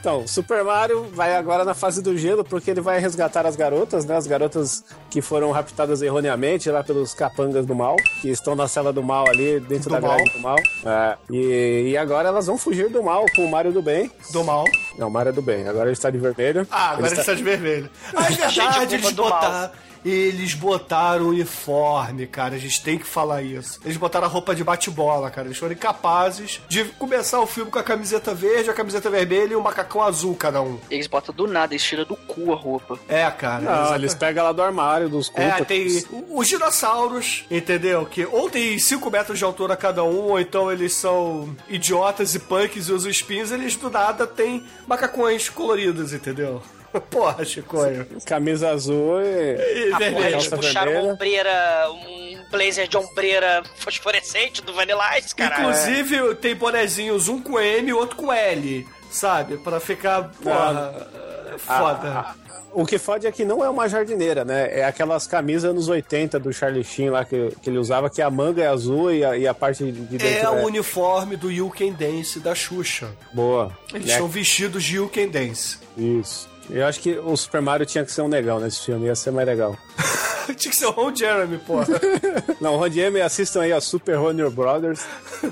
Então, 0.00 0.24
o 0.24 0.42
Super 0.56 0.64
Mario 0.64 1.06
vai 1.12 1.36
agora 1.36 1.66
na 1.66 1.74
fase 1.74 2.00
do 2.02 2.16
gelo, 2.16 2.42
porque 2.42 2.70
ele 2.70 2.80
vai 2.80 2.98
resgatar 2.98 3.44
as 3.44 3.56
garotas, 3.56 4.06
né? 4.06 4.16
As 4.16 4.26
garotas 4.26 4.82
que 5.10 5.20
foram 5.20 5.50
raptadas 5.50 6.00
erroneamente 6.00 6.70
lá 6.70 6.82
pelos 6.82 7.12
capangas 7.12 7.66
do 7.66 7.74
mal, 7.74 7.94
que 8.22 8.30
estão 8.30 8.54
na 8.56 8.66
cela 8.66 8.90
do 8.90 9.02
mal 9.02 9.28
ali, 9.28 9.60
dentro 9.60 9.90
Do 9.90 9.90
da 9.90 10.00
grade 10.00 10.24
mal. 10.24 10.32
do 10.32 10.40
mal. 10.40 10.56
É. 10.86 11.16
E, 11.30 11.90
e 11.90 11.96
agora 11.98 12.28
elas 12.28 12.46
vão 12.46 12.56
fugir 12.56 12.88
do 12.88 13.02
mal 13.02 13.26
com 13.34 13.44
o 13.44 13.50
Mario 13.50 13.70
do 13.70 13.82
bem. 13.82 14.10
Do 14.32 14.42
mal. 14.44 14.64
Não, 14.98 15.08
o 15.08 15.10
Mario 15.10 15.28
é 15.28 15.32
do 15.32 15.42
bem. 15.42 15.68
Agora 15.68 15.84
ele 15.84 15.92
está 15.92 16.08
de 16.08 16.16
vermelho. 16.16 16.66
Ah, 16.70 16.92
agora 16.92 17.08
ele 17.12 17.20
está 17.20 17.34
de 17.34 17.42
vermelho. 17.42 17.90
Ah, 18.14 18.24
é 18.24 18.32
Gente, 18.48 18.54
verdade, 18.54 18.78
culpa 18.78 18.94
eles 18.94 19.12
botaram. 19.12 19.70
Eles 20.08 20.54
botaram 20.54 21.24
o 21.24 21.28
uniforme, 21.30 22.26
cara. 22.26 22.54
A 22.54 22.58
gente 22.58 22.80
tem 22.82 22.96
que 22.96 23.04
falar 23.06 23.42
isso. 23.42 23.80
Eles 23.84 23.96
botaram 23.96 24.26
a 24.26 24.30
roupa 24.30 24.54
de 24.54 24.62
bate-bola, 24.62 25.30
cara. 25.30 25.48
Eles 25.48 25.58
foram 25.58 25.72
incapazes 25.72 26.60
de 26.68 26.84
começar 26.84 27.40
o 27.40 27.46
filme 27.46 27.70
com 27.70 27.78
a 27.78 27.82
camiseta 27.82 28.32
verde, 28.32 28.70
a 28.70 28.72
camiseta 28.72 29.10
vermelha 29.10 29.52
e 29.52 29.56
o 29.56 29.62
macacão 29.62 30.02
azul, 30.02 30.34
cada 30.36 30.62
um. 30.62 30.78
Eles 30.90 31.06
botam 31.08 31.34
do 31.34 31.46
nada, 31.46 31.74
eles 31.74 31.82
tiram 31.82 32.04
do 32.04 32.14
cu 32.16 32.52
a 32.52 32.56
roupa. 32.56 32.98
É, 33.08 33.28
cara. 33.30 33.62
Não, 33.62 33.72
exatamente. 33.72 34.00
eles 34.00 34.14
pegam 34.14 34.44
lá 34.44 34.52
do 34.52 34.62
armário, 34.62 35.08
dos 35.08 35.30
É, 35.34 35.48
culpas. 35.50 35.66
tem 35.66 36.04
os 36.30 36.46
dinossauros, 36.48 37.44
entendeu? 37.50 38.06
Que 38.06 38.24
ou 38.26 38.48
tem 38.48 38.78
5 38.78 39.10
metros 39.10 39.38
de 39.38 39.44
altura 39.44 39.76
cada 39.76 40.04
um, 40.04 40.30
ou 40.30 40.38
então 40.40 40.70
eles 40.70 40.94
são 40.94 41.54
idiotas 41.68 42.34
e 42.34 42.38
punks 42.38 42.88
e 42.88 42.92
usam 42.92 43.10
espinhos, 43.10 43.50
eles 43.50 43.74
do 43.74 43.90
nada 43.90 44.26
têm 44.26 44.64
macacões 44.86 45.48
coloridos, 45.48 46.12
entendeu? 46.12 46.62
Porra, 47.10 47.44
Chicoio. 47.44 48.06
Camisa 48.24 48.70
azul 48.70 49.20
e... 49.20 49.56
E 49.56 49.92
Ah, 49.92 50.30
calça 50.32 50.56
puxaram 50.56 50.92
uma 50.92 51.12
ombreira, 51.12 51.50
um 51.90 52.38
blazer 52.50 52.88
de 52.88 52.96
ombreira 52.96 53.62
fosforescente 53.76 54.62
do 54.62 54.72
Vanilla 54.72 55.18
Ice, 55.18 55.34
cara. 55.34 55.60
Inclusive, 55.60 56.34
tem 56.36 56.54
bonezinhos, 56.54 57.28
um 57.28 57.40
com 57.40 57.58
M 57.58 57.88
e 57.90 57.92
outro 57.92 58.16
com 58.16 58.32
L, 58.32 58.86
sabe? 59.10 59.56
Pra 59.58 59.80
ficar, 59.80 60.30
porra, 60.42 61.08
é 61.54 61.58
foda. 61.58 62.34
O 62.72 62.84
que 62.84 62.98
fode 62.98 63.26
é 63.26 63.32
que 63.32 63.42
não 63.42 63.64
é 63.64 63.70
uma 63.70 63.88
jardineira, 63.88 64.44
né? 64.44 64.68
É 64.80 64.84
aquelas 64.84 65.26
camisas 65.26 65.70
anos 65.70 65.88
80 65.88 66.38
do 66.38 66.52
Charlie 66.52 66.84
Sheen 66.84 67.08
lá 67.08 67.24
que, 67.24 67.50
que 67.62 67.70
ele 67.70 67.78
usava, 67.78 68.10
que 68.10 68.20
a 68.20 68.28
manga 68.28 68.62
é 68.62 68.66
azul 68.66 69.10
e 69.10 69.24
a, 69.24 69.34
e 69.34 69.48
a 69.48 69.54
parte 69.54 69.82
de 69.84 69.92
dentro 70.18 70.26
é 70.26 70.40
é, 70.40 70.50
o 70.50 70.66
uniforme 70.66 71.36
do 71.36 71.50
You 71.50 71.70
Can 71.74 71.92
Dance 71.92 72.38
da 72.38 72.54
Xuxa. 72.54 73.08
boa. 73.32 73.72
Eles 73.94 74.06
Né? 74.08 74.12
estão 74.12 74.28
vestidos 74.28 74.84
de 74.84 74.96
You 74.96 75.08
Can 75.08 75.28
Dance. 75.28 75.78
Isso. 75.96 76.46
Eu 76.70 76.86
acho 76.86 77.00
que 77.00 77.16
o 77.18 77.36
Super 77.36 77.62
Mario 77.62 77.86
tinha 77.86 78.04
que 78.04 78.12
ser 78.12 78.22
um 78.22 78.28
negão 78.28 78.58
nesse 78.58 78.80
filme, 78.84 79.06
ia 79.06 79.14
ser 79.14 79.30
mais 79.30 79.46
legal. 79.46 79.76
Tinha 80.56 80.70
que 80.70 80.76
ser 80.76 80.86
o 80.86 80.90
Ron 80.92 81.12
Jeremy, 81.14 81.58
porra. 81.58 81.86
Não, 82.60 82.76
Ron 82.76 82.88
Jeremy, 82.88 83.20
assistam 83.20 83.62
aí 83.62 83.72
a 83.72 83.80
Super 83.80 84.16
Junior 84.16 84.48
Brothers. 84.48 85.04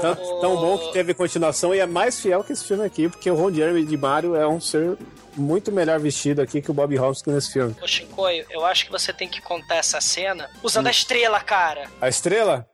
Tanto, 0.00 0.40
tão 0.40 0.56
bom 0.56 0.78
que 0.78 0.92
teve 0.94 1.12
continuação 1.12 1.74
e 1.74 1.80
é 1.80 1.86
mais 1.86 2.18
fiel 2.18 2.42
que 2.42 2.52
esse 2.52 2.64
filme 2.64 2.82
aqui, 2.84 3.10
porque 3.10 3.30
o 3.30 3.34
Ron 3.34 3.52
Jeremy 3.52 3.84
de 3.84 3.96
Mario 3.96 4.34
é 4.34 4.48
um 4.48 4.58
ser 4.58 4.96
muito 5.36 5.70
melhor 5.70 6.00
vestido 6.00 6.40
aqui 6.40 6.62
que 6.62 6.70
o 6.70 6.74
Bob 6.74 6.98
Hoskins 6.98 7.34
nesse 7.34 7.52
filme. 7.52 7.76
Ô, 7.82 7.86
Chicoio, 7.86 8.46
eu 8.48 8.64
acho 8.64 8.86
que 8.86 8.90
você 8.90 9.12
tem 9.12 9.28
que 9.28 9.42
contar 9.42 9.76
essa 9.76 10.00
cena 10.00 10.48
usando 10.62 10.86
a 10.86 10.90
estrela, 10.90 11.38
cara. 11.40 11.86
A 12.00 12.08
estrela? 12.08 12.66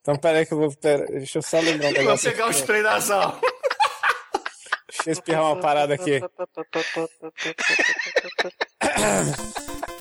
Então 0.00 0.16
peraí 0.16 0.46
que 0.46 0.54
eu 0.54 0.58
vou. 0.58 0.72
Pera, 0.76 1.04
deixa 1.06 1.38
eu 1.38 1.42
só 1.42 1.58
lembrar 1.58 1.88
um 1.88 1.92
Vou 1.92 2.02
negócio. 2.02 2.30
pegar 2.30 2.46
o 2.46 2.50
spray 2.52 2.82
nasal. 2.82 3.40
Deixa 5.06 5.20
eu 5.20 5.22
espirrar 5.22 5.44
uma 5.44 5.60
parada 5.60 5.94
aqui. 5.94 6.20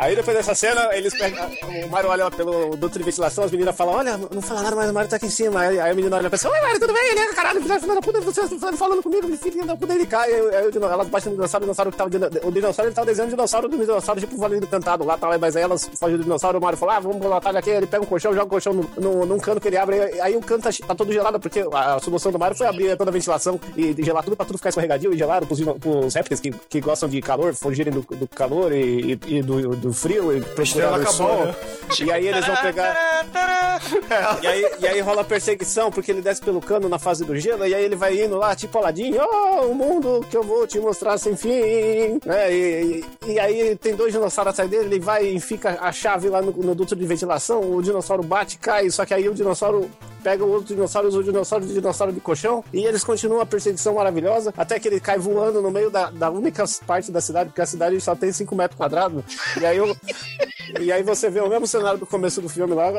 Aí 0.00 0.16
depois 0.16 0.34
dessa 0.36 0.54
cena, 0.54 0.88
eles 0.92 1.12
pegam. 1.16 1.46
O 1.86 1.88
Mario 1.90 2.08
olha 2.10 2.30
pelo 2.30 2.74
duto 2.76 2.98
de 2.98 3.04
ventilação, 3.04 3.44
as 3.44 3.50
meninas 3.50 3.76
falam: 3.76 3.96
Olha, 3.96 4.16
não 4.16 4.40
fala 4.40 4.62
nada, 4.62 4.74
mas 4.76 4.90
o 4.90 4.94
Mario 4.94 5.10
tá 5.10 5.16
aqui 5.16 5.26
em 5.26 5.30
cima. 5.30 5.60
Aí, 5.60 5.78
aí 5.78 5.90
a 5.90 5.94
menina 5.94 6.16
olha 6.16 6.26
e 6.26 6.30
pensa: 6.30 6.48
Oi, 6.48 6.60
Mario, 6.62 6.80
tudo 6.80 6.92
bem? 6.94 7.10
Ele 7.10 7.20
é 7.20 7.34
caralho, 7.34 7.60
filho 7.60 7.94
da 7.94 8.00
puta, 8.00 8.20
você 8.22 8.48
tá 8.58 8.72
falando 8.72 9.02
comigo, 9.02 9.36
filho 9.36 9.66
da 9.66 9.76
puta, 9.76 9.92
ele 9.94 10.06
cai. 10.06 10.32
Aí, 10.32 10.54
aí 10.56 10.66
o 10.68 10.84
elas 10.86 11.08
batem 11.08 11.30
no 11.30 11.36
dinossauro, 11.36 11.62
o 11.64 11.66
dinossauro 11.66 11.90
que 11.92 11.96
tava. 11.98 12.10
O 12.46 12.50
dinossauro 12.50 12.88
ele 12.88 12.94
tava 12.94 13.06
desenhando 13.06 13.28
o 13.28 13.34
dinossauro 13.36 13.68
do 13.68 13.76
dinossauro, 13.78 14.20
tipo 14.20 14.36
valendo 14.38 14.66
cantado 14.66 15.04
lá, 15.04 15.18
tal, 15.18 15.38
mas 15.38 15.54
aí 15.54 15.62
elas 15.62 15.90
fogem 15.98 16.16
do 16.16 16.22
dinossauro, 16.22 16.58
o 16.58 16.62
Mario 16.62 16.78
fala: 16.78 16.96
Ah, 16.96 17.00
vamos 17.00 17.18
batalha 17.18 17.58
aqui. 17.58 17.70
Ele 17.70 17.86
pega 17.86 18.02
um 18.02 18.06
colchão, 18.06 18.32
joga 18.32 18.46
o 18.46 18.48
colchão 18.48 18.72
no, 18.72 18.90
no- 18.96 19.26
num 19.26 19.38
cano 19.38 19.60
que 19.60 19.68
ele 19.68 19.76
abre, 19.76 20.00
aí, 20.00 20.20
aí 20.20 20.36
o 20.36 20.40
cano 20.40 20.62
tá, 20.62 20.70
tá 20.86 20.94
todo 20.94 21.12
gelado, 21.12 21.38
porque 21.38 21.60
a, 21.72 21.96
a 21.96 22.00
solução 22.00 22.32
do 22.32 22.38
Mario 22.38 22.56
foi 22.56 22.66
abrir 22.66 22.96
toda 22.96 23.10
a 23.10 23.12
ventilação 23.12 23.60
e, 23.76 23.94
gelar 24.02 24.24
tudo 24.24 24.34
pra 24.36 24.46
tudo 24.46 24.56
ficar 24.56 24.70
escorregadio 24.70 25.12
e 25.12 25.18
gelado 25.18 25.46
pros, 25.46 25.60
pros 25.78 26.14
répteis 26.14 26.40
que, 26.40 26.50
que 26.52 26.80
gostam 26.80 27.08
de 27.08 27.20
calor, 27.20 27.54
fugirem 27.54 27.92
do, 27.92 28.00
do 28.00 28.26
calor 28.28 28.72
e, 28.72 29.18
e- 29.26 29.36
e 29.36 29.42
do, 29.42 29.89
do 29.90 29.92
frio 29.92 30.36
e 30.36 30.40
procurar 30.40 31.00
o 31.00 31.06
sol. 31.12 31.46
né? 31.46 31.54
E 32.00 32.12
aí 32.12 32.28
eles 32.28 32.46
vão 32.46 32.56
pegar. 32.56 32.96
E 34.42 34.46
aí, 34.46 34.66
e 34.80 34.86
aí 34.86 35.00
rola 35.00 35.24
perseguição, 35.24 35.90
porque 35.90 36.10
ele 36.12 36.20
desce 36.20 36.40
pelo 36.40 36.60
cano 36.60 36.88
na 36.88 36.98
fase 36.98 37.24
do 37.24 37.36
gelo, 37.36 37.66
e 37.66 37.74
aí 37.74 37.82
ele 37.84 37.96
vai 37.96 38.22
indo 38.22 38.36
lá, 38.36 38.54
tipo 38.54 38.76
Aladdin, 38.78 39.14
oh, 39.18 39.66
o 39.66 39.74
mundo 39.74 40.24
que 40.30 40.36
eu 40.36 40.42
vou 40.42 40.66
te 40.66 40.78
mostrar 40.78 41.16
sem 41.18 41.34
fim. 41.34 42.20
né? 42.24 42.52
E, 42.52 43.04
e, 43.26 43.32
e 43.32 43.40
aí 43.40 43.76
tem 43.76 43.94
dois 43.94 44.12
dinossauros 44.12 44.52
atrás 44.52 44.68
dele, 44.70 44.84
ele 44.84 45.00
vai 45.00 45.24
e 45.26 45.40
fica 45.40 45.78
a 45.80 45.90
chave 45.92 46.28
lá 46.28 46.42
no, 46.42 46.52
no 46.52 46.74
duto 46.74 46.94
de 46.94 47.06
ventilação, 47.06 47.60
o 47.60 47.82
dinossauro 47.82 48.22
bate, 48.22 48.58
cai, 48.58 48.90
só 48.90 49.04
que 49.06 49.14
aí 49.14 49.28
o 49.28 49.34
dinossauro 49.34 49.90
pega 50.22 50.44
o 50.44 50.50
outro 50.50 50.74
dinossauro, 50.74 51.08
o 51.08 51.24
dinossauro 51.24 51.64
de 51.66 51.72
dinossauro 51.72 52.12
de 52.12 52.20
colchão, 52.20 52.62
e 52.72 52.84
eles 52.84 53.02
continuam 53.02 53.40
a 53.40 53.46
perseguição 53.46 53.94
maravilhosa, 53.94 54.52
até 54.56 54.78
que 54.78 54.86
ele 54.88 55.00
cai 55.00 55.18
voando 55.18 55.62
no 55.62 55.70
meio 55.70 55.90
da, 55.90 56.10
da 56.10 56.30
única 56.30 56.64
parte 56.86 57.10
da 57.10 57.20
cidade, 57.22 57.48
porque 57.48 57.62
a 57.62 57.66
cidade 57.66 57.98
só 58.00 58.14
tem 58.14 58.30
5 58.30 58.54
metros 58.54 58.76
quadrados. 58.76 59.22
E 59.58 59.64
aí 59.64 59.69
eu, 59.74 59.96
e 60.80 60.92
aí 60.92 61.02
você 61.02 61.28
vê 61.30 61.40
o 61.40 61.48
mesmo 61.48 61.66
cenário 61.66 61.98
do 61.98 62.06
começo 62.06 62.40
do 62.40 62.48
filme 62.48 62.74
lá, 62.74 62.90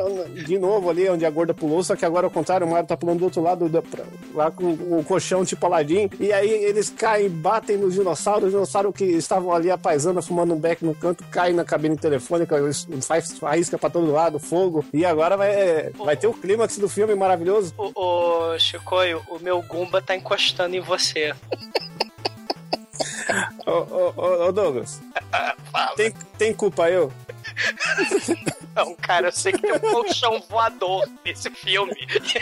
de 0.45 0.57
novo 0.59 0.89
ali, 0.89 1.09
onde 1.09 1.25
a 1.25 1.29
gorda 1.29 1.53
pulou, 1.53 1.83
só 1.83 1.95
que 1.95 2.05
agora 2.05 2.27
ao 2.27 2.31
contrário, 2.31 2.65
o 2.67 2.69
Mario 2.69 2.87
tá 2.87 2.97
pulando 2.97 3.19
do 3.19 3.25
outro 3.25 3.41
lado, 3.41 3.69
da- 3.69 3.81
pra- 3.81 4.03
lá 4.33 4.51
com 4.51 4.71
o 4.71 5.03
colchão 5.07 5.43
tipo 5.45 5.65
Aladdin, 5.65 6.09
e 6.19 6.31
aí 6.33 6.49
eles 6.49 6.89
caem, 6.89 7.29
batem 7.29 7.77
nos 7.77 7.93
dinossauros, 7.93 8.45
os 8.45 8.51
dinossauros 8.51 8.93
que 8.95 9.05
estavam 9.05 9.53
ali 9.53 9.69
apaisando, 9.71 10.21
fumando 10.21 10.53
um 10.53 10.59
beck 10.59 10.83
no 10.83 10.93
canto, 10.95 11.23
caem 11.31 11.53
na 11.53 11.63
cabine 11.63 11.95
telefônica, 11.97 12.55
eles- 12.57 12.87
faz 13.01 13.31
faísca 13.37 13.77
pra 13.77 13.89
todo 13.89 14.11
lado, 14.11 14.39
fogo, 14.39 14.83
e 14.93 15.05
agora 15.05 15.37
vai, 15.37 15.89
vai 15.91 16.17
ter 16.17 16.27
o 16.27 16.33
clímax 16.33 16.77
do 16.77 16.89
filme 16.89 17.15
maravilhoso. 17.15 17.73
Ô, 17.77 17.91
ô, 17.95 18.59
Chicoio, 18.59 19.21
o 19.29 19.39
meu 19.39 19.61
Gumba 19.61 20.01
tá 20.01 20.15
encostando 20.15 20.75
em 20.75 20.79
você. 20.81 21.33
Ô, 23.65 23.71
ô, 23.71 24.13
ô, 24.15 24.47
ô, 24.47 24.51
Douglas, 24.51 25.01
tem, 25.95 26.11
tem 26.37 26.53
culpa 26.53 26.89
eu? 26.89 27.11
Não, 28.75 28.95
cara, 28.95 29.27
eu 29.27 29.31
sei 29.31 29.51
que 29.51 29.59
tem 29.61 29.73
um 29.73 29.79
colchão 29.79 30.41
voador 30.49 31.05
nesse 31.25 31.49
filme. 31.49 31.93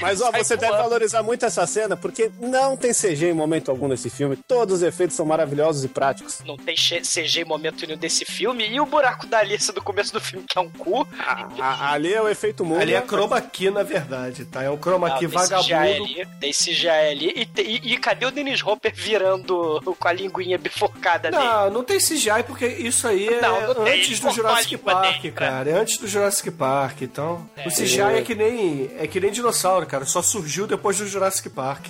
Mas 0.01 0.21
ó, 0.21 0.31
você 0.31 0.55
deve 0.55 0.71
voando. 0.71 0.83
valorizar 0.83 1.23
muito 1.23 1.43
essa 1.45 1.65
cena, 1.65 1.97
porque 1.97 2.29
não 2.39 2.77
tem 2.77 2.91
CG 2.93 3.29
em 3.29 3.33
momento 3.33 3.71
algum 3.71 3.87
nesse 3.87 4.09
filme. 4.09 4.37
Todos 4.47 4.75
os 4.75 4.81
efeitos 4.83 5.15
são 5.15 5.25
maravilhosos 5.25 5.83
e 5.83 5.87
práticos. 5.87 6.41
Não 6.45 6.55
tem 6.55 6.75
CG 6.75 7.41
em 7.41 7.45
momento 7.45 7.85
nenhum 7.87 7.97
desse 7.97 8.25
filme. 8.25 8.67
E 8.69 8.79
o 8.79 8.85
buraco 8.85 9.25
da 9.25 9.39
Alice 9.39 9.71
do 9.71 9.81
começo 9.81 10.13
do 10.13 10.21
filme, 10.21 10.45
que 10.47 10.57
é 10.57 10.61
um 10.61 10.69
cu. 10.69 11.07
A- 11.17 11.49
a- 11.59 11.91
ali 11.93 12.13
é 12.13 12.21
o 12.21 12.27
efeito 12.29 12.63
mundo. 12.63 12.81
Ali 12.81 12.93
é 12.93 13.01
chroma 13.01 13.41
key, 13.41 13.71
na 13.71 13.81
verdade, 13.83 14.45
tá? 14.45 14.61
É 14.63 14.69
um 14.69 14.77
chroma 14.77 15.17
key 15.17 15.27
Não, 15.27 15.31
tem 15.31 15.39
CGI 15.39 15.73
vagabundo. 15.73 16.03
ali, 16.03 16.27
tem 16.39 16.51
CGI 16.53 16.89
ali. 16.89 17.33
E, 17.57 17.61
e- 17.61 17.93
e 17.93 17.97
cadê 17.97 18.25
o 18.27 18.31
Dennis 18.31 18.61
Hopper 18.63 18.93
virando 18.93 19.81
com 19.99 20.07
a 20.07 20.13
linguinha 20.13 20.57
bifurcada 20.59 20.78
dele? 20.87 21.35
Não, 21.35 21.69
não 21.69 21.83
tem 21.83 21.97
CGI 21.97 22.43
porque 22.45 22.65
isso 22.67 23.07
aí 23.07 23.27
é 23.27 23.41
Não, 23.41 23.73
não 23.73 23.85
antes 23.85 24.19
do 24.19 24.31
Jurassic 24.31 24.77
Park, 24.77 25.21
dele, 25.21 25.31
cara. 25.33 25.69
É 25.69 25.73
antes 25.73 25.97
do 25.97 26.07
Jurassic 26.07 26.51
Park, 26.51 27.01
então. 27.01 27.49
O 27.65 27.69
CGI 27.69 28.01
é 28.01 28.21
que 28.21 28.35
nem 28.35 28.89
é 28.97 29.07
que 29.07 29.19
nem 29.19 29.31
dinossauro, 29.31 29.85
cara. 29.85 30.05
Só 30.05 30.21
surgiu 30.21 30.67
depois 30.67 30.97
do 30.97 31.07
Jurassic 31.07 31.49
Park. 31.49 31.87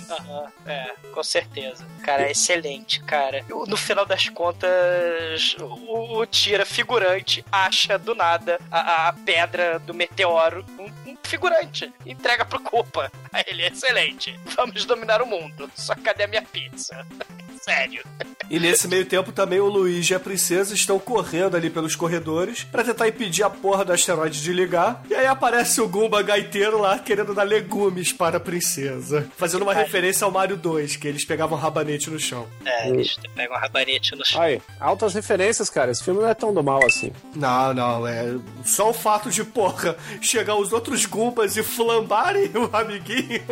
É, 0.66 0.92
com 1.12 1.22
certeza. 1.22 1.84
Cara, 2.02 2.22
é 2.22 2.30
excelente, 2.30 3.02
cara. 3.02 3.44
No 3.48 3.76
final 3.76 4.06
das 4.06 4.28
contas, 4.28 5.56
o, 5.60 6.18
o 6.18 6.26
Tira 6.26 6.64
figurante 6.64 7.44
acha 7.50 7.98
do 7.98 8.14
nada 8.14 8.58
a, 8.70 9.08
a 9.08 9.12
pedra 9.12 9.78
do 9.78 9.94
meteoro. 9.94 10.64
Um, 10.78 10.90
um 11.10 11.16
figurante. 11.22 11.92
Entrega 12.06 12.44
pro 12.44 12.60
Culpa. 12.60 13.10
Aí 13.32 13.44
ele 13.46 13.62
é 13.62 13.68
excelente. 13.68 14.38
Vamos 14.56 14.84
dominar 14.84 15.22
o 15.22 15.26
mundo. 15.26 15.70
Só 15.74 15.94
cadê 15.94 16.24
a 16.24 16.28
minha 16.28 16.42
pizza? 16.42 17.06
Sério. 17.60 18.02
E 18.48 18.58
nesse 18.58 18.88
meio 18.88 19.04
tempo 19.04 19.32
também 19.32 19.60
o 19.60 19.68
Luigi 19.68 20.12
e 20.12 20.16
a 20.16 20.20
princesa 20.20 20.74
estão 20.74 20.98
correndo 20.98 21.56
ali 21.56 21.68
pelos 21.68 21.94
corredores 21.94 22.64
pra 22.64 22.82
tentar 22.82 23.06
impedir 23.06 23.42
a 23.42 23.50
porra 23.50 23.84
do 23.84 23.92
asteroide 23.92 24.42
de 24.42 24.52
ligar. 24.52 25.02
E 25.08 25.14
aí 25.14 25.26
aparece 25.26 25.80
o 25.80 25.88
Goomba 25.88 26.22
gaiteiro 26.22 26.80
lá 26.80 26.98
querendo 26.98 27.34
dar 27.34 27.42
legumes 27.42 28.12
para 28.12 28.38
a 28.38 28.40
princesa. 28.40 29.28
Fazendo 29.36 29.62
uma 29.62 29.74
referência 29.74 30.24
ao 30.24 30.30
Mario 30.30 30.56
2, 30.56 30.96
que 30.96 31.06
eles 31.06 31.24
pegavam 31.24 31.56
rabanete 31.56 32.10
no 32.10 32.18
chão. 32.18 32.48
É, 32.64 32.88
eles 32.88 33.16
pegam 33.34 33.56
rabanete 33.56 34.16
no 34.16 34.24
chão. 34.24 34.40
Aí, 34.40 34.60
altas 34.80 35.14
referências, 35.14 35.68
cara. 35.68 35.90
Esse 35.90 36.02
filme 36.02 36.20
não 36.20 36.28
é 36.28 36.34
tão 36.34 36.52
do 36.52 36.62
mal 36.62 36.84
assim. 36.84 37.12
Não, 37.36 37.74
não, 37.74 38.06
é 38.06 38.36
só 38.64 38.90
o 38.90 38.94
fato 38.94 39.30
de, 39.30 39.44
porra, 39.44 39.96
chegar 40.20 40.56
os 40.56 40.72
outros 40.72 40.99
Goombas 41.06 41.56
e 41.56 41.62
flambarem 41.62 42.50
o 42.56 42.74
amiguinho. 42.76 43.42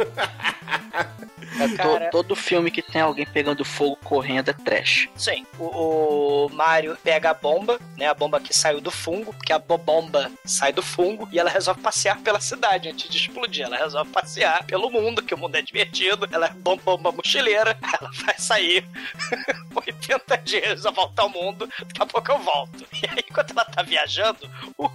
To- 1.58 1.76
Cara- 1.76 2.10
todo 2.10 2.36
filme 2.36 2.70
que 2.70 2.82
tem 2.82 3.00
alguém 3.00 3.26
pegando 3.26 3.64
fogo 3.64 3.96
correndo 4.04 4.50
é 4.50 4.52
trash. 4.52 5.08
Sim, 5.16 5.44
o, 5.58 6.46
o 6.46 6.48
Mario 6.52 6.96
pega 7.02 7.30
a 7.30 7.34
bomba, 7.34 7.80
né? 7.96 8.06
A 8.06 8.14
bomba 8.14 8.38
que 8.38 8.56
saiu 8.56 8.80
do 8.80 8.90
fungo, 8.90 9.32
porque 9.32 9.52
a 9.52 9.58
bobomba 9.58 10.30
sai 10.44 10.72
do 10.72 10.82
fungo 10.82 11.28
e 11.32 11.38
ela 11.38 11.50
resolve 11.50 11.80
passear 11.80 12.18
pela 12.20 12.40
cidade 12.40 12.88
antes 12.88 13.08
de 13.08 13.16
explodir. 13.16 13.64
Ela 13.64 13.76
resolve 13.78 14.10
passear 14.12 14.64
pelo 14.66 14.90
mundo, 14.90 15.22
que 15.22 15.34
o 15.34 15.38
mundo 15.38 15.56
é 15.56 15.62
divertido. 15.62 16.28
Ela 16.30 16.46
é 16.46 16.50
bom- 16.50 16.76
bomba 16.76 17.10
mochileira, 17.10 17.76
ela 18.00 18.10
vai 18.24 18.38
sair 18.38 18.84
80 19.74 20.36
dias 20.38 20.86
a 20.86 20.90
voltar 20.90 21.22
ao 21.22 21.30
mundo. 21.30 21.68
Daqui 21.80 22.02
a 22.02 22.06
pouco 22.06 22.30
eu 22.30 22.38
volto. 22.38 22.84
E 23.02 23.06
aí, 23.10 23.24
enquanto 23.28 23.50
ela 23.52 23.64
tá 23.64 23.82
viajando, 23.82 24.48
o- 24.76 24.88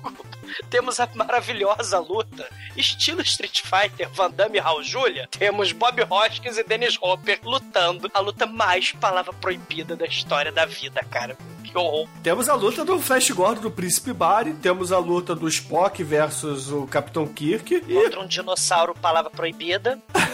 temos 0.70 1.00
a 1.00 1.10
maravilhosa 1.16 2.00
luta, 2.00 2.43
estilo 2.76 3.22
Street 3.22 3.62
Fighter, 3.62 4.10
Van 4.10 4.32
Damme 4.32 4.58
e 4.58 4.62
Raul 4.62 4.84
Julia. 4.84 5.28
Temos 5.30 5.72
Bob 5.72 6.02
Hoskins 6.10 6.58
e 6.58 6.64
Dennis 6.64 6.98
Hopper 7.02 7.40
lutando 7.44 8.10
a 8.14 8.20
luta 8.20 8.46
mais 8.46 8.92
palavra 8.92 9.34
proibida 9.34 9.96
da 9.96 10.06
história 10.06 10.52
da 10.52 10.66
vida, 10.66 11.04
cara. 11.10 11.38
Que 11.64 11.78
horror. 11.78 12.08
Temos 12.22 12.50
a 12.50 12.56
luta 12.56 12.86
do 12.86 13.00
Flash 13.00 13.32
Gordon 13.32 13.62
do 13.62 13.72
Príncipe 13.72 14.14
Barry, 14.14 14.54
temos 14.54 14.92
a 14.92 15.00
luta 15.00 15.36
do 15.36 15.48
Spock 15.48 16.04
versus 16.04 16.72
o 16.72 16.86
Capitão 16.86 17.26
Kirk 17.28 17.74
e 17.88 17.94
Contra 17.94 18.20
um 18.20 18.28
dinossauro, 18.28 18.94
palavra 18.94 19.30
proibida. 19.30 20.00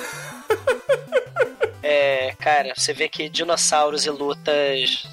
É, 1.81 2.35
cara, 2.37 2.73
você 2.75 2.93
vê 2.93 3.07
que 3.07 3.29
dinossauros 3.29 4.05
e 4.05 4.11
lutas 4.11 5.07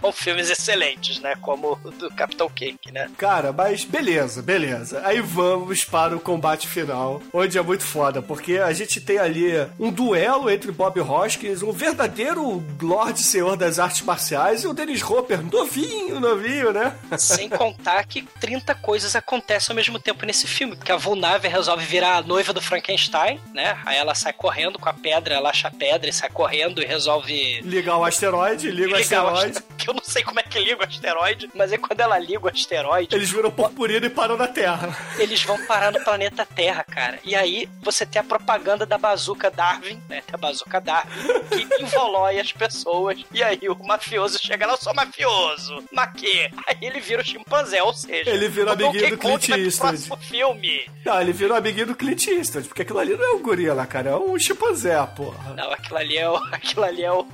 dão 0.00 0.12
filmes 0.12 0.50
excelentes, 0.50 1.20
né? 1.20 1.34
Como 1.40 1.78
o 1.84 1.90
do 1.90 2.10
Capitão 2.10 2.48
Kirk, 2.48 2.90
né? 2.92 3.10
Cara, 3.18 3.52
mas 3.52 3.84
beleza, 3.84 4.42
beleza. 4.42 5.02
Aí 5.04 5.20
vamos 5.20 5.84
para 5.84 6.16
o 6.16 6.20
combate 6.20 6.66
final, 6.66 7.20
onde 7.32 7.58
é 7.58 7.62
muito 7.62 7.84
foda, 7.84 8.20
porque 8.22 8.58
a 8.58 8.72
gente 8.72 9.00
tem 9.00 9.18
ali 9.18 9.50
um 9.78 9.90
duelo 9.90 10.50
entre 10.50 10.70
Bob 10.72 11.00
Hoskins, 11.00 11.62
um 11.62 11.72
verdadeiro 11.72 12.62
Lorde 12.80 13.22
Senhor 13.22 13.56
das 13.56 13.78
Artes 13.78 14.02
Marciais, 14.02 14.62
e 14.64 14.66
o 14.66 14.72
Dennis 14.74 15.02
Hopper, 15.02 15.40
novinho, 15.42 16.20
novinho, 16.20 16.72
né? 16.72 16.96
Sem 17.18 17.48
contar 17.48 18.04
que 18.04 18.22
30 18.40 18.74
coisas 18.76 19.14
acontecem 19.16 19.72
ao 19.72 19.76
mesmo 19.76 19.98
tempo 19.98 20.24
nesse 20.24 20.46
filme. 20.46 20.76
Porque 20.76 20.92
a 20.92 20.96
Vulnável 20.96 21.50
resolve 21.50 21.84
virar 21.84 22.16
a 22.16 22.22
noiva 22.22 22.52
do 22.52 22.60
Frankenstein, 22.60 23.40
né? 23.54 23.78
Aí 23.84 23.96
ela 23.96 24.14
sai 24.14 24.32
correndo 24.32 24.78
com 24.78 24.88
a 24.88 24.92
pedra, 24.92 25.34
ela 25.34 25.50
acha 25.50 25.68
a 25.68 25.70
pedra 25.70 26.08
e 26.08 26.12
sai 26.12 26.30
correndo 26.30 26.82
e 26.82 26.86
resolve 26.86 27.60
Ligar 27.62 27.96
o 27.98 28.04
asteroide, 28.04 28.70
liga 28.70 28.92
o 28.94 28.96
asteroide, 28.96 29.58
aste- 29.58 29.59
Que 29.80 29.88
eu 29.88 29.94
não 29.94 30.04
sei 30.04 30.22
como 30.22 30.38
é 30.38 30.42
que 30.42 30.58
liga 30.58 30.82
o 30.82 30.86
asteroide, 30.86 31.48
mas 31.54 31.72
aí 31.72 31.78
quando 31.78 32.00
ela 32.00 32.18
liga 32.18 32.44
o 32.44 32.48
asteroide, 32.48 33.14
eles 33.14 33.30
viram 33.30 33.50
purpurina 33.50 34.04
e 34.04 34.10
param 34.10 34.36
na 34.36 34.46
Terra. 34.46 34.94
eles 35.18 35.42
vão 35.42 35.56
parar 35.66 35.90
no 35.90 36.04
planeta 36.04 36.44
Terra, 36.44 36.84
cara. 36.84 37.18
E 37.24 37.34
aí 37.34 37.66
você 37.80 38.04
tem 38.04 38.20
a 38.20 38.24
propaganda 38.24 38.84
da 38.84 38.98
bazuca 38.98 39.50
Darwin, 39.50 39.98
né? 40.06 40.20
Tem 40.20 40.34
a 40.34 40.36
bazuca 40.36 40.80
Darwin, 40.80 41.10
que 41.50 41.64
envolói 41.82 42.38
as 42.38 42.52
pessoas. 42.52 43.24
E 43.32 43.42
aí 43.42 43.60
o 43.68 43.86
mafioso 43.86 44.38
chega 44.38 44.66
lá, 44.66 44.74
eu 44.74 44.76
sou 44.76 44.94
mafioso. 44.94 45.82
Mas 45.90 46.12
quê? 46.12 46.50
Aí 46.66 46.76
ele 46.82 47.00
vira 47.00 47.22
o 47.22 47.24
chimpanzé, 47.24 47.82
ou 47.82 47.94
seja... 47.94 48.30
Ele 48.30 48.48
vira 48.48 48.68
o 48.68 48.72
amiguinho 48.72 49.10
do 49.10 49.18
Clint 49.18 49.48
Eastwood. 49.48 49.78
próximo 49.78 50.16
filme. 50.18 50.90
Não, 51.04 51.20
ele 51.20 51.32
virou 51.32 51.56
amiguinho 51.56 51.86
do 51.86 51.94
Clint 51.94 52.26
Eastwood, 52.26 52.68
porque 52.68 52.82
aquilo 52.82 52.98
ali 52.98 53.16
não 53.16 53.24
é 53.24 53.34
um 53.34 53.42
gorila, 53.42 53.86
cara, 53.86 54.10
é 54.10 54.16
um 54.16 54.38
chimpanzé, 54.38 54.94
porra. 55.16 55.54
Não, 55.54 55.72
aquilo 55.72 55.96
ali 55.96 56.18
é 56.18 56.28
o, 56.28 56.36
aquilo 56.52 56.84
ali 56.84 57.02
é, 57.02 57.12
o, 57.12 57.26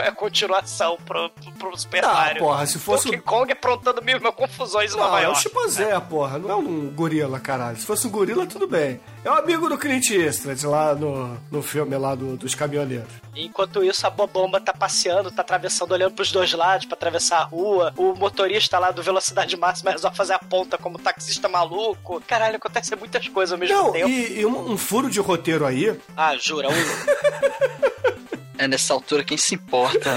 é 0.00 0.08
a 0.08 0.12
continuação 0.12 0.96
pro, 1.04 1.30
pro, 1.58 1.67
pro 1.68 1.78
Super 1.78 2.04
Ah, 2.04 2.12
Mario. 2.12 2.38
porra, 2.42 2.66
se 2.66 2.78
fosse 2.78 3.04
Donkey 3.06 3.18
o- 3.18 3.22
Kong 3.22 3.52
aprontando 3.52 4.02
mil 4.02 4.20
confusões 4.32 4.92
Não, 4.94 5.00
Nova 5.04 5.18
é 5.18 5.22
um 5.22 5.24
York. 5.30 5.40
chimpanzé, 5.42 6.00
porra. 6.00 6.38
Não 6.38 6.50
é 6.50 6.54
um 6.56 6.90
gorila, 6.90 7.38
caralho. 7.40 7.76
Se 7.78 7.84
fosse 7.86 8.06
um 8.06 8.10
gorila, 8.10 8.46
tudo 8.46 8.66
bem. 8.66 9.00
É 9.24 9.30
um 9.30 9.34
amigo 9.34 9.68
do 9.68 9.76
Clint 9.78 10.10
Eastwood 10.10 10.66
lá 10.66 10.94
no, 10.94 11.38
no 11.50 11.62
filme 11.62 11.96
lá 11.96 12.14
do- 12.14 12.36
dos 12.36 12.54
caminhoneiros. 12.54 13.08
Enquanto 13.36 13.84
isso, 13.84 14.06
a 14.06 14.10
Bobomba 14.10 14.60
tá 14.60 14.72
passeando, 14.72 15.30
tá 15.30 15.42
atravessando, 15.42 15.92
olhando 15.92 16.12
pros 16.14 16.32
dois 16.32 16.52
lados 16.52 16.86
pra 16.86 16.96
atravessar 16.96 17.38
a 17.38 17.44
rua. 17.44 17.92
O 17.96 18.14
motorista 18.14 18.78
lá 18.78 18.90
do 18.90 19.02
Velocidade 19.02 19.56
Máxima 19.56 19.90
resolve 19.92 20.16
fazer 20.16 20.32
a 20.32 20.38
ponta 20.38 20.76
como 20.78 20.98
taxista 20.98 21.48
maluco. 21.48 22.20
Caralho, 22.26 22.56
acontece 22.56 22.94
muitas 22.96 23.28
coisas 23.28 23.52
ao 23.52 23.58
mesmo 23.58 23.76
Não, 23.76 23.92
tempo. 23.92 24.08
e, 24.08 24.40
e 24.40 24.46
um, 24.46 24.72
um 24.72 24.76
furo 24.78 25.08
de 25.10 25.20
roteiro 25.20 25.64
aí. 25.66 25.96
Ah, 26.16 26.36
jura? 26.36 26.68
Um... 26.68 26.72
É 28.58 28.66
nessa 28.66 28.92
altura 28.92 29.22
quem 29.22 29.38
se 29.38 29.54
importa. 29.54 30.16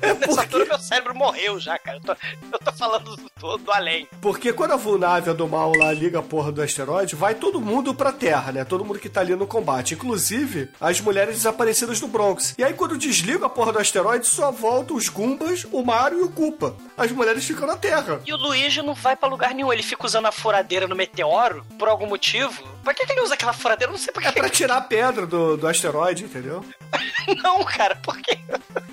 Nessa 0.00 0.40
altura 0.40 0.64
meu 0.64 0.78
cérebro 0.78 1.14
morreu 1.14 1.60
já, 1.60 1.78
cara. 1.78 1.98
Eu 1.98 2.02
tô, 2.02 2.16
eu 2.52 2.58
tô 2.58 2.72
falando 2.72 3.16
do, 3.16 3.30
do, 3.38 3.58
do 3.58 3.70
além. 3.70 4.08
Porque 4.20 4.52
quando 4.52 4.72
a 4.72 4.76
Vulnável 4.76 5.34
do 5.34 5.46
mal 5.46 5.72
lá 5.76 5.92
liga 5.92 6.18
a 6.18 6.22
porra 6.22 6.50
do 6.50 6.62
asteroide, 6.62 7.14
vai 7.14 7.34
todo 7.34 7.60
mundo 7.60 7.94
pra 7.94 8.10
Terra, 8.10 8.50
né? 8.50 8.64
Todo 8.64 8.84
mundo 8.84 8.98
que 8.98 9.08
tá 9.08 9.20
ali 9.20 9.36
no 9.36 9.46
combate. 9.46 9.94
Inclusive, 9.94 10.70
as 10.80 11.00
mulheres 11.00 11.36
desaparecidas 11.36 12.00
do 12.00 12.08
Bronx. 12.08 12.54
E 12.56 12.64
aí, 12.64 12.72
quando 12.72 12.96
desliga 12.96 13.46
a 13.46 13.50
porra 13.50 13.72
do 13.72 13.78
asteroide, 13.78 14.26
só 14.26 14.50
voltam 14.50 14.96
os 14.96 15.08
Gumbas, 15.08 15.66
o 15.70 15.84
Mario 15.84 16.20
e 16.20 16.22
o 16.22 16.30
Koopa. 16.30 16.74
As 16.96 17.12
mulheres 17.12 17.44
ficam 17.44 17.66
na 17.66 17.76
Terra. 17.76 18.20
E 18.24 18.32
o 18.32 18.36
Luigi 18.36 18.80
não 18.82 18.94
vai 18.94 19.14
pra 19.14 19.28
lugar 19.28 19.54
nenhum. 19.54 19.72
Ele 19.72 19.82
fica 19.82 20.06
usando 20.06 20.26
a 20.26 20.32
furadeira 20.32 20.88
no 20.88 20.96
meteoro 20.96 21.64
por 21.78 21.88
algum 21.88 22.06
motivo. 22.06 22.71
Pra 22.82 22.92
que, 22.94 23.06
que 23.06 23.12
ele 23.12 23.20
usa 23.20 23.34
aquela 23.34 23.52
furadeira? 23.52 23.90
Eu 23.90 23.96
não 23.96 23.98
sei 24.02 24.12
pra 24.12 24.28
É 24.28 24.32
que. 24.32 24.40
pra 24.40 24.48
tirar 24.48 24.76
a 24.76 24.80
pedra 24.80 25.26
do, 25.26 25.56
do 25.56 25.66
asteroide, 25.68 26.24
entendeu? 26.24 26.64
Não, 27.42 27.64
cara, 27.64 27.94
por 27.96 28.16
quê? 28.18 28.36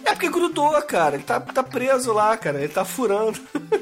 É 0.05 0.11
porque 0.11 0.29
grudou, 0.29 0.79
cara. 0.83 1.15
Ele 1.15 1.23
tá, 1.23 1.39
tá 1.39 1.63
preso 1.63 2.13
lá, 2.13 2.37
cara. 2.37 2.59
Ele 2.59 2.67
tá 2.71 2.85
furando. 2.85 3.39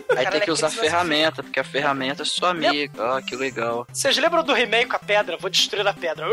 Aí 0.09 0.23
Cara, 0.23 0.31
tem 0.31 0.41
que 0.41 0.49
é 0.49 0.53
usar 0.53 0.69
que- 0.69 0.77
ferramenta, 0.77 1.43
porque 1.43 1.59
a 1.59 1.63
ferramenta 1.63 2.21
é 2.21 2.25
sua 2.25 2.49
amiga. 2.51 3.03
Ó, 3.17 3.21
que 3.21 3.35
legal. 3.35 3.85
Vocês 3.91 4.17
lembram 4.17 4.43
do 4.43 4.55
He-Man 4.55 4.87
com 4.87 4.95
a 4.95 4.99
pedra? 4.99 5.37
Vou 5.37 5.49
destruir 5.49 5.85
a 5.87 5.93
pedra. 5.93 6.25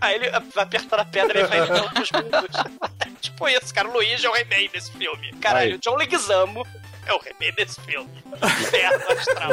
Aí 0.00 0.14
ele 0.16 0.30
vai 0.54 0.64
apertando 0.64 1.00
a 1.00 1.04
pedra 1.04 1.40
e 1.40 1.44
vai 1.44 1.60
lidando 1.60 1.90
com 1.90 2.00
os 2.00 2.10
mundos. 2.12 2.56
tipo 3.20 3.48
isso, 3.48 3.74
cara. 3.74 3.88
O 3.88 3.92
Luigi 3.92 4.26
é 4.26 4.30
o 4.30 4.36
He-Man 4.36 4.70
desse 4.72 4.92
filme. 4.92 5.32
Caralho, 5.40 5.70
Aí. 5.70 5.74
o 5.74 5.78
John 5.78 5.96
Leguizamo 5.96 6.66
é 7.06 7.12
o 7.12 7.16
He-Man 7.16 7.54
desse 7.56 7.80
filme. 7.80 8.08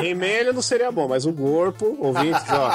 He-Man 0.03 0.25
ele 0.25 0.51
não 0.51 0.61
seria 0.61 0.91
bom, 0.91 1.07
mas 1.07 1.25
o 1.25 1.33
corpo, 1.33 1.97
ouvintes, 1.99 2.41
ó. 2.49 2.71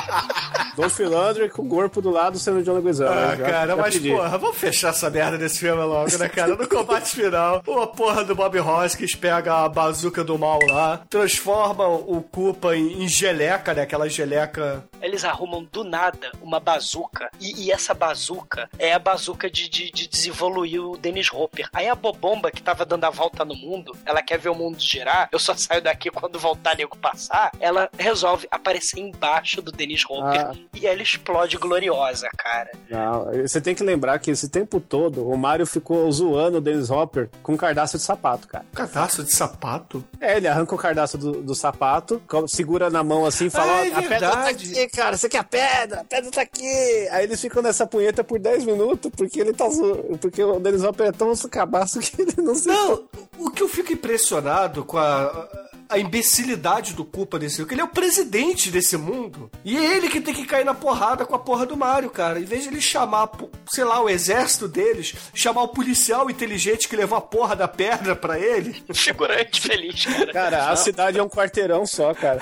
Dolph 0.76 0.98
Lundgren 1.00 1.48
com 1.50 1.62
o 1.62 1.68
corpo 1.68 2.00
do 2.00 2.10
lado 2.10 2.38
sendo 2.38 2.58
o 2.60 2.62
John 2.62 2.74
Leguizamo. 2.74 3.10
Ah, 3.10 3.36
Já- 3.36 3.44
cara, 3.44 3.66
já 3.68 3.76
mas 3.76 3.94
pedi. 3.94 4.10
porra, 4.10 4.38
vamos 4.38 4.56
fechar 4.56 4.88
essa 4.90 5.10
merda 5.10 5.36
desse 5.38 5.58
filme 5.58 5.82
logo, 5.82 6.16
né, 6.18 6.28
cara? 6.28 6.56
No 6.56 6.68
combate 6.68 7.10
final, 7.14 7.56
a 7.56 7.86
porra 7.86 8.24
do 8.24 8.34
Bob 8.34 8.58
Hoskins 8.58 9.14
pega 9.14 9.64
a 9.64 9.68
bazuca 9.68 10.24
do 10.24 10.38
mal 10.38 10.58
lá, 10.68 11.02
transforma 11.10 11.86
o 11.86 12.22
Koopa 12.22 12.74
em, 12.76 13.02
em 13.04 13.08
geleca, 13.08 13.74
né? 13.74 13.82
Aquela 13.82 14.08
geleca. 14.08 14.84
Eles 15.00 15.24
arrumam 15.24 15.64
do 15.70 15.84
nada 15.84 16.32
uma 16.40 16.58
bazuca. 16.60 17.30
E, 17.40 17.64
e 17.66 17.72
essa 17.72 17.92
bazuca 17.92 18.68
é 18.78 18.92
a 18.94 18.98
bazuca 18.98 19.50
de, 19.50 19.68
de, 19.68 19.90
de 19.90 20.08
desenvoluir 20.08 20.80
o 20.82 20.96
Dennis 20.96 21.28
Hopper. 21.32 21.68
Aí 21.72 21.88
a 21.88 21.94
Bobomba, 21.94 22.50
que 22.50 22.62
tava 22.62 22.84
dando 22.84 23.04
a 23.04 23.10
volta 23.10 23.44
no 23.44 23.54
mundo, 23.54 23.96
ela 24.06 24.22
quer 24.22 24.38
ver 24.38 24.48
o 24.48 24.54
mundo 24.62 24.80
girar, 24.80 25.28
eu 25.32 25.38
só 25.38 25.54
saio 25.56 25.82
daqui 25.82 26.10
quando 26.12 26.38
voltar 26.38 26.76
nego 26.76 26.96
passar, 26.96 27.50
ela 27.60 27.88
resolve 27.98 28.46
aparecer 28.50 29.00
embaixo 29.00 29.60
do 29.62 29.70
Dennis 29.72 30.04
Hopper 30.08 30.40
Ah. 30.46 30.54
e 30.74 30.86
ela 30.86 31.02
explode 31.02 31.56
gloriosa, 31.56 32.28
cara. 32.36 32.70
Não, 32.90 33.24
você 33.46 33.60
tem 33.60 33.74
que 33.74 33.82
lembrar 33.82 34.18
que 34.18 34.30
esse 34.30 34.48
tempo 34.48 34.80
todo 34.80 35.28
o 35.28 35.36
Mario 35.36 35.66
ficou 35.66 36.10
zoando 36.10 36.58
o 36.58 36.60
Dennis 36.60 36.90
Hopper 36.90 37.28
com 37.42 37.52
um 37.54 37.56
cardaço 37.56 37.96
de 37.96 38.02
sapato, 38.02 38.46
cara. 38.48 38.64
Cadastro 38.74 39.24
de 39.24 39.32
sapato? 39.32 40.04
É, 40.20 40.36
ele 40.36 40.48
arranca 40.48 40.74
o 40.74 40.78
cardaço 40.78 41.16
do, 41.18 41.42
do 41.42 41.54
sapato, 41.54 42.22
segura 42.48 42.90
na 42.90 43.02
mão 43.02 43.24
assim 43.26 43.46
e 43.46 43.50
fala: 43.50 43.72
Ah, 43.80 43.86
é 43.86 43.90
"Ó, 43.92 43.98
a 43.98 44.02
pedra 44.02 44.30
tá 44.30 44.48
aqui, 44.48 44.88
cara, 44.88 45.16
você 45.16 45.28
quer 45.28 45.38
a 45.38 45.44
pedra? 45.44 46.00
A 46.00 46.04
pedra 46.04 46.30
tá 46.30 46.42
aqui. 46.42 47.08
Aí 47.10 47.24
eles 47.24 47.40
ficam 47.40 47.62
nessa 47.62 47.86
punheta 47.86 48.22
por 48.24 48.38
10 48.38 48.64
minutos 48.64 49.10
porque 49.16 49.40
ele 49.40 49.52
tá 49.52 49.68
zo... 49.68 49.94
Porque 50.20 50.42
o 50.42 50.58
Dennis 50.60 50.82
Hopper 50.82 51.08
é 51.08 51.12
tão 51.12 51.32
cabaço 51.50 51.98
que 52.00 52.22
ele 52.22 52.34
não 52.38 52.54
se. 52.54 52.68
Não, 52.68 53.04
o 53.38 53.50
que 53.50 53.62
eu 53.62 53.68
fico 53.68 53.92
impressionado 53.92 54.51
com 54.84 54.98
a, 54.98 55.48
a 55.92 55.98
imbecilidade 55.98 56.94
do 56.94 57.04
culpa 57.04 57.38
desse 57.38 57.56
filme, 57.56 57.68
que 57.68 57.74
ele 57.74 57.82
é 57.82 57.84
o 57.84 57.88
presidente 57.88 58.70
desse 58.70 58.96
mundo. 58.96 59.50
E 59.64 59.76
é 59.76 59.96
ele 59.96 60.08
que 60.08 60.20
tem 60.20 60.34
que 60.34 60.46
cair 60.46 60.64
na 60.64 60.74
porrada 60.74 61.24
com 61.24 61.34
a 61.34 61.38
porra 61.38 61.66
do 61.66 61.76
Mario, 61.76 62.10
cara. 62.10 62.40
Em 62.40 62.44
vez 62.44 62.62
de 62.62 62.68
ele 62.68 62.80
chamar, 62.80 63.30
sei 63.70 63.84
lá, 63.84 64.02
o 64.02 64.08
exército 64.08 64.66
deles, 64.66 65.14
chamar 65.34 65.62
o 65.62 65.68
policial 65.68 66.30
inteligente 66.30 66.88
que 66.88 66.96
levou 66.96 67.18
a 67.18 67.20
porra 67.20 67.54
da 67.54 67.68
pedra 67.68 68.16
pra 68.16 68.38
ele. 68.38 68.82
Figurante 68.92 69.60
feliz, 69.60 70.04
cara. 70.04 70.32
Cara, 70.32 70.70
a 70.70 70.76
cidade 70.76 71.18
é 71.18 71.22
um 71.22 71.28
quarteirão 71.28 71.86
só, 71.86 72.14
cara. 72.14 72.40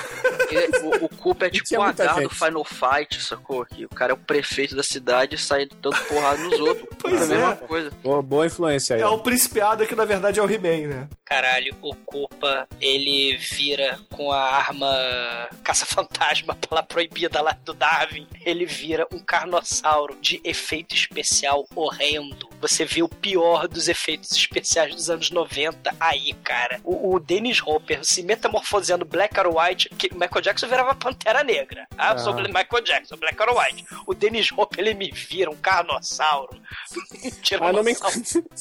O, 0.82 1.04
o 1.04 1.08
Culpa 1.08 1.46
é 1.46 1.50
tipo 1.50 1.76
o 1.76 1.82
H 1.82 2.20
do. 2.20 2.30
Final 2.30 2.64
Fight, 2.64 3.22
sacou? 3.22 3.64
Que 3.66 3.84
o 3.84 3.88
cara 3.88 4.12
é 4.12 4.14
o 4.14 4.18
prefeito 4.18 4.74
da 4.74 4.82
cidade 4.82 5.34
e 5.34 5.38
sai 5.38 5.68
dando 5.80 5.96
porrada 6.04 6.42
nos 6.42 6.58
outros. 6.60 6.88
Pois 7.00 7.14
é 7.22 7.24
a 7.24 7.26
mesma 7.26 7.52
é. 7.52 7.66
coisa. 7.66 7.90
Boa, 8.02 8.22
boa 8.22 8.46
influência 8.46 8.96
aí. 8.96 9.02
É 9.02 9.06
o 9.06 9.18
principiado 9.18 9.86
que 9.86 9.94
na 9.94 10.04
verdade 10.04 10.38
é 10.38 10.42
o 10.42 10.50
He-Man, 10.50 10.88
né? 10.88 11.08
Caralho, 11.24 11.74
o 11.80 11.94
Culpa, 11.94 12.68
ele 12.80 13.38
vira 13.40 13.98
com 14.10 14.30
a 14.30 14.38
arma 14.40 15.48
caça-fantasma 15.64 16.56
lá 16.70 16.82
proibida 16.82 17.40
lá 17.40 17.56
do 17.64 17.72
Darwin. 17.72 18.26
Ele 18.44 18.66
vira 18.66 19.06
um 19.12 19.18
carnossauro 19.18 20.16
de 20.20 20.40
efeito 20.44 20.94
especial 20.94 21.66
horrendo. 21.74 22.48
Você 22.60 22.84
vê 22.84 23.02
o 23.02 23.08
pior 23.08 23.66
dos 23.66 23.88
efeitos 23.88 24.32
especiais 24.32 24.94
dos 24.94 25.08
anos 25.08 25.30
90 25.30 25.94
aí, 25.98 26.34
cara. 26.44 26.80
O, 26.84 27.14
o 27.14 27.18
Dennis 27.20 27.62
Hopper 27.64 28.04
se 28.04 28.22
metamorfoseando 28.22 29.04
Black 29.04 29.38
or 29.40 29.56
White, 29.56 29.88
que 29.96 30.12
Michael 30.14 30.42
Jackson 30.42 30.68
virava 30.68 30.94
Pantera 30.94 31.42
Negra. 31.42 31.86
Ah, 31.96 32.12
eu 32.12 32.18
sou 32.18 32.34
Ah. 32.34 32.42
Michael 32.42 32.82
Jackson, 32.84 33.16
Black 33.16 33.40
or 33.40 33.56
White. 33.58 33.84
O 34.06 34.14
Dennis 34.14 34.50
Hopper, 34.52 34.80
ele 34.80 34.94
me 34.94 35.10
vira 35.10 35.50
um 35.50 35.56
carnossauro. 35.56 36.60
Ah, 37.60 37.72
não 37.72 37.82
me, 37.82 37.94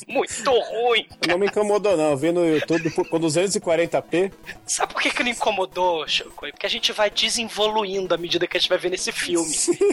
muito 0.07 0.51
ruim, 0.51 1.07
não 1.27 1.37
me 1.37 1.47
incomodou, 1.47 1.95
não. 1.95 2.11
Eu 2.11 2.17
vi 2.17 2.31
no 2.31 2.45
YouTube 2.45 2.89
com 2.91 3.19
240p. 3.19 4.31
Sabe 4.69 4.93
por 4.93 5.01
que, 5.01 5.09
que 5.09 5.23
não 5.23 5.31
incomodou, 5.31 6.07
Chico? 6.07 6.29
Porque 6.51 6.65
a 6.65 6.69
gente 6.69 6.93
vai 6.93 7.09
desenvoluindo 7.09 8.13
à 8.13 8.17
medida 8.17 8.45
que 8.45 8.55
a 8.55 8.59
gente 8.59 8.69
vai 8.69 8.77
vendo 8.77 8.93
esse 8.93 9.11
filme. 9.11 9.49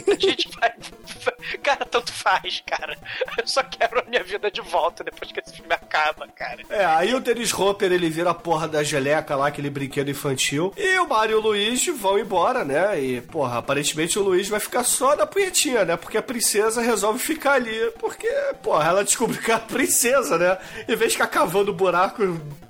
A 0.06 0.20
gente 0.20 0.50
vai. 0.50 0.70
Cara, 1.62 1.84
tanto 1.86 2.12
faz, 2.12 2.62
cara. 2.66 2.98
Eu 3.38 3.46
só 3.46 3.62
quero 3.62 4.00
a 4.00 4.04
minha 4.04 4.22
vida 4.22 4.50
de 4.50 4.60
volta 4.60 5.02
depois 5.02 5.30
que 5.32 5.40
esse 5.40 5.54
filme 5.54 5.72
acaba, 5.72 6.26
cara. 6.28 6.62
É, 6.68 6.84
aí 6.84 7.14
o 7.14 7.20
Dennis 7.20 7.52
Hopper 7.52 7.90
ele 7.90 8.10
vira 8.10 8.30
a 8.30 8.34
porra 8.34 8.66
da 8.66 8.82
geleca 8.82 9.36
lá, 9.36 9.46
aquele 9.46 9.70
brinquedo 9.70 10.10
infantil. 10.10 10.72
E 10.76 10.98
o 10.98 11.08
Mario 11.08 11.36
e 11.36 11.38
o 11.38 11.40
Luigi 11.40 11.90
vão 11.90 12.18
embora, 12.18 12.64
né? 12.64 13.00
E, 13.00 13.20
porra, 13.20 13.58
aparentemente 13.58 14.18
o 14.18 14.22
Luigi 14.22 14.50
vai 14.50 14.60
ficar 14.60 14.84
só 14.84 15.14
na 15.16 15.26
punhetinha, 15.26 15.84
né? 15.84 15.96
Porque 15.96 16.18
a 16.18 16.22
princesa 16.22 16.82
resolve 16.82 17.18
ficar 17.18 17.52
ali. 17.52 17.90
Porque, 17.98 18.28
porra, 18.62 18.88
ela 18.88 19.04
descobriu 19.04 19.40
que 19.40 19.50
é 19.50 19.54
a 19.54 19.60
princesa, 19.60 20.36
né? 20.36 20.58
Em 20.88 20.96
vez 20.96 21.12
de 21.12 21.18
ficar 21.18 21.28
cavando 21.28 21.72
buraco 21.72 22.22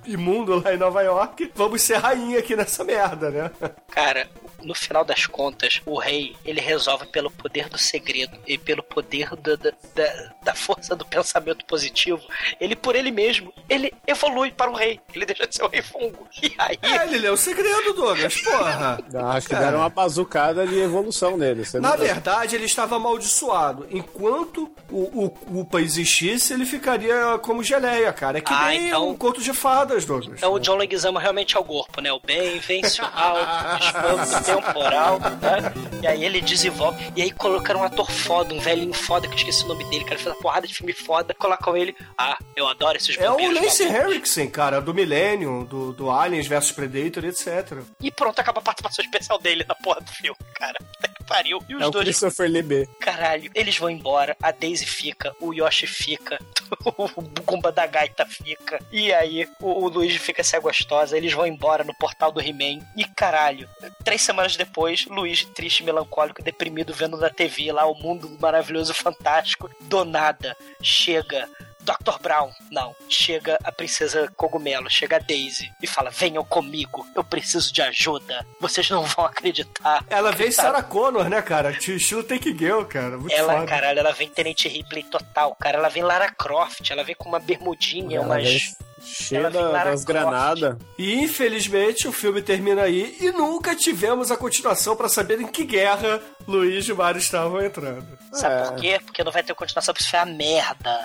imundo 0.06 0.62
lá 0.62 0.72
em 0.72 0.78
Nova 0.78 1.02
York, 1.02 1.50
vamos 1.54 1.82
ser 1.82 1.95
rainha 1.98 2.38
aqui 2.38 2.54
nessa 2.56 2.84
merda, 2.84 3.30
né? 3.30 3.50
Cara, 3.88 4.28
no 4.66 4.74
final 4.74 5.04
das 5.04 5.26
contas, 5.26 5.80
o 5.86 5.98
rei, 5.98 6.34
ele 6.44 6.60
resolve 6.60 7.06
pelo 7.06 7.30
poder 7.30 7.68
do 7.68 7.78
segredo 7.78 8.36
e 8.46 8.58
pelo 8.58 8.82
poder 8.82 9.30
da, 9.36 9.54
da, 9.56 9.72
da, 9.94 10.30
da 10.42 10.54
força 10.54 10.94
do 10.96 11.04
pensamento 11.04 11.64
positivo. 11.64 12.20
Ele, 12.60 12.74
por 12.76 12.96
ele 12.96 13.10
mesmo, 13.10 13.52
ele 13.68 13.92
evolui 14.06 14.50
para 14.50 14.70
o 14.70 14.74
rei. 14.74 15.00
Ele 15.14 15.24
deixa 15.24 15.46
de 15.46 15.54
ser 15.54 15.64
o 15.64 15.68
rei 15.68 15.82
fungo. 15.82 16.26
E 16.42 16.52
aí, 16.58 16.78
É, 16.82 17.04
ele 17.04 17.18
lê 17.18 17.28
o 17.30 17.36
segredo, 17.36 17.92
Douglas, 17.94 18.40
porra. 18.40 18.98
Acho 19.34 19.48
que 19.48 19.54
deram 19.54 19.78
uma 19.78 19.88
bazucada 19.88 20.66
de 20.66 20.78
evolução 20.78 21.36
nele. 21.36 21.64
Você 21.64 21.80
Na 21.80 21.90
não- 21.90 21.98
verdade, 21.98 22.54
ele 22.54 22.66
estava 22.66 22.96
amaldiçoado. 22.96 23.86
Enquanto 23.90 24.70
o, 24.90 25.24
o 25.24 25.30
culpa 25.30 25.80
existisse, 25.80 26.52
ele 26.52 26.64
ficaria 26.66 27.38
como 27.42 27.62
geleia, 27.62 28.12
cara. 28.12 28.38
É 28.38 28.40
que 28.40 28.52
Ah, 28.52 28.66
nem 28.68 28.88
então- 28.88 29.08
um 29.08 29.16
conto 29.16 29.40
de 29.40 29.52
fadas, 29.52 30.04
Douglas. 30.04 30.38
Então 30.38 30.52
o 30.52 30.58
John 30.58 30.76
Leguizamo 30.76 31.18
realmente 31.18 31.56
é 31.56 31.60
o 31.60 31.64
corpo, 31.64 32.00
né? 32.00 32.12
O 32.12 32.20
bem 32.20 32.58
vence 32.58 33.00
o 33.00 33.04
mal, 33.04 33.36
temporal, 34.60 35.18
né? 35.20 35.72
E 36.02 36.06
aí 36.06 36.24
ele 36.24 36.40
desenvolve. 36.40 37.12
E 37.14 37.22
aí 37.22 37.30
colocaram 37.30 37.80
um 37.80 37.84
ator 37.84 38.10
foda, 38.10 38.54
um 38.54 38.60
velhinho 38.60 38.92
foda, 38.92 39.26
que 39.26 39.34
eu 39.34 39.38
esqueci 39.38 39.64
o 39.64 39.68
nome 39.68 39.84
dele, 39.84 40.04
cara. 40.04 40.16
Fez 40.18 40.26
uma 40.34 40.40
porrada 40.42 40.66
de 40.66 40.74
filme 40.74 40.92
foda. 40.92 41.34
Colocam 41.34 41.76
ele. 41.76 41.94
Ah, 42.16 42.38
eu 42.54 42.66
adoro 42.68 42.96
esses 42.96 43.16
É 43.18 43.30
o 43.30 43.50
Lance. 43.50 43.84
Henriksen, 43.84 44.48
cara, 44.50 44.80
do 44.80 44.92
Millennium, 44.94 45.64
do, 45.64 45.92
do 45.92 46.10
Aliens 46.10 46.46
vs 46.46 46.72
Predator, 46.72 47.24
etc. 47.24 47.82
E 48.00 48.10
pronto, 48.10 48.38
acaba 48.38 48.60
a 48.60 48.62
participação 48.62 49.04
especial 49.04 49.38
dele 49.38 49.64
na 49.68 49.74
porra 49.74 50.00
do 50.00 50.10
filme, 50.10 50.36
cara. 50.54 50.76
Puta 50.78 51.08
que 51.08 51.24
pariu. 51.24 51.58
E 51.68 51.74
os 51.74 51.82
É 51.82 51.86
o 51.86 51.90
dois 51.90 52.04
Christopher 52.04 52.50
Lebe. 52.50 52.88
Caralho, 53.00 53.50
eles 53.54 53.76
vão 53.78 53.90
embora, 53.90 54.36
a 54.42 54.50
Daisy 54.50 54.86
fica, 54.86 55.34
o 55.40 55.52
Yoshi 55.52 55.86
fica, 55.86 56.38
o 56.96 57.08
Gumba 57.44 57.72
da 57.72 57.86
Gaita 57.86 58.26
fica, 58.26 58.78
e 58.92 59.12
aí 59.12 59.48
o, 59.60 59.84
o 59.84 59.88
Luigi 59.88 60.18
fica 60.18 60.42
se 60.42 60.58
gostosa, 60.60 61.16
eles 61.16 61.32
vão 61.32 61.46
embora 61.46 61.84
no 61.84 61.94
portal 61.94 62.32
do 62.32 62.40
He-Man, 62.40 62.84
e 62.96 63.04
caralho, 63.16 63.68
três 64.04 64.22
semanas 64.22 64.35
depois, 64.56 65.06
Luigi 65.06 65.46
triste, 65.46 65.82
melancólico, 65.82 66.42
deprimido, 66.42 66.92
vendo 66.92 67.16
na 67.16 67.30
TV 67.30 67.72
lá 67.72 67.86
o 67.86 67.94
mundo 67.94 68.36
maravilhoso, 68.40 68.92
fantástico, 68.92 69.70
do 69.82 70.04
nada, 70.04 70.56
chega... 70.82 71.48
Dr. 71.86 72.18
Brown, 72.20 72.50
não. 72.68 72.96
Chega 73.08 73.60
a 73.62 73.70
princesa 73.70 74.28
Cogumelo, 74.36 74.90
chega 74.90 75.14
a 75.14 75.18
Daisy 75.20 75.70
e 75.80 75.86
fala: 75.86 76.10
Venham 76.10 76.44
comigo, 76.44 77.06
eu 77.14 77.22
preciso 77.22 77.72
de 77.72 77.80
ajuda. 77.80 78.44
Vocês 78.58 78.90
não 78.90 79.04
vão 79.04 79.24
acreditar. 79.24 80.04
Ela 80.10 80.32
vem? 80.32 80.50
Sarah 80.50 80.82
Connor, 80.82 81.28
né, 81.28 81.40
cara? 81.40 81.70
Estilo 81.70 82.24
Take 82.24 82.58
Girl, 82.58 82.82
cara. 82.82 83.16
Muito 83.16 83.32
Ela, 83.32 83.54
foda. 83.54 83.66
caralho, 83.66 84.00
ela 84.00 84.10
vem 84.12 84.28
Tenente 84.28 84.66
Ripley 84.66 85.04
total, 85.04 85.54
cara. 85.54 85.78
Ela 85.78 85.88
vem 85.88 86.02
Lara 86.02 86.28
Croft, 86.28 86.90
ela 86.90 87.04
vem 87.04 87.14
com 87.14 87.28
uma 87.28 87.38
bermudinha, 87.38 88.16
Ela 88.16 88.26
umas. 88.34 88.42
vem 88.42 88.60
cheia 89.06 89.48
da- 89.50 89.84
das 89.84 90.04
granadas. 90.04 90.76
E 90.98 91.14
infelizmente 91.22 92.06
o 92.08 92.12
filme 92.12 92.42
termina 92.42 92.82
aí 92.82 93.16
e 93.20 93.30
nunca 93.30 93.74
tivemos 93.74 94.30
a 94.30 94.36
continuação 94.36 94.96
pra 94.96 95.08
saber 95.08 95.40
em 95.40 95.46
que 95.46 95.64
guerra 95.64 96.20
Luigi 96.46 96.90
e 96.90 96.94
Mario 96.94 97.18
estavam 97.20 97.60
entrando. 97.64 98.06
Sabe 98.32 98.54
É. 98.54 98.64
por 98.64 98.74
quê? 98.80 99.00
Porque 99.04 99.24
não 99.24 99.32
vai 99.32 99.42
ter 99.42 99.54
continuação, 99.54 99.94
porque 99.94 100.02
isso 100.02 100.10
foi 100.10 100.18
a 100.20 100.26
merda. 100.26 101.00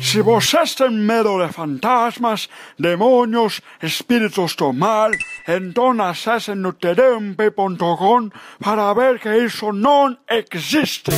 Si 0.00 0.20
vos 0.22 0.52
ten 0.76 0.90
medo 1.10 1.38
de 1.38 1.52
fantasmas, 1.52 2.48
demonios, 2.78 3.60
espíritus 3.82 4.54
do 4.54 4.72
mal, 4.72 5.10
entonces 5.48 6.00
acesse 6.28 6.54
no 6.54 6.72
terempe.com 6.72 8.30
para 8.62 8.94
ver 8.94 9.18
que 9.18 9.34
isso 9.44 9.72
não 9.72 10.16
existe. 10.30 11.10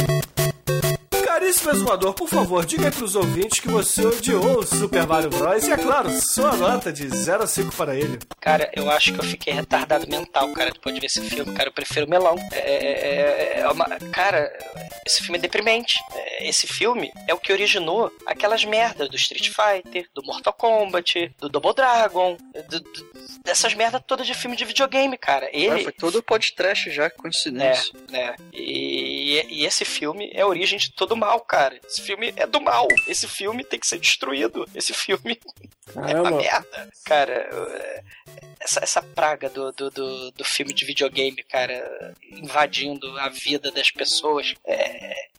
Caríssimo 1.46 1.70
exumador, 1.70 2.12
por 2.12 2.28
favor, 2.28 2.66
diga 2.66 2.90
pros 2.90 3.14
ouvintes 3.14 3.60
que 3.60 3.68
você 3.68 4.04
odiou 4.04 4.58
o 4.58 4.66
Super 4.66 5.06
Mario 5.06 5.30
Bros. 5.30 5.64
E 5.64 5.70
é 5.70 5.76
claro, 5.76 6.10
sua 6.20 6.56
nota 6.56 6.92
de 6.92 7.08
0 7.08 7.44
a 7.44 7.46
5 7.46 7.72
para 7.76 7.94
ele. 7.94 8.18
Cara, 8.40 8.68
eu 8.74 8.90
acho 8.90 9.12
que 9.12 9.20
eu 9.20 9.24
fiquei 9.24 9.52
retardado 9.52 10.08
mental, 10.08 10.52
cara, 10.52 10.72
depois 10.72 10.92
de 10.92 11.00
ver 11.00 11.06
esse 11.06 11.20
filme. 11.22 11.54
Cara, 11.54 11.68
eu 11.68 11.72
prefiro 11.72 12.08
melão. 12.10 12.36
É, 12.50 12.58
é- 12.58 13.60
é 13.60 13.68
uma... 13.68 13.84
Cara, 14.12 14.52
esse 15.06 15.22
filme 15.22 15.38
é 15.38 15.40
deprimente. 15.40 16.00
É, 16.14 16.48
Esse 16.48 16.66
filme 16.66 17.12
é 17.28 17.32
o 17.34 17.38
que 17.38 17.52
originou 17.52 18.12
aquelas 18.26 18.64
merdas 18.64 19.08
do 19.08 19.14
Street 19.16 19.48
Fighter, 19.50 20.08
do 20.14 20.22
Mortal 20.24 20.52
Kombat, 20.52 21.32
do 21.38 21.48
Double 21.48 21.74
Dragon, 21.74 22.36
do- 22.68 22.80
do- 22.80 23.06
dessas 23.44 23.72
merdas 23.74 24.02
todas 24.06 24.26
de 24.26 24.34
filme 24.34 24.56
de 24.56 24.64
videogame, 24.64 25.16
cara. 25.16 25.48
Ele... 25.52 25.68
Cara, 25.68 25.82
foi 25.84 25.92
todo 25.92 26.22
podcast 26.22 26.90
já, 26.90 27.08
coincidência. 27.08 27.92
né? 28.10 28.34
E, 28.52 29.44
e 29.48 29.64
esse 29.64 29.84
filme 29.84 30.28
é 30.34 30.42
a 30.42 30.46
origem 30.46 30.78
de 30.78 30.90
todo 30.92 31.12
o 31.12 31.16
mal, 31.16 31.35
cara. 31.40 31.78
Esse 31.86 32.02
filme 32.02 32.32
é 32.36 32.46
do 32.46 32.60
mal. 32.60 32.86
Esse 33.06 33.26
filme 33.26 33.64
tem 33.64 33.78
que 33.78 33.86
ser 33.86 33.98
destruído. 33.98 34.68
Esse 34.74 34.92
filme 34.92 35.38
é 35.94 36.00
uma 36.00 36.02
Caramba. 36.06 36.30
merda. 36.36 36.90
Cara, 37.04 37.32
é, 37.32 38.02
essa, 38.60 38.80
essa 38.82 39.02
praga 39.02 39.48
do, 39.50 39.72
do, 39.72 39.90
do, 39.90 40.30
do 40.32 40.44
filme 40.44 40.72
de 40.72 40.84
videogame, 40.84 41.42
cara, 41.44 42.14
invadindo 42.30 43.06
a 43.18 43.28
vida 43.28 43.70
das 43.70 43.90
pessoas, 43.90 44.54
é, 44.64 44.74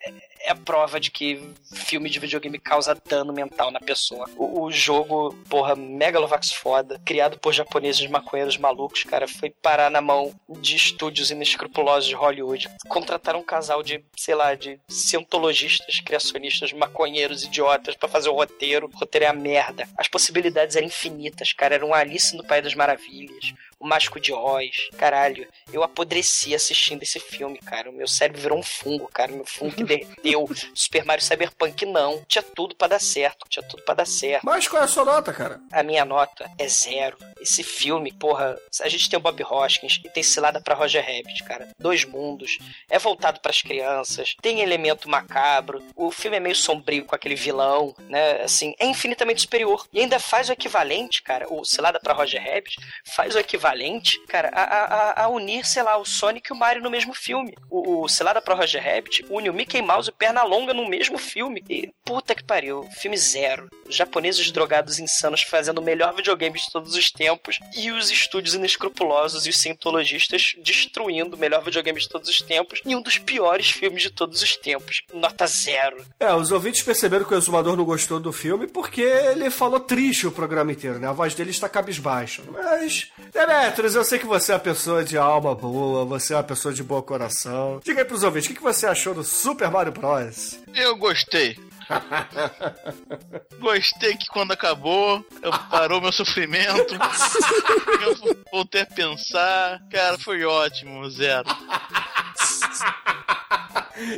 é- 0.09 0.27
é 0.41 0.51
a 0.51 0.55
prova 0.55 0.97
de 0.97 1.11
que 1.11 1.41
filme 1.73 2.09
de 2.09 2.19
videogame 2.19 2.57
causa 2.57 2.95
dano 3.09 3.33
mental 3.33 3.69
na 3.69 3.81
pessoa. 3.81 4.29
O, 4.37 4.61
o 4.61 4.71
jogo, 4.71 5.33
porra, 5.49 5.75
Megalovax 5.75 6.53
foda, 6.53 7.01
criado 7.03 7.37
por 7.37 7.51
japoneses 7.53 8.07
maconheiros 8.09 8.55
malucos, 8.55 9.03
cara, 9.03 9.27
foi 9.27 9.49
parar 9.49 9.91
na 9.91 9.99
mão 9.99 10.33
de 10.61 10.75
estúdios 10.77 11.31
inescrupulosos 11.31 12.07
de 12.07 12.15
Hollywood. 12.15 12.69
Contrataram 12.87 13.39
um 13.41 13.43
casal 13.43 13.83
de, 13.83 14.01
sei 14.15 14.35
lá, 14.35 14.55
de 14.55 14.79
cientologistas, 14.87 15.99
criacionistas, 15.99 16.71
maconheiros, 16.71 17.43
idiotas 17.43 17.95
para 17.95 18.07
fazer 18.07 18.29
o 18.29 18.33
roteiro. 18.35 18.89
O 18.93 18.97
roteiro 18.97 19.25
é 19.25 19.27
a 19.27 19.33
merda. 19.33 19.85
As 19.97 20.07
possibilidades 20.07 20.77
eram 20.77 20.87
infinitas, 20.87 21.51
cara. 21.51 21.75
Era 21.75 21.85
um 21.85 21.93
Alice 21.93 22.35
no 22.37 22.45
País 22.45 22.63
das 22.63 22.75
Maravilhas 22.75 23.06
maravilhas, 23.07 23.53
o 23.79 23.87
Mágico 23.87 24.19
de 24.19 24.33
Oz. 24.33 24.89
Caralho, 24.97 25.47
eu 25.71 25.83
apodreci 25.83 26.55
assistindo 26.55 27.03
esse 27.03 27.19
filme, 27.19 27.59
cara. 27.59 27.89
O 27.89 27.93
meu 27.93 28.07
cérebro 28.07 28.41
virou 28.41 28.57
um 28.57 28.63
fungo, 28.63 29.07
cara. 29.07 29.31
Meu 29.31 29.45
fungo 29.45 29.75
que 29.75 29.83
derreteu. 29.85 30.47
Super 30.73 31.05
Mario 31.05 31.23
Cyberpunk 31.23 31.85
não. 31.85 32.23
Tinha 32.27 32.41
tudo 32.41 32.75
para 32.75 32.89
dar 32.89 32.99
certo. 32.99 33.45
Tinha 33.49 33.63
tudo 33.63 33.83
para 33.83 33.95
dar 33.95 34.07
certo. 34.07 34.45
Mas 34.45 34.67
qual 34.67 34.81
é 34.81 34.85
a 34.85 34.87
sua 34.87 35.05
nota, 35.05 35.31
cara? 35.31 35.59
A 35.71 35.83
minha 35.83 36.05
nota 36.05 36.49
é 36.57 36.67
zero. 36.67 37.17
Esse 37.39 37.63
filme, 37.63 38.11
porra, 38.11 38.57
a 38.81 38.89
gente 38.89 39.09
tem 39.09 39.17
o 39.17 39.21
Bob 39.21 39.43
Hoskins 39.43 40.01
e 40.03 40.09
tem 40.09 40.23
cilada 40.23 40.59
para 40.61 40.75
Roger 40.75 41.05
Rabbit, 41.05 41.43
cara. 41.43 41.69
Dois 41.77 42.03
mundos. 42.03 42.57
É 42.89 42.97
voltado 42.97 43.39
para 43.39 43.51
as 43.51 43.61
crianças. 43.61 44.35
Tem 44.41 44.61
elemento 44.61 45.09
macabro. 45.09 45.83
O 45.95 46.11
filme 46.11 46.37
é 46.37 46.39
meio 46.39 46.55
sombrio 46.55 47.05
com 47.05 47.15
aquele 47.15 47.35
vilão, 47.35 47.95
né? 48.09 48.41
Assim, 48.41 48.73
é 48.79 48.85
infinitamente 48.85 49.41
superior. 49.41 49.85
E 49.93 49.99
ainda 49.99 50.19
faz 50.19 50.49
o 50.49 50.53
equivalente, 50.53 51.21
cara. 51.21 51.45
O 51.49 51.63
cilada 51.63 51.99
para 51.99 52.13
Roger 52.13 52.41
Rabbit 52.43 52.77
faz 53.05 53.35
o 53.35 53.39
equivalente 53.39 53.66
equivalente, 53.67 54.19
cara, 54.27 54.49
a, 54.53 54.63
a, 54.63 55.23
a, 55.23 55.27
unir, 55.29 55.65
sei 55.65 55.83
lá, 55.83 55.97
o 55.97 56.05
Sonic 56.05 56.49
e 56.49 56.53
o 56.53 56.57
Mario 56.57 56.81
no 56.81 56.89
mesmo 56.89 57.13
filme. 57.13 57.53
O, 57.69 58.03
o 58.03 58.07
Selada 58.07 58.41
pro 58.41 58.55
Roger 58.55 58.83
Rabbit 58.83 59.25
une 59.29 59.49
o 59.49 59.53
Mickey 59.53 59.81
Mouse 59.81 60.09
e 60.09 60.13
Pernalonga 60.13 60.73
no 60.73 60.87
mesmo 60.87 61.17
filme. 61.17 61.63
E 61.69 61.91
puta 62.05 62.33
que 62.33 62.43
pariu, 62.43 62.87
filme 62.97 63.17
zero. 63.17 63.69
Os 63.87 63.95
japoneses 63.95 64.51
drogados 64.51 64.99
insanos 64.99 65.41
fazendo 65.41 65.79
o 65.79 65.83
melhor 65.83 66.13
videogame 66.13 66.57
de 66.57 66.71
todos 66.71 66.95
os 66.95 67.11
tempos 67.11 67.59
e 67.75 67.91
os 67.91 68.09
estúdios 68.09 68.55
inescrupulosos 68.55 69.45
e 69.45 69.49
os 69.49 69.57
cientologistas 69.57 70.53
destruindo 70.63 71.35
o 71.35 71.39
melhor 71.39 71.63
videogame 71.63 71.99
de 71.99 72.09
todos 72.09 72.29
os 72.29 72.37
tempos 72.37 72.81
e 72.85 72.95
um 72.95 73.01
dos 73.01 73.17
piores 73.17 73.69
filmes 73.69 74.03
de 74.03 74.09
todos 74.09 74.41
os 74.41 74.55
tempos. 74.55 75.03
Nota 75.13 75.47
zero. 75.47 76.05
É, 76.19 76.33
os 76.33 76.51
ouvintes 76.51 76.83
perceberam 76.83 77.25
que 77.25 77.33
o 77.33 77.37
exumador 77.37 77.75
não 77.75 77.85
gostou 77.85 78.19
do 78.19 78.31
filme 78.31 78.67
porque 78.67 79.01
ele 79.01 79.49
falou 79.49 79.79
triste 79.79 80.27
o 80.27 80.31
programa 80.31 80.71
inteiro, 80.71 80.99
né? 80.99 81.07
A 81.07 81.13
voz 81.13 81.33
dele 81.33 81.51
está 81.51 81.69
cabisbaixa. 81.69 82.43
Mas, 82.51 83.11
é, 83.33 83.56
Demetrius, 83.59 83.95
eu 83.95 84.03
sei 84.03 84.19
que 84.19 84.25
você 84.25 84.51
é 84.51 84.55
uma 84.55 84.61
pessoa 84.61 85.03
de 85.03 85.17
alma 85.17 85.55
boa, 85.55 86.05
você 86.05 86.33
é 86.33 86.37
uma 86.37 86.43
pessoa 86.43 86.71
de 86.71 86.83
bom 86.83 87.01
coração. 87.01 87.81
Diga 87.83 88.01
aí 88.01 88.05
pros 88.05 88.21
ouvintes, 88.21 88.51
o 88.51 88.53
que 88.53 88.61
você 88.61 88.85
achou 88.85 89.15
do 89.15 89.23
Super 89.23 89.71
Mario 89.71 89.91
Bros? 89.91 90.59
Eu 90.75 90.95
gostei. 90.95 91.57
Gostei 93.59 94.15
que 94.15 94.27
quando 94.27 94.51
acabou, 94.51 95.25
eu 95.41 95.51
parou 95.71 95.99
meu 95.99 96.11
sofrimento. 96.11 96.93
eu 98.03 98.37
voltei 98.51 98.81
a 98.81 98.85
pensar. 98.85 99.79
Cara, 99.89 100.19
foi 100.19 100.43
ótimo, 100.43 101.09
zero. 101.09 101.47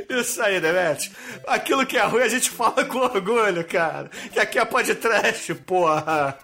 Isso 0.10 0.42
aí, 0.42 0.60
Demet. 0.60 1.12
Aquilo 1.48 1.86
que 1.86 1.98
é 1.98 2.04
ruim 2.04 2.24
a 2.24 2.28
gente 2.28 2.50
fala 2.50 2.86
com 2.86 3.00
orgulho, 3.00 3.64
cara. 3.66 4.10
Que 4.32 4.40
aqui 4.40 4.60
é 4.60 4.66
podcast, 4.66 5.56
porra. 5.56 6.38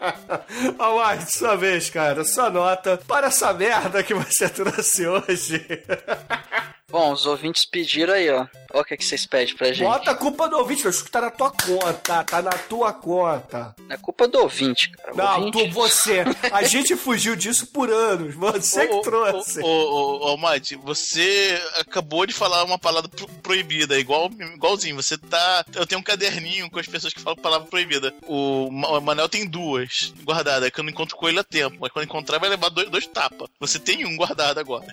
Almighty, 0.78 1.36
sua 1.36 1.56
vez, 1.56 1.90
cara. 1.90 2.24
Sua 2.24 2.50
nota 2.50 2.98
para 3.06 3.26
essa 3.26 3.52
merda 3.52 4.02
que 4.02 4.14
você 4.14 4.48
trouxe 4.48 5.06
hoje. 5.06 5.64
Bom, 6.94 7.12
os 7.12 7.26
ouvintes 7.26 7.66
pediram 7.66 8.14
aí, 8.14 8.30
ó. 8.30 8.46
Olha 8.72 8.82
o 8.82 8.84
que, 8.84 8.94
é 8.94 8.96
que 8.96 9.04
vocês 9.04 9.26
pedem 9.26 9.56
pra 9.56 9.72
gente. 9.72 9.84
Bota 9.84 10.12
a 10.12 10.14
culpa 10.14 10.48
do 10.48 10.56
ouvinte, 10.58 10.86
acho 10.86 11.02
que 11.02 11.10
tá 11.10 11.22
na 11.22 11.30
tua 11.30 11.50
conta, 11.50 12.22
tá 12.22 12.40
na 12.40 12.50
tua 12.50 12.92
conta. 12.92 13.74
É 13.88 13.96
culpa 13.96 14.28
do 14.28 14.38
ouvinte, 14.38 14.90
cara. 14.90 15.12
Não, 15.12 15.46
ouvinte... 15.46 15.58
tu, 15.58 15.72
você. 15.72 16.24
A 16.52 16.62
gente 16.62 16.94
fugiu 16.94 17.34
disso 17.34 17.66
por 17.66 17.90
anos. 17.90 18.36
Você 18.36 18.86
que 18.86 19.02
trouxe. 19.02 19.60
Ô, 19.60 19.66
ô, 19.66 20.34
ô, 20.34 20.36
Mate, 20.36 20.76
você 20.76 21.60
acabou 21.80 22.26
de 22.26 22.32
falar 22.32 22.62
uma 22.62 22.78
palavra 22.78 23.08
pro 23.08 23.26
proibida, 23.42 23.98
igual, 23.98 24.30
igualzinho. 24.54 24.94
Você 24.94 25.18
tá. 25.18 25.64
Eu 25.74 25.86
tenho 25.86 26.00
um 26.00 26.04
caderninho 26.04 26.70
com 26.70 26.78
as 26.78 26.86
pessoas 26.86 27.12
que 27.12 27.20
falam 27.20 27.36
palavra 27.36 27.66
proibida. 27.66 28.14
O 28.22 28.70
Manel 28.70 29.28
tem 29.28 29.46
duas 29.46 30.14
guardadas, 30.24 30.70
que 30.70 30.78
eu 30.78 30.84
não 30.84 30.90
encontro 30.90 31.16
com 31.16 31.28
ele 31.28 31.40
a 31.40 31.44
tempo. 31.44 31.76
Mas 31.80 31.90
quando 31.90 32.04
encontrar, 32.04 32.38
vai 32.38 32.50
levar 32.50 32.68
dois, 32.68 32.88
dois 32.88 33.06
tapas. 33.08 33.48
Você 33.58 33.80
tem 33.80 34.04
um 34.04 34.16
guardado 34.16 34.58
agora. 34.58 34.86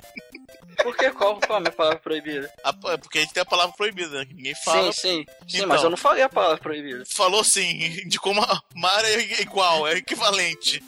Por 0.84 0.96
que? 0.96 1.10
Qual, 1.12 1.40
qual 1.40 1.54
é 1.54 1.58
a 1.58 1.60
minha 1.60 1.72
palavra 1.72 2.00
proibida? 2.00 2.52
A, 2.64 2.74
é 2.94 2.98
porque 2.98 3.20
a 3.20 3.22
gente 3.22 3.34
tem 3.34 3.42
a 3.42 3.46
palavra 3.46 3.76
proibida, 3.76 4.20
né? 4.20 4.28
Ninguém 4.32 4.56
fala. 4.56 4.92
Sim, 4.92 5.02
sim. 5.02 5.26
Sim, 5.48 5.58
então, 5.58 5.70
mas 5.70 5.84
eu 5.84 5.90
não 5.90 5.98
falei 5.98 6.24
a 6.24 6.30
palavra 6.30 6.58
proibida. 6.58 7.04
Falou 7.14 7.44
sim, 7.44 8.02
indicou 8.04 8.32
uma. 8.32 8.64
Mar 8.76 9.04
é 9.06 9.42
igual, 9.42 9.88
é 9.88 9.98
equivalente. 9.98 10.84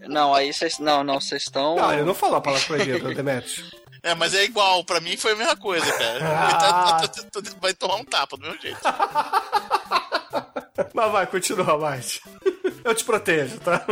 Não, 0.00 0.34
aí 0.34 0.52
vocês. 0.52 0.78
Não, 0.78 1.04
não, 1.04 1.20
vocês 1.20 1.42
estão. 1.42 1.76
Não, 1.76 1.94
eu 1.94 2.06
não 2.06 2.14
falo 2.14 2.36
a 2.36 2.40
palavra 2.40 2.66
proibida, 2.66 3.14
Demetrius. 3.14 3.76
É, 4.02 4.14
mas 4.14 4.34
é 4.34 4.44
igual, 4.44 4.84
pra 4.84 5.00
mim 5.00 5.16
foi 5.16 5.32
a 5.32 5.36
mesma 5.36 5.56
coisa, 5.56 5.90
cara. 5.92 6.18
Ah. 6.28 7.00
Tá, 7.00 7.08
tá, 7.08 7.42
tá, 7.42 7.50
vai 7.60 7.74
tomar 7.74 7.96
um 7.96 8.04
tapa 8.04 8.36
do 8.36 8.42
mesmo 8.42 8.60
jeito. 8.60 8.78
mas 10.94 11.12
vai, 11.12 11.26
continua 11.26 11.78
mais. 11.78 12.20
Eu 12.84 12.94
te 12.94 13.04
protejo, 13.04 13.58
tá? 13.60 13.84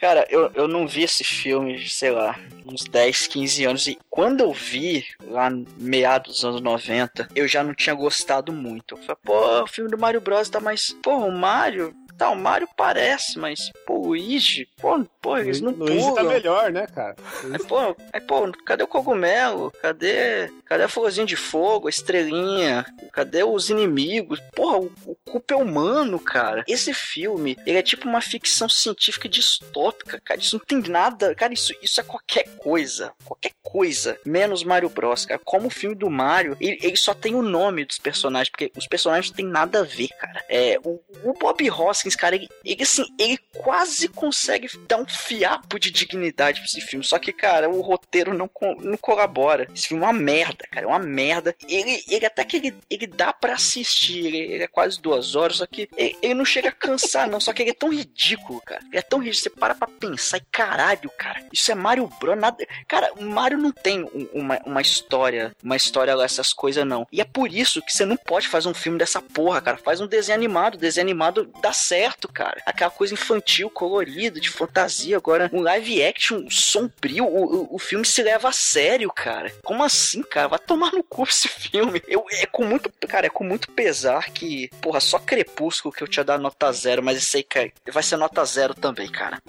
Cara, 0.00 0.26
eu, 0.28 0.50
eu 0.54 0.68
não 0.68 0.86
vi 0.86 1.02
esse 1.02 1.24
filme, 1.24 1.88
sei 1.88 2.10
lá, 2.10 2.38
uns 2.66 2.84
10, 2.84 3.26
15 3.26 3.64
anos. 3.64 3.86
E 3.86 3.98
quando 4.10 4.40
eu 4.40 4.52
vi, 4.52 5.04
lá 5.22 5.50
meados 5.76 6.34
dos 6.34 6.44
anos 6.44 6.60
90, 6.60 7.28
eu 7.34 7.46
já 7.48 7.62
não 7.62 7.74
tinha 7.74 7.94
gostado 7.94 8.52
muito. 8.52 8.94
Eu 8.94 8.98
falei, 8.98 9.16
pô, 9.22 9.62
o 9.62 9.66
filme 9.66 9.90
do 9.90 9.98
Mario 9.98 10.20
Bros 10.20 10.48
tá 10.48 10.60
mais. 10.60 10.94
Pô, 11.02 11.16
o 11.16 11.32
Mario 11.32 11.94
Tá, 12.16 12.30
o 12.30 12.36
Mario 12.36 12.68
parece, 12.76 13.38
mas, 13.38 13.72
pô, 13.86 13.94
o 13.94 14.06
Luigi, 14.08 14.68
pô, 14.80 15.04
pô 15.20 15.36
eles 15.36 15.60
não 15.60 15.72
pulam. 15.72 15.92
O 15.92 15.96
Luigi 15.96 16.14
tá 16.14 16.22
melhor, 16.22 16.70
né, 16.70 16.86
cara? 16.86 17.16
É, 17.52 17.58
pô, 17.58 17.96
é, 18.12 18.20
pô, 18.20 18.52
cadê 18.64 18.84
o 18.84 18.88
cogumelo? 18.88 19.72
Cadê, 19.82 20.50
cadê 20.64 20.84
a 20.84 20.88
florzinha 20.88 21.26
de 21.26 21.36
fogo, 21.36 21.88
a 21.88 21.90
estrelinha? 21.90 22.86
Cadê 23.12 23.42
os 23.42 23.68
inimigos? 23.68 24.40
Porra, 24.54 24.78
o, 24.78 24.92
o 25.06 25.16
culpa 25.28 25.54
é 25.54 25.56
humano, 25.56 26.20
cara. 26.20 26.64
Esse 26.68 26.94
filme, 26.94 27.56
ele 27.66 27.78
é 27.78 27.82
tipo 27.82 28.08
uma 28.08 28.20
ficção 28.20 28.68
científica 28.68 29.28
distópica, 29.28 30.20
cara. 30.24 30.40
Isso 30.40 30.56
não 30.56 30.64
tem 30.64 30.80
nada, 30.90 31.34
cara, 31.34 31.52
isso, 31.52 31.74
isso 31.82 32.00
é 32.00 32.04
qualquer 32.04 32.48
coisa, 32.56 33.12
qualquer 33.24 33.52
coisa, 33.62 34.18
menos 34.24 34.62
Mario 34.62 34.88
Bros, 34.88 35.26
cara. 35.26 35.40
Como 35.44 35.66
o 35.66 35.70
filme 35.70 35.96
do 35.96 36.08
Mario, 36.08 36.56
ele, 36.60 36.78
ele 36.80 36.96
só 36.96 37.12
tem 37.12 37.34
o 37.34 37.42
nome 37.42 37.84
dos 37.84 37.98
personagens, 37.98 38.50
porque 38.50 38.70
os 38.76 38.86
personagens 38.86 39.30
não 39.30 39.36
tem 39.36 39.46
nada 39.46 39.80
a 39.80 39.82
ver, 39.82 40.08
cara. 40.20 40.44
É, 40.48 40.78
o, 40.84 41.00
o 41.24 41.32
Bob 41.32 41.66
Ross 41.68 42.03
Hoskins, 42.04 42.16
cara, 42.16 42.36
ele, 42.36 42.48
ele, 42.64 42.82
assim, 42.82 43.04
ele 43.18 43.38
quase 43.56 44.08
consegue 44.08 44.68
dar 44.86 44.98
um 44.98 45.06
fiapo 45.06 45.78
de 45.78 45.90
dignidade 45.90 46.60
pra 46.60 46.66
esse 46.66 46.80
filme. 46.80 47.04
Só 47.04 47.18
que, 47.18 47.32
cara, 47.32 47.68
o 47.68 47.80
roteiro 47.80 48.34
não, 48.34 48.50
não 48.80 48.96
colabora. 48.96 49.68
Esse 49.74 49.88
filme 49.88 50.02
é 50.02 50.06
uma 50.06 50.12
merda, 50.12 50.66
cara. 50.70 50.86
É 50.86 50.88
uma 50.88 50.98
merda. 50.98 51.56
Ele, 51.66 52.02
ele 52.08 52.26
até 52.26 52.44
que 52.44 52.56
ele, 52.58 52.74
ele 52.90 53.06
dá 53.06 53.32
para 53.32 53.54
assistir. 53.54 54.26
Ele, 54.26 54.38
ele, 54.38 54.62
é 54.64 54.68
quase 54.68 55.00
duas 55.00 55.34
horas, 55.34 55.56
só 55.56 55.66
que 55.66 55.88
ele, 55.96 56.16
ele, 56.22 56.34
não 56.34 56.44
chega 56.44 56.68
a 56.68 56.72
cansar, 56.72 57.28
não. 57.28 57.40
Só 57.40 57.52
que 57.52 57.62
ele 57.62 57.70
é 57.70 57.74
tão 57.74 57.92
ridículo, 57.92 58.60
cara. 58.60 58.82
Ele 58.86 58.98
é 58.98 59.02
tão 59.02 59.18
ridículo. 59.18 59.34
Você 59.34 59.50
para 59.50 59.74
pra 59.74 59.88
pensar 59.88 60.38
e 60.38 60.42
caralho, 60.52 61.10
cara. 61.18 61.44
Isso 61.52 61.72
é 61.72 61.74
Mario 61.74 62.10
Bros. 62.20 62.38
Nada... 62.38 62.64
Cara, 62.86 63.12
Mario 63.20 63.58
não 63.58 63.72
tem 63.72 64.08
uma, 64.32 64.60
uma 64.64 64.80
história, 64.80 65.54
uma 65.62 65.76
história 65.76 66.14
lá, 66.14 66.24
essas 66.24 66.52
coisas, 66.52 66.86
não. 66.86 67.06
E 67.10 67.20
é 67.20 67.24
por 67.24 67.52
isso 67.52 67.82
que 67.82 67.92
você 67.92 68.04
não 68.04 68.16
pode 68.16 68.48
fazer 68.48 68.68
um 68.68 68.74
filme 68.74 68.98
dessa 68.98 69.20
porra, 69.20 69.60
cara. 69.60 69.76
Faz 69.76 70.00
um 70.00 70.06
desenho 70.06 70.36
animado. 70.36 70.78
Desenho 70.78 71.04
animado 71.04 71.50
dá 71.60 71.72
certo 71.72 71.93
certo, 71.94 72.26
cara. 72.28 72.60
Aquela 72.66 72.90
coisa 72.90 73.14
infantil, 73.14 73.70
colorida, 73.70 74.40
de 74.40 74.50
fantasia. 74.50 75.16
Agora, 75.16 75.48
um 75.52 75.60
live 75.60 76.02
action 76.02 76.44
sombrio, 76.50 77.24
o, 77.24 77.44
o, 77.44 77.74
o 77.76 77.78
filme 77.78 78.04
se 78.04 78.22
leva 78.22 78.48
a 78.48 78.52
sério, 78.52 79.10
cara. 79.12 79.52
Como 79.62 79.82
assim, 79.84 80.22
cara? 80.22 80.48
Vai 80.48 80.58
tomar 80.58 80.92
no 80.92 81.04
cu 81.04 81.22
esse 81.22 81.48
filme. 81.48 82.02
Eu, 82.08 82.26
é 82.32 82.46
com 82.46 82.64
muito, 82.64 82.90
cara, 83.08 83.26
é 83.26 83.30
com 83.30 83.44
muito 83.44 83.70
pesar 83.70 84.30
que, 84.30 84.68
porra, 84.80 85.00
só 85.00 85.18
Crepúsculo 85.18 85.94
que 85.94 86.02
eu 86.02 86.08
tinha 86.08 86.24
dado 86.24 86.42
nota 86.42 86.72
zero, 86.72 87.02
mas 87.02 87.18
esse 87.18 87.36
aí, 87.36 87.42
cara, 87.44 87.72
vai 87.92 88.02
ser 88.02 88.16
nota 88.16 88.44
zero 88.44 88.74
também, 88.74 89.08
cara. 89.08 89.40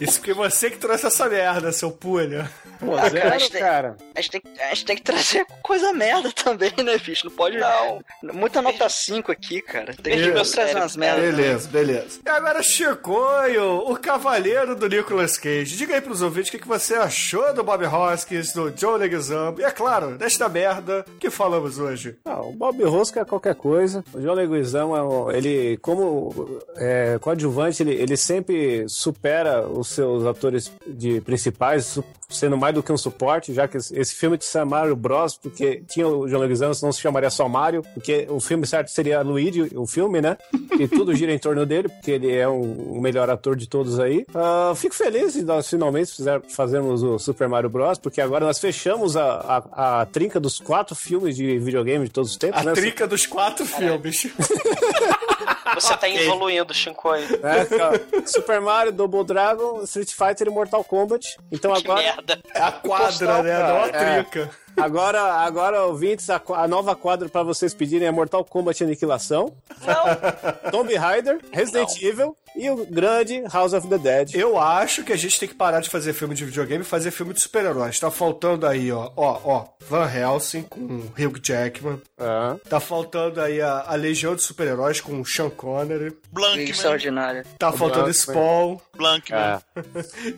Isso 0.00 0.20
porque 0.20 0.32
você 0.32 0.70
que 0.70 0.78
trouxe 0.78 1.06
essa 1.06 1.28
merda, 1.28 1.72
seu 1.72 1.90
pulha. 1.90 2.48
Pô, 2.78 2.94
ah, 2.96 3.10
cara, 3.10 3.34
a, 3.34 3.38
gente 3.38 3.50
tem, 3.50 3.60
cara. 3.60 3.96
A, 4.18 4.20
gente 4.20 4.30
tem, 4.32 4.42
a 4.60 4.74
gente 4.74 4.84
tem 4.84 4.96
que 4.96 5.02
trazer 5.02 5.46
coisa 5.62 5.92
merda 5.92 6.32
também, 6.32 6.72
né, 6.84 6.98
bicho? 6.98 7.26
Não 7.26 7.32
pode. 7.32 7.56
Não. 7.56 8.02
Muita 8.34 8.60
nota 8.60 8.88
5 8.88 9.30
aqui, 9.30 9.62
cara. 9.62 9.94
Tem 9.94 10.18
que 10.18 10.32
trazer 10.32 10.76
umas 10.76 10.96
merdas. 10.96 11.36
Beleza, 11.36 11.68
beleza. 11.68 12.20
E 12.26 12.28
agora, 12.28 12.60
Chicoio, 12.60 13.88
o 13.88 13.96
cavaleiro 13.96 14.74
do 14.74 14.88
Nicolas 14.88 15.38
Cage. 15.38 15.76
Diga 15.76 15.94
aí 15.94 16.00
pros 16.00 16.20
ouvintes 16.20 16.48
o 16.48 16.52
que, 16.52 16.58
que 16.58 16.66
você 16.66 16.96
achou 16.96 17.54
do 17.54 17.62
Bob 17.62 17.84
Hoskins, 17.86 18.52
do 18.52 18.72
Joe 18.76 18.98
Leguizamo 18.98 19.60
e, 19.60 19.64
é 19.64 19.70
claro, 19.70 20.18
desta 20.18 20.48
merda 20.48 21.06
que 21.20 21.30
falamos 21.30 21.78
hoje. 21.78 22.16
Ah, 22.24 22.40
o 22.40 22.52
Bob 22.52 22.82
Hoskins 22.84 23.22
é 23.22 23.24
qualquer 23.24 23.54
coisa. 23.54 24.04
O 24.12 24.20
Joe 24.20 24.34
Leguizamo, 24.34 25.30
ele, 25.30 25.76
como 25.76 26.60
é, 26.76 27.18
coadjuvante, 27.20 27.84
ele, 27.84 27.94
ele 27.94 28.16
sempre 28.16 28.88
supera 28.88 29.64
os 29.68 29.88
seus 29.88 30.26
atores 30.26 30.72
de 30.86 31.20
principais, 31.20 32.00
sendo 32.28 32.56
mais 32.56 32.74
do 32.74 32.82
que 32.82 32.92
um 32.92 32.96
suporte, 32.96 33.54
já 33.54 33.68
que 33.68 33.76
esse 33.76 34.07
esse 34.08 34.14
filme 34.14 34.38
tinha 34.38 34.64
Mario 34.64 34.96
Bros, 34.96 35.36
porque 35.36 35.82
tinha 35.86 36.08
o 36.08 36.26
John 36.26 36.38
Leguizamo, 36.38 36.74
senão 36.74 36.92
se 36.92 37.00
chamaria 37.00 37.30
só 37.30 37.48
Mario, 37.48 37.82
porque 37.94 38.26
o 38.30 38.40
filme 38.40 38.66
certo 38.66 38.88
seria 38.88 39.20
Luigi, 39.22 39.70
o 39.74 39.86
filme, 39.86 40.20
né? 40.20 40.36
E 40.78 40.88
tudo 40.88 41.14
gira 41.14 41.32
em 41.32 41.38
torno 41.38 41.66
dele, 41.66 41.88
porque 41.88 42.10
ele 42.12 42.32
é 42.34 42.48
um, 42.48 42.92
o 42.96 43.00
melhor 43.00 43.28
ator 43.28 43.54
de 43.54 43.68
todos 43.68 44.00
aí. 44.00 44.24
Ah, 44.34 44.72
fico 44.74 44.94
feliz 44.94 45.34
de 45.34 45.42
nós 45.44 45.68
finalmente 45.68 46.14
fizer, 46.14 46.40
fazermos 46.48 47.02
o 47.02 47.18
Super 47.18 47.48
Mario 47.48 47.68
Bros, 47.68 47.98
porque 47.98 48.20
agora 48.20 48.46
nós 48.46 48.58
fechamos 48.58 49.16
a, 49.16 49.62
a, 49.72 50.00
a 50.00 50.06
trinca 50.06 50.40
dos 50.40 50.58
quatro 50.58 50.94
filmes 50.94 51.36
de 51.36 51.58
videogame 51.58 52.06
de 52.06 52.10
todos 52.10 52.30
os 52.30 52.36
tempos, 52.36 52.60
A 52.60 52.64
né? 52.64 52.72
trica 52.72 53.06
dos 53.06 53.26
quatro 53.26 53.66
filmes. 53.66 54.26
Você 55.74 55.96
tá 55.96 56.08
evoluindo, 56.08 56.72
Shinkoi. 56.74 57.24
É, 57.42 57.64
cara. 57.64 58.00
Super 58.26 58.60
Mario, 58.60 58.92
Double 58.92 59.24
Dragon, 59.24 59.82
Street 59.82 60.10
Fighter 60.12 60.46
e 60.46 60.50
Mortal 60.50 60.82
Kombat. 60.84 61.36
Então 61.52 61.72
Que 61.74 61.80
agora. 61.84 62.02
merda. 62.02 62.40
É 62.54 62.60
a 62.62 62.72
quadra, 62.72 63.42
né? 63.42 63.58
Não 63.58 63.82
a 63.84 63.88
É. 63.88 64.22
trica. 64.22 64.50
Agora, 64.80 65.20
agora, 65.20 65.84
ouvintes, 65.84 66.28
a, 66.30 66.40
a 66.54 66.68
nova 66.68 66.94
quadra 66.94 67.28
pra 67.28 67.42
vocês 67.42 67.74
pedirem 67.74 68.06
é 68.06 68.10
Mortal 68.10 68.44
Kombat 68.44 68.82
Aniquilação, 68.84 69.52
Não, 69.84 70.70
Tomb 70.70 70.94
Raider, 70.94 71.40
Resident 71.52 72.00
Evil 72.02 72.36
e 72.56 72.70
o 72.70 72.86
grande 72.86 73.42
House 73.52 73.72
of 73.72 73.88
the 73.88 73.98
Dead. 73.98 74.34
Eu 74.34 74.58
acho 74.58 75.02
que 75.04 75.12
a 75.12 75.16
gente 75.16 75.38
tem 75.38 75.48
que 75.48 75.54
parar 75.54 75.80
de 75.80 75.88
fazer 75.90 76.12
filme 76.12 76.34
de 76.34 76.44
videogame 76.44 76.82
e 76.82 76.86
fazer 76.86 77.10
filme 77.10 77.32
de 77.34 77.40
super-heróis. 77.40 77.98
Tá 77.98 78.10
faltando 78.10 78.66
aí, 78.66 78.90
ó, 78.92 79.10
ó, 79.16 79.40
ó, 79.44 79.64
Van 79.88 80.08
Helsing 80.10 80.62
com 80.62 81.02
Hugh 81.18 81.38
Jackman. 81.42 82.00
Ah. 82.18 82.56
Tá 82.68 82.80
faltando 82.80 83.40
aí 83.40 83.60
a, 83.60 83.84
a 83.86 83.94
Legião 83.94 84.34
de 84.34 84.42
Super-Heróis 84.42 85.00
com 85.00 85.24
Sean 85.24 85.50
Connery. 85.50 86.16
Blankman. 86.32 86.64
Tá 86.66 86.70
Extraordinária. 86.70 87.44
faltando 87.58 88.04
Blackman. 88.04 88.12
Spawn. 88.12 88.76
Blankman. 88.98 89.38
É, 89.40 89.58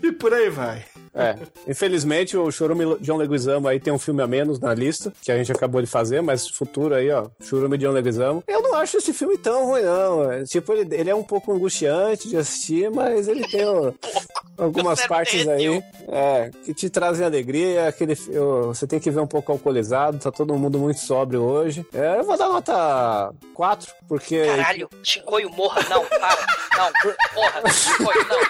E 0.06 0.12
por 0.12 0.32
aí 0.32 0.48
vai. 0.50 0.84
é. 1.14 1.36
Infelizmente, 1.66 2.36
o 2.36 2.50
Chorume 2.52 2.96
John 3.00 3.16
Leguizamo 3.16 3.66
aí 3.66 3.80
tem 3.80 3.92
um 3.92 3.98
filme 3.98 4.22
a 4.22 4.26
menos 4.26 4.60
na 4.60 4.72
lista, 4.74 5.12
que 5.22 5.32
a 5.32 5.36
gente 5.36 5.50
acabou 5.50 5.80
de 5.80 5.86
fazer, 5.88 6.20
mas 6.20 6.46
futuro 6.46 6.94
aí, 6.94 7.10
ó, 7.10 7.26
Chorume 7.42 7.78
John 7.78 7.90
Leguizamo. 7.90 8.44
Eu 8.46 8.62
não 8.62 8.74
acho 8.74 8.98
esse 8.98 9.12
filme 9.12 9.36
tão 9.38 9.66
ruim, 9.66 9.82
não. 9.82 10.30
É, 10.30 10.44
Tipo, 10.44 10.72
ele, 10.74 10.94
ele 10.94 11.10
é 11.10 11.14
um 11.14 11.22
pouco 11.24 11.52
angustiante 11.52 12.28
de 12.28 12.36
assistir, 12.36 12.90
mas 12.90 13.26
ele 13.28 13.46
tem 13.48 13.64
ó, 13.64 13.92
algumas 14.58 15.04
partes 15.06 15.46
aí 15.48 15.82
é, 16.08 16.50
que 16.64 16.74
te 16.74 16.90
trazem 16.90 17.24
alegria. 17.24 17.88
Aquele, 17.88 18.14
você 18.14 18.86
tem 18.86 19.00
que 19.00 19.10
ver 19.10 19.20
um 19.20 19.26
pouco 19.26 19.50
alcoolizado, 19.52 20.18
tá 20.18 20.30
todo 20.30 20.54
mundo 20.56 20.78
muito 20.78 21.00
sóbrio 21.00 21.42
hoje. 21.42 21.84
É, 21.94 22.18
eu 22.18 22.24
vou 22.24 22.36
dar 22.36 22.48
nota 22.48 23.32
4, 23.54 23.92
porque. 24.08 24.44
caralho. 24.44 24.88
Shinkoi, 25.02 25.44
morra. 25.46 25.82
Não, 25.88 26.04
para. 26.04 26.36
Não, 26.76 26.92
porra. 27.34 27.70
Shinkoi, 27.70 28.14
não. 28.24 28.49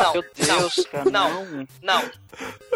Não, 0.00 0.12
Meu 0.12 0.24
Deus, 0.34 0.86
cara. 0.90 1.10
Não, 1.10 1.44
Não. 1.44 1.62
não, 1.82 2.02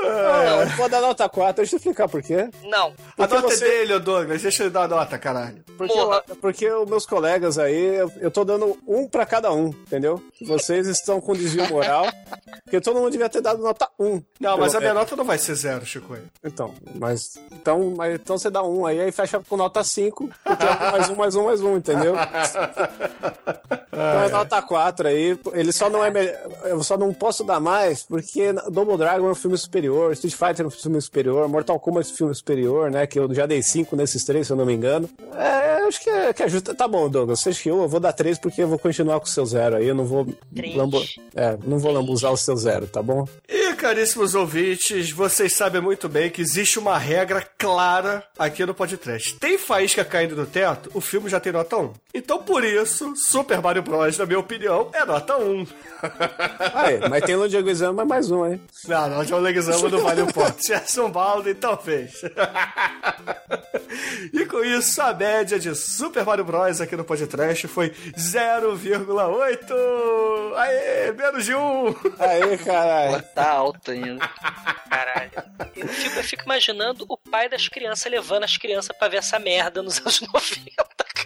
Ah, 0.04 0.62
eu 0.62 0.68
vou 0.76 0.88
dar 0.88 1.00
nota 1.00 1.28
4, 1.28 1.56
deixa 1.56 1.74
eu 1.74 1.78
explicar 1.78 2.08
por 2.08 2.22
quê. 2.22 2.48
não. 2.64 2.88
A 2.88 3.26
Porque 3.26 3.34
nota 3.34 3.48
você- 3.48 3.64
é 3.64 3.68
dele, 3.68 3.94
ô 3.94 4.00
Douglas. 4.00 4.42
Deixa 4.42 4.62
ele 4.62 4.70
dar 4.70 4.82
a 4.84 4.88
nota, 4.88 5.18
caralho. 5.18 5.64
Porque, 5.76 5.94
Porra. 5.94 6.22
eu- 6.28 6.36
porque 6.36 6.70
os 6.70 6.88
meus 6.88 7.04
colegas 7.06 7.58
aí, 7.58 7.96
eu, 7.96 8.10
eu 8.20 8.30
tô 8.30 8.44
dando 8.44 8.76
um 8.86 9.08
pra 9.08 9.26
cada 9.26 9.52
um, 9.52 9.68
entendeu? 9.68 10.22
Vocês 10.46 10.86
estão 10.86 11.20
com 11.20 11.32
desvio 11.34 11.68
moral, 11.68 12.06
porque 12.64 12.80
todo 12.80 12.98
mundo 13.00 13.10
devia 13.10 13.28
ter 13.28 13.40
dado 13.40 13.60
nota 13.62 13.88
1. 13.98 14.22
Não, 14.40 14.56
mas 14.58 14.74
a 14.74 14.78
Eu- 14.78 14.80
minha 14.80 14.90
é, 14.92 14.94
nota 14.94 15.16
não 15.16 15.24
vai 15.24 15.38
ser 15.38 15.54
zero, 15.54 15.84
Chico. 15.84 16.16
Então, 16.44 16.74
mas 16.94 17.36
então, 17.52 17.94
mas 17.96 18.14
então 18.14 18.38
você 18.38 18.50
dá 18.50 18.62
um 18.62 18.86
aí, 18.86 19.00
aí 19.00 19.10
fecha 19.12 19.40
com 19.48 19.56
nota 19.56 19.82
5, 19.82 20.28
porque 20.44 20.64
é 20.66 20.90
mais 20.92 21.08
um, 21.10 21.14
mais 21.16 21.34
um, 21.34 21.44
mais 21.44 21.60
um, 21.62 21.76
entendeu? 21.76 22.14
Então 23.90 24.22
é 24.22 24.28
nota 24.28 24.62
4 24.62 25.08
aí. 25.08 25.36
Ele 25.52 25.72
só 25.72 25.90
não 25.90 26.04
é 26.04 26.10
melhor. 26.10 26.36
Eu 26.88 26.96
só 26.96 26.96
não 26.96 27.12
posso 27.12 27.44
dar 27.44 27.60
mais, 27.60 28.02
porque 28.02 28.50
Double 28.70 28.96
Dragon 28.96 29.28
é 29.28 29.30
um 29.32 29.34
filme 29.34 29.58
superior, 29.58 30.10
Street 30.14 30.32
Fighter 30.34 30.64
é 30.64 30.68
um 30.68 30.70
filme 30.70 30.98
superior, 31.02 31.46
Mortal 31.46 31.78
Kombat 31.78 32.08
é 32.08 32.12
um 32.14 32.16
filme 32.16 32.34
superior, 32.34 32.90
né? 32.90 33.06
Que 33.06 33.18
eu 33.18 33.32
já 33.34 33.44
dei 33.44 33.62
5 33.62 33.94
nesses 33.94 34.24
três, 34.24 34.46
se 34.46 34.54
eu 34.54 34.56
não 34.56 34.64
me 34.64 34.72
engano. 34.72 35.06
É, 35.36 35.82
acho 35.86 36.00
que 36.00 36.08
é, 36.08 36.32
que 36.32 36.42
é 36.42 36.48
justo. 36.48 36.74
Tá 36.74 36.88
bom, 36.88 37.06
Douglas, 37.10 37.40
você 37.40 37.52
chiou, 37.52 37.82
eu 37.82 37.88
vou 37.90 38.00
dar 38.00 38.14
3 38.14 38.38
porque 38.38 38.62
eu 38.62 38.68
vou 38.68 38.78
continuar 38.78 39.20
com 39.20 39.26
o 39.26 39.28
seu 39.28 39.44
zero 39.44 39.76
aí. 39.76 39.86
Eu 39.86 39.94
não 39.94 40.06
vou. 40.06 40.26
Três. 40.54 40.74
lambo- 40.74 41.02
É, 41.36 41.58
não 41.66 41.78
vou 41.78 41.92
lambuzar 41.92 42.32
o 42.32 42.38
seu 42.38 42.56
zero, 42.56 42.86
tá 42.86 43.02
bom? 43.02 43.26
E, 43.46 43.67
caríssimos 43.78 44.34
ouvintes, 44.34 45.12
vocês 45.12 45.54
sabem 45.54 45.80
muito 45.80 46.08
bem 46.08 46.30
que 46.30 46.42
existe 46.42 46.80
uma 46.80 46.98
regra 46.98 47.46
clara 47.56 48.24
aqui 48.36 48.66
no 48.66 48.74
podcast. 48.74 49.36
Tem 49.36 49.56
faísca 49.56 50.04
caindo 50.04 50.34
do 50.34 50.44
teto, 50.44 50.90
o 50.94 51.00
filme 51.00 51.30
já 51.30 51.38
tem 51.38 51.52
nota 51.52 51.76
1. 51.76 51.92
Então, 52.12 52.42
por 52.42 52.64
isso, 52.64 53.14
Super 53.14 53.62
Mario 53.62 53.82
Bros., 53.82 54.18
na 54.18 54.26
minha 54.26 54.40
opinião, 54.40 54.90
é 54.92 55.04
nota 55.04 55.36
1. 55.36 55.64
Aí, 56.74 56.98
mas 57.08 57.22
tem 57.22 57.36
mas 57.94 58.08
mais 58.08 58.30
um, 58.32 58.44
hein? 58.44 58.60
Não, 58.88 59.08
Leguizamo 59.38 59.88
não 59.88 60.00
vale 60.00 60.22
um 60.22 60.26
ponto. 60.26 60.56
Gerson 60.66 61.10
Baldo, 61.10 61.48
então 61.48 61.76
fez. 61.76 62.20
e 64.32 64.44
com 64.46 64.64
isso, 64.64 65.00
a 65.00 65.14
média 65.14 65.56
de 65.58 65.72
Super 65.76 66.24
Mario 66.24 66.44
Bros. 66.44 66.80
aqui 66.80 66.96
no 66.96 67.04
podcast 67.04 67.68
foi 67.68 67.90
0,8. 68.18 70.54
Aê, 70.56 71.12
menos 71.12 71.44
de 71.44 71.54
1. 71.54 71.94
Aí, 72.18 72.58
caralho. 72.58 73.22
Tá 73.34 73.67
alto 73.68 73.90
ainda. 73.90 74.26
Caralho. 74.88 75.30
Eu 75.76 75.88
fico, 75.88 76.16
eu 76.16 76.24
fico 76.24 76.42
imaginando 76.44 77.04
o 77.08 77.16
pai 77.16 77.48
das 77.48 77.68
crianças 77.68 78.10
levando 78.10 78.44
as 78.44 78.56
crianças 78.56 78.96
pra 78.96 79.08
ver 79.08 79.18
essa 79.18 79.38
merda 79.38 79.82
nos 79.82 79.98
anos 80.00 80.20
90, 80.20 80.74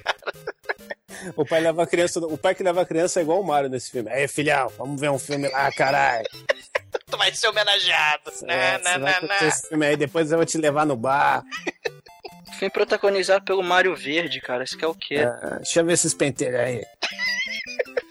cara. 0.05 1.32
O 1.36 1.44
pai 1.47 1.60
leva 1.60 1.82
a 1.82 1.86
criança. 1.86 2.19
O 2.20 2.36
pai 2.36 2.55
que 2.55 2.62
leva 2.62 2.82
a 2.82 2.86
criança 2.86 3.20
é 3.20 3.23
igual 3.23 3.40
o 3.40 3.47
Mario 3.47 3.70
nesse 3.70 3.90
filme. 3.90 4.10
Aí, 4.10 4.27
filhão, 4.27 4.69
vamos 4.77 5.01
ver 5.01 5.10
um 5.10 5.19
filme 5.19 5.48
lá, 5.48 5.70
caralho. 5.73 6.27
Tu 7.06 7.16
vai 7.19 7.32
ser 7.35 7.48
homenageado. 7.48 8.31
É, 8.48 8.78
Na, 8.78 8.78
você 8.78 8.85
na, 8.85 8.98
vai 8.98 9.12
na, 9.12 9.20
curtir 9.20 9.43
na. 9.43 9.48
esse 9.48 9.69
filme 9.69 9.86
aí, 9.86 9.97
depois 9.97 10.31
eu 10.32 10.39
vou 10.39 10.47
te 10.47 10.56
levar 10.56 10.86
no 10.86 10.97
bar. 10.97 11.43
Filme 12.59 12.70
protagonizado 12.70 13.44
pelo 13.44 13.62
Mario 13.62 13.94
Verde, 13.94 14.40
cara. 14.40 14.64
Isso 14.64 14.78
que 14.78 14.85
é 14.85 14.89
o 14.89 14.94
quê? 14.94 15.16
É, 15.16 15.56
deixa 15.56 15.81
eu 15.81 15.85
ver 15.85 15.93
esses 15.93 16.14
penteiros 16.14 16.59
aí. 16.59 16.82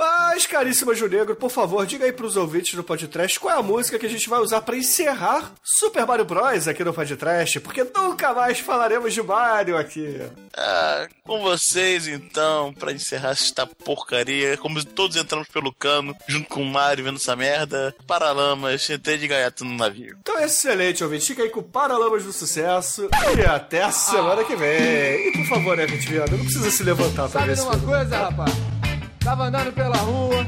Mas, 0.00 0.46
caríssima 0.46 0.94
Ju 0.94 1.08
Negro, 1.08 1.36
por 1.36 1.50
favor, 1.50 1.84
diga 1.84 2.06
aí 2.06 2.12
pros 2.12 2.34
ouvintes 2.34 2.72
do 2.72 2.82
podcast 2.82 3.38
qual 3.38 3.54
é 3.54 3.58
a 3.58 3.62
música 3.62 3.98
que 3.98 4.06
a 4.06 4.08
gente 4.08 4.30
vai 4.30 4.40
usar 4.40 4.62
pra 4.62 4.74
encerrar 4.74 5.52
Super 5.62 6.06
Mario 6.06 6.24
Bros. 6.24 6.66
aqui 6.66 6.82
no 6.82 6.94
podcast, 6.94 7.60
porque 7.60 7.84
nunca 7.84 8.32
mais 8.32 8.58
falaremos 8.60 9.12
de 9.12 9.22
Mario 9.22 9.76
aqui. 9.76 10.18
Ah, 10.56 11.06
com 11.22 11.42
vocês 11.42 12.08
então, 12.08 12.72
pra 12.72 12.92
encerrar 12.92 13.32
esta 13.32 13.66
porcaria, 13.66 14.56
como 14.56 14.82
todos 14.82 15.18
entramos 15.18 15.48
pelo 15.48 15.70
cano, 15.70 16.16
junto 16.26 16.48
com 16.48 16.62
o 16.62 16.66
Mario 16.66 17.04
vendo 17.04 17.16
essa 17.16 17.36
merda, 17.36 17.94
Paralamas, 18.06 18.88
entrei 18.88 19.18
de 19.18 19.28
gaiato 19.28 19.66
no 19.66 19.76
navio. 19.76 20.16
Então, 20.18 20.38
excelente, 20.38 21.04
ouvinte. 21.04 21.26
Fica 21.26 21.42
aí 21.42 21.50
com 21.50 21.62
Paralamas 21.62 22.24
do 22.24 22.32
Sucesso 22.32 23.06
e 23.36 23.44
até 23.44 23.82
a 23.82 23.90
semana 23.90 24.44
que 24.44 24.56
vem. 24.56 25.28
E, 25.28 25.32
por 25.32 25.56
favor, 25.56 25.76
né, 25.76 25.84
Vinte 25.84 26.08
Viana, 26.08 26.30
não 26.30 26.38
precisa 26.38 26.70
se 26.70 26.82
levantar 26.82 27.28
pra 27.28 27.40
Sabe 27.40 27.46
ver 27.48 27.54
de 27.54 27.60
esse 27.60 27.68
uma 27.68 27.78
coisa, 27.78 28.16
rapaz? 28.16 28.89
Tava 29.20 29.44
andando 29.44 29.72
pela 29.72 29.96
rua 29.98 30.46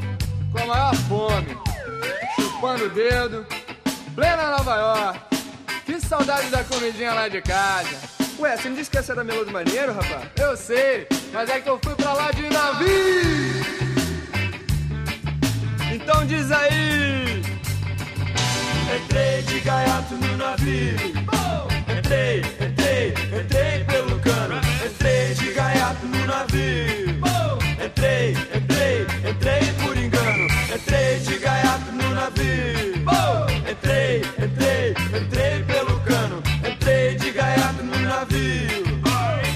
com 0.51 0.59
a 0.59 0.66
maior 0.66 0.94
fome, 0.94 1.57
chupando 2.35 2.86
o 2.86 2.90
dedo, 2.90 3.47
plena 4.15 4.57
Nova 4.57 4.77
York. 4.77 5.20
Que 5.85 6.01
saudade 6.01 6.49
da 6.49 6.65
comidinha 6.65 7.12
lá 7.12 7.28
de 7.28 7.43
casa. 7.43 7.97
Ué, 8.39 8.57
você 8.57 8.69
não 8.69 8.77
disse 8.77 8.90
que 8.90 8.99
essa 8.99 9.12
era 9.12 9.23
Melô 9.23 9.44
do 9.44 9.53
Maneiro, 9.53 9.93
rapaz? 9.93 10.28
Eu 10.36 10.57
sei, 10.57 11.07
mas 11.32 11.51
é 11.51 11.61
que 11.61 11.69
eu 11.69 11.78
fui 11.82 11.94
pra 11.94 12.12
lá 12.15 12.31
de 12.31 12.49
navio. 12.49 13.62
Então 15.94 16.27
diz 16.27 16.51
aí! 16.51 17.43
Entrei 18.97 19.43
de 19.43 19.61
gaiato 19.61 20.15
no 20.15 20.36
navio. 20.36 20.97
Entrei, 21.99 22.40
entrei, 22.61 23.15
entrei 23.40 23.85
pelo 23.85 24.19
cano. 24.20 24.61
Entrei 24.85 25.35
de 25.35 25.53
gaiato 25.53 26.07
no 26.07 26.27
navio. 26.27 27.11
Entrei, 28.03 28.37
entrei, 28.53 29.07
entrei 29.31 29.73
por 29.74 29.97
engano. 29.97 30.49
Entrei 30.74 31.20
de 31.20 31.39
gaiato 31.39 31.93
no 31.93 32.11
navio. 32.11 32.97
Entrei, 33.70 34.23
entrei, 34.45 34.91
entrei 35.23 35.62
pelo 35.62 36.01
cano. 36.01 36.43
Entrei 36.69 37.15
de 37.15 37.31
gaiato 37.31 37.85
no 37.85 37.97
navio. 38.01 38.83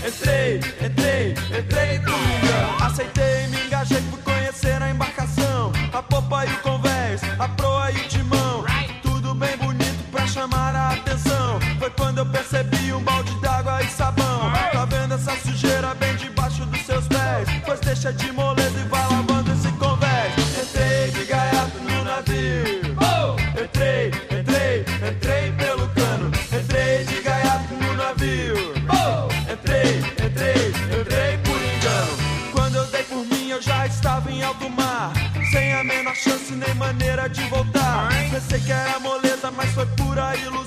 Entrei, 0.06 0.60
entrei, 0.80 1.34
entrei 1.58 1.98
por 1.98 2.12
engano. 2.12 2.84
Aceitei, 2.84 3.48
me 3.48 3.66
engajei, 3.66 4.00
fui 4.02 4.22
conhecer 4.22 4.80
a 4.80 4.90
embarcação. 4.90 5.72
A 5.92 6.00
popa 6.00 6.46
e 6.46 6.52
o 6.52 6.58
convés, 6.58 7.22
a 7.40 7.48
proa 7.48 7.90
e 7.90 7.96
o 7.96 8.08
timão. 8.08 8.64
Tudo 9.02 9.34
bem 9.34 9.56
bonito 9.56 10.08
pra 10.12 10.24
chamar 10.24 10.72
a 10.72 10.90
atenção. 10.90 11.58
Foi 11.80 11.90
quando 11.90 12.18
eu 12.18 12.26
percebi 12.26 12.92
um 12.92 13.02
balde 13.02 13.34
d'água 13.40 13.82
e 13.82 13.88
sabão. 13.88 14.52
Tá 14.70 14.84
vendo 14.84 15.14
essa 15.14 15.34
sujeira 15.34 15.96
bem 15.96 16.16
seus 16.16 16.35
pois 17.64 17.80
deixa 17.80 18.12
de 18.12 18.32
moledo 18.32 18.78
e 18.78 18.84
vai 18.84 19.02
lavando 19.10 19.52
esse 19.52 19.68
convés. 19.72 20.32
Entrei 20.62 21.10
de 21.10 21.24
gaiato 21.24 21.78
no 21.80 22.04
navio. 22.04 22.96
Oh! 23.00 23.60
Entrei, 23.60 24.08
entrei, 24.30 24.84
entrei 25.10 25.52
pelo 25.52 25.88
cano. 25.88 26.30
Entrei 26.52 27.04
de 27.04 27.20
gaiato 27.22 27.74
no 27.74 27.94
navio. 27.94 28.54
Oh! 28.88 29.52
Entrei, 29.52 29.98
entrei, 30.24 30.68
entrei 31.00 31.38
por 31.38 31.56
engano. 31.56 32.52
Quando 32.52 32.76
eu 32.76 32.86
dei 32.86 33.02
por 33.02 33.24
mim, 33.26 33.50
eu 33.50 33.60
já 33.60 33.86
estava 33.86 34.30
em 34.30 34.42
alto 34.42 34.70
mar. 34.70 35.12
Sem 35.50 35.72
a 35.74 35.84
menor 35.84 36.14
chance 36.14 36.52
nem 36.52 36.74
maneira 36.74 37.28
de 37.28 37.42
voltar. 37.48 38.08
Pensei 38.30 38.60
que 38.60 38.72
era 38.72 38.98
moleza, 39.00 39.50
mas 39.50 39.70
foi 39.72 39.86
pura 39.86 40.34
ilusão. 40.36 40.65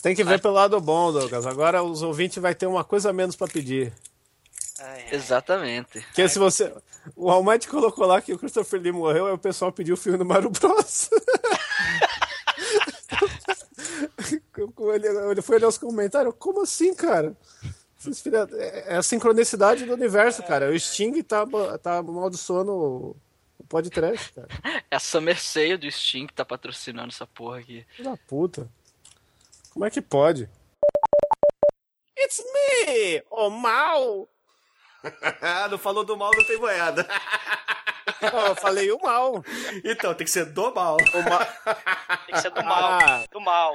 Você 0.00 0.04
tem 0.04 0.16
que 0.16 0.24
ver 0.24 0.40
pelo 0.40 0.54
lado 0.54 0.80
bom, 0.80 1.12
Douglas. 1.12 1.44
Agora 1.44 1.82
os 1.82 2.00
ouvintes 2.00 2.38
vai 2.38 2.54
ter 2.54 2.64
uma 2.66 2.82
coisa 2.82 3.10
a 3.10 3.12
menos 3.12 3.36
para 3.36 3.52
pedir. 3.52 3.92
Ai, 4.78 5.04
ai. 5.04 5.14
Exatamente. 5.14 6.00
Que 6.14 6.26
se 6.26 6.38
você. 6.38 6.72
O 7.14 7.30
Almighty 7.30 7.68
colocou 7.68 8.06
lá 8.06 8.18
que 8.22 8.32
o 8.32 8.38
Christopher 8.38 8.80
Lee 8.80 8.92
morreu, 8.92 9.26
aí 9.26 9.32
o 9.34 9.38
pessoal 9.38 9.70
pediu 9.70 9.92
o 9.92 9.98
filme 9.98 10.16
do 10.16 10.24
Mario 10.24 10.48
Bros. 10.48 11.10
ele, 14.94 15.06
ele 15.32 15.42
foi 15.42 15.56
olhar 15.56 15.68
os 15.68 15.76
comentários. 15.76 16.34
Como 16.38 16.62
assim, 16.62 16.94
cara? 16.94 17.36
É 18.86 18.96
a 18.96 19.02
sincronicidade 19.02 19.84
do 19.84 19.92
universo, 19.92 20.42
cara. 20.44 20.70
O 20.70 20.80
Sting 20.80 21.22
tá, 21.22 21.44
tá 21.82 22.02
sono 22.38 23.14
o 23.58 23.64
podcast, 23.68 24.32
cara. 24.32 24.48
É 24.90 24.96
a 24.96 24.98
Summer 24.98 25.38
Sale 25.38 25.76
do 25.76 25.90
Sting 25.90 26.26
que 26.26 26.32
tá 26.32 26.46
patrocinando 26.46 27.08
essa 27.08 27.26
porra 27.26 27.58
aqui. 27.58 27.84
Da 27.98 28.16
puta. 28.16 28.66
Como 29.70 29.84
é 29.84 29.90
que 29.90 30.00
pode? 30.00 30.48
It's 32.18 32.42
me, 32.52 33.22
o 33.30 33.48
mal! 33.48 34.28
não 35.70 35.78
falou 35.78 36.04
do 36.04 36.16
mal, 36.16 36.30
não 36.36 36.44
tem 36.44 36.58
moeda. 36.58 37.06
Eu 38.20 38.54
falei 38.56 38.90
o 38.90 38.98
mal. 39.00 39.42
Então, 39.84 40.12
tem 40.14 40.26
que 40.26 40.30
ser 40.30 40.46
do 40.46 40.74
mal. 40.74 40.96
O 41.14 41.22
mal. 41.22 41.40
Tem 42.26 42.34
que 42.34 42.40
ser 42.40 42.50
do 42.50 42.62
mal. 42.62 42.98
Ah. 43.00 43.24
Do 43.30 43.40
mal. 43.40 43.72